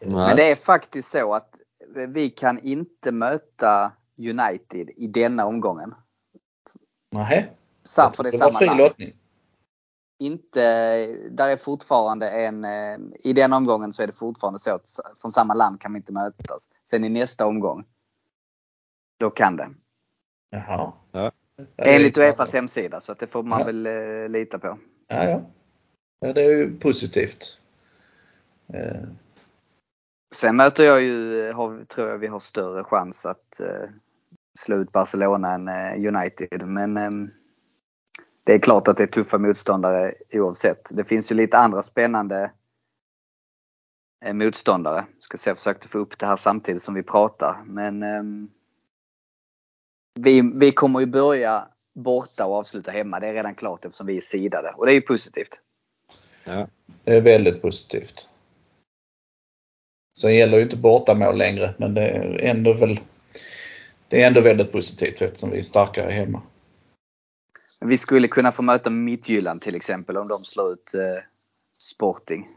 Men 0.00 0.12
Nej. 0.12 0.36
det 0.36 0.50
är 0.50 0.54
faktiskt 0.54 1.10
så 1.10 1.34
att 1.34 1.60
vi 2.08 2.30
kan 2.30 2.58
inte 2.58 3.12
möta 3.12 3.92
United 4.18 4.90
i 4.96 5.06
denna 5.06 5.46
omgången. 5.46 5.94
Sa- 7.82 8.12
För 8.12 8.22
det 8.22 8.28
är 8.28 8.38
samma 8.38 8.74
lottning. 8.74 9.12
Inte, 10.18 10.60
där 11.30 11.48
är 11.48 11.56
fortfarande 11.56 12.30
en, 12.30 12.64
eh, 12.64 12.98
i 13.18 13.32
den 13.32 13.52
omgången 13.52 13.92
så 13.92 14.02
är 14.02 14.06
det 14.06 14.12
fortfarande 14.12 14.58
så 14.58 14.74
att 14.74 14.88
från 15.22 15.32
samma 15.32 15.54
land 15.54 15.80
kan 15.80 15.92
vi 15.92 15.96
inte 15.96 16.12
mötas. 16.12 16.68
Sen 16.84 17.04
i 17.04 17.08
nästa 17.08 17.46
omgång, 17.46 17.84
då 19.18 19.30
kan 19.30 19.56
det. 19.56 19.70
Jaha. 20.50 20.92
Ja. 21.12 21.32
Enligt 21.76 22.18
Uefas 22.18 22.52
hemsida 22.54 23.00
så 23.00 23.12
att 23.12 23.18
det 23.18 23.26
får 23.26 23.42
man 23.42 23.60
Ja. 23.60 23.66
väl 23.66 23.86
eh, 23.86 24.28
lita 24.28 24.58
på. 24.58 24.78
Ja, 25.08 25.24
ja. 25.24 25.42
ja, 26.20 26.32
det 26.32 26.42
är 26.44 26.58
ju 26.58 26.78
positivt. 26.78 27.58
Eh, 28.72 29.02
Sen 30.34 30.56
möter 30.56 30.84
jag 30.84 31.02
ju, 31.02 31.48
eh, 31.48 31.56
har, 31.56 31.84
tror 31.84 32.08
jag 32.08 32.18
vi 32.18 32.26
har 32.26 32.38
större 32.40 32.84
chans 32.84 33.26
att 33.26 33.60
eh, 33.60 33.88
slå 34.58 34.76
ut 34.76 34.92
Barcelona 34.92 35.52
än 35.54 35.68
eh, 35.68 36.14
United. 36.14 36.62
Men 36.68 36.96
ehm, 36.96 37.30
det 38.44 38.54
är 38.54 38.58
klart 38.58 38.88
att 38.88 38.96
det 38.96 39.02
är 39.02 39.06
tuffa 39.06 39.38
motståndare 39.38 40.14
oavsett. 40.32 40.88
Det 40.90 41.04
finns 41.04 41.32
ju 41.32 41.36
lite 41.36 41.58
andra 41.58 41.82
spännande 41.82 42.50
eh, 44.24 44.34
motståndare. 44.34 45.06
Ska 45.18 45.36
se, 45.36 45.50
jag 45.50 45.56
försökte 45.58 45.88
få 45.88 45.98
upp 45.98 46.18
det 46.18 46.26
här 46.26 46.36
samtidigt 46.36 46.82
som 46.82 46.94
vi 46.94 47.02
pratar. 47.02 47.62
Men 47.66 48.02
ehm, 48.02 48.50
vi, 50.14 50.52
vi 50.54 50.72
kommer 50.72 51.00
ju 51.00 51.06
börja 51.06 51.68
borta 51.94 52.46
och 52.46 52.54
avsluta 52.54 52.90
hemma. 52.90 53.20
Det 53.20 53.26
är 53.26 53.34
redan 53.34 53.54
klart 53.54 53.84
eftersom 53.84 54.06
vi 54.06 54.16
är 54.16 54.20
sidade. 54.20 54.74
Och 54.76 54.86
det 54.86 54.92
är 54.92 54.94
ju 54.94 55.00
positivt. 55.00 55.60
Ja. 56.44 56.68
Det 57.04 57.16
är 57.16 57.20
väldigt 57.20 57.62
positivt. 57.62 58.28
Sen 60.18 60.34
gäller 60.34 60.56
ju 60.56 60.62
inte 60.62 60.76
bortamål 60.76 61.38
längre 61.38 61.74
men 61.78 61.94
det 61.94 62.02
är 62.02 62.38
ändå 62.38 62.72
väl 62.72 63.00
det 64.08 64.22
är 64.22 64.26
ändå 64.26 64.40
väldigt 64.40 64.72
positivt 64.72 65.22
eftersom 65.22 65.50
vi 65.50 65.58
är 65.58 65.62
starkare 65.62 66.12
hemma. 66.12 66.42
Vi 67.80 67.98
skulle 67.98 68.28
kunna 68.28 68.52
få 68.52 68.62
möta 68.62 68.90
Midtjylland 68.90 69.62
till 69.62 69.74
exempel 69.74 70.16
om 70.16 70.28
de 70.28 70.38
slår 70.38 70.72
ut 70.72 70.94
eh, 70.94 71.22
Sporting. 71.78 72.48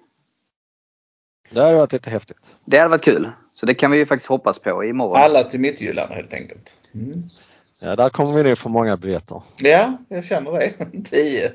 Det 1.50 1.62
hade 1.62 1.76
varit 1.76 1.92
lite 1.94 2.10
häftigt. 2.10 2.38
Det 2.66 2.78
hade 2.78 2.90
varit 2.90 3.04
kul. 3.04 3.32
Så 3.54 3.66
det 3.66 3.76
kan 3.76 3.92
vi 3.92 3.98
ju 3.98 4.06
faktiskt 4.06 4.30
hoppas 4.30 4.60
på 4.60 4.84
imorgon. 4.84 5.18
Alla 5.18 5.44
till 5.44 5.60
Midtjylland 5.60 6.12
helt 6.12 6.34
enkelt. 6.34 6.76
Mm. 6.94 7.24
Ja, 7.82 7.96
där 7.96 8.10
kommer 8.10 8.34
vi 8.34 8.44
nog 8.50 8.58
få 8.58 8.70
många 8.70 8.98
biljetter. 8.98 9.42
Ja, 9.62 9.98
jag 10.10 10.26
känner 10.26 10.52
det. 10.52 10.74
10. 11.10 11.52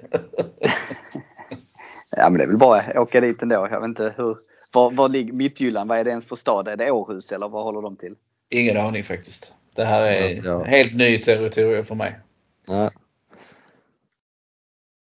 Ja 2.10 2.28
men 2.30 2.38
det 2.38 2.44
är 2.44 2.48
väl 2.48 2.56
bara 2.58 2.80
att 2.80 2.96
åka 2.96 3.20
dit 3.20 3.42
ändå. 3.42 3.68
Jag 3.70 3.80
vet 3.80 3.88
inte 3.88 4.14
hur. 4.16 4.36
Var, 4.72 4.90
var 4.90 5.08
ligger 5.08 5.32
Midtjylland? 5.32 5.88
Vad 5.88 5.98
är 5.98 6.04
det 6.04 6.10
ens 6.10 6.24
för 6.24 6.36
stad? 6.36 6.68
Är 6.68 6.76
det 6.76 6.90
Århus 6.90 7.32
eller 7.32 7.48
vad 7.48 7.64
håller 7.64 7.82
de 7.82 7.96
till? 7.96 8.14
Ingen 8.50 8.76
aning 8.76 9.04
faktiskt. 9.04 9.54
Det 9.74 9.84
här 9.84 10.02
är 10.02 10.28
Ja, 10.30 10.42
ja. 10.44 10.64
helt 10.64 10.94
ny 10.94 11.18
territorium 11.18 11.84
för 11.84 11.94
mig. 11.94 12.18
Ja. 12.66 12.90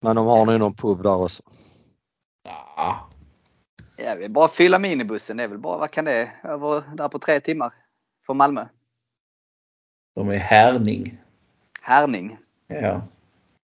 Men 0.03 0.17
de 0.17 0.27
har 0.27 0.47
nog 0.47 0.59
någon 0.59 0.75
pub 0.75 1.03
där 1.03 1.23
också. 1.23 1.43
Ja, 2.77 3.09
Ja, 3.97 4.15
vi 4.15 4.29
bara 4.29 4.49
fylla 4.49 4.79
minibussen. 4.79 5.37
Det 5.37 5.43
är 5.45 5.49
väl 5.49 5.59
bara, 5.59 5.79
vad 5.79 5.91
kan 5.91 6.05
det, 6.05 6.31
över 6.45 6.97
där 6.97 7.09
på 7.09 7.19
tre 7.19 7.41
timmar? 7.41 7.73
Från 8.27 8.37
Malmö. 8.37 8.67
de 10.15 10.29
är 10.29 10.37
härning. 10.37 11.19
Härning. 11.83 12.39
Ja, 12.67 13.03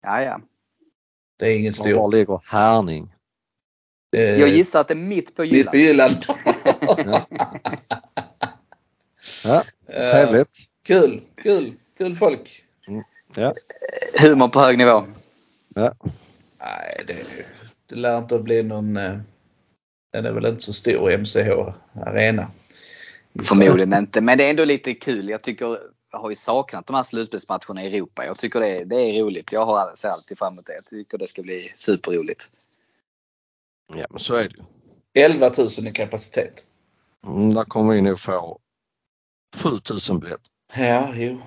Ja, 0.01 0.21
ja. 0.21 0.41
det 1.39 1.45
är 1.45 1.57
ingen 1.59 1.69
Och 1.69 1.75
stor. 1.75 1.93
var 1.99 2.11
ligger 2.11 2.41
Härning? 2.45 3.07
Eh, 4.15 4.21
Jag 4.39 4.49
gissar 4.49 4.81
att 4.81 4.87
det 4.87 4.93
är 4.93 4.95
mitt 4.95 5.35
på 5.35 5.41
Mitt 5.41 5.51
Jylland. 5.51 5.71
på 5.71 5.77
Jylland. 5.77 6.25
Ja, 9.43 9.63
Eh, 9.87 10.11
trevligt. 10.11 10.57
Kul, 10.85 11.21
kul, 11.35 11.73
kul 11.97 12.15
folk. 12.15 12.63
Ja. 13.35 13.53
Humor 14.21 14.47
på 14.47 14.59
hög 14.59 14.77
nivå. 14.77 15.05
Ja. 15.75 15.93
Nej, 16.59 17.03
det, 17.07 17.15
det 17.89 17.95
lär 17.95 18.17
inte 18.17 18.39
bli 18.39 18.63
någon... 18.63 18.97
Den 20.11 20.25
är 20.25 20.31
väl 20.31 20.45
inte 20.45 20.61
så 20.61 20.73
stor, 20.73 21.17
MCH 21.17 21.75
Arena. 22.05 22.47
Förmodligen 23.43 23.93
inte. 23.93 24.21
Men 24.21 24.37
det 24.37 24.43
är 24.43 24.49
ändå 24.49 24.65
lite 24.65 24.93
kul. 24.93 25.29
Jag 25.29 25.41
tycker 25.41 25.77
jag 26.11 26.19
har 26.19 26.29
ju 26.29 26.35
saknat 26.35 26.87
de 26.87 26.95
här 26.95 27.03
slutspelsmatcherna 27.03 27.83
i 27.83 27.87
Europa. 27.97 28.25
Jag 28.25 28.37
tycker 28.37 28.59
det, 28.59 28.83
det 28.85 28.95
är 28.95 29.23
roligt. 29.23 29.51
Jag 29.51 29.65
har, 29.65 29.95
ser 29.95 30.09
alltid 30.09 30.37
fram 30.37 30.53
emot 30.53 30.65
det. 30.65 30.75
Jag 30.75 30.85
tycker 30.85 31.17
det 31.17 31.27
ska 31.27 31.41
bli 31.41 31.71
superroligt. 31.75 32.49
ja, 33.95 34.05
men 34.09 34.19
så 34.19 34.35
är 34.35 34.43
det 34.43 34.55
ju. 34.57 34.63
11 35.23 35.51
000 35.57 35.67
i 35.87 35.91
kapacitet. 35.91 36.65
Mm, 37.27 37.53
där 37.53 37.63
kommer 37.63 37.93
vi 37.93 38.01
nog 38.01 38.19
få 38.19 38.59
7000 39.55 40.19
biljetter. 40.19 40.53
Ja, 40.75 41.13
jo. 41.15 41.41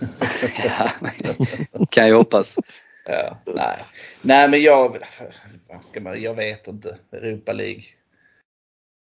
Ja, 0.64 0.90
kan 1.90 2.08
jag 2.08 2.16
hoppas. 2.16 2.56
Ja, 3.04 3.38
nej. 3.46 3.76
Nej, 4.22 4.50
men 4.50 4.62
jag... 4.62 4.98
Vad 5.68 5.84
ska 5.84 6.00
man... 6.00 6.22
Jag 6.22 6.34
vet 6.34 6.68
inte. 6.68 6.98
Europa 7.12 7.52
League. 7.52 7.82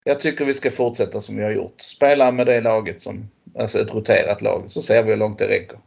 Jag 0.03 0.19
tycker 0.19 0.45
vi 0.45 0.53
ska 0.53 0.71
fortsätta 0.71 1.19
som 1.19 1.35
vi 1.35 1.43
har 1.43 1.51
gjort. 1.51 1.81
Spela 1.81 2.31
med 2.31 2.47
det 2.47 2.61
laget 2.61 3.01
som... 3.01 3.29
Alltså 3.55 3.81
ett 3.81 3.93
roterat 3.93 4.41
lag. 4.41 4.63
Så 4.67 4.81
ser 4.81 5.03
vi 5.03 5.09
hur 5.09 5.17
långt 5.17 5.39
det 5.39 5.47
räcker. 5.47 5.79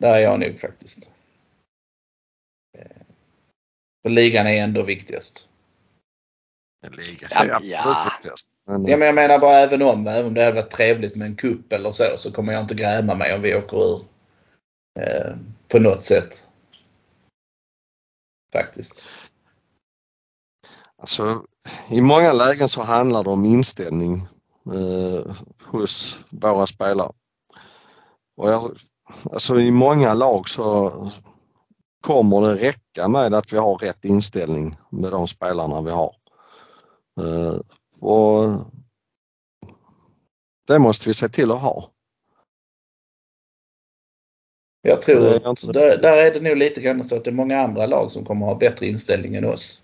Där 0.00 0.14
är 0.14 0.18
jag 0.18 0.40
nog 0.40 0.60
faktiskt. 0.60 1.12
Eh, 2.78 3.02
För 4.02 4.10
ligan 4.10 4.46
är 4.46 4.62
ändå 4.62 4.82
viktigast. 4.82 5.48
Liga, 6.90 7.28
Ja, 7.30 7.44
det 7.44 7.50
är 7.50 7.54
absolut 7.56 7.72
ja. 7.72 8.10
viktigast. 8.14 8.48
Men, 8.66 8.86
Ja, 8.86 8.96
men 8.96 9.06
jag 9.06 9.14
menar 9.14 9.38
bara 9.38 9.56
även 9.58 9.82
om, 9.82 10.06
även 10.06 10.26
om 10.26 10.34
det 10.34 10.44
hade 10.44 10.60
varit 10.60 10.70
trevligt 10.70 11.16
med 11.16 11.26
en 11.26 11.36
kupp 11.36 11.72
eller 11.72 11.92
så, 11.92 12.04
så 12.16 12.32
kommer 12.32 12.52
jag 12.52 12.62
inte 12.62 12.74
gräma 12.74 13.14
mig 13.14 13.34
om 13.34 13.42
vi 13.42 13.54
åker 13.54 13.76
ur. 13.76 14.02
Eh, 15.00 15.34
på 15.68 15.78
något 15.78 16.04
sätt. 16.04 16.46
Faktiskt. 18.52 19.04
Alltså, 20.98 21.42
I 21.88 22.00
många 22.00 22.32
lägen 22.32 22.68
så 22.68 22.82
handlar 22.82 23.24
det 23.24 23.30
om 23.30 23.44
inställning 23.44 24.14
eh, 24.66 25.36
hos 25.66 26.18
våra 26.30 26.66
spelare. 26.66 27.12
Och 28.36 28.50
jag, 28.50 28.78
alltså, 29.32 29.60
I 29.60 29.70
många 29.70 30.14
lag 30.14 30.48
så 30.48 30.92
kommer 32.00 32.40
det 32.40 32.54
räcka 32.54 33.08
med 33.08 33.34
att 33.34 33.52
vi 33.52 33.56
har 33.58 33.78
rätt 33.78 34.04
inställning 34.04 34.76
med 34.90 35.10
de 35.10 35.28
spelarna 35.28 35.80
vi 35.80 35.90
har. 35.90 36.14
Eh, 37.20 37.60
och 38.00 38.48
Det 40.66 40.78
måste 40.78 41.08
vi 41.08 41.14
se 41.14 41.28
till 41.28 41.52
att 41.52 41.60
ha. 41.60 41.88
Jag 44.82 45.02
tror, 45.02 45.20
Det 45.20 45.30
är 45.36 45.50
inte- 45.50 45.66
där, 45.72 45.98
där 45.98 46.18
är 46.26 46.34
det 46.34 46.40
nog 46.40 46.56
lite 46.56 46.80
grann 46.80 47.04
så 47.04 47.16
att 47.16 47.24
det 47.24 47.30
är 47.30 47.32
många 47.32 47.60
andra 47.60 47.86
lag 47.86 48.10
som 48.10 48.24
kommer 48.24 48.46
ha 48.46 48.54
bättre 48.54 48.86
inställning 48.86 49.34
än 49.34 49.44
oss. 49.44 49.82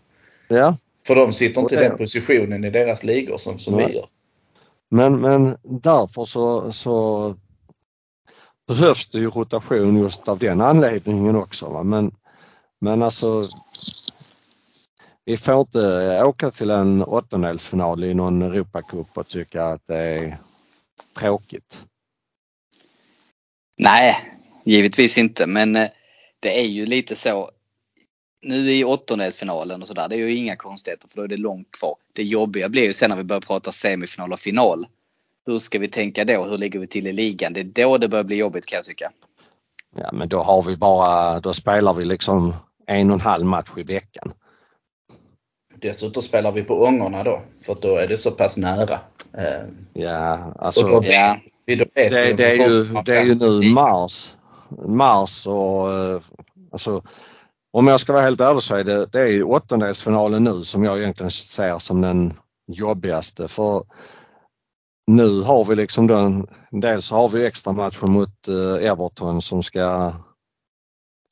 Ja, 0.48 0.77
För 1.06 1.14
de 1.14 1.32
sitter 1.32 1.60
inte 1.60 1.74
i 1.74 1.78
den 1.78 1.97
positionen 1.97 2.64
i 2.64 2.70
deras 2.70 3.05
ligor 3.05 3.36
som, 3.36 3.59
som 3.59 3.74
Nej. 3.77 3.86
vi 3.86 3.94
gör. 3.97 4.06
men, 4.90 5.20
men 5.20 5.56
därför 5.62 6.24
så, 6.24 6.73
så 6.73 7.35
behövs 8.68 9.09
det 9.09 9.18
ju 9.18 9.31
rotation 9.31 9.97
just 9.98 10.28
av 10.28 10.39
den 10.39 10.60
anledningen 10.60 11.36
också. 11.36 11.68
Va? 11.68 11.82
Men, 11.82 12.14
men 12.81 13.02
alltså 13.02 13.48
vi 15.24 15.36
får 15.36 15.60
inte 15.60 16.23
åka 16.24 16.51
till 16.51 16.70
en 16.70 17.02
åttondelsfinal 17.02 18.05
i 18.05 18.14
någon 18.14 18.43
Europacup 18.43 19.18
och 19.18 19.28
tycka 19.28 19.64
att 19.64 19.86
det 19.86 19.97
är 19.98 20.39
tråkigt. 21.20 21.81
Nej, 23.78 24.16
givetvis 24.66 25.18
inte. 25.18 25.47
Men 25.47 25.76
eh, 25.76 25.88
det 26.40 26.60
är 26.60 26.64
ju 26.66 26.86
lite 26.86 27.16
så. 27.16 27.51
Nu 28.43 28.72
i 28.72 28.84
åttondelsfinalen 28.84 29.82
och 29.82 29.88
sådär, 29.88 30.09
det 30.09 30.14
är 30.14 30.18
ju 30.18 30.36
inga 30.36 30.56
konstigheter 30.56 31.09
för 31.09 31.16
då 31.16 31.22
är 31.22 31.28
det 31.28 31.36
långt 31.36 31.70
kvar. 31.70 31.97
Det 32.12 32.22
jobbiga 32.22 32.68
blir 32.68 32.82
ju 32.82 32.93
sen 32.93 33.10
när 33.10 33.16
vi 33.16 33.24
börjar 33.24 33.40
prata 33.40 33.72
semifinal 33.72 34.32
och 34.32 34.40
final. 34.40 34.86
Hur 35.47 35.59
ska 35.59 35.78
vi 35.78 35.88
tänka 35.88 36.24
då? 36.24 36.44
Hur 36.44 36.59
ligger 36.59 36.78
vi 36.80 36.86
till 36.86 37.06
i 37.06 37.12
ligan? 37.12 37.52
Det 37.52 37.60
är 37.60 37.64
då 37.64 37.98
det 37.98 38.09
börjar 38.09 38.24
bli 38.24 38.36
jobbigt 38.36 38.66
kan 38.66 38.76
jag 38.76 38.84
tycka. 38.84 39.10
Ja 39.97 40.10
men 40.12 40.28
då 40.28 40.38
har 40.38 40.62
vi 40.62 40.76
bara, 40.76 41.40
då 41.40 41.52
spelar 41.55 41.94
vi 41.94 42.05
liksom 42.05 42.55
en 42.86 43.10
och 43.10 43.14
en 43.14 43.20
halv 43.20 43.44
match 43.44 43.68
i 43.76 43.82
veckan. 43.82 44.32
Dessutom 45.74 46.22
spelar 46.22 46.52
vi 46.52 46.62
på 46.62 46.82
ångorna 46.84 47.22
då, 47.22 47.43
för 47.62 47.76
då 47.82 47.97
är 47.97 48.09
det 48.09 48.16
så 48.16 48.30
pass 48.30 48.56
nära. 48.56 49.01
Eh, 49.38 49.66
Ja, 49.93 50.52
alltså 50.59 50.88
då, 50.88 51.05
Ja, 51.05 51.38
vi- 51.66 51.74
då 51.76 51.84
vet 51.94 52.10
det, 52.10 52.32
det, 52.32 52.44
är 52.52 52.68
ju, 52.68 52.84
det 53.05 53.16
är 53.16 53.24
ju 53.24 53.34
nu 53.34 53.70
mars. 53.70 54.34
Mars 54.70 55.47
och 55.47 55.93
eh, 55.93 56.20
alltså 56.72 57.02
om 57.72 57.86
jag 57.86 58.01
ska 58.01 58.12
vara 58.12 58.22
helt 58.22 58.40
ärlig 58.40 58.62
så 58.62 58.74
är 58.74 58.84
det, 58.84 59.06
det 59.06 59.20
är 59.20 59.26
ju 59.26 59.43
åttondelsfinalen 59.43 60.44
nu 60.44 60.64
som 60.64 60.84
jag 60.84 60.98
egentligen 60.98 61.30
ser 61.30 61.78
som 61.78 62.01
den 62.01 62.32
jobbigaste 62.66 63.48
för 63.48 63.84
nu 65.06 65.40
har 65.43 65.64
vi 65.64 65.74
liksom 65.74 66.06
den, 66.06 66.47
dels 66.70 67.10
har 67.10 67.28
vi 67.28 67.47
extra 67.47 67.72
matchen 67.72 68.12
mot 68.12 68.48
eh, 68.48 68.90
Everton 68.90 69.43
som 69.43 69.62
ska 69.62 70.12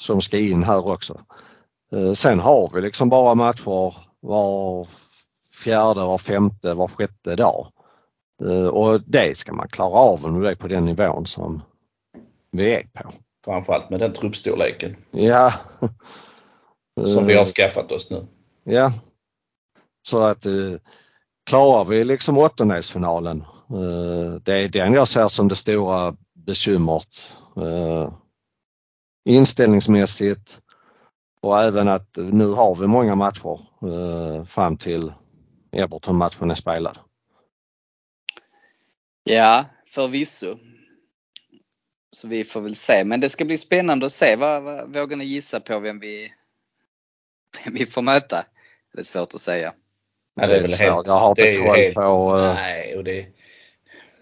som 0.03 0.21
ska 0.21 0.39
in 0.39 0.63
här 0.63 0.89
också. 0.89 1.21
Eh, 1.93 2.13
sen 2.13 2.41
har 2.41 2.71
vi 2.75 2.81
liksom 2.81 3.09
bara 3.09 3.35
matcher 3.35 3.95
var 4.21 4.87
fjärde, 5.65 6.01
var 6.01 6.19
femte, 6.19 6.75
var 6.75 6.89
sjätte 6.89 7.37
dag. 7.37 7.67
Och 8.73 9.01
det 9.07 9.37
ska 9.37 9.53
man 9.53 9.69
klara 9.69 9.99
av 9.99 10.25
om 10.25 10.41
det 10.41 10.51
är 10.51 10.55
på 10.55 10.69
den 10.69 10.85
nivån 10.85 11.27
som 11.27 11.63
vi 12.57 12.75
är 12.75 12.83
på. 12.83 13.11
Framförallt 13.45 13.91
med 13.91 14.01
den 14.01 14.13
truppstorleken 14.13 14.97
Ja. 15.11 15.53
som 16.97 17.27
vi 17.27 17.35
har 17.35 17.41
Eh, 17.41 17.47
skaffat 17.47 17.93
oss 17.93 18.11
nu. 18.11 18.27
Ja. 18.65 18.93
Så 20.09 20.19
att 20.19 20.47
eh, 20.47 20.53
klarar 21.47 21.85
vi 21.85 22.05
liksom 22.05 22.39
åttondelsfinalen, 22.39 23.41
eh, 23.71 24.35
det 24.43 24.55
är 24.55 24.69
den 24.69 24.93
jag 24.93 25.09
ser 25.09 25.29
som 25.29 25.49
det 25.49 25.57
stora 25.57 26.17
bekymret. 26.35 27.33
Inställningsmässigt 29.29 30.61
och 31.41 31.61
även 31.63 31.89
att 31.89 32.17
nu 32.17 32.47
har 32.47 32.75
vi 32.75 32.87
många 32.87 33.15
matcher 33.15 33.59
fram 34.45 34.77
till 34.77 35.13
Everton-matchen 35.73 36.51
är 36.51 36.55
spelad. 36.55 36.99
ja 39.25 39.65
förvisso. 39.87 40.59
Så 42.15 42.29
vi 42.29 42.45
får 42.45 42.61
väl 42.61 42.75
se. 42.75 43.05
Men 43.05 43.21
det 43.21 43.31
ska 43.31 43.45
bli 43.45 43.59
spännande 43.59 44.07
att 44.07 44.13
se. 44.13 44.37
Vad, 44.37 44.63
vad, 44.63 44.95
vågar 44.95 45.17
ni 45.17 45.25
gissa 45.25 45.61
på 45.61 45.79
vem 45.81 46.01
vi, 46.01 46.33
vem 47.65 47.75
vi 47.75 47.87
får 47.87 48.03
möta? 48.03 48.45
Det 48.93 49.01
är 49.01 49.05
svårt 49.05 49.35
att 49.35 49.41
säga. 49.41 49.75
Ja, 50.41 50.47
det 50.47 50.57
är 50.57 50.61
väl 50.61 50.69
svårt. 50.69 50.81
helt, 50.81 51.07
jag 51.07 51.15
har 51.15 51.35
det 51.35 51.43
är 51.43 51.51
inte 51.51 51.63
koll 51.63 51.77
helt, 51.77 51.95
på... 51.95 52.39
eh, 52.39 52.55
Nej, 52.55 52.97
och 52.97 53.05
det, 53.05 53.27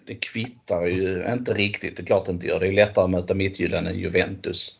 det 0.06 0.14
kvittar 0.14 0.86
ju 0.86 1.24
inte 1.32 1.55
riktigt. 1.55 1.97
Det 1.97 2.02
är 2.02 2.06
klart 2.06 2.24
det 2.27 2.32
inte 2.32 2.47
gör. 2.47 2.60
Det 2.60 2.69
är 2.69 2.73
lättare 2.73 3.05
att 3.05 3.10
möta 3.10 3.35
Midtjylland 3.35 3.89
än 3.89 3.98
Juventus. 3.98 4.77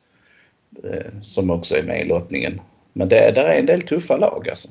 eh, 0.85 1.21
Som 1.23 1.51
också 1.51 1.77
är 1.77 1.83
med 1.83 2.01
i 2.01 2.05
lottningen. 2.05 2.61
Men 2.93 3.09
det, 3.09 3.33
där 3.35 3.45
är 3.45 3.59
en 3.59 3.67
del 3.67 3.83
tuffa 3.83 4.17
lag 4.17 4.49
alltså. 4.49 4.69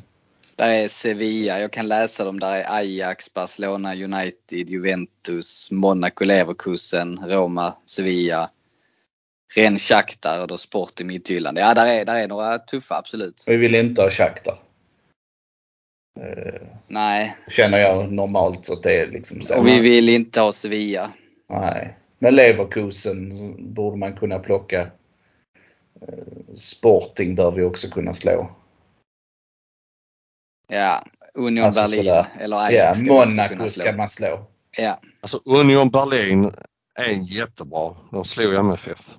Där 0.61 0.69
är 0.69 0.87
Sevilla, 0.87 1.59
jag 1.59 1.71
kan 1.71 1.87
läsa 1.87 2.23
dem. 2.25 2.39
Där 2.39 2.55
är 2.55 2.75
Ajax, 2.77 3.33
Barcelona, 3.33 3.95
United, 3.95 4.69
Juventus, 4.69 5.71
Monaco, 5.71 6.25
Leverkusen, 6.25 7.19
Roma, 7.25 7.73
Sevilla, 7.85 8.49
Ren 9.55 9.77
Shakhtar 9.77 10.39
och 10.39 10.47
då 10.47 10.57
Sport 10.57 11.01
i 11.01 11.03
Midtjylland. 11.03 11.57
Ja, 11.57 11.73
där 11.73 11.85
är, 11.85 12.05
där 12.05 12.15
är 12.15 12.27
några 12.27 12.59
tuffa 12.59 12.97
absolut. 12.97 13.43
Vi 13.47 13.57
vill 13.57 13.75
inte 13.75 14.01
ha 14.01 14.09
Shakhtar. 14.09 14.57
Eh, 16.19 16.67
Nej, 16.87 17.35
Känner 17.47 17.77
jag 17.77 18.11
normalt 18.11 18.69
att 18.69 18.83
det 18.83 18.99
är 18.99 19.07
liksom 19.07 19.41
så. 19.41 19.57
och 19.57 19.67
vi 19.67 19.79
vill 19.79 20.09
inte 20.09 20.41
ha 20.41 20.51
Sevilla. 20.51 21.11
Nej. 21.49 21.97
Men 22.19 22.35
Leverkusen 22.35 23.33
borde 23.73 23.97
man 23.97 24.13
kunna 24.13 24.39
plocka. 24.39 24.81
Eh, 24.81 26.53
Sporting 26.55 27.35
bör 27.35 27.51
vi 27.51 27.63
också 27.63 27.87
kunna 27.89 28.13
slå. 28.13 28.49
Ja, 30.71 31.03
Union 31.33 31.65
Alltså 31.65 31.81
Berlin 31.81 31.97
sådär. 31.97 32.25
eller 32.39 32.57
Ja, 32.57 32.63
Ajax 32.63 32.99
ska 32.99 33.13
också 33.13 33.29
Monaco 33.29 33.69
ska 33.69 33.91
man 33.91 34.09
slå. 34.09 34.45
Ja. 34.77 34.99
Alltså 35.21 35.41
Union 35.45 35.89
Berlin 35.89 36.51
är 36.95 37.33
jättebra. 37.37 37.95
De 38.11 38.25
slog 38.25 38.53
MFF. 38.53 39.09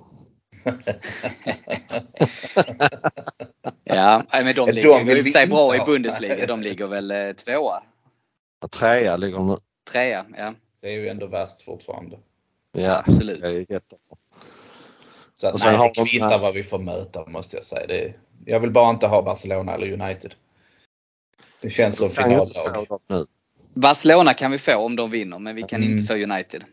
Ja, 3.84 4.22
men 4.32 4.44
de 4.44 4.52
De 4.54 4.72
ligger 4.72 5.04
vill 5.04 5.16
ju 5.16 5.28
i 5.28 5.32
sig 5.32 5.46
bra 5.46 5.76
i. 5.76 5.78
Bundesliga. 5.78 6.46
De 6.46 6.62
ligger 6.62 6.86
väl 6.86 7.10
eh, 7.10 7.32
tvåa, 7.32 7.82
Trea 8.78 9.16
ligger 9.16 9.36
de 9.36 9.48
nu. 9.48 9.56
trea. 9.92 10.24
Ja, 10.38 10.54
Det 10.80 10.86
är 10.88 10.92
ju 10.92 11.08
ändå 11.08 11.26
värst 11.26 11.62
fortfarande. 11.62 12.18
Ja, 12.72 13.02
absolut. 13.06 13.40
det 13.40 13.46
är 13.46 13.58
jättebra. 13.58 14.16
Så 15.34 15.46
att, 15.48 15.64
nej, 15.64 15.76
har 15.76 15.84
det 15.88 15.92
de- 15.94 16.06
kvittar 16.06 16.38
vad 16.38 16.54
vi 16.54 16.64
får 16.64 16.78
möta 16.78 17.24
måste 17.26 17.56
jag 17.56 17.64
säga. 17.64 17.86
Det, 17.86 18.14
jag 18.44 18.60
vill 18.60 18.70
bara 18.70 18.90
inte 18.90 19.06
ha 19.06 19.22
Barcelona 19.22 19.74
eller 19.74 19.92
United. 20.02 20.34
Det 21.62 21.70
känns 21.70 21.96
som 21.98 22.10
finallag. 22.10 22.86
Barcelona 23.74 24.34
kan 24.34 24.50
vi 24.50 24.58
få 24.58 24.76
om 24.76 24.96
de 24.96 25.10
vinner, 25.10 25.38
men 25.38 25.54
vi 25.56 25.62
kan 25.62 25.82
Mm. 25.82 25.98
inte 25.98 26.14
få 26.14 26.20
United. 26.22 26.64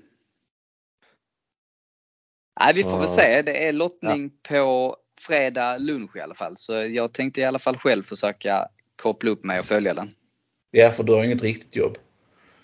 Nej, 2.60 2.74
vi 2.76 2.84
Så- 2.84 2.90
får 2.90 2.99
väl 2.99 3.07
se. 3.07 3.41
Det 3.41 3.68
är 3.68 3.74
lottning 3.74 4.32
på 4.49 4.95
fredag 5.22 5.78
lunch 5.78 6.16
i 6.16 6.20
alla 6.20 6.34
fall. 6.34 6.57
Så 6.57 6.74
jag 6.74 7.14
tänkte 7.14 7.41
i 7.41 7.45
alla 7.45 7.60
fall 7.60 7.78
själv 7.78 8.03
försöka 8.03 8.68
koppla 8.95 9.30
upp 9.32 9.44
mig 9.44 9.60
och 9.60 9.66
följa 9.66 9.94
den. 9.94 10.07
Ja, 10.72 10.91
för 10.91 11.03
du 11.03 11.14
har 11.14 11.24
inget 11.24 11.44
riktigt 11.44 11.76
jobb. 11.76 11.98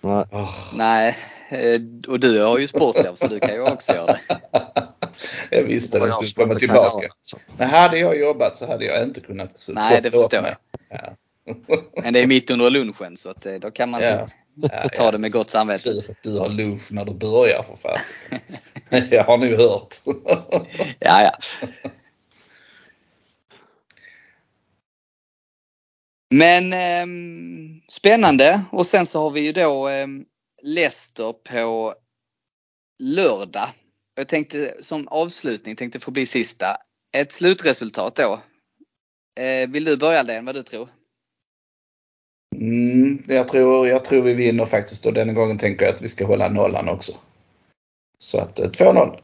Nej. 0.02 0.26
Åh. 0.32 0.74
Nej, 0.76 1.18
eh, 1.50 1.76
och 2.08 2.20
du 2.20 2.42
har 2.42 2.58
ju 2.60 2.68
sportlov 2.68 3.16
så 3.16 3.28
du 3.28 3.40
kan 3.40 3.54
ju 3.54 3.62
också 3.62 3.94
göra 3.94 4.06
det. 4.28 4.40
jag 5.52 5.64
visste 5.64 6.00
den 6.00 6.08
jag 6.08 6.26
skulle 6.26 6.46
komma 6.46 6.60
tillbaka. 6.60 7.08
Men 7.58 7.70
hade 7.70 7.98
jag 7.98 8.20
jobbat 8.20 8.58
så 8.58 8.68
hade 8.68 8.86
jag 8.86 9.04
inte 9.04 9.22
kunnat 9.22 9.66
Nej, 9.70 10.02
det 10.02 10.12
förstår 10.12 10.44
jag. 10.46 10.56
Ja. 10.90 11.16
Men 12.04 12.14
det 12.14 12.20
är 12.20 12.28
mitt 12.28 12.52
under 12.52 12.70
lunchen 12.70 13.18
så 13.18 13.30
att 13.30 13.46
eh, 13.46 13.54
då 13.54 13.72
kan 13.72 13.90
man 13.90 14.02
Ja. 14.02 14.28
Ja, 14.56 14.90
ta 14.90 15.04
ja. 15.04 15.12
det 15.12 15.18
med 15.18 15.32
gott 15.32 15.50
samvete. 15.50 15.92
Du, 15.92 16.16
du 16.24 16.40
har 16.40 16.50
lunch 16.50 16.92
när 16.92 17.06
du 17.06 17.14
börjar 17.14 17.64
för 17.64 17.76
fasiken. 17.76 19.10
jag 19.18 19.24
har 19.24 19.38
nu 19.38 19.56
hört. 19.56 19.96
Ja, 21.00 21.22
ja. 21.22 21.32
Men 26.30 26.74
ehm, 26.74 27.82
spännande 27.90 28.62
och 28.72 28.86
sen 28.86 29.06
så 29.06 29.22
har 29.22 29.30
vi 29.30 29.40
ju 29.40 29.52
då 29.52 29.88
ehm, 29.88 30.26
Leicester 30.62 31.34
på 31.34 31.96
lördag. 33.04 33.70
Jag 34.16 34.28
tänkte 34.28 34.76
som 34.80 35.08
avslutning, 35.08 35.76
tänkte 35.76 36.00
få 36.00 36.12
bli 36.12 36.26
sista. 36.26 36.78
Ett 37.18 37.32
slutresultat 37.32 38.16
då. 38.16 38.42
Eh, 39.40 39.70
vill 39.70 39.86
du 39.86 39.98
börja 39.98 40.20
Aldén, 40.20 40.46
vad 40.46 40.56
du 40.56 40.64
tror? 40.64 40.90
Mm, 42.62 43.24
jag, 43.28 43.48
tror, 43.48 43.88
jag 43.88 44.06
tror 44.06 44.22
vi 44.22 44.34
vinner 44.34 44.66
faktiskt 44.66 45.06
och 45.06 45.14
denna 45.14 45.34
gången 45.34 45.58
tänker 45.58 45.86
jag 45.86 45.94
att 45.96 46.02
vi 46.02 46.08
ska 46.08 46.26
hålla 46.26 46.50
nollan 46.50 46.90
också. 46.90 47.12
Så 48.20 48.40
att 48.40 48.60
eh, 48.60 48.70
2-0. 48.70 49.20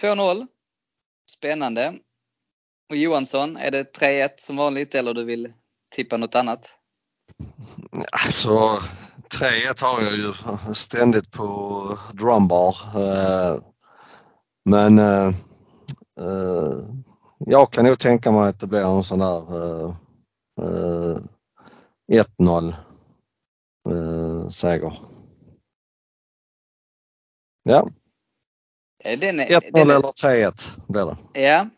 2-0. 0.00 0.46
Spännande. 1.30 1.94
Och 2.90 2.96
Johansson, 2.96 3.56
är 3.56 3.70
det 3.70 3.96
3-1 3.96 4.28
som 4.38 4.56
vanligt 4.56 4.94
eller 4.94 5.14
du 5.14 5.24
vill 5.24 5.52
tippa 5.94 6.16
något 6.16 6.34
annat? 6.34 6.70
Alltså 8.12 8.50
3-1 9.40 9.82
har 9.82 10.02
jag 10.02 10.12
ju 10.16 10.32
ständigt 10.74 11.30
på 11.30 11.80
drumbar. 12.12 12.76
Eh, 12.94 13.60
Men 14.64 14.98
eh, 14.98 15.32
jag 17.38 17.72
kan 17.72 17.84
nog 17.84 17.98
tänka 17.98 18.32
mig 18.32 18.48
att 18.48 18.60
det 18.60 18.66
blir 18.66 18.96
en 18.96 19.04
sån 19.04 19.18
där 19.18 19.42
1-0 22.12 22.74
eh, 23.88 24.48
seger. 24.50 24.92
Ja, 27.62 27.88
Eh, 29.04 29.18
Den 29.18 29.40
är, 29.40 29.46
1-0 29.46 29.70
den 29.72 29.90
är, 29.90 29.94
eller 29.96 30.08
3-1 30.48 30.70
blir 30.88 31.04
det. 31.34 31.40
Ja. 31.40 31.68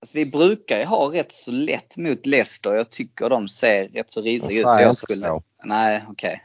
Alltså, 0.00 0.14
vi 0.18 0.26
brukar 0.26 0.78
ju 0.78 0.84
ha 0.84 1.12
rätt 1.12 1.32
så 1.32 1.50
lätt 1.50 1.96
mot 1.96 2.26
Leicester. 2.26 2.74
Jag 2.74 2.90
tycker 2.90 3.28
de 3.30 3.48
ser 3.48 3.88
rätt 3.88 4.10
så 4.12 4.20
risiga 4.22 4.58
ut. 4.60 4.62
Jag 4.80 4.82
inte 4.82 4.94
skulle... 4.94 5.26
så. 5.26 5.42
Nej, 5.64 6.04
okej. 6.08 6.42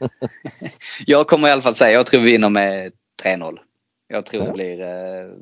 jag 1.06 1.26
kommer 1.28 1.48
i 1.48 1.50
alla 1.50 1.62
fall 1.62 1.74
säga, 1.74 1.92
jag 1.92 2.06
tror 2.06 2.20
vi 2.20 2.32
vinner 2.32 2.48
med 2.48 2.92
3-0. 3.24 3.58
Jag 4.08 4.26
tror 4.26 4.42
Ja. 4.42 4.46
det 4.48 4.52
blir, 4.54 4.80
eh, 4.80 5.32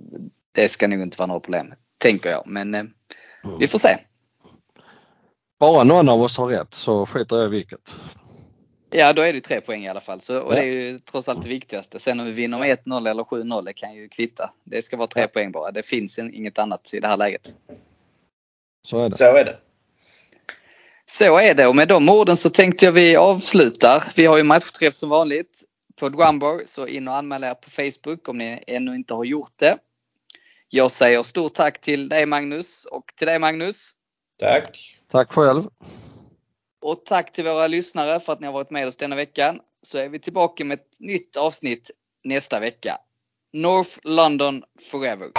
det 0.53 0.69
ska 0.69 0.89
nog 0.89 1.01
inte 1.03 1.19
vara 1.19 1.27
några 1.27 1.41
problem. 1.41 1.75
Tänker 1.99 2.31
jag, 2.31 2.43
men 2.47 2.75
eh, 2.75 2.81
Mm. 2.81 3.59
vi 3.61 3.69
får 3.69 3.79
se. 3.79 3.99
Bara 5.59 5.85
någon 5.85 6.09
av 6.09 6.21
oss 6.23 6.39
har 6.39 6.47
rätt 6.47 6.75
så 6.75 7.07
skiter 7.07 7.37
jag 7.37 7.47
i 7.47 7.49
vilket. 7.49 7.95
Ja, 8.91 9.13
då 9.13 9.23
är 9.23 9.33
det 9.33 9.41
tre 9.41 9.61
poäng 9.61 9.85
i 9.85 9.89
alla 9.89 10.01
fall. 10.01 10.21
Så, 10.21 10.41
och 10.41 10.53
Ja. 10.53 10.57
det 10.57 10.63
är 10.63 10.73
ju 10.73 10.99
trots 10.99 11.29
allt 11.29 11.43
det 11.43 11.49
viktigaste. 11.49 11.99
Sen 11.99 12.21
om 12.21 12.27
vi 12.27 12.33
vinner 12.33 12.59
med 12.59 12.79
1-0 12.79 13.09
eller 13.11 13.23
7-0, 13.23 13.63
det 13.65 13.73
kan 13.73 13.95
ju 13.95 14.09
kvitta. 14.09 14.53
Det 14.65 14.83
ska 14.83 14.97
vara 14.97 15.07
tre 15.09 15.23
Ja. 15.23 15.29
poäng 15.29 15.53
bara. 15.53 15.71
Det 15.71 15.83
finns 15.83 16.19
inget 16.19 16.59
annat 16.59 16.91
i 16.95 17.01
det 17.01 17.07
här 17.09 17.17
läget. 17.17 17.55
Så 18.87 19.05
är 19.05 19.09
det. 19.09 19.15
Så 19.17 19.25
är 19.25 19.45
det. 19.45 19.59
Så 21.07 21.39
är 21.39 21.55
det 21.55 21.67
och 21.67 21.77
med 21.77 21.89
de 21.89 22.09
orden 22.09 22.37
så 22.37 22.51
tänkte 22.51 22.85
jag 22.85 22.93
vi 22.93 23.17
avslutar. 23.17 24.05
Vi 24.17 24.27
har 24.27 24.37
ju 24.37 24.43
matchträff 24.43 24.95
som 24.95 25.09
vanligt 25.09 25.63
på 25.97 26.09
Drumbar 26.09 26.63
så 26.67 26.87
in 26.87 27.09
och 27.09 27.15
anmäl 27.17 27.45
er 27.45 27.55
på 27.55 27.71
Facebook 27.71 28.29
om 28.29 28.39
ni 28.39 28.63
ännu 28.67 28.95
inte 28.95 29.15
har 29.15 29.25
gjort 29.25 29.53
det. 29.57 29.79
Jag 30.69 30.91
säger 30.91 31.23
stort 31.23 31.55
tack 31.55 31.81
till 31.81 32.09
dig 32.09 32.27
Magnus 32.27 32.85
och 32.85 33.13
till 33.17 33.27
dig 33.27 33.39
Magnus. 33.39 33.93
Tack. 34.41 34.96
Tack 35.17 35.33
själv. 35.33 35.63
Och 36.83 37.05
tack 37.05 37.33
till 37.33 37.45
våra 37.45 37.67
lyssnare 37.67 38.21
för 38.21 38.33
att 38.33 38.41
ni 38.41 38.47
har 38.47 38.55
varit 38.55 38.71
med 38.71 38.87
oss 38.87 38.97
denna 38.97 39.17
veckan. 39.17 39.61
Så 39.83 39.99
är 39.99 40.09
vi 40.09 40.19
tillbaka 40.19 40.65
med 40.65 40.79
ett 40.79 41.01
nytt 41.01 41.37
avsnitt 41.37 41.91
nästa 42.25 42.61
vecka. 42.61 42.99
North 43.53 43.99
London 44.03 44.63
Forever. 44.91 45.31